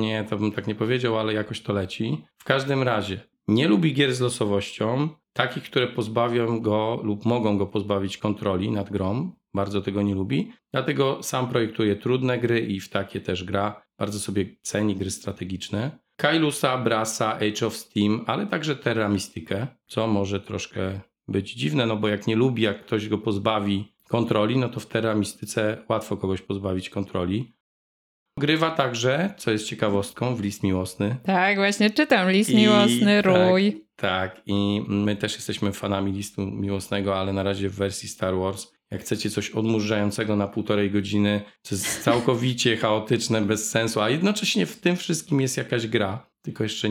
Nie, 0.00 0.24
to 0.30 0.36
bym 0.36 0.52
tak 0.52 0.66
nie 0.66 0.74
powiedział, 0.74 1.18
ale 1.18 1.32
jakoś 1.32 1.60
to 1.60 1.72
leci. 1.72 2.24
W 2.38 2.44
każdym 2.44 2.82
razie, 2.82 3.20
nie 3.48 3.68
lubi 3.68 3.94
gier 3.94 4.14
z 4.14 4.20
losowością, 4.20 5.08
takich, 5.32 5.62
które 5.62 5.88
pozbawią 5.88 6.60
go 6.60 7.00
lub 7.04 7.24
mogą 7.24 7.58
go 7.58 7.66
pozbawić 7.66 8.18
kontroli 8.18 8.70
nad 8.70 8.90
grą. 8.90 9.32
Bardzo 9.54 9.80
tego 9.80 10.02
nie 10.02 10.14
lubi. 10.14 10.52
Dlatego 10.72 11.22
sam 11.22 11.48
projektuje 11.48 11.96
trudne 11.96 12.38
gry 12.38 12.60
i 12.60 12.80
w 12.80 12.88
takie 12.88 13.20
też 13.20 13.44
gra. 13.44 13.82
Bardzo 13.98 14.18
sobie 14.18 14.56
ceni 14.62 14.96
gry 14.96 15.10
strategiczne. 15.10 15.98
Kailusa, 16.16 16.78
Brasa, 16.78 17.34
Age 17.34 17.66
of 17.66 17.76
Steam, 17.76 18.24
ale 18.26 18.46
także 18.46 18.76
Terra 18.76 19.08
Mystikę, 19.08 19.66
co 19.86 20.06
może 20.06 20.40
troszkę 20.40 21.00
być 21.28 21.54
dziwne, 21.54 21.86
no 21.86 21.96
bo 21.96 22.08
jak 22.08 22.26
nie 22.26 22.36
lubi, 22.36 22.62
jak 22.62 22.86
ktoś 22.86 23.08
go 23.08 23.18
pozbawi 23.18 23.94
kontroli, 24.08 24.56
no 24.56 24.68
to 24.68 24.80
w 24.80 24.86
Terra 24.86 25.14
Mystice 25.14 25.84
łatwo 25.88 26.16
kogoś 26.16 26.42
pozbawić 26.42 26.90
kontroli. 26.90 27.54
Grywa 28.38 28.70
także, 28.70 29.34
co 29.36 29.50
jest 29.50 29.66
ciekawostką, 29.66 30.34
w 30.34 30.40
list 30.40 30.62
miłosny. 30.62 31.16
Tak, 31.22 31.56
właśnie 31.56 31.90
czytam 31.90 32.30
list 32.30 32.50
I, 32.50 32.56
miłosny, 32.56 33.22
tak, 33.22 33.24
rój. 33.24 33.72
Tak, 33.72 34.34
tak, 34.34 34.42
i 34.46 34.84
my 34.88 35.16
też 35.16 35.34
jesteśmy 35.34 35.72
fanami 35.72 36.12
listu 36.12 36.46
miłosnego, 36.46 37.18
ale 37.18 37.32
na 37.32 37.42
razie 37.42 37.68
w 37.68 37.74
wersji 37.74 38.08
Star 38.08 38.34
Wars. 38.36 38.72
Jak 38.90 39.00
chcecie 39.00 39.30
coś 39.30 39.50
odmurzającego 39.50 40.36
na 40.36 40.48
półtorej 40.48 40.90
godziny, 40.90 41.42
co 41.62 41.74
jest 41.74 42.02
całkowicie 42.02 42.76
chaotyczne, 42.82 43.40
bez 43.40 43.70
sensu, 43.70 44.00
a 44.00 44.10
jednocześnie 44.10 44.66
w 44.66 44.80
tym 44.80 44.96
wszystkim 44.96 45.40
jest 45.40 45.56
jakaś 45.56 45.86
gra, 45.86 46.31
tylko 46.42 46.62
jeszcze 46.62 46.88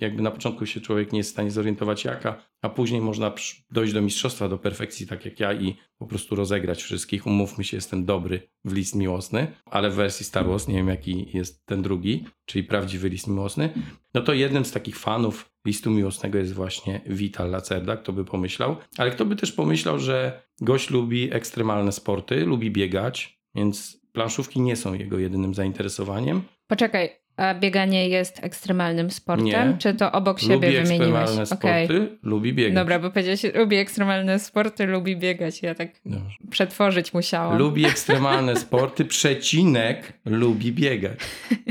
jakby 0.00 0.22
na 0.22 0.30
początku 0.30 0.66
się 0.66 0.80
człowiek 0.80 1.12
nie 1.12 1.18
jest 1.18 1.30
w 1.30 1.32
stanie 1.32 1.50
zorientować 1.50 2.04
jaka, 2.04 2.42
a 2.62 2.68
później 2.68 3.00
można 3.00 3.32
dojść 3.70 3.92
do 3.92 4.02
mistrzostwa, 4.02 4.48
do 4.48 4.58
perfekcji, 4.58 5.06
tak 5.06 5.24
jak 5.24 5.40
ja 5.40 5.52
i 5.52 5.76
po 5.98 6.06
prostu 6.06 6.36
rozegrać 6.36 6.82
wszystkich. 6.82 7.26
Umówmy 7.26 7.64
się, 7.64 7.76
jestem 7.76 8.04
dobry 8.04 8.48
w 8.64 8.72
list 8.72 8.94
miłosny, 8.94 9.46
ale 9.66 9.90
w 9.90 9.94
wersji 9.94 10.26
Star 10.26 10.46
Wars, 10.46 10.68
nie 10.68 10.74
wiem 10.74 10.88
jaki 10.88 11.26
jest 11.34 11.66
ten 11.66 11.82
drugi, 11.82 12.24
czyli 12.44 12.64
prawdziwy 12.64 13.08
list 13.08 13.26
miłosny, 13.26 13.70
no 14.14 14.20
to 14.20 14.32
jednym 14.32 14.64
z 14.64 14.72
takich 14.72 14.98
fanów 14.98 15.50
listu 15.66 15.90
miłosnego 15.90 16.38
jest 16.38 16.52
właśnie 16.52 17.00
Vital 17.06 17.50
Lacerda, 17.50 17.96
kto 17.96 18.12
by 18.12 18.24
pomyślał, 18.24 18.76
ale 18.98 19.10
kto 19.10 19.24
by 19.24 19.36
też 19.36 19.52
pomyślał, 19.52 19.98
że 19.98 20.42
gość 20.60 20.90
lubi 20.90 21.34
ekstremalne 21.34 21.92
sporty, 21.92 22.44
lubi 22.44 22.70
biegać, 22.70 23.40
więc 23.54 24.00
planszówki 24.12 24.60
nie 24.60 24.76
są 24.76 24.94
jego 24.94 25.18
jedynym 25.18 25.54
zainteresowaniem. 25.54 26.42
Poczekaj, 26.66 27.10
a 27.36 27.54
bieganie 27.54 28.08
jest 28.08 28.44
ekstremalnym 28.44 29.10
sportem? 29.10 29.70
Nie. 29.70 29.76
Czy 29.78 29.94
to 29.94 30.12
obok 30.12 30.40
siebie 30.40 30.54
lubi 30.54 30.88
wymieniłeś? 30.88 31.00
Lubi 31.00 31.22
ekstremalne 31.22 31.46
sporty, 31.46 31.96
okay. 31.96 32.18
lubi 32.22 32.52
biegać. 32.52 32.74
Dobra, 32.74 32.98
bo 32.98 33.10
powiedziałeś, 33.10 33.42
lubi 33.54 33.76
ekstremalne 33.76 34.38
sporty, 34.38 34.86
lubi 34.86 35.16
biegać. 35.16 35.62
Ja 35.62 35.74
tak 35.74 35.90
Dobrze. 36.06 36.36
przetworzyć 36.50 37.14
musiałam. 37.14 37.58
Lubi 37.58 37.86
ekstremalne 37.86 38.56
sporty, 38.56 39.04
przecinek, 39.04 40.12
lubi 40.24 40.72
biegać. 40.72 41.18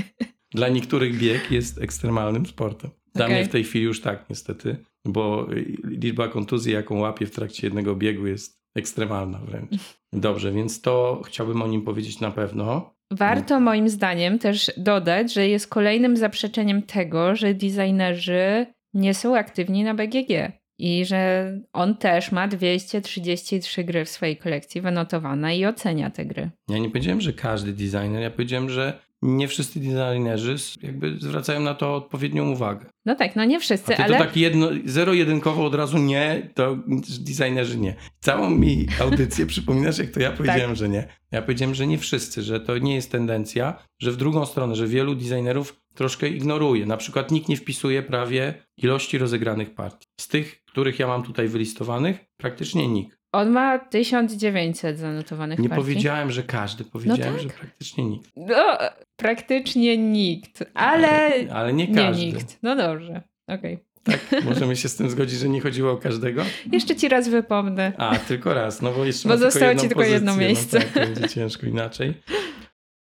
Dla 0.52 0.70
niektórych 0.70 1.18
bieg 1.18 1.52
jest 1.52 1.82
ekstremalnym 1.82 2.46
sportem. 2.46 2.92
Dla 3.16 3.26
Okej. 3.26 3.38
mnie 3.38 3.46
w 3.46 3.50
tej 3.50 3.64
chwili 3.64 3.86
już 3.86 4.02
tak, 4.02 4.30
niestety, 4.30 4.78
bo 5.06 5.48
liczba 5.84 6.28
kontuzji, 6.28 6.74
jaką 6.74 7.00
łapię 7.00 7.26
w 7.26 7.32
trakcie 7.32 7.68
jednego 7.68 7.96
biegu, 7.96 8.28
jest 8.28 8.64
ekstremalna 8.76 9.40
wręcz. 9.40 9.72
Dobrze, 10.14 10.52
więc 10.52 10.82
to 10.82 11.22
chciałbym 11.26 11.62
o 11.62 11.68
nim 11.68 11.82
powiedzieć 11.82 12.20
na 12.20 12.32
pewno. 12.32 12.94
Warto 13.18 13.60
moim 13.60 13.90
zdaniem 13.90 14.40
też 14.40 14.72
dodać, 14.78 15.34
że 15.34 15.48
jest 15.48 15.68
kolejnym 15.68 16.18
zaprzeczeniem 16.18 16.82
tego, 16.82 17.36
że 17.36 17.54
designerzy 17.54 18.66
nie 18.94 19.14
są 19.14 19.38
aktywni 19.38 19.84
na 19.84 19.94
BGG 19.94 20.52
i 20.80 21.06
że 21.06 21.54
on 21.74 21.98
też 21.98 22.32
ma 22.32 22.48
233 22.48 23.84
gry 23.84 24.06
w 24.06 24.10
swojej 24.10 24.38
kolekcji 24.38 24.82
wynotowane 24.82 25.58
i 25.58 25.66
ocenia 25.66 26.10
te 26.10 26.26
gry. 26.26 26.50
Ja 26.70 26.78
nie 26.78 26.90
powiedziałem, 26.90 27.22
że 27.22 27.34
każdy 27.34 27.74
designer, 27.74 28.22
ja 28.22 28.32
powiedziałem, 28.32 28.70
że 28.70 29.00
nie 29.24 29.48
wszyscy 29.48 29.80
designerzy 29.80 30.56
jakby 30.82 31.18
zwracają 31.20 31.60
na 31.60 31.74
to 31.74 31.96
odpowiednią 31.96 32.52
uwagę. 32.52 32.86
No 33.06 33.16
tak, 33.16 33.36
no 33.36 33.46
nie 33.46 33.60
wszyscy, 33.60 33.98
ale 33.98 34.18
to 34.18 34.24
tak 34.24 34.38
jedno, 34.38 34.68
zero-jedynkowo 34.86 35.66
od 35.66 35.76
razu 35.76 35.98
nie, 35.98 36.50
to 36.56 36.78
designerzy 37.20 37.78
nie. 37.78 37.96
Całą 38.20 38.50
mi 38.50 38.88
audycję 39.02 39.46
przypominasz, 39.54 39.98
jak 39.98 40.12
to 40.12 40.20
ja 40.20 40.32
powiedziałem, 40.32 40.70
Tak. 40.70 40.76
że 40.76 40.90
nie. 40.90 41.08
Ja 41.32 41.42
powiedziałem, 41.42 41.76
że 41.76 41.88
nie 41.88 41.98
wszyscy, 41.98 42.42
że 42.42 42.60
to 42.60 42.78
nie 42.78 42.96
jest 42.96 43.12
tendencja, 43.12 43.84
że 44.02 44.12
w 44.12 44.18
drugą 44.18 44.46
stronę, 44.46 44.76
że 44.76 44.88
wielu 44.88 45.16
designerów 45.16 45.76
troszkę 45.96 46.28
ignoruje. 46.30 46.86
Na 46.86 46.98
przykład 46.98 47.32
nikt 47.32 47.50
nie 47.50 47.58
wpisuje 47.58 48.04
prawie 48.04 48.54
ilości 48.78 49.18
rozegranych 49.18 49.74
partii. 49.74 50.08
Z 50.22 50.28
tych, 50.28 50.64
których 50.66 51.00
ja 51.00 51.08
mam 51.08 51.24
tutaj 51.24 51.48
wylistowanych, 51.48 52.26
praktycznie 52.38 52.88
nikt. 52.88 53.23
On 53.34 53.50
ma 53.50 53.80
1900 53.80 55.00
zanotowanych 55.00 55.60
Nie 55.60 55.70
partii. 55.70 55.84
powiedziałem, 55.84 56.32
że 56.32 56.44
każdy, 56.44 56.84
powiedziałem, 56.84 57.34
tak. 57.34 57.44
że 57.44 57.50
praktycznie 57.50 58.06
nikt. 58.06 58.30
No, 58.36 58.78
praktycznie 59.16 59.98
nikt, 59.98 60.64
ale 60.74 61.32
ale 61.52 61.74
nie 61.74 61.88
nie 61.88 61.96
każdy. 61.96 62.26
nikt. 62.26 62.58
No 62.64 62.76
dobrze, 62.76 63.22
okej. 63.48 63.80
Tak, 64.04 64.20
możemy 64.46 64.76
się 64.76 64.90
z 64.90 64.96
tym 64.96 65.10
zgodzić, 65.10 65.40
że 65.40 65.50
nie 65.50 65.62
chodziło 65.62 65.92
o 65.92 65.98
każdego? 65.98 66.44
Jeszcze 66.72 66.96
ci 66.96 67.10
raz 67.10 67.30
wypomnę. 67.30 67.94
A, 67.98 68.16
tylko 68.16 68.54
raz, 68.54 68.82
no 68.82 68.92
bo 68.92 69.06
jeszcze 69.06 69.30
Bo 69.30 69.36
tylko 69.36 69.52
zostało 69.52 69.70
jedną 69.70 69.84
ci 69.84 69.88
tylko 69.88 70.04
jedno 70.04 70.32
pozycję, 70.32 70.48
miejsce. 70.48 70.80
No 70.80 70.86
tak, 70.94 71.10
będzie 71.14 71.30
ciężko 71.30 71.66
inaczej. 71.68 72.14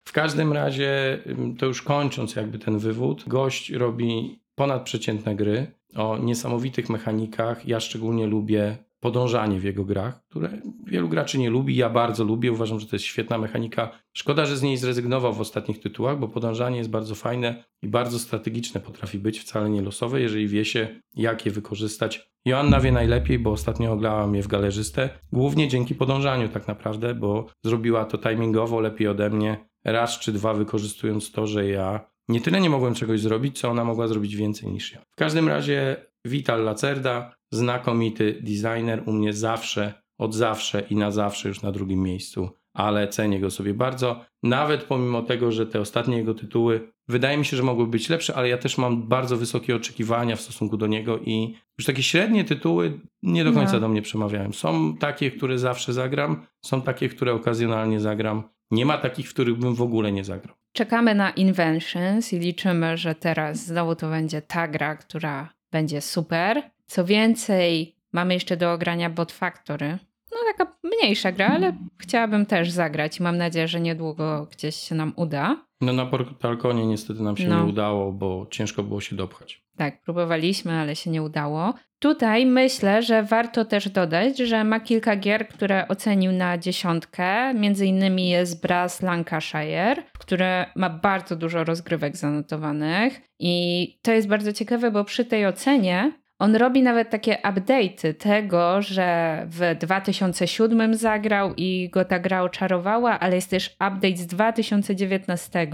W 0.07 0.11
każdym 0.11 0.53
razie, 0.53 1.19
to 1.57 1.65
już 1.65 1.81
kończąc 1.81 2.35
jakby 2.35 2.59
ten 2.59 2.79
wywód, 2.79 3.23
gość 3.27 3.69
robi 3.71 4.39
ponadprzeciętne 4.55 5.35
gry 5.35 5.67
o 5.95 6.17
niesamowitych 6.17 6.89
mechanikach. 6.89 7.67
Ja 7.67 7.79
szczególnie 7.79 8.27
lubię 8.27 8.77
podążanie 8.99 9.59
w 9.59 9.63
jego 9.63 9.85
grach, 9.85 10.23
które 10.29 10.49
wielu 10.85 11.09
graczy 11.09 11.39
nie 11.39 11.49
lubi. 11.49 11.75
Ja 11.75 11.89
bardzo 11.89 12.23
lubię, 12.23 12.51
uważam, 12.51 12.79
że 12.79 12.87
to 12.87 12.95
jest 12.95 13.05
świetna 13.05 13.37
mechanika. 13.37 13.91
Szkoda, 14.13 14.45
że 14.45 14.57
z 14.57 14.61
niej 14.61 14.77
zrezygnował 14.77 15.33
w 15.33 15.41
ostatnich 15.41 15.79
tytułach, 15.79 16.19
bo 16.19 16.27
podążanie 16.27 16.77
jest 16.77 16.89
bardzo 16.89 17.15
fajne 17.15 17.63
i 17.81 17.87
bardzo 17.87 18.19
strategiczne 18.19 18.81
potrafi 18.81 19.19
być, 19.19 19.39
wcale 19.39 19.69
nie 19.69 19.81
losowe, 19.81 20.21
jeżeli 20.21 20.47
wie 20.47 20.65
się, 20.65 20.87
jak 21.15 21.45
je 21.45 21.51
wykorzystać. 21.51 22.29
Joanna 22.45 22.79
wie 22.79 22.91
najlepiej, 22.91 23.39
bo 23.39 23.51
ostatnio 23.51 23.91
oglądałam 23.91 24.35
je 24.35 24.43
w 24.43 24.47
galerzystę, 24.47 25.09
głównie 25.31 25.67
dzięki 25.67 25.95
podążaniu 25.95 26.49
tak 26.49 26.67
naprawdę, 26.67 27.15
bo 27.15 27.45
zrobiła 27.63 28.05
to 28.05 28.17
timingowo 28.17 28.79
lepiej 28.79 29.07
ode 29.07 29.29
mnie, 29.29 29.69
raz 29.85 30.19
czy 30.19 30.31
dwa 30.31 30.53
wykorzystując 30.53 31.31
to, 31.31 31.47
że 31.47 31.67
ja 31.67 32.09
nie 32.29 32.41
tyle 32.41 32.61
nie 32.61 32.69
mogłem 32.69 32.93
czegoś 32.93 33.19
zrobić, 33.19 33.59
co 33.59 33.69
ona 33.69 33.83
mogła 33.83 34.07
zrobić 34.07 34.35
więcej 34.35 34.71
niż 34.71 34.93
ja. 34.93 35.01
W 35.11 35.15
każdym 35.15 35.47
razie 35.47 36.08
Vital 36.25 36.63
Lacerda, 36.63 37.35
znakomity 37.53 38.41
designer, 38.41 39.03
u 39.05 39.13
mnie 39.13 39.33
zawsze, 39.33 39.93
od 40.19 40.35
zawsze 40.35 40.81
i 40.89 40.95
na 40.95 41.11
zawsze 41.11 41.47
już 41.49 41.61
na 41.61 41.71
drugim 41.71 42.03
miejscu, 42.03 42.49
ale 42.73 43.07
cenię 43.07 43.39
go 43.39 43.51
sobie 43.51 43.73
bardzo. 43.73 44.25
Nawet 44.43 44.83
pomimo 44.83 45.21
tego, 45.21 45.51
że 45.51 45.65
te 45.65 45.79
ostatnie 45.81 46.17
jego 46.17 46.33
tytuły 46.33 46.91
wydaje 47.07 47.37
mi 47.37 47.45
się, 47.45 47.57
że 47.57 47.63
mogły 47.63 47.87
być 47.87 48.09
lepsze, 48.09 48.35
ale 48.35 48.49
ja 48.49 48.57
też 48.57 48.77
mam 48.77 49.07
bardzo 49.07 49.37
wysokie 49.37 49.75
oczekiwania 49.75 50.35
w 50.35 50.41
stosunku 50.41 50.77
do 50.77 50.87
niego 50.87 51.19
i 51.19 51.55
już 51.79 51.85
takie 51.85 52.03
średnie 52.03 52.43
tytuły 52.43 52.99
nie 53.23 53.43
do 53.43 53.53
końca 53.53 53.73
No. 53.73 53.79
do 53.79 53.89
mnie 53.89 54.01
przemawiają. 54.01 54.53
Są 54.53 54.97
takie, 54.97 55.31
które 55.31 55.59
zawsze 55.59 55.93
zagram, 55.93 56.45
są 56.65 56.81
takie, 56.81 57.09
które 57.09 57.33
okazjonalnie 57.33 57.99
zagram. 57.99 58.43
Nie 58.71 58.85
ma 58.85 58.97
takich, 58.97 59.29
w 59.29 59.33
których 59.33 59.55
bym 59.57 59.75
w 59.75 59.81
ogóle 59.81 60.11
nie 60.11 60.23
zagrał. 60.23 60.55
Czekamy 60.73 61.15
na 61.15 61.29
Inventions 61.29 62.33
i 62.33 62.39
liczymy, 62.39 62.97
że 62.97 63.15
teraz 63.15 63.65
znowu 63.65 63.95
to 63.95 64.09
będzie 64.09 64.41
ta 64.41 64.67
gra, 64.67 64.95
która 64.95 65.49
będzie 65.71 66.01
super. 66.01 66.71
Co 66.85 67.05
więcej, 67.05 67.95
mamy 68.11 68.33
jeszcze 68.33 68.57
do 68.57 68.73
ogrania 68.73 69.09
Bot 69.09 69.31
Factory. 69.31 69.97
No 70.31 70.37
taka 70.57 70.75
mniejsza 70.83 71.31
gra, 71.31 71.47
ale 71.47 71.73
chciałabym 71.97 72.45
też 72.45 72.71
zagrać 72.71 73.19
i 73.19 73.23
mam 73.23 73.37
nadzieję, 73.37 73.67
że 73.67 73.79
niedługo 73.79 74.47
gdzieś 74.51 74.75
się 74.75 74.95
nam 74.95 75.13
uda. 75.15 75.68
No 75.81 75.93
na 75.93 76.05
Portalkonie 76.05 76.87
niestety 76.87 77.23
nam 77.23 77.37
się 77.37 77.47
No. 77.47 77.63
nie 77.63 77.69
udało, 77.69 78.11
bo 78.11 78.47
ciężko 78.51 78.83
było 78.83 79.01
się 79.01 79.15
dopchać. 79.15 79.61
Tak, 79.77 80.01
próbowaliśmy, 80.01 80.71
ale 80.73 80.95
się 80.95 81.09
nie 81.11 81.23
udało. 81.23 81.73
Tutaj 81.99 82.45
myślę, 82.45 83.03
że 83.03 83.23
warto 83.23 83.65
też 83.65 83.89
dodać, 83.89 84.37
że 84.37 84.63
ma 84.63 84.79
kilka 84.79 85.15
gier, 85.15 85.47
które 85.47 85.87
ocenił 85.87 86.31
na 86.31 86.57
dziesiątkę. 86.57 87.53
Między 87.53 87.85
innymi 87.85 88.29
jest 88.29 88.61
Brass 88.61 89.01
Lancashire, 89.01 89.95
które 90.19 90.65
ma 90.75 90.89
bardzo 90.89 91.35
dużo 91.35 91.63
rozgrywek 91.63 92.17
zanotowanych. 92.17 93.21
I 93.39 93.97
to 94.01 94.11
jest 94.11 94.27
bardzo 94.27 94.53
ciekawe, 94.53 94.91
bo 94.91 95.03
przy 95.03 95.25
tej 95.25 95.45
ocenie 95.45 96.11
on 96.39 96.55
robi 96.55 96.83
nawet 96.83 97.09
takie 97.09 97.37
update'y 97.43 98.13
tego, 98.13 98.81
że 98.81 99.41
w 99.47 99.75
2007 99.79 100.95
zagrał 100.95 101.53
i 101.57 101.89
go 101.93 102.05
ta 102.05 102.19
gra 102.19 102.41
oczarowała, 102.41 103.19
ale 103.19 103.35
jest 103.35 103.49
też 103.49 103.69
update 103.69 104.17
z 104.17 104.27
2019, 104.27 105.67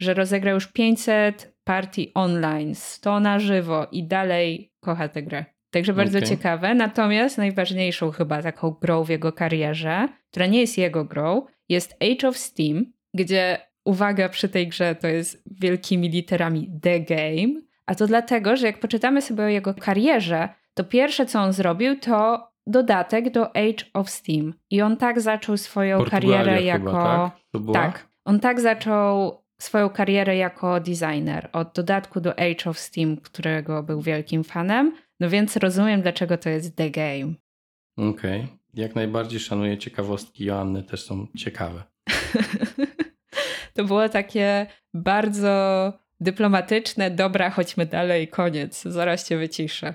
że 0.00 0.14
rozegrał 0.14 0.54
już 0.54 0.66
500 0.66 1.54
partii 1.64 2.12
online, 2.14 2.74
100 2.74 3.20
na 3.20 3.38
żywo 3.38 3.86
i 3.92 4.04
dalej 4.04 4.72
kocha 4.80 5.08
tę 5.08 5.22
grę. 5.22 5.44
Także 5.70 5.92
bardzo 5.92 6.18
Okej. 6.18 6.30
ciekawe. 6.30 6.74
Natomiast 6.74 7.38
najważniejszą 7.38 8.10
chyba 8.10 8.42
taką 8.42 8.70
grą 8.70 9.04
w 9.04 9.08
jego 9.08 9.32
karierze, 9.32 10.08
która 10.30 10.46
nie 10.46 10.60
jest 10.60 10.78
jego 10.78 11.04
grą, 11.04 11.46
jest 11.68 11.96
Age 12.00 12.28
of 12.28 12.38
Steam, 12.38 12.92
gdzie 13.14 13.58
uwaga 13.84 14.28
przy 14.28 14.48
tej 14.48 14.68
grze 14.68 14.94
to 14.94 15.08
jest 15.08 15.42
wielkimi 15.60 16.08
literami 16.08 16.70
The 16.82 17.00
Game. 17.00 17.69
A 17.90 17.94
to 17.94 18.06
dlatego, 18.06 18.56
że 18.56 18.66
jak 18.66 18.80
poczytamy 18.80 19.22
sobie 19.22 19.44
o 19.44 19.48
jego 19.48 19.74
karierze, 19.74 20.48
to 20.74 20.84
pierwsze 20.84 21.26
co 21.26 21.40
on 21.40 21.52
zrobił 21.52 21.98
to 21.98 22.48
dodatek 22.66 23.30
do 23.30 23.56
Age 23.56 23.84
of 23.94 24.10
Steam. 24.10 24.54
I 24.70 24.82
on 24.82 24.96
tak 24.96 25.20
zaczął 25.20 25.56
swoją 25.56 25.98
Portugalia 25.98 26.38
karierę 26.38 26.56
chyba, 26.56 26.90
jako. 26.90 26.92
tak? 26.92 27.40
To 27.52 27.60
była? 27.60 27.74
Tak. 27.74 28.06
On 28.24 28.40
tak 28.40 28.60
zaczął 28.60 29.38
swoją 29.60 29.88
karierę 29.88 30.36
jako 30.36 30.80
designer 30.80 31.48
od 31.52 31.72
dodatku 31.74 32.20
do 32.20 32.38
Age 32.38 32.70
of 32.70 32.78
Steam, 32.78 33.16
którego 33.16 33.82
był 33.82 34.00
wielkim 34.00 34.44
fanem. 34.44 34.96
No 35.20 35.30
więc 35.30 35.56
rozumiem, 35.56 36.02
dlaczego 36.02 36.38
to 36.38 36.48
jest 36.48 36.76
The 36.76 36.90
Game. 36.90 37.34
Okej. 38.10 38.46
Jak 38.74 38.94
najbardziej 38.94 39.40
szanuję 39.40 39.78
ciekawostki 39.78 40.44
Joanny, 40.44 40.82
też 40.82 41.04
są 41.04 41.26
ciekawe. 41.36 41.82
to 43.74 43.84
było 43.84 44.08
takie 44.08 44.66
bardzo 44.94 45.92
dyplomatyczne, 46.20 47.10
dobra, 47.10 47.50
chodźmy 47.50 47.86
dalej, 47.86 48.28
koniec, 48.28 48.82
zaraz 48.82 49.28
cię 49.28 49.36
wyciszę. 49.38 49.94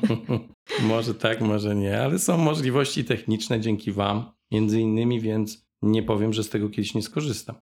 może 0.82 1.14
tak, 1.14 1.40
może 1.40 1.74
nie, 1.74 2.00
ale 2.02 2.18
są 2.18 2.36
możliwości 2.38 3.04
techniczne 3.04 3.60
dzięki 3.60 3.92
Wam, 3.92 4.32
między 4.52 4.80
innymi, 4.80 5.20
więc 5.20 5.64
nie 5.82 6.02
powiem, 6.02 6.32
że 6.32 6.44
z 6.44 6.50
tego 6.50 6.68
kiedyś 6.68 6.94
nie 6.94 7.02
skorzystam. 7.02 7.56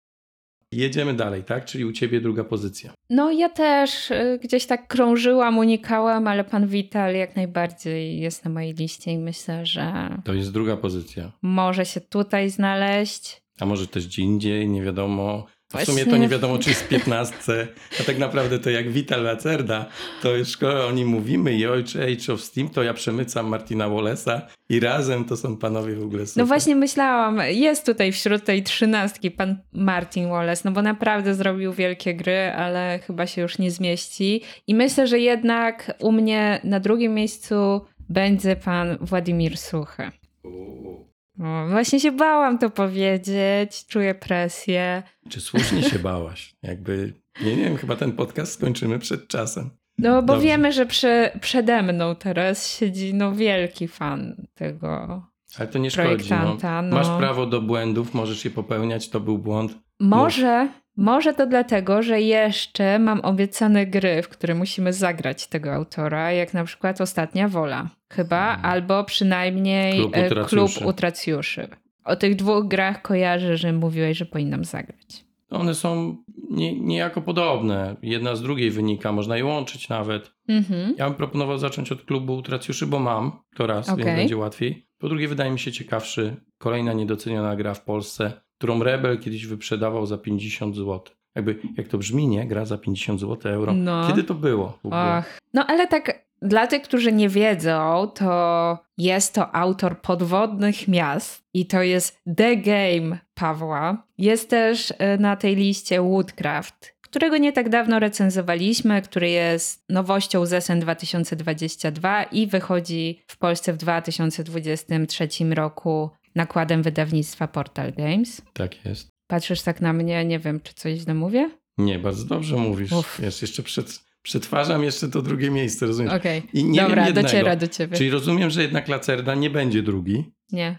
Jedziemy 0.72 1.14
dalej, 1.14 1.44
tak? 1.44 1.64
Czyli 1.64 1.84
u 1.84 1.92
Ciebie 1.92 2.20
druga 2.20 2.44
pozycja. 2.44 2.92
No 3.10 3.30
ja 3.32 3.48
też 3.48 4.10
y, 4.10 4.38
gdzieś 4.42 4.66
tak 4.66 4.86
krążyłam, 4.88 5.58
unikałam, 5.58 6.26
ale 6.28 6.44
pan 6.44 6.66
Wital 6.66 7.14
jak 7.14 7.36
najbardziej 7.36 8.20
jest 8.20 8.44
na 8.44 8.50
mojej 8.50 8.74
liście 8.74 9.12
i 9.12 9.18
myślę, 9.18 9.66
że 9.66 10.08
To 10.24 10.34
jest 10.34 10.52
druga 10.52 10.76
pozycja. 10.76 11.32
może 11.42 11.86
się 11.86 12.00
tutaj 12.00 12.50
znaleźć. 12.50 13.42
A 13.60 13.66
może 13.66 13.86
też 13.86 14.06
gdzie 14.06 14.22
indziej, 14.22 14.68
nie 14.68 14.82
wiadomo. 14.82 15.46
W 15.68 15.72
Właśnie- 15.72 15.94
sumie 15.94 16.06
to 16.06 16.16
nie 16.16 16.28
wiadomo, 16.28 16.58
czy 16.58 16.68
jest 16.70 16.82
w 16.82 16.88
15. 16.88 17.68
A 18.00 18.02
tak 18.04 18.18
naprawdę 18.18 18.58
to 18.58 18.70
jak 18.70 18.90
Vital 18.90 19.22
Lacerda, 19.22 19.86
to 20.22 20.36
już 20.36 20.48
skoro 20.48 20.86
o 20.86 20.92
nim 20.92 21.08
mówimy 21.08 21.52
i 21.54 21.66
ojcze 21.66 22.02
Age 22.02 22.32
of 22.32 22.40
Steam, 22.40 22.68
to 22.68 22.82
ja 22.82 22.94
przemycam 22.94 23.46
Martina 23.48 23.88
Wallace'a 23.88 24.40
i 24.68 24.80
razem 24.80 25.24
to 25.24 25.36
są 25.36 25.56
panowie 25.56 25.94
w 25.96 26.02
ogóle 26.02 26.26
super. 26.26 26.42
No 26.42 26.46
właśnie 26.46 26.76
myślałam, 26.76 27.40
jest 27.50 27.86
tutaj 27.86 28.12
wśród 28.12 28.44
tej 28.44 28.62
trzynastki 28.62 29.30
pan 29.30 29.56
Martin 29.72 30.28
Wallace, 30.28 30.62
no 30.64 30.70
bo 30.70 30.82
naprawdę 30.82 31.34
zrobił 31.34 31.72
wielkie 31.72 32.14
gry, 32.14 32.52
ale 32.56 32.98
chyba 33.06 33.26
się 33.26 33.42
już 33.42 33.58
nie 33.58 33.70
zmieści. 33.70 34.42
I 34.66 34.74
myślę, 34.74 35.06
że 35.06 35.18
jednak 35.18 35.96
u 36.00 36.12
mnie 36.12 36.60
na 36.64 36.80
drugim 36.80 37.14
miejscu 37.14 37.80
będzie 38.08 38.56
pan 38.56 38.98
Władimir 39.00 39.56
Suchy. 39.56 40.10
U. 40.44 41.05
O, 41.40 41.68
właśnie 41.68 42.00
się 42.00 42.12
bałam 42.12 42.58
to 42.58 42.70
powiedzieć, 42.70 43.86
czuję 43.86 44.14
presję. 44.14 45.02
Czy 45.28 45.40
słusznie 45.40 45.82
się 45.82 45.98
bałaś? 45.98 46.56
Jakby, 46.62 47.12
nie, 47.44 47.56
nie 47.56 47.64
wiem, 47.64 47.76
chyba 47.76 47.96
ten 47.96 48.12
podcast 48.12 48.52
skończymy 48.52 48.98
przed 48.98 49.28
czasem. 49.28 49.70
No 49.98 50.22
bo 50.22 50.32
Dobrze. 50.32 50.46
wiemy, 50.48 50.72
że 50.72 50.86
przy, 50.86 51.30
przede 51.40 51.82
mną 51.82 52.16
teraz 52.16 52.76
siedzi 52.76 53.14
no 53.14 53.32
wielki 53.32 53.88
fan 53.88 54.46
tego. 54.54 55.22
Ale 55.58 55.68
to 55.68 55.78
nie 55.78 55.90
szkodzi. 55.90 56.30
No. 56.30 56.56
No. 56.82 56.96
Masz 56.96 57.18
prawo 57.18 57.46
do 57.46 57.62
błędów, 57.62 58.14
możesz 58.14 58.44
je 58.44 58.50
popełniać, 58.50 59.08
to 59.08 59.20
był 59.20 59.38
błąd. 59.38 59.78
Może, 60.00 60.68
Może 60.96 61.34
to 61.34 61.46
dlatego, 61.46 62.02
że 62.02 62.20
jeszcze 62.20 62.98
mam 62.98 63.20
obiecane 63.20 63.86
gry, 63.86 64.22
w 64.22 64.28
które 64.28 64.54
musimy 64.54 64.92
zagrać 64.92 65.46
tego 65.46 65.72
autora, 65.74 66.32
jak 66.32 66.54
na 66.54 66.64
przykład 66.64 67.00
Ostatnia 67.00 67.48
Wola. 67.48 67.88
Chyba, 68.12 68.46
Hmm. 68.46 68.66
albo 68.66 69.04
przynajmniej 69.04 70.00
Klub 70.00 70.16
e, 70.16 70.26
Utracjuszy. 70.26 70.78
Klub 70.78 70.88
Utracjuszy. 70.88 71.68
O 72.04 72.16
tych 72.16 72.36
dwóch 72.36 72.68
grach 72.68 73.02
kojarzę, 73.02 73.56
że 73.56 73.72
mówiłeś, 73.72 74.18
że 74.18 74.26
powinnam 74.26 74.64
zagrać. 74.64 75.24
One 75.50 75.74
są 75.74 76.16
nie, 76.50 76.80
niejako 76.80 77.22
podobne. 77.22 77.96
Jedna 78.02 78.36
z 78.36 78.42
drugiej 78.42 78.70
wynika, 78.70 79.12
można 79.12 79.36
je 79.36 79.44
łączyć 79.44 79.88
nawet. 79.88 80.32
Mhm. 80.48 80.94
Ja 80.98 81.04
bym 81.04 81.14
proponował 81.14 81.58
zacząć 81.58 81.92
od 81.92 82.02
klubu 82.02 82.34
Utracjuszy, 82.36 82.86
bo 82.86 82.98
mam 82.98 83.32
to 83.56 83.66
raz, 83.66 83.88
Okej. 83.88 84.04
więc 84.04 84.18
będzie 84.18 84.36
łatwiej. 84.36 84.88
Po 84.98 85.08
drugie, 85.08 85.28
wydaje 85.28 85.50
mi 85.50 85.58
się 85.58 85.72
ciekawszy, 85.72 86.36
kolejna 86.58 86.92
niedoceniona 86.92 87.56
gra 87.56 87.74
w 87.74 87.84
Polsce, 87.84 88.32
którą 88.58 88.82
Rebel 88.82 89.18
kiedyś 89.18 89.46
wyprzedawał 89.46 90.06
za 90.06 90.18
50 90.18 90.76
zł. 90.76 91.00
Jakby, 91.34 91.58
jak 91.76 91.88
to 91.88 91.98
brzmi, 91.98 92.28
nie? 92.28 92.46
Gra 92.46 92.64
za 92.64 92.78
50 92.78 93.20
zł 93.20 93.52
euro. 93.52 93.74
No. 93.74 94.08
Kiedy 94.08 94.24
to 94.24 94.34
było? 94.34 94.78
Ach. 94.90 95.40
No 95.54 95.66
ale 95.66 95.86
tak 95.86 96.26
dla 96.42 96.66
tych, 96.66 96.82
którzy 96.82 97.12
nie 97.12 97.28
wiedzą, 97.28 98.10
to 98.14 98.78
jest 98.98 99.34
to 99.34 99.54
autor 99.54 100.00
podwodnych 100.00 100.88
miast 100.88 101.42
i 101.54 101.66
to 101.66 101.82
jest 101.82 102.20
The 102.36 102.56
Game 102.56 103.18
Pawła. 103.34 104.06
Jest 104.18 104.50
też 104.50 104.92
e, 104.98 105.18
na 105.18 105.36
tej 105.36 105.56
liście 105.56 106.02
Woodcraft, 106.02 106.96
którego 107.00 107.36
nie 107.36 107.52
tak 107.52 107.68
dawno 107.68 107.98
recenzowaliśmy, 107.98 109.02
który 109.02 109.30
jest 109.30 109.84
nowością 109.88 110.46
z 110.46 110.64
SN 110.64 110.80
2022 110.80 112.22
i 112.22 112.46
wychodzi 112.46 113.22
w 113.26 113.36
Polsce 113.38 113.72
w 113.72 113.76
2023 113.76 115.28
roku 115.54 116.10
nakładem 116.36 116.82
wydawnictwa 116.82 117.48
Portal 117.48 117.92
Games. 117.92 118.42
Tak 118.52 118.84
jest. 118.84 119.08
Patrzysz 119.26 119.62
tak 119.62 119.80
na 119.80 119.92
mnie, 119.92 120.24
nie 120.24 120.38
wiem, 120.38 120.60
czy 120.60 120.74
coś 120.74 120.98
źle 120.98 121.14
mówię? 121.14 121.50
Nie, 121.78 121.98
bardzo 121.98 122.24
dobrze 122.24 122.56
mówisz. 122.56 122.92
Uff. 122.92 123.18
Wiesz, 123.22 123.42
jeszcze 123.42 123.62
przed, 123.62 124.00
przetwarzam 124.22 124.84
jeszcze 124.84 125.08
to 125.08 125.22
drugie 125.22 125.50
miejsce, 125.50 125.86
rozumiesz? 125.86 126.12
Okej, 126.12 126.42
I 126.52 126.64
nie 126.64 126.80
dobra, 126.80 127.12
dociera 127.12 127.56
do 127.56 127.68
ciebie. 127.68 127.96
Czyli 127.96 128.10
rozumiem, 128.10 128.50
że 128.50 128.62
jednak 128.62 128.88
Lacerda 128.88 129.34
nie 129.34 129.50
będzie 129.50 129.82
drugi 129.82 130.24
Nie. 130.52 130.78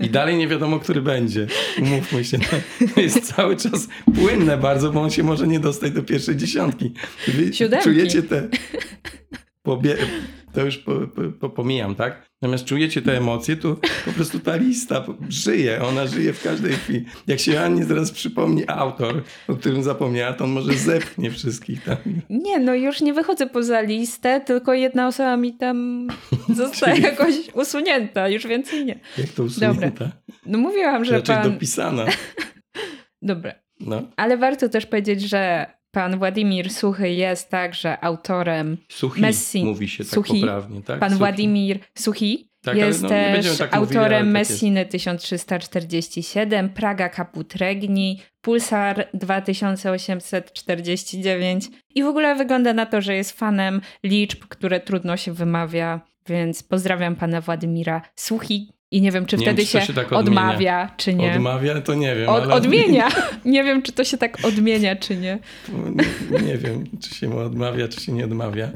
i 0.00 0.10
dalej 0.10 0.36
nie 0.36 0.48
wiadomo, 0.48 0.78
który 0.78 1.02
będzie. 1.02 1.46
Umówmy 1.78 2.24
się. 2.24 2.38
To 2.94 3.00
jest 3.00 3.34
cały 3.34 3.56
czas 3.56 3.88
płynne 4.14 4.58
bardzo, 4.58 4.92
bo 4.92 5.02
on 5.02 5.10
się 5.10 5.22
może 5.22 5.46
nie 5.46 5.60
dostać 5.60 5.92
do 5.92 6.02
pierwszej 6.02 6.36
dziesiątki. 6.36 6.94
Wy 7.28 7.52
Siódemki. 7.54 7.84
czujecie 7.84 8.22
te... 8.22 8.48
To 10.52 10.64
już 10.64 10.78
po, 10.78 10.92
po, 10.94 11.22
po, 11.40 11.50
pomijam, 11.50 11.94
tak? 11.94 12.26
Natomiast 12.42 12.64
czujecie 12.64 13.02
te 13.02 13.16
emocje, 13.16 13.56
to 13.56 13.76
po 14.04 14.12
prostu 14.12 14.38
ta 14.38 14.56
lista 14.56 15.04
żyje. 15.28 15.82
Ona 15.82 16.06
żyje 16.06 16.32
w 16.32 16.42
każdej 16.42 16.72
chwili. 16.72 17.04
Jak 17.26 17.38
się 17.40 17.60
Annie 17.60 17.84
zaraz 17.84 18.10
przypomni 18.10 18.62
autor, 18.68 19.22
o 19.48 19.54
którym 19.54 19.82
zapomniała, 19.82 20.32
to 20.32 20.44
on 20.44 20.50
może 20.50 20.72
zepchnie 20.74 21.30
wszystkich 21.30 21.84
tam. 21.84 21.96
Nie, 22.30 22.58
no 22.58 22.74
już 22.74 23.00
nie 23.00 23.14
wychodzę 23.14 23.46
poza 23.46 23.80
listę, 23.80 24.40
tylko 24.40 24.74
jedna 24.74 25.06
osoba 25.06 25.36
mi 25.36 25.54
tam 25.56 26.08
zostaje 26.56 26.94
Czyli- 26.94 27.06
jakoś 27.06 27.34
usunięta, 27.54 28.28
już 28.28 28.46
więcej 28.46 28.84
nie. 28.84 29.00
Jak 29.18 29.28
to 29.28 29.42
usunięta? 29.42 30.10
No 30.46 30.58
mówiłam, 30.58 31.04
że 31.04 31.12
Raczej 31.12 31.36
pan... 31.36 31.52
dopisana. 31.52 32.04
Dobra, 33.22 33.52
No. 33.80 34.02
ale 34.16 34.36
warto 34.36 34.68
też 34.68 34.86
powiedzieć, 34.86 35.22
że 35.22 35.66
pan 35.92 36.18
Władimir 36.18 36.72
Suchy 36.72 37.10
jest 37.10 37.50
także 37.50 38.04
autorem, 38.04 38.76
Suchi 38.88 39.20
Messi. 39.20 39.64
mówi 39.64 39.88
się 39.88 40.04
tak 40.04 40.14
Suchi. 40.14 40.40
poprawnie, 40.40 40.82
tak? 40.82 40.98
pan 41.00 41.10
Suchi. 41.10 41.18
Władimir 41.18 41.78
Suchi 41.94 42.48
Tak, 42.62 42.74
ale 42.74 42.86
jest 42.86 43.02
no, 43.02 43.08
też 43.08 43.58
tak 43.58 43.74
mówili, 43.74 43.96
autorem 43.98 44.24
tak 44.26 44.32
Messiny 44.32 44.86
1347, 44.86 46.68
Praga 46.68 47.08
Kaput 47.08 47.54
Regni, 47.54 48.20
Pulsar 48.40 49.08
2849 49.14 51.68
i 51.94 52.02
w 52.02 52.06
ogóle 52.06 52.34
wygląda 52.34 52.72
na 52.72 52.86
to, 52.86 53.00
że 53.00 53.14
jest 53.14 53.38
fanem 53.38 53.80
liczb, 54.04 54.44
które 54.48 54.80
trudno 54.80 55.16
się 55.16 55.32
wymawia, 55.32 56.00
więc 56.26 56.62
pozdrawiam 56.62 57.16
pana 57.16 57.40
Władimira 57.40 58.02
Suchi 58.16 58.68
i 58.92 59.00
nie 59.00 59.12
wiem, 59.12 59.26
czy 59.26 59.36
Nie 59.36 59.42
wtedy 59.42 59.56
wiem, 59.56 59.66
czy 59.66 59.72
się, 59.72 59.86
się 59.86 59.92
tak 59.92 60.12
odmawia, 60.12 60.90
czy 60.96 61.14
nie. 61.14 61.34
Odmawia, 61.34 61.80
to 61.80 61.94
nie 61.94 62.16
wiem. 62.16 62.28
Od, 62.28 62.42
ale 62.42 62.54
odmienia. 62.54 63.08
Nie 63.44 63.64
wiem, 63.64 63.82
czy 63.82 63.92
to 63.92 64.04
się 64.04 64.18
tak 64.18 64.44
odmienia, 64.44 64.96
czy 64.96 65.16
nie. 65.16 65.38
Nie, 66.30 66.38
nie 66.38 66.58
wiem, 66.58 66.84
czy 67.00 67.14
się 67.14 67.28
mu 67.28 67.38
odmawia, 67.38 67.88
czy 67.88 68.00
się 68.00 68.12
nie 68.12 68.24
odmawia. 68.24 68.68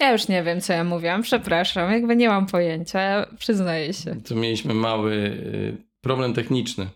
Ja 0.00 0.12
już 0.12 0.28
nie 0.28 0.42
wiem, 0.42 0.60
co 0.60 0.72
ja 0.72 0.84
mówiłam, 0.84 1.22
przepraszam, 1.22 1.92
jakby 1.92 2.16
nie 2.16 2.28
mam 2.28 2.46
pojęcia, 2.46 3.26
przyznaję 3.38 3.92
się. 3.92 4.16
To 4.28 4.34
mieliśmy 4.34 4.74
mały 4.74 5.12
y, 5.12 5.76
problem 6.00 6.34
techniczny. 6.34 6.86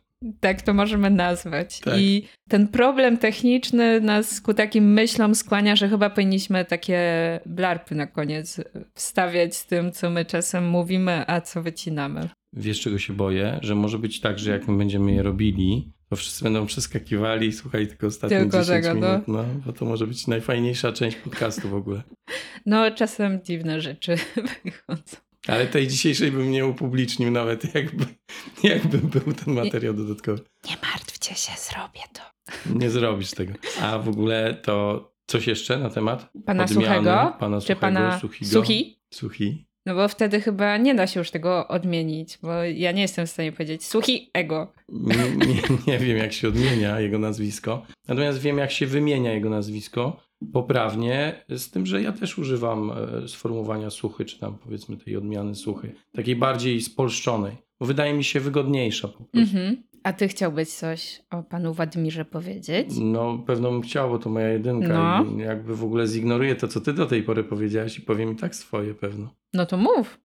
Tak 0.40 0.62
to 0.62 0.74
możemy 0.74 1.10
nazwać. 1.10 1.80
Tak. 1.80 1.94
I 1.98 2.28
ten 2.48 2.68
problem 2.68 3.18
techniczny 3.18 4.00
nas 4.00 4.40
ku 4.40 4.54
takim 4.54 4.92
myślom 4.92 5.34
skłania, 5.34 5.76
że 5.76 5.88
chyba 5.88 6.10
powinniśmy 6.10 6.64
takie 6.64 7.00
blarpy 7.46 7.94
na 7.94 8.06
koniec 8.06 8.60
wstawiać 8.94 9.56
z 9.56 9.66
tym, 9.66 9.92
co 9.92 10.10
my 10.10 10.24
czasem 10.24 10.68
mówimy, 10.68 11.24
a 11.26 11.40
co 11.40 11.62
wycinamy. 11.62 12.28
Wiesz, 12.52 12.80
czego 12.80 12.98
się 12.98 13.12
boję? 13.12 13.58
Że 13.62 13.74
może 13.74 13.98
być 13.98 14.20
tak, 14.20 14.38
że 14.38 14.50
jak 14.50 14.68
my 14.68 14.78
będziemy 14.78 15.12
je 15.12 15.22
robili, 15.22 15.92
to 16.10 16.16
wszyscy 16.16 16.44
będą 16.44 16.66
przeskakiwali 16.66 17.48
i 17.48 17.52
słuchali 17.52 17.86
tylko 17.86 18.06
ostatnie 18.06 18.38
Tylko 18.38 18.60
10 18.60 18.68
tego, 18.68 19.00
no. 19.00 19.08
minut. 19.08 19.28
No, 19.28 19.44
bo 19.66 19.72
to 19.72 19.84
może 19.84 20.06
być 20.06 20.26
najfajniejsza 20.26 20.92
część 20.92 21.16
podcastu 21.16 21.68
w 21.68 21.74
ogóle. 21.74 22.02
No, 22.66 22.90
czasem 22.90 23.40
dziwne 23.44 23.80
rzeczy 23.80 24.16
wychodzą. 24.64 25.16
Ale 25.46 25.66
tej 25.66 25.88
dzisiejszej 25.88 26.30
bym 26.30 26.50
nie 26.50 26.66
upublicznił 26.66 27.30
nawet, 27.30 27.64
jakby, 27.74 28.04
jakby 28.62 28.98
był 28.98 29.32
ten 29.32 29.54
materiał 29.54 29.94
dodatkowy. 29.94 30.40
Nie 30.70 30.76
martwcie 30.82 31.34
się, 31.34 31.52
zrobię 31.58 32.00
to. 32.12 32.22
Nie 32.74 32.90
zrobisz 32.90 33.30
tego. 33.30 33.52
A 33.82 33.98
w 33.98 34.08
ogóle 34.08 34.54
to 34.54 35.10
coś 35.26 35.46
jeszcze 35.46 35.78
na 35.78 35.90
temat? 35.90 36.30
Pana 36.46 36.64
Odmiany 36.64 36.86
Suchego? 36.86 37.36
Pana 37.38 37.56
Czy 37.56 37.62
Suchego, 37.62 37.80
pana 37.80 38.18
Suchigo? 38.18 38.50
Suchi? 38.50 39.00
Suchi. 39.14 39.66
No 39.86 39.94
bo 39.94 40.08
wtedy 40.08 40.40
chyba 40.40 40.76
nie 40.76 40.94
da 40.94 41.06
się 41.06 41.20
już 41.20 41.30
tego 41.30 41.68
odmienić, 41.68 42.38
bo 42.42 42.64
ja 42.64 42.92
nie 42.92 43.02
jestem 43.02 43.26
w 43.26 43.30
stanie 43.30 43.52
powiedzieć 43.52 43.84
Suchi 43.84 44.30
ego. 44.32 44.72
Nie, 44.88 45.46
nie, 45.46 45.62
nie 45.86 45.98
wiem, 45.98 46.16
jak 46.16 46.32
się 46.32 46.48
odmienia 46.48 47.00
jego 47.00 47.18
nazwisko. 47.18 47.86
Natomiast 48.08 48.38
wiem, 48.38 48.58
jak 48.58 48.70
się 48.70 48.86
wymienia 48.86 49.32
jego 49.32 49.50
nazwisko 49.50 50.23
poprawnie, 50.52 51.44
z 51.48 51.70
tym, 51.70 51.86
że 51.86 52.02
ja 52.02 52.12
też 52.12 52.38
używam 52.38 52.90
e, 53.24 53.28
sformułowania 53.28 53.90
suchy, 53.90 54.24
czy 54.24 54.38
tam 54.40 54.58
powiedzmy 54.58 54.96
tej 54.96 55.16
odmiany 55.16 55.54
suchy, 55.54 55.94
takiej 56.12 56.36
bardziej 56.36 56.80
spolszczonej, 56.82 57.56
bo 57.80 57.86
wydaje 57.86 58.14
mi 58.14 58.24
się 58.24 58.40
wygodniejsza 58.40 59.08
po 59.08 59.24
prostu. 59.24 59.38
Mhm. 59.38 59.76
A 60.02 60.12
ty 60.12 60.28
chciałbyś 60.28 60.68
coś 60.68 61.22
o 61.30 61.42
panu 61.42 61.74
Władimirze 61.74 62.24
powiedzieć? 62.24 62.88
No, 63.00 63.38
pewno 63.46 63.70
bym 63.70 63.82
chciał, 63.82 64.10
bo 64.10 64.18
to 64.18 64.30
moja 64.30 64.48
jedynka 64.48 65.24
No. 65.24 65.36
i 65.36 65.38
jakby 65.46 65.76
w 65.76 65.84
ogóle 65.84 66.06
zignoruję 66.06 66.54
to, 66.54 66.68
co 66.68 66.80
ty 66.80 66.92
do 66.92 67.06
tej 67.06 67.22
pory 67.22 67.44
powiedziałaś 67.44 67.98
i 67.98 68.02
powiem 68.02 68.32
i 68.32 68.36
tak 68.36 68.54
swoje 68.54 68.94
pewno. 68.94 69.34
No 69.54 69.66
to 69.66 69.76
mów. 69.76 70.20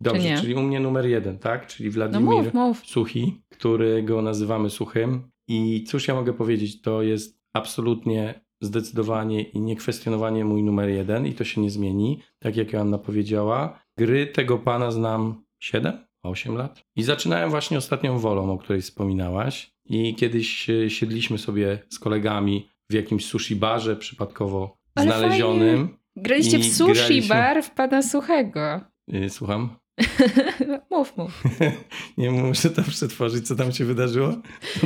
Dobrze, 0.00 0.36
czyli 0.40 0.54
u 0.54 0.62
mnie 0.62 0.80
numer 0.80 1.06
jeden, 1.06 1.38
tak? 1.38 1.66
Czyli 1.66 1.88
No 1.88 1.94
Władimir 1.94 2.44
mów, 2.44 2.54
mów. 2.54 2.86
Suchi, 2.86 3.42
którego 3.48 4.22
nazywamy 4.22 4.70
Suchym. 4.70 5.30
I 5.48 5.84
cóż 5.84 6.08
ja 6.08 6.14
mogę 6.14 6.32
powiedzieć, 6.32 6.80
to 6.80 7.02
jest 7.02 7.38
absolutnie 7.52 8.40
zdecydowanie 8.62 9.42
i 9.42 9.60
niekwestionowanie 9.60 10.44
mój 10.44 10.62
numer 10.62 10.88
jeden 10.88 11.26
i 11.26 11.32
to 11.34 11.44
się 11.44 11.60
nie 11.60 11.70
zmieni. 11.70 12.22
Tak 12.38 12.56
jak 12.56 12.72
Joanna 12.72 12.98
powiedziała, 12.98 13.82
gry 13.98 14.26
tego 14.26 14.58
pana 14.58 14.90
znam 14.90 15.44
7, 15.62 15.92
8 16.24 16.54
lat. 16.56 16.84
I 16.96 17.02
zaczynałem 17.02 17.50
właśnie 17.50 17.78
ostatnią 17.78 18.18
wolą, 18.18 18.52
o 18.52 18.58
której 18.58 18.82
wspominałaś. 18.82 19.70
I 19.84 20.14
kiedyś 20.14 20.70
e, 20.70 20.90
siedliśmy 20.90 21.38
sobie 21.38 21.78
z 21.88 21.98
kolegami 21.98 22.68
w 22.90 22.94
jakimś 22.94 23.26
sushi 23.26 23.56
barze 23.56 23.96
przypadkowo 23.96 24.76
Ale 24.94 25.06
znalezionym. 25.06 25.98
Graliście 26.16 26.58
w 26.58 26.60
I 26.60 26.70
sushi 26.70 26.92
graliśmy- 26.92 27.28
bar 27.34 27.62
w 27.62 27.70
pana 27.70 28.02
Suchego. 28.02 28.80
Y, 29.14 29.30
Słucham? 29.30 29.76
mów, 30.90 31.16
mów. 31.16 31.42
Nie 32.18 32.30
muszę 32.30 32.70
tam 32.70 32.84
przetworzyć, 32.84 33.46
co 33.46 33.56
tam 33.56 33.72
się 33.72 33.84
wydarzyło. 33.84 34.28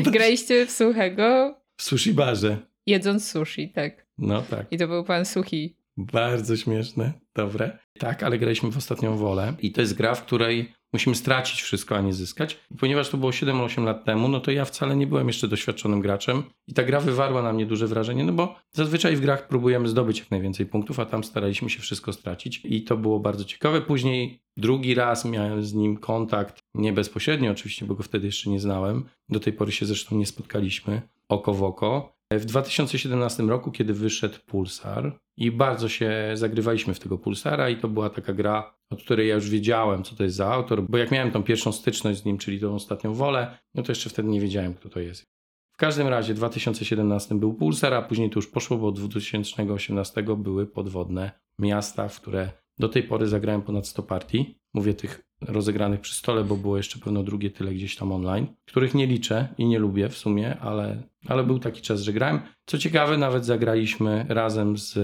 No 0.04 0.10
Graliście 0.12 0.66
w 0.66 0.70
Suchego 0.70 1.54
W 1.76 1.82
sushi 1.82 2.12
barze. 2.14 2.58
jedząc 2.86 3.30
sushi, 3.30 3.68
tak. 3.72 4.06
No 4.18 4.42
tak. 4.42 4.66
I 4.70 4.78
to 4.78 4.88
był 4.88 5.04
pan 5.04 5.24
Suchi. 5.24 5.76
Bardzo 5.96 6.56
śmieszne. 6.56 7.12
Dobre. 7.34 7.78
Tak, 7.98 8.22
ale 8.22 8.38
graliśmy 8.38 8.70
w 8.70 8.76
ostatnią 8.76 9.16
wolę 9.16 9.54
i 9.62 9.72
to 9.72 9.80
jest 9.80 9.94
gra, 9.94 10.14
w 10.14 10.24
której 10.24 10.72
musimy 10.92 11.16
stracić 11.16 11.62
wszystko, 11.62 11.96
a 11.96 12.00
nie 12.00 12.12
zyskać. 12.12 12.58
I 12.70 12.76
ponieważ 12.76 13.08
to 13.08 13.16
było 13.16 13.30
7-8 13.30 13.84
lat 13.84 14.04
temu, 14.04 14.28
no 14.28 14.40
to 14.40 14.50
ja 14.50 14.64
wcale 14.64 14.96
nie 14.96 15.06
byłem 15.06 15.26
jeszcze 15.26 15.48
doświadczonym 15.48 16.00
graczem 16.00 16.42
i 16.68 16.74
ta 16.74 16.82
gra 16.82 17.00
wywarła 17.00 17.42
na 17.42 17.52
mnie 17.52 17.66
duże 17.66 17.86
wrażenie, 17.86 18.24
no 18.24 18.32
bo 18.32 18.54
zazwyczaj 18.72 19.16
w 19.16 19.20
grach 19.20 19.48
próbujemy 19.48 19.88
zdobyć 19.88 20.18
jak 20.18 20.30
najwięcej 20.30 20.66
punktów, 20.66 21.00
a 21.00 21.06
tam 21.06 21.24
staraliśmy 21.24 21.70
się 21.70 21.80
wszystko 21.80 22.12
stracić 22.12 22.60
i 22.64 22.82
to 22.82 22.96
było 22.96 23.20
bardzo 23.20 23.44
ciekawe. 23.44 23.80
Później 23.80 24.40
drugi 24.56 24.94
raz 24.94 25.24
miałem 25.24 25.64
z 25.64 25.74
nim 25.74 25.96
kontakt, 25.96 26.58
nie 26.74 26.92
bezpośrednio 26.92 27.50
oczywiście, 27.50 27.86
bo 27.86 27.94
go 27.94 28.02
wtedy 28.02 28.26
jeszcze 28.26 28.50
nie 28.50 28.60
znałem. 28.60 29.04
Do 29.28 29.40
tej 29.40 29.52
pory 29.52 29.72
się 29.72 29.86
zresztą 29.86 30.16
nie 30.16 30.26
spotkaliśmy 30.26 31.02
oko 31.28 31.54
w 31.54 31.62
oko. 31.62 32.16
W 32.32 32.44
2017 32.44 33.42
roku, 33.42 33.70
kiedy 33.70 33.94
wyszedł 33.94 34.38
Pulsar 34.46 35.18
i 35.36 35.50
bardzo 35.50 35.88
się 35.88 36.30
zagrywaliśmy 36.34 36.94
w 36.94 37.00
tego 37.00 37.18
Pulsara 37.18 37.70
i 37.70 37.76
to 37.76 37.88
była 37.88 38.10
taka 38.10 38.32
gra 38.32 38.74
od 38.92 39.02
której 39.02 39.28
ja 39.28 39.34
już 39.34 39.50
wiedziałem, 39.50 40.02
co 40.02 40.16
to 40.16 40.24
jest 40.24 40.36
za 40.36 40.52
autor, 40.52 40.82
bo 40.88 40.98
jak 40.98 41.10
miałem 41.10 41.30
tą 41.30 41.42
pierwszą 41.42 41.72
styczność 41.72 42.20
z 42.20 42.24
nim, 42.24 42.38
czyli 42.38 42.60
tą 42.60 42.74
ostatnią 42.74 43.14
wolę, 43.14 43.58
no 43.74 43.82
to 43.82 43.92
jeszcze 43.92 44.10
wtedy 44.10 44.28
nie 44.28 44.40
wiedziałem, 44.40 44.74
kto 44.74 44.88
to 44.88 45.00
jest. 45.00 45.26
W 45.72 45.76
każdym 45.76 46.08
razie 46.08 46.34
w 46.34 46.36
2017 46.36 47.34
był 47.34 47.54
Pulsar, 47.54 47.94
a 47.94 48.02
później 48.02 48.30
to 48.30 48.38
już 48.38 48.46
poszło, 48.46 48.78
bo 48.78 48.86
od 48.86 49.00
2018 49.00 50.22
były 50.22 50.66
podwodne 50.66 51.32
miasta, 51.58 52.08
w 52.08 52.20
które 52.20 52.50
do 52.78 52.88
tej 52.88 53.02
pory 53.02 53.28
zagrałem 53.28 53.62
ponad 53.62 53.86
100 53.86 54.02
partii. 54.02 54.58
Mówię 54.74 54.94
tych 54.94 55.24
rozegranych 55.40 56.00
przy 56.00 56.14
stole, 56.14 56.44
bo 56.44 56.56
było 56.56 56.76
jeszcze 56.76 56.98
pewno 56.98 57.22
drugie 57.22 57.50
tyle 57.50 57.74
gdzieś 57.74 57.96
tam 57.96 58.12
online, 58.12 58.46
których 58.64 58.94
nie 58.94 59.06
liczę 59.06 59.48
i 59.58 59.66
nie 59.66 59.78
lubię 59.78 60.08
w 60.08 60.16
sumie, 60.16 60.58
ale, 60.58 61.02
ale 61.28 61.44
był 61.44 61.58
taki 61.58 61.82
czas, 61.82 62.00
że 62.00 62.12
grałem. 62.12 62.40
Co 62.66 62.78
ciekawe, 62.78 63.18
nawet 63.18 63.44
zagraliśmy 63.44 64.26
razem 64.28 64.76
z 64.76 64.98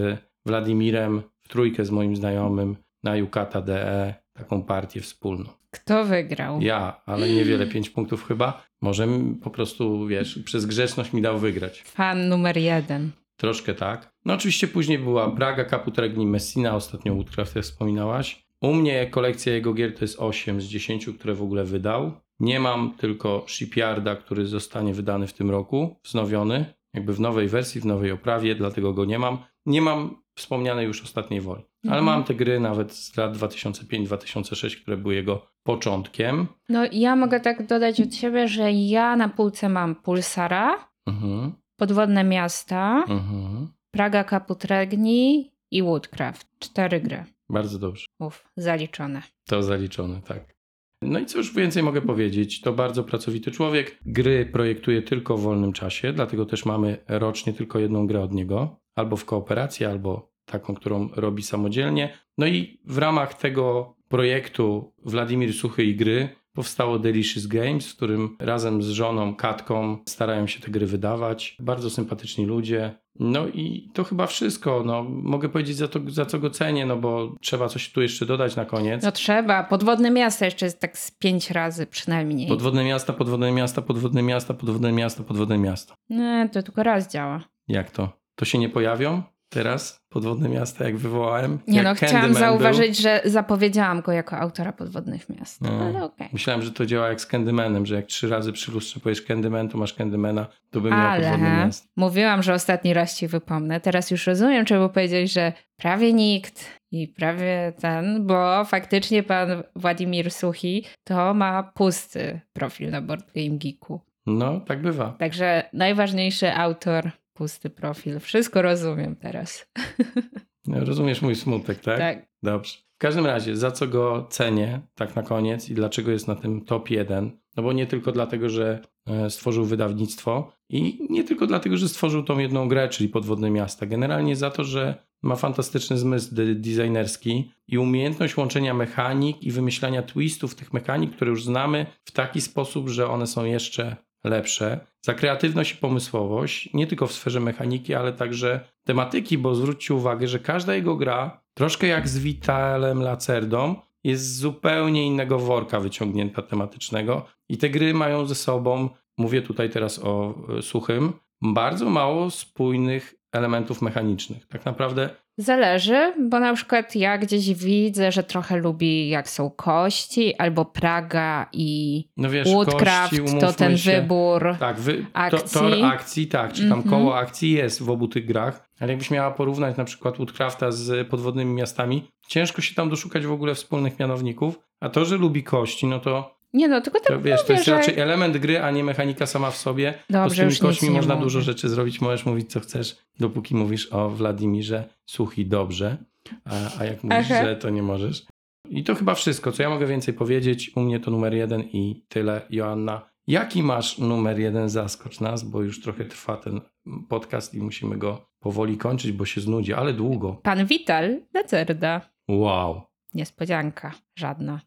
Wladimirem 0.47 1.23
w 1.41 1.49
trójkę 1.49 1.85
z 1.85 1.91
moim 1.91 2.17
znajomym 2.17 2.77
na 3.03 3.17
Yukata 3.17 3.63
DE 3.63 4.15
taką 4.33 4.63
partię 4.63 5.01
wspólną. 5.01 5.45
Kto 5.71 6.05
wygrał? 6.05 6.61
Ja, 6.61 7.01
ale 7.07 7.29
niewiele, 7.29 7.67
pięć 7.67 7.91
punktów 7.91 8.25
chyba. 8.25 8.63
Może 8.81 9.09
po 9.43 9.51
prostu, 9.51 10.07
wiesz, 10.07 10.39
przez 10.45 10.67
grzeczność 10.67 11.13
mi 11.13 11.23
dał 11.23 11.39
wygrać. 11.39 11.83
Fan 11.83 12.29
numer 12.29 12.57
jeden. 12.57 13.11
Troszkę 13.37 13.75
tak. 13.75 14.13
No 14.25 14.35
oczywiście 14.35 14.69
później 14.69 14.99
była 14.99 15.31
Praga, 15.31 15.65
Caput 15.65 15.99
Regni, 15.99 16.27
Messina, 16.27 16.75
ostatnio 16.75 17.15
Woodcraft, 17.15 17.57
jak 17.57 17.65
wspominałaś. 17.65 18.47
U 18.61 18.75
mnie 18.75 19.07
kolekcja 19.07 19.53
jego 19.53 19.75
gier 19.75 19.95
to 19.95 20.05
jest 20.05 20.19
8 20.19 20.61
z 20.61 20.65
10, 20.65 21.07
które 21.19 21.35
w 21.35 21.43
ogóle 21.43 21.65
wydał. 21.65 22.13
Nie 22.41 22.61
mam 22.61 22.95
tylko 22.97 23.45
Shipyarda, 23.49 24.17
który 24.17 24.47
zostanie 24.47 24.95
wydany 24.95 25.27
w 25.27 25.33
tym 25.33 25.51
roku, 25.51 25.97
wznowiony, 26.05 26.75
jakby 26.95 27.13
w 27.13 27.21
nowej 27.21 27.49
wersji, 27.49 27.81
w 27.81 27.87
nowej 27.87 28.13
oprawie, 28.13 28.55
dlatego 28.55 28.93
go 28.93 29.05
nie 29.05 29.19
mam. 29.19 29.39
Nie 29.67 29.83
mam 29.83 30.23
wspomnianej 30.35 30.87
już 30.87 31.03
ostatniej 31.03 31.41
woli, 31.41 31.63
ale 31.85 31.99
mhm. 31.99 32.05
mam 32.05 32.25
te 32.25 32.35
gry 32.35 32.61
nawet 32.61 32.93
z 32.93 33.17
lat 33.17 33.37
2005-2006, 33.37 34.83
które 34.83 34.97
były 34.97 35.15
jego 35.15 35.47
początkiem. 35.63 36.47
No 36.69 36.81
ja 36.93 37.17
mogę 37.17 37.41
tak 37.41 37.67
dodać 37.67 38.01
od 38.01 38.15
siebie, 38.15 38.49
że 38.49 38.73
ja 38.73 39.17
na 39.17 39.29
półce 39.29 39.69
mam 39.69 39.95
Pulsara, 39.95 40.89
mhm. 41.07 41.53
Podwodne 41.77 42.25
Miasta, 42.25 43.05
mhm. 43.09 43.69
Praga 43.91 44.25
Kaputregni 44.25 45.53
i 45.71 45.83
Woodcraft. 45.83 46.47
Cztery 46.59 47.01
gry. 47.01 47.25
Bardzo 47.51 47.79
dobrze. 47.79 48.07
Uf, 48.21 48.45
zaliczone. 48.57 49.23
To 49.47 49.63
zaliczone, 49.63 50.21
tak. 50.23 50.59
No 51.03 51.19
i 51.19 51.27
cóż 51.27 51.55
więcej 51.55 51.83
mogę 51.83 52.03
powiedzieć? 52.03 52.61
To 52.61 52.73
bardzo 52.73 53.05
pracowity 53.05 53.51
człowiek. 53.51 53.99
Gry 54.07 54.47
projektuje 54.47 55.03
tylko 55.03 55.37
w 55.37 55.43
wolnym 55.43 55.73
czasie, 55.73 56.13
dlatego 56.13 56.47
też 56.47 56.67
mamy 56.67 57.05
rocznie 57.09 57.53
tylko 57.53 57.79
jedną 57.79 58.07
grę 58.07 58.23
od 58.23 58.33
niego, 58.33 58.81
albo 58.95 59.17
w 59.17 59.25
kooperacji, 59.25 59.87
albo 59.87 60.33
taką, 60.51 60.75
którą 60.75 61.09
robi 61.17 61.43
samodzielnie. 61.43 62.19
No 62.39 62.47
i 62.47 62.81
w 62.85 62.99
ramach 62.99 63.35
tego 63.35 63.95
projektu 64.09 64.93
Wladimir 65.05 65.55
Suchy 65.55 65.85
i 65.85 65.97
gry 65.97 66.29
powstało 66.53 66.99
Delicious 66.99 67.47
Games, 67.47 67.93
w 67.93 67.97
którym 67.97 68.37
razem 68.41 68.83
z 68.83 68.89
żoną 68.89 69.35
Katką 69.35 69.99
starają 70.09 70.47
się 70.47 70.61
te 70.61 70.71
gry 70.71 70.87
wydawać. 70.87 71.57
Bardzo 71.61 71.91
sympatyczni 71.91 72.47
ludzie. 72.47 72.95
No 73.21 73.49
i 73.49 73.91
to 73.95 74.05
chyba 74.05 74.27
wszystko. 74.27 74.83
No, 74.87 75.03
mogę 75.09 75.49
powiedzieć 75.49 75.77
za, 75.77 75.89
to, 75.89 76.01
za 76.09 76.27
co 76.27 76.39
go 76.39 76.51
cenię, 76.51 76.87
no 76.87 76.97
bo 76.97 77.35
trzeba 77.41 77.69
coś 77.69 77.93
tu 77.93 78.03
jeszcze 78.03 78.27
dodać 78.27 78.57
na 78.57 78.65
koniec. 78.65 79.03
No 79.03 79.13
trzeba. 79.13 79.65
Podwodne 79.65 80.11
miasta 80.11 80.45
jeszcze 80.45 80.67
jest 80.67 80.81
tak 80.81 80.99
z 80.99 81.11
pięć 81.11 81.51
razy 81.51 81.87
przynajmniej. 81.87 82.49
Podwodne 82.49 82.85
miasta, 82.85 83.13
podwodne 83.13 83.53
miasta, 83.53 83.83
podwodne 83.83 84.23
miasta, 84.23 84.55
podwodne 84.55 84.93
miasta, 84.93 85.23
podwodne 85.23 85.59
miasta. 85.59 85.95
Nie, 86.11 86.49
to 86.53 86.63
tylko 86.63 86.83
raz 86.83 87.13
działa. 87.13 87.45
Jak 87.69 87.91
to? 87.91 88.13
To 88.35 88.45
się 88.45 88.59
nie 88.59 88.69
pojawią? 88.69 89.23
Teraz 89.49 90.01
podwodne 90.09 90.49
miasta, 90.49 90.85
jak 90.85 90.97
wywołałem. 90.97 91.59
Nie 91.67 91.77
jak 91.77 91.85
no, 91.85 91.95
chciałam 91.95 92.35
zauważyć, 92.35 93.03
był. 93.03 93.03
że 93.03 93.21
zapowiedziałam 93.25 94.01
go 94.01 94.13
jako 94.13 94.39
autora 94.39 94.73
podwodnych 94.73 95.29
miast, 95.29 95.61
no, 95.61 95.71
ale 95.71 96.05
okay. 96.05 96.29
Myślałem, 96.33 96.63
że 96.63 96.73
to 96.73 96.87
działa 96.87 97.09
jak 97.09 97.21
z 97.21 97.27
Candymanem, 97.27 97.87
że 97.87 97.95
jak 97.95 98.07
trzy 98.07 98.29
razy 98.29 98.53
przy 98.53 98.73
lustrze 98.73 99.01
powiesz 99.01 99.23
Candyman, 99.23 99.69
to 99.69 99.79
masz 99.79 99.95
Candymana, 99.95 100.47
to 100.71 100.81
bym 100.81 100.93
miał 100.93 101.21
podwodne 101.21 101.67
miasta. 101.67 101.89
mówiłam, 101.97 102.43
że 102.43 102.55
ostatni 102.55 102.95
raz 102.95 103.17
ci 103.17 103.29
wypomnę. 103.29 103.81
Teraz 103.81 104.11
już 104.11 104.27
rozumiem, 104.27 104.65
czemu 104.65 104.89
powiedzieć, 104.89 105.33
że 105.33 105.53
prawie 105.77 106.13
nikt 106.13 106.79
i 106.93 107.09
prawie 107.09 107.73
ten, 107.81 108.27
bo 108.27 108.65
faktycznie 108.65 109.23
pan 109.23 109.63
Władimir 109.77 110.31
Suchi 110.31 110.85
to 111.05 111.35
ma 111.35 111.63
pusty 111.63 112.41
profil 112.53 112.91
na 112.91 113.03
Board 113.03 113.33
Game 113.35 113.59
Geeku. 113.59 114.01
No, 114.27 114.61
tak 114.61 114.83
bywa. 114.83 115.15
Także 115.19 115.69
najważniejszy 115.73 116.55
autor 116.55 117.11
pusty 117.39 117.71
profil. 117.71 118.21
Wszystko 118.21 118.63
rozumiem 118.63 119.17
teraz. 119.17 119.67
No, 120.67 120.85
rozumiesz 120.85 121.23
mój 121.23 121.37
smutek, 121.37 121.81
tak? 121.81 121.99
Tak. 121.99 122.27
Dobrze. 122.43 122.79
W 122.95 122.99
każdym 122.99 123.27
razie, 123.27 123.57
za 123.57 123.71
co 123.71 123.87
go 123.87 124.27
cenię, 124.31 124.81
tak 124.95 125.17
na 125.17 125.23
koniec 125.23 125.71
i 125.71 125.75
dlaczego 125.75 126.11
jest 126.11 126.29
na 126.29 126.35
tym 126.35 126.65
top 126.65 126.91
1? 126.91 127.31
No 127.57 127.63
bo 127.63 127.73
nie 127.73 127.87
tylko 127.87 128.13
dlatego, 128.13 128.49
że 128.49 128.81
e, 129.07 129.31
stworzył 129.31 129.65
wydawnictwo 129.65 130.53
i 130.69 131.07
nie 131.11 131.25
tylko 131.25 131.47
dlatego, 131.47 131.77
że 131.77 131.89
stworzył 131.89 132.23
tą 132.23 132.39
jedną 132.39 132.69
grę, 132.69 132.89
czyli 132.89 133.09
Podwodne 133.09 133.51
Miasta. 133.51 133.87
Generalnie 133.87 134.37
za 134.37 134.51
to, 134.51 134.65
że 134.65 134.95
ma 135.23 135.37
fantastyczny 135.37 135.99
zmysł 135.99 136.35
designerski 136.55 137.51
i 137.69 137.79
umiejętność 137.79 138.37
łączenia 138.37 138.75
mechanik 138.75 139.43
i 139.43 139.51
wymyślania 139.51 140.03
twistów 140.03 140.55
tych 140.55 140.73
mechanik, 140.73 141.17
które 141.17 141.31
już 141.31 141.45
znamy 141.45 141.87
w 142.05 142.13
taki 142.13 142.41
sposób, 142.41 142.89
że 142.89 143.09
one 143.09 143.27
są 143.27 143.45
jeszcze 143.45 143.97
lepsze. 144.25 144.81
Za 145.05 145.15
kreatywność 145.15 145.73
i 145.73 145.77
pomysłowość, 145.77 146.75
nie 146.75 146.87
tylko 146.87 147.07
w 147.07 147.13
sferze 147.13 147.41
mechaniki, 147.41 147.95
ale 147.95 148.13
także 148.13 148.61
tematyki, 148.87 149.39
bo 149.39 149.55
zwróćcie 149.55 149.95
uwagę, 149.95 150.29
że 150.29 150.39
każda 150.39 150.75
jego 150.75 150.97
gra, 150.97 151.41
troszkę 151.55 151.87
jak 151.87 152.09
z 152.09 152.19
Vitalem 152.19 153.03
Lacerdą, 153.03 153.75
jest 154.05 154.37
zupełnie 154.37 155.07
innego 155.07 155.39
worka 155.39 155.81
wyciągnięta 155.81 156.43
tematycznego 156.43 157.27
i 157.49 157.59
te 157.59 157.71
gry 157.71 157.95
mają 157.95 158.27
ze 158.27 158.35
sobą, 158.35 158.89
mówię 159.19 159.43
tutaj 159.43 159.71
teraz 159.71 160.01
o 160.05 160.35
e, 160.59 160.63
suchym, 160.63 161.13
bardzo 161.43 161.91
mało 161.91 162.31
spójnych 162.31 163.15
elementów 163.33 163.83
mechanicznych. 163.83 164.47
Tak 164.47 164.65
naprawdę 164.65 165.11
Zależy, 165.41 166.13
bo 166.29 166.41
na 166.41 166.55
przykład 166.55 166.97
ja 166.97 167.19
gdzieś 167.19 167.55
widzę, 167.55 168.13
że 168.13 168.23
trochę 168.23 168.57
lubi 168.57 169.09
jak 169.09 169.29
są 169.29 169.51
kości, 169.51 170.35
albo 170.35 170.65
Praga 170.65 171.47
i 171.53 172.05
no 172.17 172.31
wiesz, 172.31 172.49
Woodcraft, 172.49 173.21
kości, 173.21 173.39
to 173.39 173.53
ten 173.53 173.79
się. 173.79 173.91
wybór 173.93 174.57
tak, 174.61 174.81
wy, 174.81 175.07
akcji. 175.13 175.61
To, 175.61 175.61
tor 175.61 175.85
akcji, 175.85 176.27
tak, 176.27 176.53
czy 176.53 176.63
tam 176.63 176.73
mm 176.73 176.85
-hmm. 176.85 176.91
koło 176.91 177.19
akcji 177.19 177.53
jest 177.53 177.83
w 177.83 177.91
obu 177.91 178.09
tych 178.09 178.27
grach, 178.27 178.69
ale 178.81 178.91
jakbyś 178.91 179.11
miała 179.11 179.31
porównać 179.31 179.77
na 179.77 179.85
przykład 179.85 180.17
Woodcrafta 180.17 180.71
z 180.71 181.09
podwodnymi 181.09 181.55
miastami, 181.55 182.09
ciężko 182.29 182.63
się 182.63 182.75
tam 182.75 182.91
doszukać 182.91 183.27
w 183.27 183.33
ogóle 183.33 183.55
wspólnych 183.55 183.99
mianowników, 183.99 184.59
a 184.81 184.89
to, 184.89 185.05
że 185.05 185.17
lubi 185.17 185.43
kości, 185.43 185.87
no 185.87 185.99
to 185.99 186.38
nie 186.53 186.69
no, 186.69 186.81
tylko 186.81 187.01
tak 187.01 187.09
to, 187.09 187.21
wiesz, 187.21 187.41
mówię, 187.41 187.47
to 187.47 187.53
jest 187.53 187.65
że... 187.65 187.73
raczej 187.73 187.99
element 187.99 188.37
gry, 188.37 188.61
a 188.61 188.71
nie 188.71 188.85
mechanika 188.85 189.27
sama 189.27 189.51
w 189.51 189.57
sobie. 189.57 189.95
Dobrze, 190.11 190.45
to 190.45 190.51
z 190.51 190.59
tymi 190.59 190.71
kośćmi 190.71 190.91
można 190.91 191.17
dużo 191.17 191.41
rzeczy 191.41 191.69
zrobić, 191.69 192.01
możesz 192.01 192.27
mówić 192.27 192.51
co 192.51 192.61
chcesz, 192.61 192.97
dopóki 193.21 193.55
mówisz 193.55 193.93
o 193.93 194.11
Wladimirze 194.11 194.85
Suchi 195.07 195.47
dobrze, 195.47 195.97
a, 196.45 196.81
a 196.81 196.85
jak 196.85 197.05
mówisz, 197.05 197.31
Aha. 197.31 197.45
że 197.45 197.57
to 197.57 197.71
nie 197.71 197.83
możesz. 197.83 198.27
I 198.71 198.85
to 198.85 198.95
chyba 198.95 199.15
wszystko, 199.15 199.53
co 199.53 199.63
ja 199.63 199.71
mogę 199.71 199.87
więcej 199.87 200.15
powiedzieć. 200.15 200.71
U 200.77 200.81
mnie 200.81 201.01
to 201.01 201.11
numer 201.11 201.35
jeden 201.35 201.63
i 201.63 202.05
tyle. 202.09 202.41
Joanna, 202.51 203.11
jaki 203.27 203.63
masz 203.63 203.99
numer 203.99 204.39
jeden? 204.39 204.69
Zaskocz 204.69 205.21
nas, 205.21 205.43
bo 205.43 205.63
już 205.63 205.83
trochę 205.83 206.05
trwa 206.05 206.37
ten 206.37 206.61
podcast 207.09 207.55
i 207.55 207.61
musimy 207.61 207.99
go 207.99 208.27
powoli 208.41 208.77
kończyć, 208.77 209.13
bo 209.13 209.25
się 209.25 209.41
znudzi, 209.41 209.75
ale 209.75 209.93
długo. 209.93 210.41
Pan 210.43 210.67
Wital 210.67 211.21
Lacerda. 211.35 212.01
Wow. 212.29 212.83
Niespodzianka, 213.15 213.95
żadna. 214.19 214.61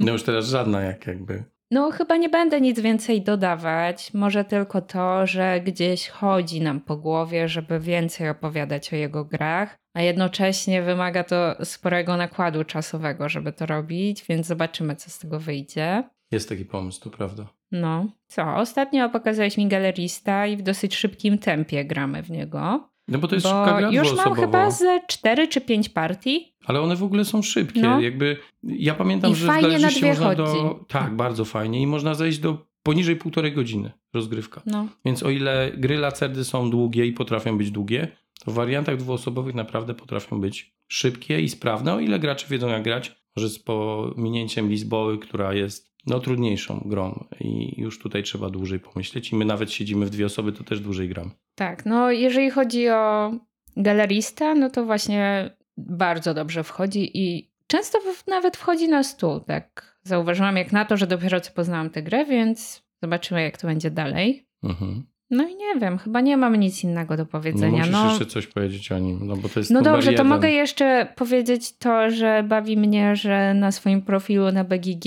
No 0.00 0.12
już 0.12 0.22
teraz 0.22 0.46
żadna 0.46 0.80
jak 0.80 1.06
jakby. 1.06 1.44
No, 1.70 1.90
chyba 1.90 2.16
nie 2.16 2.28
będę 2.28 2.60
nic 2.60 2.80
więcej 2.80 3.22
dodawać. 3.22 4.14
Może 4.14 4.44
tylko 4.44 4.80
to, 4.80 5.26
że 5.26 5.60
gdzieś 5.60 6.08
chodzi 6.08 6.60
nam 6.60 6.80
po 6.80 6.96
głowie, 6.96 7.48
żeby 7.48 7.80
więcej 7.80 8.28
opowiadać 8.28 8.92
o 8.92 8.96
jego 8.96 9.24
grach, 9.24 9.78
a 9.94 10.02
jednocześnie 10.02 10.82
wymaga 10.82 11.24
to 11.24 11.64
sporego 11.64 12.16
nakładu 12.16 12.64
czasowego, 12.64 13.28
żeby 13.28 13.52
to 13.52 13.66
robić, 13.66 14.24
więc 14.28 14.46
zobaczymy, 14.46 14.96
co 14.96 15.10
z 15.10 15.18
tego 15.18 15.40
wyjdzie. 15.40 16.04
Jest 16.32 16.48
taki 16.48 16.64
pomysł, 16.64 17.00
to 17.00 17.10
prawda. 17.10 17.46
No, 17.72 18.06
co? 18.26 18.56
Ostatnio 18.56 19.10
pokazałeś 19.10 19.56
mi 19.56 19.68
galerista 19.68 20.46
i 20.46 20.56
w 20.56 20.62
dosyć 20.62 20.96
szybkim 20.96 21.38
tempie 21.38 21.84
gramy 21.84 22.22
w 22.22 22.30
niego. 22.30 22.89
No 23.10 23.18
bo 23.18 23.28
to 23.28 23.34
jest 23.34 23.46
bo 23.46 23.64
szybka 23.64 23.78
gra 23.78 23.90
Już 23.90 24.16
mam 24.16 24.34
chyba 24.34 24.70
ze 24.70 25.00
4 25.08 25.48
czy 25.48 25.60
5 25.60 25.88
partii. 25.88 26.54
Ale 26.64 26.80
one 26.80 26.96
w 26.96 27.02
ogóle 27.02 27.24
są 27.24 27.42
szybkie. 27.42 27.80
No. 27.80 28.00
Jakby 28.00 28.36
ja 28.62 28.94
pamiętam, 28.94 29.32
I 29.32 29.34
że 29.34 29.46
fajnie 29.46 29.78
w 29.78 29.82
na 29.82 29.88
dwie 29.88 30.08
można 30.08 30.26
chodzi. 30.26 30.42
do. 30.42 30.84
Tak, 30.88 31.16
bardzo 31.16 31.44
fajnie. 31.44 31.82
I 31.82 31.86
można 31.86 32.14
zejść 32.14 32.38
do 32.38 32.66
poniżej 32.82 33.16
półtorej 33.16 33.52
godziny 33.52 33.90
rozgrywka. 34.14 34.62
No. 34.66 34.86
Więc 35.04 35.22
o 35.22 35.30
ile 35.30 35.70
gry 35.76 35.96
lacerdy 35.96 36.44
są 36.44 36.70
długie 36.70 37.06
i 37.06 37.12
potrafią 37.12 37.58
być 37.58 37.70
długie, 37.70 38.08
to 38.44 38.50
w 38.50 38.54
wariantach 38.54 38.96
dwuosobowych 38.96 39.54
naprawdę 39.54 39.94
potrafią 39.94 40.40
być 40.40 40.74
szybkie 40.88 41.40
i 41.40 41.48
sprawne, 41.48 41.94
o 41.94 42.00
ile 42.00 42.18
gracze 42.18 42.46
wiedzą 42.50 42.68
jak 42.68 42.82
grać. 42.82 43.20
Może 43.36 43.48
z 43.48 43.58
pominięciem 43.58 44.68
Lizboły, 44.68 45.18
która 45.18 45.54
jest 45.54 45.89
no, 46.10 46.20
trudniejszą 46.20 46.82
grą 46.86 47.24
i 47.40 47.80
już 47.80 47.98
tutaj 47.98 48.22
trzeba 48.22 48.50
dłużej 48.50 48.80
pomyśleć 48.80 49.32
i 49.32 49.36
my 49.36 49.44
nawet 49.44 49.72
siedzimy 49.72 50.06
w 50.06 50.10
dwie 50.10 50.26
osoby, 50.26 50.52
to 50.52 50.64
też 50.64 50.80
dłużej 50.80 51.08
gram. 51.08 51.30
Tak, 51.54 51.86
no 51.86 52.10
jeżeli 52.10 52.50
chodzi 52.50 52.88
o 52.88 53.32
galerista, 53.76 54.54
no 54.54 54.70
to 54.70 54.84
właśnie 54.84 55.50
bardzo 55.76 56.34
dobrze 56.34 56.64
wchodzi 56.64 57.18
i 57.18 57.50
często 57.66 57.98
nawet 58.26 58.56
wchodzi 58.56 58.88
na 58.88 59.02
stół, 59.02 59.40
tak 59.40 59.98
zauważyłam 60.02 60.56
jak 60.56 60.72
na 60.72 60.84
to, 60.84 60.96
że 60.96 61.06
dopiero 61.06 61.40
co 61.40 61.52
poznałam 61.52 61.90
tę 61.90 62.02
grę, 62.02 62.24
więc 62.24 62.82
zobaczymy 63.02 63.42
jak 63.42 63.58
to 63.58 63.66
będzie 63.66 63.90
dalej. 63.90 64.46
Mhm. 64.62 65.09
No 65.30 65.48
i 65.48 65.56
nie 65.56 65.80
wiem, 65.80 65.98
chyba 65.98 66.20
nie 66.20 66.36
mam 66.36 66.56
nic 66.56 66.84
innego 66.84 67.16
do 67.16 67.26
powiedzenia. 67.26 67.70
No 67.70 67.78
musisz 67.78 67.92
no, 67.92 68.08
jeszcze 68.08 68.26
coś 68.26 68.46
powiedzieć 68.46 68.92
o 68.92 68.98
nim, 68.98 69.26
no 69.26 69.36
bo 69.36 69.48
to 69.48 69.60
jest 69.60 69.70
No 69.70 69.82
dobrze, 69.82 70.10
jeden. 70.10 70.26
to 70.26 70.34
mogę 70.34 70.50
jeszcze 70.50 71.06
powiedzieć 71.16 71.78
to, 71.78 72.10
że 72.10 72.44
bawi 72.48 72.76
mnie, 72.76 73.16
że 73.16 73.54
na 73.54 73.72
swoim 73.72 74.02
profilu 74.02 74.52
na 74.52 74.64
BGG 74.64 75.04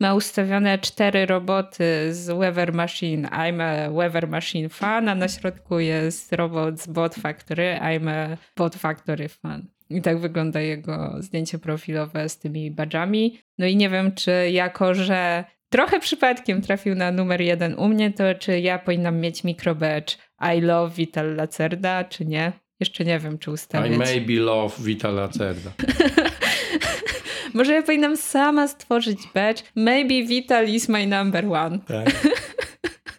ma 0.00 0.14
ustawione 0.14 0.78
cztery 0.78 1.26
roboty 1.26 2.14
z 2.14 2.38
Weather 2.38 2.72
Machine. 2.72 3.28
I'm 3.28 3.62
a 3.62 3.90
Weather 3.90 4.28
Machine 4.28 4.68
fan, 4.68 5.08
a 5.08 5.14
na 5.14 5.28
środku 5.28 5.78
jest 5.78 6.32
robot 6.32 6.80
z 6.80 6.86
Bot 6.86 7.14
Factory. 7.14 7.78
I'm 7.82 8.10
a 8.10 8.36
Bot 8.56 8.76
Factory 8.76 9.28
fan. 9.28 9.66
I 9.90 10.02
tak 10.02 10.18
wygląda 10.18 10.60
jego 10.60 11.16
zdjęcie 11.18 11.58
profilowe 11.58 12.28
z 12.28 12.38
tymi 12.38 12.70
badżami. 12.70 13.38
No 13.58 13.66
i 13.66 13.76
nie 13.76 13.88
wiem, 13.88 14.12
czy 14.12 14.50
jako, 14.50 14.94
że 14.94 15.44
trochę 15.70 16.00
przypadkiem 16.00 16.62
trafił 16.62 16.94
na 16.94 17.12
numer 17.12 17.40
jeden 17.40 17.74
u 17.74 17.88
mnie, 17.88 18.12
to 18.12 18.34
czy 18.34 18.60
ja 18.60 18.78
powinnam 18.78 19.20
mieć 19.20 19.44
mikrobadge 19.44 20.16
I 20.56 20.60
love 20.60 20.94
Vital 20.94 21.36
Lacerda, 21.36 22.04
czy 22.04 22.24
nie? 22.24 22.52
Jeszcze 22.80 23.04
nie 23.04 23.18
wiem, 23.18 23.38
czy 23.38 23.50
ustawić. 23.50 23.94
I 23.94 23.98
maybe 23.98 24.32
love 24.32 24.74
Vital 24.78 25.14
Lacerda. 25.14 25.70
Może 27.54 27.74
ja 27.74 27.82
powinnam 27.82 28.16
sama 28.16 28.68
stworzyć 28.68 29.18
badge. 29.34 29.62
Maybe 29.74 30.26
Vital 30.26 30.68
is 30.68 30.88
my 30.88 31.06
number 31.06 31.44
one. 31.46 31.78
Tak. 31.78 32.28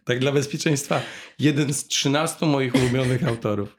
Tak 0.03 0.19
dla 0.19 0.31
bezpieczeństwa. 0.31 1.01
Jeden 1.39 1.73
z 1.73 1.87
13 1.87 2.45
moich 2.45 2.75
ulubionych 2.75 3.27
autorów. 3.27 3.77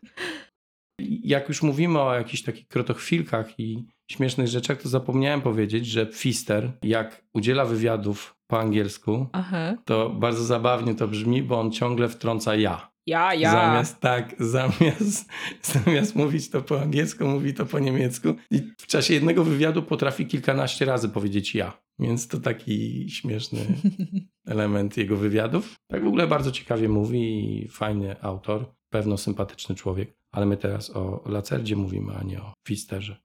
Jak 1.24 1.48
już 1.48 1.62
mówimy 1.62 2.00
o 2.00 2.14
jakichś 2.14 2.42
takich 2.42 2.68
krotochwilkach 2.68 3.60
i 3.60 3.84
śmiesznych 4.10 4.48
rzeczach, 4.48 4.82
to 4.82 4.88
zapomniałem 4.88 5.40
powiedzieć, 5.40 5.86
że 5.86 6.06
Pfister, 6.06 6.72
jak 6.82 7.24
udziela 7.34 7.64
wywiadów 7.64 8.36
po 8.46 8.60
angielsku, 8.60 9.26
Aha. 9.32 9.76
to 9.84 10.10
bardzo 10.10 10.44
zabawnie 10.44 10.94
to 10.94 11.08
brzmi, 11.08 11.42
bo 11.42 11.60
on 11.60 11.72
ciągle 11.72 12.08
wtrąca 12.08 12.56
ja. 12.56 12.92
Ja, 13.06 13.34
ja. 13.34 13.52
Zamiast 13.52 14.00
tak, 14.00 14.34
zamiast, 14.38 15.28
zamiast 15.72 16.16
mówić 16.16 16.50
to 16.50 16.62
po 16.62 16.80
angielsku, 16.80 17.24
mówi 17.24 17.54
to 17.54 17.66
po 17.66 17.78
niemiecku. 17.78 18.28
I 18.50 18.62
w 18.78 18.86
czasie 18.86 19.14
jednego 19.14 19.44
wywiadu 19.44 19.82
potrafi 19.82 20.26
kilkanaście 20.26 20.84
razy 20.84 21.08
powiedzieć 21.08 21.54
ja. 21.54 21.82
Więc 21.98 22.28
to 22.28 22.40
taki 22.40 23.06
śmieszny 23.10 23.60
element 24.46 24.96
jego 24.96 25.16
wywiadów. 25.16 25.74
Tak 25.90 26.04
w 26.04 26.06
ogóle 26.06 26.26
bardzo 26.26 26.52
ciekawie 26.52 26.88
mówi 26.88 27.20
i 27.64 27.68
fajny 27.68 28.22
autor, 28.22 28.74
pewno 28.90 29.18
sympatyczny 29.18 29.74
człowiek. 29.74 30.21
Ale 30.32 30.46
my 30.46 30.56
teraz 30.56 30.96
o 30.96 31.22
Lacerdzie 31.26 31.76
mówimy, 31.76 32.12
a 32.20 32.22
nie 32.22 32.40
o 32.40 32.52
Fisterze. 32.68 33.16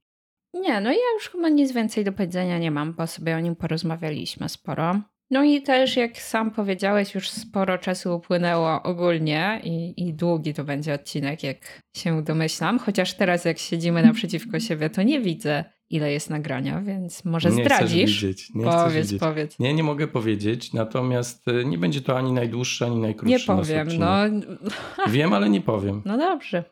Nie, 0.54 0.82
no 0.82 0.92
ja 0.92 1.14
już 1.16 1.30
chyba 1.30 1.50
nic 1.50 1.72
więcej 1.72 2.04
do 2.04 2.12
powiedzenia 2.12 2.60
nie 2.60 2.72
mam, 2.72 2.94
bo 2.94 3.08
sobie 3.08 3.36
o 3.36 3.40
nim 3.40 3.56
porozmawialiśmy 3.56 4.50
sporo. 4.50 5.02
No 5.32 5.44
i 5.44 5.62
też, 5.62 5.96
jak 5.96 6.18
sam 6.18 6.52
powiedziałeś, 6.52 7.16
już 7.16 7.30
sporo 7.30 7.78
czasu 7.78 8.16
upłynęło 8.16 8.84
ogólnie 8.84 9.62
i, 9.64 9.94
i 10.08 10.14
długi 10.14 10.54
to 10.54 10.64
będzie 10.64 10.94
odcinek, 10.94 11.44
jak 11.44 11.82
się 11.98 12.24
domyślam. 12.24 12.80
Chociaż 12.80 13.14
teraz, 13.14 13.46
jak 13.46 13.58
siedzimy 13.58 14.04
naprzeciwko 14.04 14.60
siebie, 14.68 14.90
to 14.90 15.04
nie 15.04 15.22
widzę, 15.22 15.66
ile 15.90 16.12
jest 16.12 16.30
nagrania, 16.30 16.82
więc 16.82 17.26
może 17.26 17.50
nie 17.50 17.64
zdradzisz. 17.64 18.22
Widzieć, 18.22 18.50
nie 18.56 18.66
powiedz, 18.66 19.18
powiedz. 19.20 19.60
Nie, 19.60 19.74
nie 19.74 19.84
mogę 19.84 20.08
powiedzieć, 20.08 20.74
natomiast 20.74 21.48
y, 21.48 21.66
nie 21.66 21.78
będzie 21.78 22.02
to 22.02 22.18
ani 22.18 22.34
najdłuższy, 22.34 22.86
ani 22.86 22.98
najkrótszy. 22.98 23.34
Nie 23.34 23.58
powiem, 23.58 23.88
no. 24.00 24.18
Wiem, 25.08 25.34
ale 25.34 25.50
nie 25.50 25.62
powiem. 25.62 26.02
No 26.06 26.18
dobrze. 26.18 26.64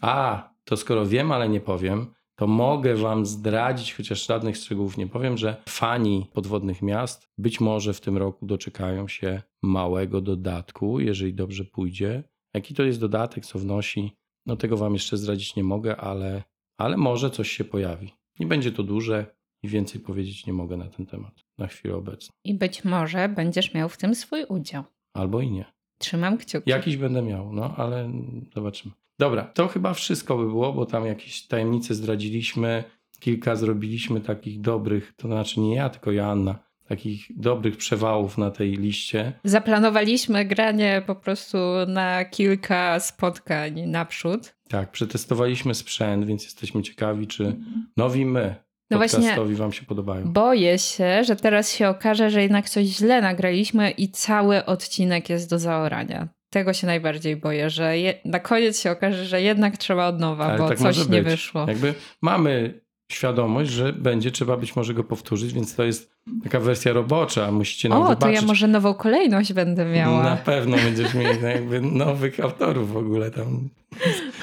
A, 0.00 0.50
to 0.64 0.76
skoro 0.76 1.06
wiem, 1.06 1.32
ale 1.32 1.48
nie 1.48 1.60
powiem, 1.60 2.14
to 2.36 2.46
mogę 2.46 2.94
wam 2.94 3.26
zdradzić, 3.26 3.94
chociaż 3.94 4.26
żadnych 4.26 4.56
szczegółów 4.56 4.96
nie 4.96 5.06
powiem, 5.06 5.36
że 5.36 5.62
fani 5.68 6.26
podwodnych 6.32 6.82
miast 6.82 7.28
być 7.38 7.60
może 7.60 7.94
w 7.94 8.00
tym 8.00 8.16
roku 8.16 8.46
doczekają 8.46 9.08
się 9.08 9.42
małego 9.62 10.20
dodatku, 10.20 11.00
jeżeli 11.00 11.34
dobrze 11.34 11.64
pójdzie. 11.64 12.24
Jaki 12.54 12.74
to 12.74 12.82
jest 12.82 13.00
dodatek, 13.00 13.46
co 13.46 13.58
wnosi, 13.58 14.16
no 14.46 14.56
tego 14.56 14.76
wam 14.76 14.92
jeszcze 14.92 15.16
zdradzić 15.16 15.56
nie 15.56 15.64
mogę, 15.64 15.96
ale, 15.96 16.42
ale 16.78 16.96
może 16.96 17.30
coś 17.30 17.50
się 17.50 17.64
pojawi. 17.64 18.12
Nie 18.40 18.46
będzie 18.46 18.72
to 18.72 18.82
duże 18.82 19.36
i 19.62 19.68
więcej 19.68 20.00
powiedzieć 20.00 20.46
nie 20.46 20.52
mogę 20.52 20.76
na 20.76 20.88
ten 20.88 21.06
temat 21.06 21.44
na 21.58 21.66
chwilę 21.66 21.96
obecną. 21.96 22.30
I 22.44 22.54
być 22.54 22.84
może 22.84 23.28
będziesz 23.28 23.74
miał 23.74 23.88
w 23.88 23.96
tym 23.96 24.14
swój 24.14 24.44
udział. 24.44 24.84
Albo 25.14 25.40
i 25.40 25.50
nie. 25.50 25.75
Trzymam 25.98 26.38
kciuki. 26.38 26.70
Jakiś 26.70 26.96
będę 26.96 27.22
miał, 27.22 27.52
no 27.52 27.74
ale 27.76 28.10
zobaczymy. 28.54 28.94
Dobra, 29.18 29.44
to 29.44 29.68
chyba 29.68 29.94
wszystko 29.94 30.36
by 30.36 30.44
było, 30.44 30.72
bo 30.72 30.86
tam 30.86 31.06
jakieś 31.06 31.46
tajemnice 31.46 31.94
zdradziliśmy, 31.94 32.84
kilka 33.20 33.56
zrobiliśmy 33.56 34.20
takich 34.20 34.60
dobrych, 34.60 35.12
to 35.16 35.28
znaczy 35.28 35.60
nie 35.60 35.74
ja, 35.74 35.88
tylko 35.88 36.12
Joanna, 36.12 36.58
takich 36.88 37.26
dobrych 37.36 37.76
przewałów 37.76 38.38
na 38.38 38.50
tej 38.50 38.72
liście. 38.72 39.32
Zaplanowaliśmy 39.44 40.44
granie 40.44 41.02
po 41.06 41.14
prostu 41.14 41.58
na 41.88 42.24
kilka 42.24 43.00
spotkań 43.00 43.86
naprzód. 43.86 44.56
Tak, 44.68 44.90
przetestowaliśmy 44.90 45.74
sprzęt, 45.74 46.24
więc 46.26 46.44
jesteśmy 46.44 46.82
ciekawi, 46.82 47.26
czy 47.26 47.56
nowi 47.96 48.26
my 48.26 48.65
no 48.90 48.96
właśnie, 48.96 49.36
wam 49.54 49.72
się 49.72 49.86
podobają. 49.86 50.32
Boję 50.32 50.78
się, 50.78 51.24
że 51.24 51.36
teraz 51.36 51.72
się 51.72 51.88
okaże, 51.88 52.30
że 52.30 52.42
jednak 52.42 52.68
coś 52.68 52.86
źle 52.86 53.22
nagraliśmy 53.22 53.90
i 53.90 54.08
cały 54.08 54.64
odcinek 54.64 55.30
jest 55.30 55.50
do 55.50 55.58
zaorania 55.58 56.28
tego 56.50 56.72
się 56.72 56.86
najbardziej 56.86 57.36
boję, 57.36 57.70
że 57.70 57.98
je, 57.98 58.14
na 58.24 58.40
koniec 58.40 58.80
się 58.80 58.90
okaże, 58.90 59.24
że 59.24 59.42
jednak 59.42 59.76
trzeba 59.76 60.06
od 60.06 60.20
nowa, 60.20 60.44
Ale 60.44 60.58
bo 60.58 60.68
tak 60.68 60.78
coś 60.78 61.08
nie 61.08 61.22
wyszło. 61.22 61.64
Jakby 61.68 61.94
mamy 62.22 62.80
świadomość, 63.12 63.70
że 63.70 63.92
będzie 63.92 64.30
trzeba 64.30 64.56
być 64.56 64.76
może 64.76 64.94
go 64.94 65.04
powtórzyć, 65.04 65.52
więc 65.52 65.74
to 65.74 65.84
jest 65.84 66.10
taka 66.42 66.60
wersja 66.60 66.92
robocza, 66.92 67.52
musicie 67.52 67.88
nam 67.88 68.02
o, 68.02 68.04
wybaczyć. 68.04 68.20
to 68.20 68.30
ja 68.30 68.42
może 68.42 68.68
nową 68.68 68.94
kolejność 68.94 69.52
będę 69.52 69.84
miała. 69.84 70.22
Na 70.22 70.36
pewno 70.36 70.76
będziesz 70.76 71.14
mieć 71.14 71.42
jakby 71.54 71.80
nowych 71.80 72.40
autorów 72.40 72.92
w 72.92 72.96
ogóle 72.96 73.30
tam 73.30 73.68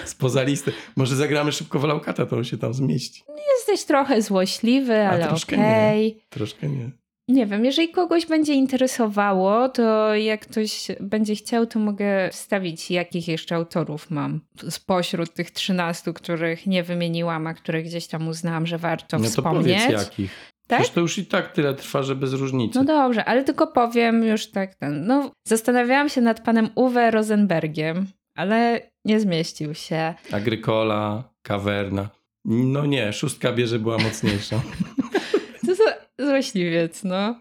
spoza 0.05 0.43
listy. 0.43 0.71
Może 0.95 1.15
zagramy 1.15 1.51
szybko 1.51 1.79
w 1.79 1.83
Laukata, 1.83 2.25
to 2.25 2.37
on 2.37 2.43
się 2.43 2.57
tam 2.57 2.73
zmieści. 2.73 3.23
Jesteś 3.67 3.85
trochę 3.85 4.21
złośliwy, 4.21 5.07
ale 5.07 5.29
okej. 5.29 6.07
Okay. 6.07 6.21
Troszkę 6.29 6.69
nie. 6.69 6.89
Nie 7.27 7.45
wiem, 7.45 7.65
jeżeli 7.65 7.89
kogoś 7.89 8.25
będzie 8.25 8.53
interesowało, 8.53 9.69
to 9.69 10.15
jak 10.15 10.41
ktoś 10.41 10.87
będzie 10.99 11.35
chciał, 11.35 11.65
to 11.65 11.79
mogę 11.79 12.29
wstawić, 12.31 12.91
jakich 12.91 13.27
jeszcze 13.27 13.55
autorów 13.55 14.11
mam 14.11 14.41
spośród 14.69 15.33
tych 15.33 15.51
13, 15.51 16.13
których 16.13 16.67
nie 16.67 16.83
wymieniłam, 16.83 17.47
a 17.47 17.53
których 17.53 17.85
gdzieś 17.85 18.07
tam 18.07 18.27
uznałam, 18.27 18.67
że 18.67 18.77
warto 18.77 19.19
no 19.19 19.25
wspomnieć. 19.25 19.65
No 19.65 19.87
to 19.87 19.91
powiedz 19.91 20.07
jakich. 20.09 20.51
Tak? 20.67 20.79
Przecież 20.79 20.95
to 20.95 21.01
już 21.01 21.17
i 21.17 21.25
tak 21.25 21.51
tyle 21.51 21.73
trwa, 21.73 22.03
że 22.03 22.15
bez 22.15 22.33
różnicy. 22.33 22.79
No 22.79 22.85
dobrze, 22.85 23.25
ale 23.25 23.43
tylko 23.43 23.67
powiem 23.67 24.23
już 24.23 24.51
tak 24.51 24.75
ten. 24.75 25.05
No, 25.05 25.31
zastanawiałam 25.47 26.09
się 26.09 26.21
nad 26.21 26.41
panem 26.41 26.69
Uwe 26.75 27.11
Rosenbergiem, 27.11 28.07
ale 28.35 28.81
nie 29.05 29.19
zmieścił 29.19 29.73
się. 29.73 30.13
Agrykola, 30.31 31.23
kawerna. 31.41 32.09
No 32.45 32.85
nie, 32.85 33.13
szóstka 33.13 33.53
bierze 33.53 33.79
była 33.79 33.97
mocniejsza. 33.97 34.61
Złośliwiec, 36.19 37.03
no. 37.03 37.35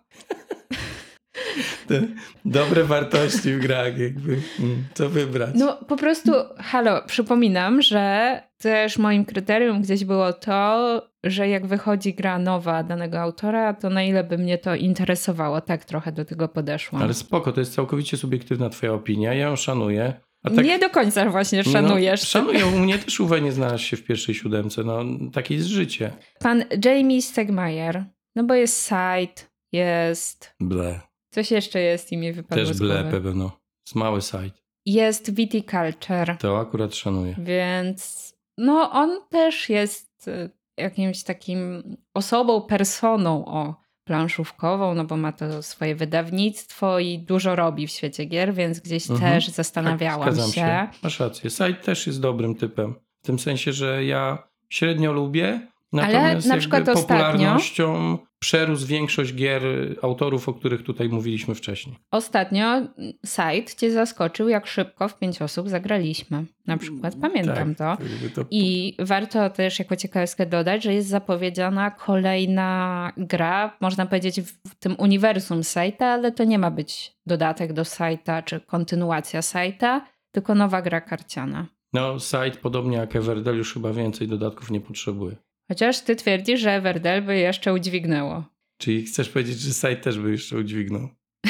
Te 1.89 2.03
dobre 2.45 2.85
wartości 2.85 3.55
w 3.55 3.59
grach, 3.59 3.99
jakby 3.99 4.33
mm, 4.61 4.85
co 4.95 5.09
wybrać. 5.09 5.51
No 5.55 5.77
po 5.89 5.97
prostu, 5.97 6.33
halo, 6.57 7.03
przypominam, 7.07 7.83
że 7.83 8.43
też 8.59 8.99
moim 8.99 9.25
kryterium 9.25 9.83
gdzieś 9.83 10.05
było 10.05 10.33
to, 10.33 11.03
że 11.25 11.49
jak 11.49 11.67
wychodzi 11.67 12.15
gra 12.15 12.39
nowa 12.39 12.83
danego 12.83 13.21
autora, 13.21 13.75
to 13.75 13.91
na 13.91 14.03
ile 14.03 14.25
by 14.25 14.39
mnie 14.39 14.59
to 14.59 14.75
interesowało. 14.75 15.61
Tak 15.61 15.85
trochę 15.85 16.13
do 16.13 16.25
tego 16.25 16.49
podeszłam. 16.49 17.03
Ale 17.03 17.15
spoko, 17.15 17.53
to 17.53 17.61
jest 17.61 17.75
całkowicie 17.75 18.17
subiektywna 18.17 18.71
twoja 18.71 18.93
opinia, 18.93 19.35
ja 19.35 19.49
ją 19.49 19.57
szanuję. 19.57 20.21
Tak, 20.43 20.65
nie 20.65 20.79
do 20.79 20.91
końca 20.91 21.31
właśnie 21.31 21.63
no, 21.67 21.73
szanujesz. 21.73 22.21
No, 22.21 22.27
szanuję, 22.27 22.67
u 22.67 22.79
mnie 22.79 22.99
też 22.99 23.21
Uwe 23.21 23.41
nie 23.41 23.53
znalazł 23.53 23.83
się 23.83 23.97
w 23.97 24.05
pierwszej 24.05 24.35
siódemce, 24.35 24.85
no 24.85 25.05
takie 25.33 25.55
jest 25.55 25.67
życie. 25.67 26.13
Pan 26.39 26.65
Jamie 26.85 27.23
Stegmaier 27.23 28.05
no 28.37 28.45
bo 28.45 28.55
jest 28.55 28.85
site, 28.85 29.43
jest... 29.73 30.55
Ble. 30.61 31.01
Coś 31.35 31.51
jeszcze 31.51 31.81
jest 31.81 32.13
i 32.13 32.17
mi 32.17 32.33
wypadło 32.33 32.65
Też 32.65 32.79
ble 32.79 33.05
pewno. 33.05 33.61
Jest 33.87 33.95
mały 33.95 34.21
site. 34.21 34.63
Jest 34.87 35.35
Viticulture. 35.35 36.37
To 36.39 36.61
akurat 36.61 36.95
szanuję. 36.95 37.35
Więc 37.39 38.33
no 38.59 38.91
on 38.91 39.19
też 39.31 39.69
jest 39.69 40.29
y, 40.29 40.51
jakimś 40.79 41.23
takim 41.23 41.83
osobą, 42.15 42.61
personą 42.61 43.45
o 43.47 43.82
planszówkową, 44.05 44.95
no 44.95 45.05
bo 45.05 45.17
ma 45.17 45.33
to 45.33 45.63
swoje 45.63 45.95
wydawnictwo 45.95 46.99
i 46.99 47.19
dużo 47.19 47.57
robi 47.57 47.87
w 47.87 47.91
świecie 47.91 48.25
gier, 48.25 48.55
więc 48.55 48.81
gdzieś 48.81 49.11
mhm. 49.11 49.33
też 49.33 49.49
zastanawiałam 49.49 50.37
tak, 50.37 50.47
się. 50.47 50.53
się. 50.53 50.89
Masz 51.03 51.21
rację. 51.21 51.51
Site 51.51 51.75
też 51.75 52.07
jest 52.07 52.21
dobrym 52.21 52.55
typem. 52.55 52.95
W 53.23 53.27
tym 53.27 53.39
sensie, 53.39 53.73
że 53.73 54.05
ja 54.05 54.49
średnio 54.69 55.13
lubię, 55.13 55.72
Natomiast 55.93 56.47
na 56.47 56.57
przykład 56.57 56.87
jakby 56.87 56.93
ostatnio- 56.93 57.23
popularnością 57.23 58.19
przerósł 58.39 58.87
większość 58.87 59.35
gier 59.35 59.63
autorów, 60.03 60.49
o 60.49 60.55
których 60.55 60.83
tutaj 60.83 61.09
mówiliśmy 61.09 61.55
wcześniej. 61.55 61.97
Ostatnio 62.11 62.83
site 63.27 63.75
cię 63.77 63.91
zaskoczył, 63.91 64.49
jak 64.49 64.67
szybko 64.67 65.09
w 65.09 65.19
pięć 65.19 65.43
osób 65.43 65.69
zagraliśmy. 65.69 66.45
Na 66.67 66.77
przykład 66.77 67.15
pamiętam 67.21 67.75
tak, 67.75 67.99
to. 67.99 68.05
to. 68.35 68.47
I 68.51 68.97
warto 68.99 69.51
też 69.51 69.79
jako 69.79 69.97
ciekawostkę 69.97 70.47
dodać, 70.47 70.85
że 70.85 70.95
jest 70.95 71.09
zapowiedziana 71.09 71.91
kolejna 71.91 73.13
gra, 73.17 73.77
można 73.81 74.07
powiedzieć 74.07 74.41
w 74.41 74.75
tym 74.79 74.95
uniwersum 74.99 75.65
sajta, 75.65 76.07
ale 76.07 76.33
to 76.33 76.45
nie 76.45 76.59
ma 76.59 76.71
być 76.71 77.13
dodatek 77.27 77.73
do 77.73 77.85
sajta 77.85 78.43
czy 78.43 78.61
kontynuacja 78.61 79.43
sajta, 79.43 80.07
tylko 80.33 80.55
nowa 80.55 80.83
gra 80.83 81.01
karciana. 81.01 81.67
No, 81.93 82.19
site 82.19 82.59
podobnie 82.63 82.97
jak 82.97 83.17
Everdell 83.17 83.57
już 83.57 83.75
chyba 83.75 83.93
więcej 83.93 84.29
dodatków 84.29 84.71
nie 84.71 84.81
potrzebuje. 84.81 85.37
Chociaż 85.69 86.01
ty 86.01 86.17
twierdzisz, 86.17 86.61
że 86.61 86.73
Everdell 86.73 87.23
by 87.23 87.37
jeszcze 87.37 87.73
udźwignęło. 87.73 88.45
Czyli 88.81 89.03
chcesz 89.05 89.29
powiedzieć, 89.29 89.59
że 89.61 89.73
site 89.73 89.97
też 89.97 90.19
by 90.19 90.31
jeszcze 90.31 90.57
udźwignął? 90.57 91.09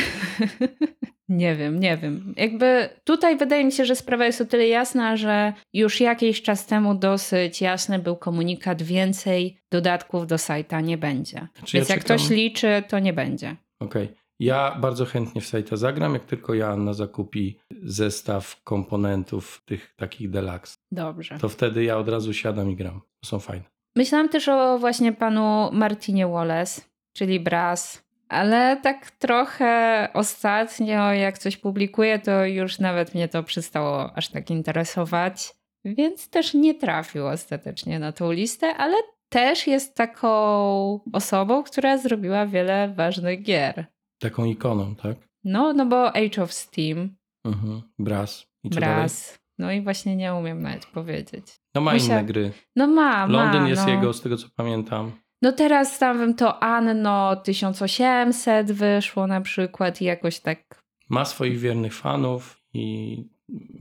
Nie 1.29 1.57
wiem, 1.57 1.81
nie 1.81 1.97
wiem. 1.97 2.35
Jakby 2.37 2.89
tutaj 3.05 3.37
wydaje 3.39 3.65
mi 3.65 3.73
się, 3.73 3.85
że 3.85 3.97
sprawa 3.97 4.27
jest 4.27 4.41
o 4.41 4.45
tyle 4.45 4.69
jasna, 4.69 5.17
że 5.17 5.53
już 5.73 6.01
jakiś 6.01 6.43
czas 6.43 6.67
temu 6.67 6.95
dosyć 6.95 7.61
jasny 7.61 7.99
był 7.99 8.17
komunikat, 8.17 8.83
więcej 8.83 9.59
dodatków 9.71 10.27
do 10.27 10.39
sajta 10.39 10.81
nie 10.81 10.99
będzie. 10.99 11.49
Znaczy, 11.59 11.77
Więc 11.77 11.89
ja 11.89 11.95
jak 11.95 12.05
czekam- 12.05 12.19
ktoś 12.19 12.31
liczy, 12.31 12.83
to 12.89 12.99
nie 12.99 13.13
będzie. 13.13 13.57
Okej. 13.81 14.09
Ja 14.41 14.77
bardzo 14.81 15.05
chętnie 15.05 15.41
w 15.41 15.45
site'a 15.45 15.77
zagram, 15.77 16.15
jak 16.15 16.25
tylko 16.25 16.55
Joanna 16.55 16.93
zakupi 16.93 17.59
zestaw 17.83 18.63
komponentów 18.65 19.63
tych 19.65 19.95
takich 19.97 20.31
deluxe. 20.31 20.77
Dobrze. 20.93 21.39
To 21.39 21.49
wtedy 21.49 21.85
ja 21.85 21.99
od 21.99 22.09
razu 22.09 22.33
siadam 22.35 22.71
i 22.71 22.77
gram. 22.77 23.01
To 23.21 23.29
są 23.29 23.39
fajne. 23.39 23.72
Myślałam 23.97 24.29
też 24.29 24.49
o 24.49 24.79
właśnie 24.79 25.13
panu 25.13 25.69
Martinie 25.73 26.27
Wallace, 26.29 26.81
czyli 27.13 27.41
Brass, 27.41 28.03
ale 28.29 28.77
tak 28.83 29.11
trochę 29.11 30.09
ostatnio, 30.15 31.13
jak 31.13 31.39
coś 31.39 31.57
publikuję, 31.57 32.19
to 32.19 32.45
już 32.45 32.79
nawet 32.79 33.15
mnie 33.15 33.29
to 33.29 33.43
przestało 33.43 34.13
aż 34.17 34.29
tak 34.29 34.51
interesować, 34.51 35.55
więc 35.85 36.29
też 36.31 36.55
nie 36.55 36.75
trafił 36.75 37.27
ostatecznie 37.27 37.99
na 37.99 38.13
tą 38.13 38.33
listę, 38.33 38.75
ale 38.77 38.97
też 39.29 39.67
jest 39.67 39.95
taką 39.95 40.31
osobą, 41.13 41.63
która 41.63 41.99
zrobiła 41.99 42.47
wiele 42.47 42.89
ważnych 42.97 43.43
gier. 43.43 43.87
Taką 44.21 44.45
ikoną, 44.45 44.95
tak? 44.97 45.17
No, 45.45 45.73
no 45.73 45.87
bo 45.87 46.17
Age 46.17 46.43
of 46.43 46.53
Steam, 46.53 47.17
Mhm. 47.45 47.83
Brass. 47.99 48.47
I 48.65 48.71
co 48.71 48.81
dalej? 48.81 48.97
No 49.63 49.73
i 49.73 49.81
właśnie 49.81 50.17
nie 50.17 50.35
umiem 50.35 50.63
nawet 50.63 50.87
powiedzieć. 50.87 51.47
No 51.75 51.81
ma 51.81 51.93
Musia- 51.93 52.05
inne 52.05 52.25
gry. 52.25 52.53
No 52.77 52.87
ma, 52.87 53.27
ma. 53.27 53.33
Londyn 53.33 53.67
jest 53.67 53.87
no. 53.87 53.93
jego, 53.93 54.13
z 54.13 54.21
tego 54.21 54.37
co 54.37 54.47
pamiętam. 54.57 55.13
No 55.43 55.53
teraz 55.53 55.99
tam 55.99 56.35
to 56.35 56.63
Anno 56.63 57.37
1800 57.37 58.73
wyszło 58.73 59.27
na 59.27 59.41
przykład 59.41 60.03
i 60.03 60.05
jakoś 60.05 60.41
tak. 60.41 60.83
Ma 61.09 61.25
swoich 61.25 61.59
wiernych 61.59 61.95
fanów 61.95 62.63
i 62.75 63.17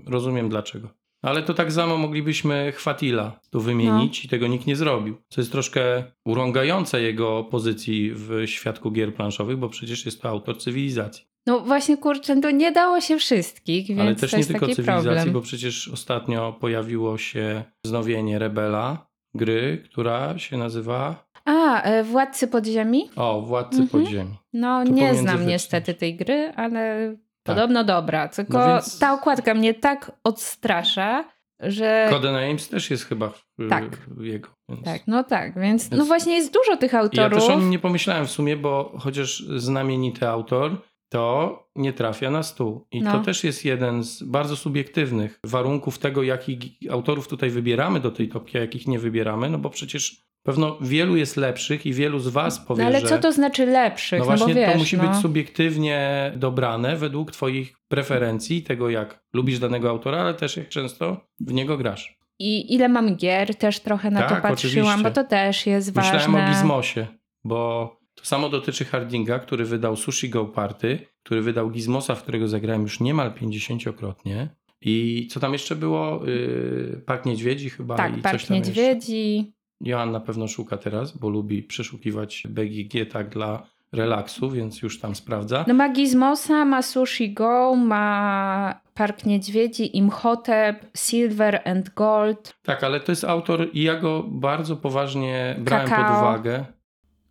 rozumiem 0.08 0.50
dlaczego. 0.50 0.90
Ale 1.22 1.44
to 1.44 1.54
tak 1.54 1.72
samo 1.72 1.98
moglibyśmy 1.98 2.72
Chwatila 2.72 3.40
tu 3.52 3.62
wymienić 3.62 4.24
No. 4.24 4.26
i 4.26 4.30
tego 4.30 4.48
nikt 4.48 4.68
nie 4.68 4.76
zrobił. 4.76 5.18
Co 5.30 5.42
jest 5.42 5.52
troszkę 5.52 6.04
urągające 6.26 7.02
jego 7.02 7.44
pozycji 7.44 8.12
w 8.14 8.42
świadku 8.46 8.92
gier 8.92 9.14
planszowych, 9.16 9.58
bo 9.58 9.70
przecież 9.70 10.06
jest 10.06 10.22
to 10.22 10.30
autor 10.30 10.58
cywilizacji. 10.60 11.26
No 11.48 11.60
właśnie 11.60 11.98
kurczę, 11.98 12.42
to 12.42 12.52
nie 12.52 12.72
dało 12.72 13.02
się 13.02 13.18
wszystkich, 13.18 13.88
więc 13.88 14.00
Ale 14.02 14.16
też 14.16 14.34
nie 14.34 14.46
tylko 14.46 14.66
cywilizacji, 14.68 15.04
problem. 15.04 15.32
bo 15.34 15.42
przecież 15.42 15.88
ostatnio 15.88 16.54
pojawiło 16.54 17.18
się 17.18 17.64
wznowienie 17.86 18.40
Rebela, 18.40 19.08
gry, 19.36 19.84
która 19.92 20.38
się 20.38 20.58
nazywa 20.58 21.26
A, 21.46 21.82
e, 21.82 22.04
Władcy 22.04 22.48
Podziemi? 22.48 23.10
o, 23.16 23.42
Władcy 23.42 23.82
Mhm. 23.82 24.04
Podziemi. 24.06 24.38
No 24.54 24.84
To 24.86 24.92
nie 24.92 25.16
znam 25.16 25.48
niestety 25.48 25.94
tej 25.94 26.16
gry, 26.16 26.54
ale 26.56 27.12
Tak. 27.44 27.56
podobno 27.56 27.84
dobra. 27.84 28.28
Tylko 28.28 28.58
No 28.60 28.68
więc- 28.68 29.00
ta 29.00 29.14
okładka 29.14 29.54
mnie 29.54 29.74
tak 29.74 30.12
odstrasza, 30.24 31.24
że... 31.60 32.08
Codenames 32.10 32.70
też 32.70 32.92
jest 32.92 33.06
chyba 33.06 33.34
Tak. 33.70 33.84
jego. 34.20 34.50
Więc... 34.70 34.84
Tak, 34.86 35.02
no 35.08 35.24
tak, 35.24 35.60
więc, 35.60 35.92
no 35.92 35.98
Więc- 35.98 36.08
właśnie 36.08 36.36
jest 36.36 36.54
dużo 36.54 36.78
tych 36.78 36.94
Ja 36.94 37.00
autorów. 37.00 37.40
też 37.40 37.50
o 37.50 37.60
nim 37.60 37.70
nie 37.70 37.80
pomyślałem 37.80 38.28
w 38.28 38.32
sumie, 38.32 38.58
bo 38.58 38.94
chociaż 39.00 39.44
znamienity 39.58 40.28
autor, 40.28 40.82
to 41.12 41.60
nie 41.76 41.94
trafia 41.94 42.32
na 42.32 42.44
stół. 42.44 42.88
I 42.92 43.02
No. 43.02 43.12
to 43.12 43.20
też 43.20 43.44
jest 43.44 43.66
jeden 43.66 44.04
z 44.04 44.24
bardzo 44.24 44.56
subiektywnych 44.56 45.40
warunków 45.44 46.00
tego, 46.00 46.24
jakich 46.24 46.60
autorów 46.92 47.28
tutaj 47.28 47.50
wybieramy 47.50 48.00
do 48.00 48.12
tej 48.12 48.30
topki, 48.30 48.58
a 48.58 48.62
jakich 48.62 48.88
nie 48.88 49.00
wybieramy, 49.00 49.50
no 49.50 49.58
bo 49.58 49.70
przecież 49.70 50.22
pewno 50.44 50.78
wielu 50.82 51.16
jest 51.16 51.38
lepszych 51.38 51.86
i 51.86 51.94
wielu 51.94 52.20
z 52.20 52.28
was 52.28 52.60
powie, 52.60 52.82
No 52.84 52.88
ale 52.88 53.00
że... 53.02 53.08
co 53.08 53.18
to 53.18 53.32
znaczy 53.32 53.66
lepszych? 53.66 54.20
No 54.20 54.26
No, 54.26 54.38
właśnie, 54.38 54.54
bo 54.54 54.60
wiesz, 54.60 54.72
to 54.74 54.78
musi 54.80 54.98
no. 54.98 55.04
być 55.08 55.16
subiektywnie 55.22 56.32
dobrane 56.36 56.96
według 56.98 57.32
twoich 57.32 57.74
preferencji, 57.88 58.64
tego 58.64 58.90
jak 58.90 59.24
lubisz 59.34 59.60
danego 59.60 59.90
autora, 59.90 60.18
ale 60.18 60.34
też 60.34 60.58
jak 60.58 60.70
często 60.70 61.18
w 61.40 61.54
niego 61.54 61.78
grasz. 61.78 62.20
I 62.40 62.74
ile 62.76 62.90
mam 62.90 63.16
gier, 63.16 63.56
też 63.56 63.80
trochę 63.80 64.12
na 64.12 64.20
Tak, 64.20 64.30
to 64.30 64.36
patrzyłam, 64.48 64.88
oczywiście. 64.88 65.04
bo 65.04 65.12
to 65.12 65.24
też 65.24 65.66
jest 65.68 65.96
Myślałem 65.96 66.32
ważne. 66.32 66.46
o 66.46 66.50
Gizmosie, 66.50 67.08
bo 67.44 68.01
to 68.22 68.28
samo 68.28 68.50
dotyczy 68.50 68.86
Hardinga, 68.86 69.40
który 69.40 69.66
wydał 69.66 69.96
Sushi 69.96 70.30
Go 70.30 70.46
Party, 70.46 71.00
który 71.24 71.42
wydał 71.42 71.70
Gizmosa, 71.70 72.16
w 72.16 72.22
którego 72.22 72.48
zagrałem 72.48 72.82
już 72.82 73.00
niemal 73.00 73.32
50-krotnie. 73.32 74.48
I 74.82 75.28
co 75.32 75.40
tam 75.40 75.54
jeszcze 75.54 75.76
było? 75.76 76.22
Yy, 76.26 77.02
Park 77.06 77.26
Niedźwiedzi 77.26 77.70
chyba 77.70 77.96
Tak, 77.96 78.18
i 78.18 78.22
Park 78.22 78.36
coś 78.40 78.48
tam 78.48 78.58
jeszcze. 78.58 78.72
Niedźwiedzi. 78.72 79.54
Joanna 79.82 80.20
pewno 80.20 80.48
szuka 80.48 80.78
teraz, 80.78 81.18
bo 81.18 81.30
lubi 81.30 81.64
przeszukiwać 81.64 82.44
BGG 82.50 83.12
tak 83.12 83.30
dla 83.30 83.68
relaksu, 83.92 84.50
więc 84.50 84.82
już 84.82 85.00
tam 85.00 85.16
sprawdza. 85.16 85.66
No 85.68 85.74
ma 85.74 85.90
Gizmosa, 85.90 86.66
ma 86.66 86.82
Sushi 86.82 87.34
Go, 87.34 87.76
ma 87.76 88.82
Park 88.94 89.26
Niedźwiedzi, 89.26 89.98
Imhotep, 89.98 90.86
Silver 90.98 91.62
and 91.66 91.94
Gold. 91.94 92.54
Tak, 92.64 92.84
ale 92.84 93.00
to 93.00 93.12
jest 93.12 93.24
autor 93.24 93.68
i 93.74 93.84
ja 93.84 93.96
go 93.96 94.24
bardzo 94.28 94.76
poważnie 94.76 95.56
brałem 95.60 95.90
pod 95.90 95.98
Kakao. 95.98 96.20
uwagę. 96.20 96.66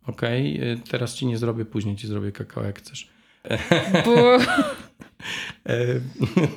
Okej, 0.07 0.59
yy, 0.59 0.79
teraz 0.89 1.15
ci 1.15 1.25
nie 1.25 1.37
zrobię, 1.37 1.65
później 1.65 1.95
ci 1.95 2.07
zrobię 2.07 2.31
kakao 2.31 2.63
jak 2.63 2.79
chcesz. 2.79 3.07
E, 5.65 5.99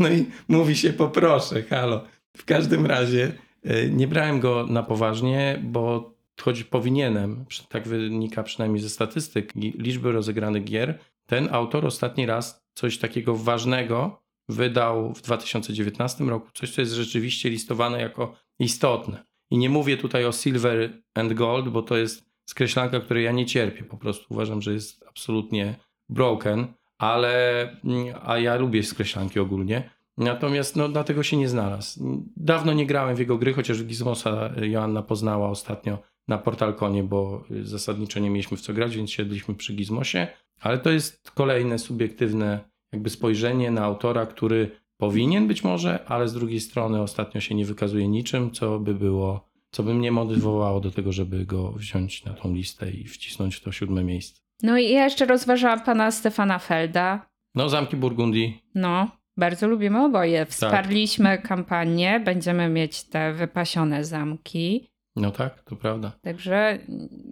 No 0.01 0.09
i 0.09 0.27
mówi 0.49 0.77
się 0.77 0.93
poproszę, 0.93 1.63
halo. 1.63 2.05
W 2.37 2.45
każdym 2.45 2.87
razie 2.87 3.33
e, 3.63 3.89
nie 3.89 4.09
brałem 4.09 4.41
go 4.41 4.67
na 4.67 4.83
poważnie, 4.83 5.61
bo 5.63 6.15
choć 6.41 6.65
powinienem, 6.65 7.45
tak 7.69 7.89
wynika 7.89 8.43
przynajmniej 8.43 8.83
ze 8.83 8.91
statystyk 8.91 9.57
i 9.57 9.73
liczby 9.79 10.13
rozegranych 10.13 10.65
gier, 10.65 10.99
ten 11.27 11.49
autor 11.53 11.87
ostatni 11.87 12.27
raz 12.27 12.65
coś 12.75 12.99
takiego 12.99 13.37
ważnego 13.37 14.23
wydał 14.49 15.15
w 15.15 15.23
2019 15.23 16.25
roku, 16.25 16.49
coś 16.55 16.71
co 16.71 16.81
jest 16.81 16.93
rzeczywiście 16.93 17.51
listowane 17.51 18.01
jako 18.01 18.37
istotne. 18.59 19.25
I 19.51 19.59
nie 19.59 19.71
mówię 19.71 19.97
tutaj 19.97 20.25
o 20.25 20.33
Silver 20.33 21.03
and 21.15 21.33
Gold, 21.33 21.69
bo 21.69 21.83
to 21.83 21.97
jest 21.97 22.25
skreślanka, 22.47 23.01
której 23.01 23.25
ja 23.25 23.33
nie 23.33 23.47
cierpię. 23.47 23.85
Po 23.85 23.97
prostu 23.97 24.27
uważam, 24.31 24.63
że 24.63 24.73
jest 24.73 25.05
absolutnie 25.09 25.75
broken, 26.09 26.67
ale 26.99 27.63
mm, 27.85 28.15
a 28.23 28.39
ja 28.39 28.57
lubię 28.57 28.83
skreślanki 28.83 29.41
ogólnie. 29.41 29.91
Natomiast 30.19 30.77
no, 30.77 30.89
dlatego 30.89 31.23
się 31.23 31.37
nie 31.37 31.49
znalazł. 31.49 32.25
Dawno 32.37 32.73
nie 32.73 32.87
grałem 32.87 33.17
w 33.17 33.19
jego 33.19 33.39
gry, 33.39 33.53
chociaż 33.53 33.85
Gizmosa 33.85 34.51
Joanna 34.63 35.03
poznała 35.03 35.49
ostatnio 35.49 35.99
na 36.29 36.39
Portalkonie, 36.39 37.03
bo 37.03 37.45
y, 37.51 37.67
zasadniczo 37.67 38.21
nie 38.21 38.31
mieliśmy 38.31 38.57
w 38.57 38.61
co 38.61 38.73
grać, 38.73 38.97
więc 38.97 39.11
siedliśmy 39.11 39.55
przy 39.55 39.73
Gizmosie. 39.73 40.27
Ale 40.61 40.79
to 40.79 40.91
jest 40.91 41.31
kolejne 41.31 41.79
subiektywne 41.79 42.61
jakby 42.93 43.11
spojrzenie 43.11 43.71
na 43.71 43.85
autora, 43.85 44.27
który 44.27 44.71
powinien 44.97 45.49
być 45.49 45.65
może, 45.65 46.05
ale 46.07 46.29
z 46.29 46.35
drugiej 46.35 46.61
strony 46.61 47.03
ostatnio 47.03 47.41
się 47.41 47.55
nie 47.55 47.65
wykazuje 47.65 48.09
niczym, 48.09 48.51
co 48.51 48.79
by 48.79 48.95
było, 48.95 49.49
co 49.75 49.83
by 49.83 49.95
mnie 49.95 50.13
motywowało 50.13 50.81
do 50.81 50.91
tego, 50.91 51.13
żeby 51.13 51.47
go 51.47 51.73
wziąć 51.73 52.25
na 52.25 52.33
tą 52.33 52.55
listę 52.55 52.91
i 52.91 53.05
wcisnąć 53.05 53.57
w 53.57 53.61
to 53.61 53.73
siódme 53.73 54.05
miejsce. 54.05 54.41
No 54.63 54.79
i 54.79 54.91
ja 54.91 55.05
jeszcze 55.05 55.27
rozważałam 55.27 55.81
pana 55.81 56.11
Stefana 56.11 56.59
Felda. 56.59 57.27
No, 57.55 57.69
Zamki 57.69 57.97
Burgundii. 57.97 58.63
No, 58.75 59.11
bardzo 59.37 59.69
lubimy 59.69 60.05
oboje. 60.05 60.47
Wsparliśmy 60.47 61.39
kampanię, 61.39 62.21
będziemy 62.21 62.69
mieć 62.69 63.03
te 63.03 63.33
wypasione 63.33 64.05
zamki. 64.05 64.87
No 65.17 65.31
tak, 65.31 65.63
to 65.63 65.77
prawda. 65.77 66.13
Także 66.23 66.79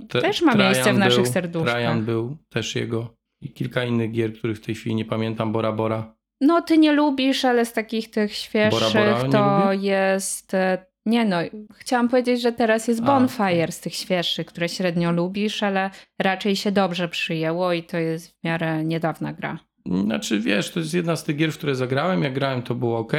Te- 0.08 0.20
też 0.20 0.42
ma 0.42 0.52
Trajan 0.52 0.72
miejsce 0.72 0.94
w 0.94 0.98
naszych 0.98 1.22
był, 1.22 1.32
serduszkach. 1.32 1.72
Trajan 1.72 2.04
był 2.04 2.36
też 2.48 2.76
jego 2.76 3.14
i 3.40 3.52
kilka 3.52 3.84
innych 3.84 4.12
gier, 4.12 4.34
których 4.34 4.56
w 4.56 4.64
tej 4.66 4.74
chwili 4.74 4.94
nie 4.94 5.04
pamiętam. 5.04 5.52
Bora 5.52 5.72
Bora. 5.72 6.14
No, 6.40 6.62
ty 6.62 6.78
nie 6.78 6.92
lubisz, 6.92 7.44
ale 7.44 7.64
z 7.64 7.72
takich 7.72 8.10
tych 8.10 8.34
świeższych 8.34 8.92
Bora 8.92 9.24
Bora 9.24 9.28
to 9.28 9.72
jest. 9.72 10.56
Nie 11.06 11.24
no, 11.24 11.36
chciałam 11.74 12.08
powiedzieć, 12.08 12.42
że 12.42 12.52
teraz 12.52 12.88
jest 12.88 13.02
Bonfire 13.02 13.72
z 13.72 13.80
tych 13.80 13.94
świeższych, 13.94 14.46
które 14.46 14.68
średnio 14.68 15.12
lubisz, 15.12 15.62
ale 15.62 15.90
raczej 16.18 16.56
się 16.56 16.72
dobrze 16.72 17.08
przyjęło 17.08 17.72
i 17.72 17.82
to 17.82 17.98
jest 17.98 18.30
w 18.30 18.44
miarę 18.44 18.84
niedawna 18.84 19.32
gra. 19.32 19.58
Znaczy 19.86 20.40
wiesz, 20.40 20.70
to 20.70 20.80
jest 20.80 20.94
jedna 20.94 21.16
z 21.16 21.24
tych 21.24 21.36
gier, 21.36 21.52
w 21.52 21.58
które 21.58 21.74
zagrałem. 21.74 22.22
Jak 22.22 22.34
grałem, 22.34 22.62
to 22.62 22.74
było 22.74 22.98
ok, 22.98 23.12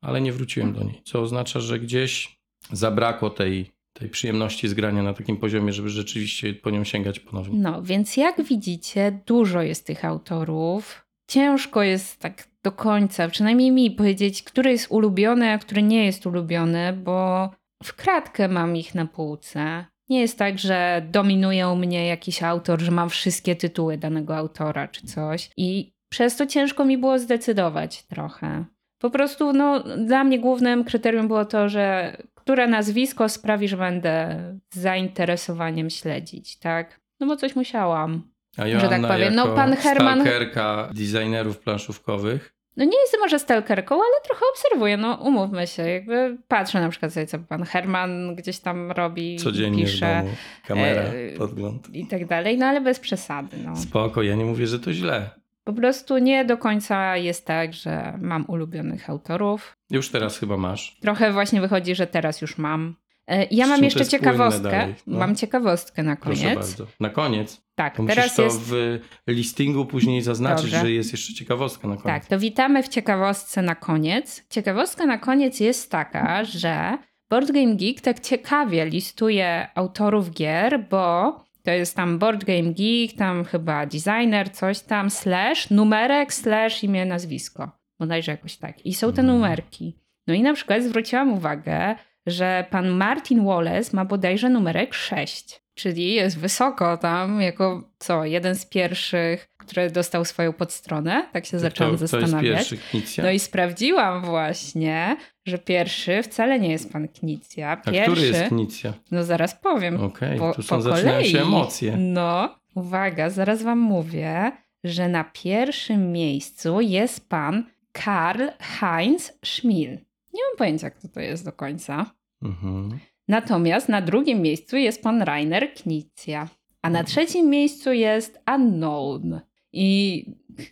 ale 0.00 0.20
nie 0.20 0.32
wróciłem 0.32 0.72
do 0.72 0.84
niej. 0.84 1.02
Co 1.04 1.20
oznacza, 1.20 1.60
że 1.60 1.80
gdzieś 1.80 2.40
zabrakło 2.72 3.30
tej 3.30 3.72
tej 3.92 4.08
przyjemności 4.08 4.68
z 4.68 4.74
grania 4.74 5.02
na 5.02 5.14
takim 5.14 5.36
poziomie, 5.36 5.72
żeby 5.72 5.88
rzeczywiście 5.88 6.54
po 6.54 6.70
nią 6.70 6.84
sięgać 6.84 7.20
ponownie. 7.20 7.58
No, 7.58 7.82
więc 7.82 8.16
jak 8.16 8.42
widzicie, 8.42 9.20
dużo 9.26 9.62
jest 9.62 9.86
tych 9.86 10.04
autorów. 10.04 11.06
Ciężko 11.32 11.82
jest 11.82 12.20
tak 12.20 12.48
do 12.62 12.72
końca, 12.72 13.28
przynajmniej 13.28 13.70
mi 13.70 13.90
powiedzieć, 13.90 14.42
który 14.42 14.70
jest 14.70 14.86
ulubiony, 14.90 15.50
a 15.50 15.58
który 15.58 15.82
nie 15.82 16.06
jest 16.06 16.26
ulubiony, 16.26 16.92
bo 16.92 17.50
w 17.82 17.94
kratkę 17.94 18.48
mam 18.48 18.76
ich 18.76 18.94
na 18.94 19.06
półce. 19.06 19.84
Nie 20.08 20.20
jest 20.20 20.38
tak, 20.38 20.58
że 20.58 21.06
dominuje 21.10 21.68
u 21.68 21.76
mnie 21.76 22.06
jakiś 22.06 22.42
autor, 22.42 22.80
że 22.80 22.90
mam 22.90 23.10
wszystkie 23.10 23.56
tytuły 23.56 23.98
danego 23.98 24.36
autora 24.36 24.88
czy 24.88 25.06
coś. 25.06 25.50
I 25.56 25.92
przez 26.08 26.36
to 26.36 26.46
ciężko 26.46 26.84
mi 26.84 26.98
było 26.98 27.18
zdecydować 27.18 28.02
trochę. 28.02 28.64
Po 28.98 29.10
prostu, 29.10 29.52
no, 29.52 29.80
dla 29.80 30.24
mnie 30.24 30.38
głównym 30.38 30.84
kryterium 30.84 31.28
było 31.28 31.44
to, 31.44 31.68
że 31.68 32.16
które 32.34 32.66
nazwisko 32.66 33.28
sprawi, 33.28 33.68
że 33.68 33.76
będę 33.76 34.38
z 34.74 34.78
zainteresowaniem 34.78 35.90
śledzić, 35.90 36.58
tak? 36.58 37.00
No 37.20 37.26
bo 37.26 37.36
coś 37.36 37.56
musiałam. 37.56 38.31
A 38.56 38.66
Joanna, 38.66 38.80
że 38.80 38.88
tak 38.88 39.12
powiem. 39.12 39.34
No, 39.34 39.42
jako 39.42 39.56
pan 39.56 39.74
Herman- 39.74 40.20
stalkerka 40.20 40.88
designerów 40.94 41.58
planszówkowych, 41.58 42.54
No 42.76 42.84
nie 42.84 43.00
jestem 43.00 43.20
może 43.20 43.38
stalkerką, 43.38 43.94
ale 43.94 44.20
trochę 44.24 44.44
obserwuję, 44.52 44.96
no 44.96 45.14
umówmy 45.14 45.66
się, 45.66 45.82
jakby 45.82 46.38
patrzę 46.48 46.80
na 46.80 46.88
przykład 46.88 47.12
sobie, 47.12 47.26
co 47.26 47.38
pan 47.38 47.64
Herman 47.64 48.34
gdzieś 48.34 48.58
tam 48.58 48.90
robi, 48.90 49.36
codziennie 49.36 49.84
pisze 49.84 50.20
w 50.20 50.24
domu, 50.24 50.36
kamera, 50.66 51.02
e, 51.02 51.38
podgląd. 51.38 51.94
i 51.94 52.06
tak 52.06 52.26
dalej, 52.26 52.58
no 52.58 52.66
ale 52.66 52.80
bez 52.80 53.00
przesady, 53.00 53.56
no. 53.64 53.76
Spoko, 53.76 54.22
ja 54.22 54.34
nie 54.34 54.44
mówię, 54.44 54.66
że 54.66 54.78
to 54.78 54.92
źle. 54.92 55.30
Po 55.64 55.72
prostu 55.72 56.18
nie 56.18 56.44
do 56.44 56.56
końca 56.56 57.16
jest 57.16 57.46
tak, 57.46 57.72
że 57.72 58.18
mam 58.20 58.44
ulubionych 58.48 59.10
autorów. 59.10 59.76
Już 59.90 60.08
teraz 60.08 60.38
chyba 60.38 60.56
masz. 60.56 60.96
Trochę 61.00 61.32
właśnie 61.32 61.60
wychodzi, 61.60 61.94
że 61.94 62.06
teraz 62.06 62.40
już 62.40 62.58
mam. 62.58 62.94
E, 63.32 63.46
Ja 63.50 63.66
mam 63.66 63.84
jeszcze 63.84 64.06
ciekawostkę. 64.06 64.94
no. 65.06 65.18
Mam 65.18 65.36
ciekawostkę 65.36 66.02
na 66.02 66.16
Proszę 66.16 66.42
koniec. 66.42 66.58
bardzo. 66.58 66.86
Na 67.00 67.10
koniec. 67.10 67.62
Tak, 67.74 67.96
To 67.96 68.04
teraz 68.06 68.24
musisz 68.24 68.36
to 68.36 68.42
jest. 68.42 68.60
w 68.62 68.98
listingu 69.26 69.86
później 69.86 70.22
zaznaczyć, 70.22 70.64
Dobrze. 70.70 70.80
że 70.80 70.90
jest 70.90 71.12
jeszcze 71.12 71.34
ciekawostka 71.34 71.88
na 71.88 71.94
koniec. 71.96 72.04
Tak, 72.06 72.26
to 72.26 72.38
witamy 72.38 72.82
w 72.82 72.88
ciekawostce 72.88 73.62
na 73.62 73.74
koniec. 73.74 74.44
Ciekawostka 74.50 75.06
na 75.06 75.18
koniec 75.18 75.60
jest 75.60 75.90
taka, 75.90 76.44
że 76.44 76.98
Board 77.30 77.50
Game 77.52 77.74
Geek 77.74 78.00
tak 78.00 78.20
ciekawie 78.20 78.86
listuje 78.86 79.68
autorów 79.74 80.30
gier, 80.30 80.86
bo 80.90 81.36
to 81.62 81.70
jest 81.70 81.96
tam 81.96 82.18
Board 82.18 82.44
Game 82.44 82.72
Geek, 82.72 83.12
tam 83.18 83.44
chyba 83.44 83.86
designer, 83.86 84.50
coś 84.52 84.80
tam, 84.80 85.10
slash, 85.10 85.70
numerek, 85.70 86.34
slash, 86.34 86.84
imię, 86.84 87.04
nazwisko. 87.06 87.70
Bodajże 88.00 88.32
jakoś 88.32 88.56
tak. 88.56 88.86
I 88.86 88.94
są 88.94 89.12
te 89.12 89.20
Mhm. 89.20 89.26
numerki. 89.26 89.96
No 90.26 90.34
i 90.34 90.42
na 90.42 90.54
przykład 90.54 90.82
zwróciłam 90.82 91.32
uwagę, 91.32 91.94
że 92.26 92.66
pan 92.70 92.88
Martin 92.88 93.44
Wallace 93.44 93.96
ma 93.96 94.04
bodajże 94.04 94.48
numerek 94.48 94.94
6. 94.94 95.62
Czyli 95.74 96.14
jest 96.14 96.38
wysoko 96.38 96.96
tam, 96.96 97.40
jako 97.40 97.88
co, 97.98 98.24
jeden 98.24 98.54
z 98.54 98.66
pierwszych, 98.66 99.48
który 99.58 99.90
dostał 99.90 100.24
swoją 100.24 100.52
podstronę. 100.52 101.28
Tak 101.32 101.46
się 101.46 101.58
zaczęłam 101.58 101.92
to, 101.92 101.98
to 101.98 102.06
zastanawiać. 102.06 102.74
No 103.18 103.30
i 103.30 103.38
sprawdziłam 103.38 104.24
właśnie, 104.24 105.16
że 105.46 105.58
pierwszy 105.58 106.22
wcale 106.22 106.60
nie 106.60 106.70
jest 106.70 106.92
pan 106.92 107.08
Knicja. 107.08 107.70
A 107.70 107.76
Pierwszy, 107.76 108.12
który 108.12 108.26
jest 108.26 108.48
Knicja? 108.48 108.92
no 109.10 109.24
zaraz 109.24 109.54
powiem. 109.54 110.00
Okej, 110.00 110.38
po, 110.38 110.54
tu 110.54 110.62
są, 110.62 110.76
po 110.76 110.82
zaczynają 110.82 111.16
kolei. 111.16 111.30
się 111.30 111.42
emocje. 111.42 111.96
No, 111.96 112.58
uwaga, 112.74 113.30
zaraz 113.30 113.62
wam 113.62 113.78
mówię, 113.78 114.52
że 114.84 115.08
na 115.08 115.24
pierwszym 115.24 116.12
miejscu 116.12 116.80
jest 116.80 117.28
pan 117.28 117.64
Karl 117.92 118.42
Heinz 118.60 119.32
Schmil. 119.44 119.98
Nie 120.32 120.40
mam 120.50 120.58
pojęcia, 120.58 120.90
kto 120.90 121.08
to 121.08 121.20
jest 121.20 121.44
do 121.44 121.52
końca. 121.52 122.10
Mhm. 122.42 122.98
Natomiast 123.28 123.88
na 123.88 124.02
drugim 124.02 124.42
miejscu 124.42 124.76
jest 124.76 125.02
pan 125.02 125.22
Rainer 125.22 125.74
Knizia, 125.74 126.48
a 126.82 126.90
na 126.90 127.04
trzecim 127.04 127.50
miejscu 127.50 127.92
jest 127.92 128.40
Unknown. 128.54 129.40
I 129.72 130.24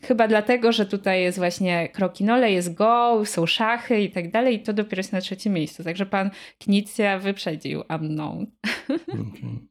chyba 0.02 0.28
dlatego, 0.28 0.72
że 0.72 0.86
tutaj 0.86 1.22
jest 1.22 1.38
właśnie 1.38 1.88
krokinole, 1.88 2.52
jest 2.52 2.74
go, 2.74 3.22
są 3.24 3.46
szachy 3.46 4.00
i 4.00 4.10
tak 4.10 4.30
dalej, 4.30 4.54
i 4.54 4.60
to 4.60 4.72
dopiero 4.72 5.00
jest 5.00 5.12
na 5.12 5.20
trzecim 5.20 5.52
miejscu. 5.52 5.84
Także 5.84 6.06
pan 6.06 6.30
Knizia 6.58 7.18
wyprzedził 7.18 7.82
Unknown. 8.00 8.46
okej. 9.28 9.70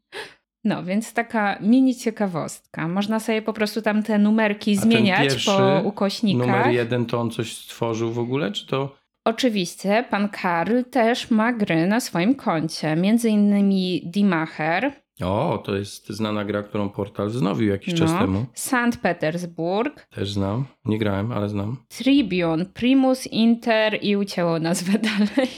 No, 0.64 0.84
więc 0.84 1.14
taka 1.14 1.60
mini 1.62 1.96
ciekawostka. 1.96 2.88
Można 2.88 3.20
sobie 3.20 3.42
po 3.42 3.54
prostu 3.54 3.82
tam 3.82 4.04
te 4.04 4.18
numerki 4.18 4.76
zmieniać 4.76 5.46
po 5.46 5.82
ukośnikach. 5.84 6.48
Numer 6.48 6.68
jeden 6.68 7.06
to 7.06 7.22
on 7.22 7.32
coś 7.32 7.58
stworzył 7.58 8.12
w 8.12 8.20
ogóle, 8.20 8.52
czy 8.52 8.68
to... 8.68 9.00
Oczywiście 9.26 10.06
pan 10.10 10.30
Karl 10.30 10.82
też 10.92 11.32
ma 11.32 11.54
gry 11.54 11.88
na 11.88 12.00
swoim 12.00 12.36
koncie, 12.36 12.96
między 12.96 13.30
innymi 13.30 14.02
Dimacher, 14.06 14.92
O, 15.24 15.62
to 15.66 15.76
jest 15.76 16.10
znana 16.10 16.46
gra, 16.46 16.64
którą 16.64 16.90
portal 16.90 17.28
wznowił 17.30 17.70
jakiś 17.70 17.94
czas 17.94 18.12
No. 18.12 18.20
temu. 18.20 18.46
Sankt 18.54 19.00
Petersburg, 19.00 20.08
Też 20.10 20.32
znam. 20.32 20.66
Nie 20.86 20.98
grałem, 21.00 21.32
ale 21.32 21.50
znam. 21.50 21.78
Tribune, 21.88 22.66
Primus 22.66 23.28
Inter 23.28 24.00
i 24.02 24.16
ucięło 24.18 24.60
nazwę 24.60 25.00
dalej. 25.10 25.50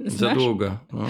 Za 0.00 0.10
Znasz? 0.18 0.34
długa. 0.38 0.78
No. 0.92 1.06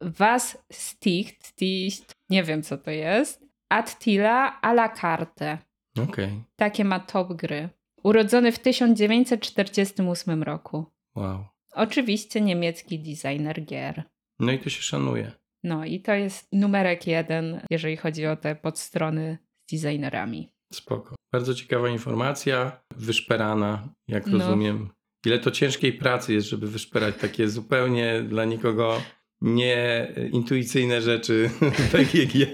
Was 0.00 0.58
Sticht, 0.72 1.46
Sticht, 1.46 2.14
nie 2.30 2.42
wiem 2.44 2.62
co 2.62 2.78
to 2.78 2.90
jest. 2.90 3.42
Attila 3.68 4.60
a 4.60 4.70
la 4.72 4.88
carte. 4.88 5.58
Okej. 6.02 6.28
Takie 6.56 6.84
ma 6.84 7.00
top 7.00 7.32
gry. 7.32 7.68
Urodzony 8.04 8.52
w 8.52 8.58
1948 8.58 10.42
roku. 10.42 10.84
Wow. 11.14 11.44
Oczywiście 11.72 12.40
niemiecki 12.40 12.98
designer 12.98 13.64
gier. 13.64 14.02
No 14.38 14.52
i 14.52 14.58
to 14.58 14.70
się 14.70 14.82
szanuje. 14.82 15.32
No 15.64 15.84
i 15.84 16.00
to 16.00 16.12
jest 16.14 16.48
numerek 16.52 17.06
jeden, 17.06 17.60
jeżeli 17.70 17.96
chodzi 17.96 18.26
o 18.26 18.36
te 18.36 18.56
podstrony 18.56 19.38
z 19.66 19.72
designerami. 19.82 20.52
Spoko. 20.72 21.14
Bardzo 21.32 21.54
ciekawa 21.54 21.88
informacja, 21.88 22.80
wyszperana, 22.96 23.94
jak 24.08 24.26
No. 24.26 24.38
rozumiem. 24.38 24.88
Ile 25.26 25.38
to 25.38 25.50
ciężkiej 25.50 25.92
pracy 25.92 26.32
jest, 26.34 26.48
żeby 26.48 26.66
wyszperać 26.66 27.14
takie 27.16 27.48
zupełnie 27.48 28.22
dla 28.22 28.44
nikogo 28.44 29.02
nieintuicyjne 29.42 31.00
rzeczy 31.02 31.50
PGG. 31.92 32.46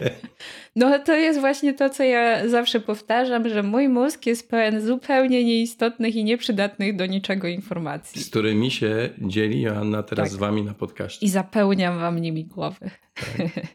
No 0.76 0.98
to 0.98 1.14
jest 1.14 1.40
właśnie 1.40 1.74
to, 1.74 1.90
co 1.90 2.02
ja 2.04 2.48
zawsze 2.48 2.80
powtarzam, 2.80 3.48
że 3.48 3.62
mój 3.62 3.88
mózg 3.88 4.26
jest 4.26 4.50
pełen 4.50 4.80
zupełnie 4.86 5.44
nieistotnych 5.44 6.14
i 6.16 6.24
nieprzydatnych 6.24 6.96
do 6.96 7.06
niczego 7.06 7.48
informacji. 7.48 8.22
z 8.22 8.30
którymi 8.30 8.70
się 8.70 9.08
dzieli 9.18 9.60
Joanna 9.60 10.02
teraz 10.02 10.24
Tak. 10.28 10.32
z 10.32 10.36
wami 10.36 10.62
na 10.62 10.74
podcaście. 10.74 11.26
I 11.26 11.28
zapełniam 11.28 11.98
wam 11.98 12.18
nimi 12.18 12.44
głowy. 12.44 12.90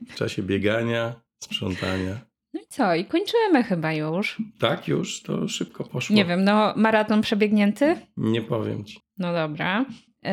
W 0.09 0.15
czasie 0.19 0.43
biegania, 0.43 1.21
sprzątania. 1.43 2.17
No 2.53 2.61
i 2.61 2.65
co? 2.69 2.95
I 2.95 3.05
kończymy 3.05 3.63
chyba 3.63 3.93
już. 3.93 4.41
Tak 4.59 4.87
już, 4.87 5.21
to 5.21 5.47
szybko 5.47 5.83
poszło. 5.83 6.15
Nie 6.15 6.25
wiem, 6.25 6.43
no 6.43 6.73
maraton 6.75 7.21
przebiegnięty? 7.21 7.95
Nie 8.17 8.41
powiem 8.41 8.85
ci. 8.85 8.99
No 9.17 9.33
dobra. 9.33 9.85
Y, 10.25 10.29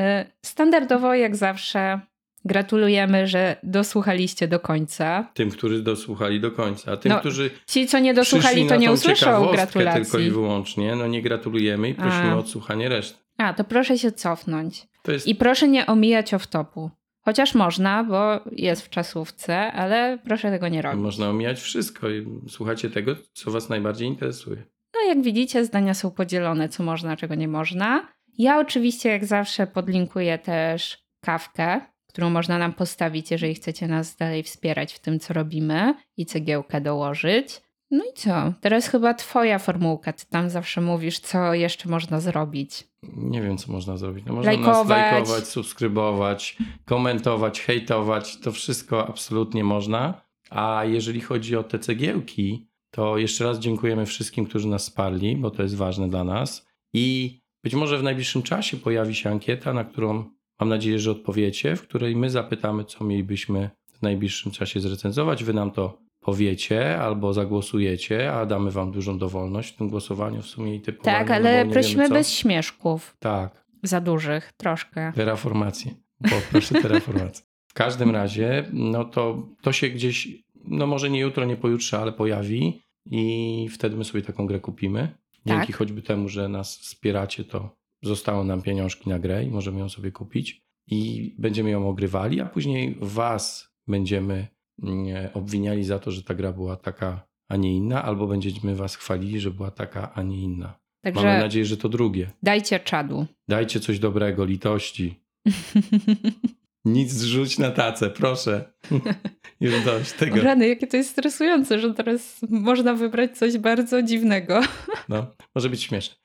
Standardowo, 0.46 1.14
jak 1.14 1.36
zawsze, 1.36 2.00
gratulujemy, 2.44 3.26
że 3.26 3.56
dosłuchaliście 3.62 4.48
do 4.48 4.60
końca. 4.60 5.30
Tym, 5.34 5.50
którzy 5.50 5.82
dosłuchali 5.82 6.40
do 6.40 6.50
końca. 6.50 6.92
A 6.92 6.96
tym, 6.96 7.12
No, 7.12 7.20
którzy 7.20 7.50
Ci, 7.66 7.86
co 7.86 7.98
nie 7.98 8.14
dosłuchali, 8.14 8.66
to 8.66 8.76
nie 8.76 8.92
usłyszą 8.92 9.46
gratulacji. 9.52 10.02
tylko 10.02 10.18
i 10.18 10.30
wyłącznie, 10.30 10.96
no 10.96 11.06
nie 11.06 11.22
gratulujemy 11.22 11.88
i 11.88 11.94
prosimy 11.94 12.30
A. 12.30 12.34
o 12.34 12.38
odsłuchanie 12.38 12.88
reszty. 12.88 13.18
A, 13.38 13.54
to 13.54 13.64
proszę 13.64 13.98
się 13.98 14.12
cofnąć. 14.12 14.86
To 15.02 15.12
jest 15.12 15.26
I 15.26 15.34
proszę 15.34 15.68
nie 15.68 15.86
omijać 15.86 16.34
off-topu. 16.34 16.88
Chociaż 17.22 17.54
można, 17.54 18.04
bo 18.04 18.40
jest 18.52 18.82
w 18.82 18.90
czasówce, 18.90 19.72
ale 19.72 20.18
proszę 20.24 20.50
tego 20.50 20.68
nie 20.68 20.82
robić. 20.82 21.00
Można 21.00 21.28
omijać 21.28 21.60
wszystko 21.60 22.10
i 22.10 22.26
słuchacie 22.48 22.90
tego, 22.90 23.16
co 23.32 23.50
was 23.50 23.68
najbardziej 23.68 24.08
interesuje. 24.08 24.62
No 24.94 25.08
jak 25.08 25.22
widzicie, 25.22 25.64
zdania 25.64 25.94
są 25.94 26.10
podzielone, 26.10 26.68
co 26.68 26.82
można, 26.82 27.16
czego 27.16 27.34
nie 27.34 27.48
można. 27.48 28.08
Ja 28.38 28.58
oczywiście, 28.58 29.08
jak 29.08 29.24
zawsze, 29.24 29.66
podlinkuję 29.66 30.38
też 30.38 30.98
kawkę, 31.20 31.80
którą 32.10 32.30
można 32.30 32.58
nam 32.58 32.72
postawić, 32.72 33.30
jeżeli 33.30 33.54
chcecie 33.54 33.88
nas 33.88 34.16
dalej 34.16 34.42
wspierać 34.42 34.92
w 34.92 34.98
tym, 34.98 35.20
co 35.20 35.34
robimy 35.34 35.94
i 36.16 36.26
cegiełkę 36.26 36.80
dołożyć. 36.80 37.60
No 37.90 38.04
i 38.04 38.12
co? 38.14 38.52
Teraz 38.60 38.86
chyba 38.86 39.14
twoja 39.14 39.58
formułka. 39.58 40.12
Ty 40.12 40.26
tam 40.26 40.50
zawsze 40.50 40.80
mówisz, 40.80 41.18
co 41.18 41.54
jeszcze 41.54 41.88
można 41.88 42.20
zrobić. 42.20 42.88
Nie 43.02 43.42
wiem, 43.42 43.58
co 43.58 43.72
można 43.72 43.96
zrobić. 43.96 44.24
No, 44.26 44.32
można 44.34 44.52
nas 44.52 44.60
Lajkować. 44.60 45.12
lajkować, 45.12 45.48
subskrybować, 45.48 46.56
komentować, 46.84 47.60
hejtować. 47.60 48.40
To 48.40 48.52
wszystko 48.52 49.08
absolutnie 49.08 49.64
można. 49.64 50.22
A 50.50 50.84
jeżeli 50.84 51.20
chodzi 51.20 51.56
o 51.56 51.62
te 51.62 51.78
cegiełki, 51.78 52.68
to 52.90 53.18
jeszcze 53.18 53.44
raz 53.44 53.58
dziękujemy 53.58 54.06
wszystkim, 54.06 54.46
którzy 54.46 54.68
nas 54.68 54.82
wsparli, 54.82 55.36
bo 55.36 55.50
to 55.50 55.62
jest 55.62 55.76
ważne 55.76 56.08
dla 56.08 56.24
nas. 56.24 56.66
I 56.92 57.38
być 57.64 57.74
może 57.74 57.98
w 57.98 58.02
najbliższym 58.02 58.42
czasie 58.42 58.76
pojawi 58.76 59.14
się 59.14 59.30
ankieta, 59.30 59.72
na 59.72 59.84
którą 59.84 60.24
mam 60.60 60.68
nadzieję, 60.68 60.98
że 60.98 61.10
odpowiecie, 61.10 61.76
w 61.76 61.82
której 61.82 62.16
my 62.16 62.30
zapytamy, 62.30 62.84
co 62.84 63.04
mielibyśmy 63.04 63.70
w 63.92 64.02
najbliższym 64.02 64.52
czasie 64.52 64.80
zrecenzować. 64.80 65.44
Wy 65.44 65.52
nam 65.54 65.70
to 65.70 65.98
powiecie 66.20 66.98
albo 66.98 67.32
zagłosujecie, 67.32 68.32
a 68.32 68.46
damy 68.46 68.70
wam 68.70 68.92
dużą 68.92 69.18
dowolność 69.18 69.72
w 69.72 69.76
tym 69.76 69.88
głosowaniu 69.88 70.42
w 70.42 70.46
sumie 70.46 70.74
i 70.74 70.80
typowaniu. 70.80 71.18
Tak, 71.18 71.28
no 71.28 71.34
ale 71.34 71.50
bo 71.52 71.58
wiemy 71.58 71.72
prosimy 71.72 72.08
co. 72.08 72.14
bez 72.14 72.30
śmieszków. 72.32 73.16
Tak, 73.18 73.64
Za 73.82 74.00
dużych, 74.00 74.52
troszkę. 74.56 75.12
terraformację. 75.14 75.94
Poproszę 76.30 76.74
terraformację. 76.82 77.44
W 77.68 77.74
każdym 77.74 78.10
razie, 78.10 78.64
no 78.72 79.04
to, 79.04 79.46
to 79.62 79.72
się 79.72 79.88
gdzieś, 79.88 80.28
no 80.64 80.86
może 80.86 81.10
nie 81.10 81.20
jutro, 81.20 81.44
nie 81.44 81.56
pojutrze, 81.56 81.98
ale 81.98 82.12
pojawi 82.12 82.80
i 83.06 83.68
wtedy 83.72 83.96
my 83.96 84.04
sobie 84.04 84.22
taką 84.22 84.46
grę 84.46 84.60
kupimy. 84.60 85.08
Dzięki 85.46 85.66
Tak. 85.66 85.76
choćby 85.76 86.02
temu, 86.02 86.28
że 86.28 86.48
nas 86.48 86.78
wspieracie, 86.78 87.44
to 87.44 87.76
zostało 88.02 88.44
nam 88.44 88.62
pieniążki 88.62 89.10
na 89.10 89.18
grę 89.18 89.44
i 89.44 89.50
możemy 89.50 89.78
ją 89.78 89.88
sobie 89.88 90.12
kupić 90.12 90.62
i 90.86 91.34
będziemy 91.38 91.70
ją 91.70 91.88
ogrywali, 91.88 92.40
a 92.40 92.46
później 92.46 92.96
was 93.00 93.74
będziemy 93.88 94.46
mm, 94.82 95.28
obwiniali 95.34 95.84
za 95.84 95.98
to, 95.98 96.10
że 96.10 96.22
ta 96.22 96.34
gra 96.34 96.52
była 96.52 96.76
taka, 96.76 97.28
a 97.48 97.56
nie 97.56 97.76
inna, 97.76 98.04
albo 98.04 98.26
będziemy 98.26 98.74
was 98.74 98.96
chwalili, 98.96 99.40
że 99.40 99.50
była 99.50 99.70
taka, 99.70 100.14
a 100.14 100.22
nie 100.22 100.42
inna. 100.42 100.80
Mamy 101.04 101.14
Także 101.14 101.38
nadzieję, 101.38 101.64
że 101.64 101.76
to 101.76 101.88
drugie. 101.88 102.30
dajcie 102.42 102.80
czadu. 102.80 103.26
Dajcie 103.48 103.80
coś 103.80 103.98
dobrego, 103.98 104.44
litości. 104.44 105.14
Nic 106.84 107.12
zrzuć 107.12 107.58
na 107.58 107.70
tacę, 107.70 108.10
proszę. 108.10 108.72
Już 109.60 109.84
dość 109.84 110.12
tego. 110.12 110.42
Rany, 110.42 110.68
jakie 110.68 110.86
to 110.86 110.96
jest 110.96 111.10
stresujące, 111.10 111.78
że 111.78 111.94
teraz 111.94 112.40
można 112.50 112.94
wybrać 112.94 113.38
coś 113.38 113.58
bardzo 113.58 114.02
dziwnego. 114.02 114.60
No, 115.08 115.26
może 115.54 115.70
być 115.70 115.82
śmieszne. 115.82 116.19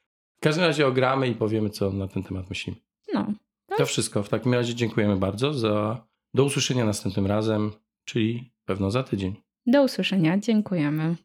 W 0.45 0.47
każdym 0.47 0.65
razie 0.65 0.87
ogramy 0.87 1.27
i 1.27 1.35
powiemy, 1.35 1.69
co 1.69 1.91
na 1.91 2.07
ten 2.07 2.23
temat 2.23 2.49
myślimy. 2.49 2.77
No, 3.13 3.33
To 3.77 3.85
wszystko. 3.85 4.23
W 4.23 4.29
takim 4.29 4.53
razie 4.53 4.75
dziękujemy 4.75 5.15
bardzo 5.17 5.53
za 5.53 6.05
do 6.33 6.43
usłyszenia 6.43 6.85
następnym 6.85 7.25
razem, 7.27 7.71
czyli 8.03 8.51
pewno 8.65 8.91
za 8.91 9.03
tydzień. 9.03 9.35
do 9.65 9.83
usłyszenia. 9.83 10.37
Dziękujemy. 10.37 11.15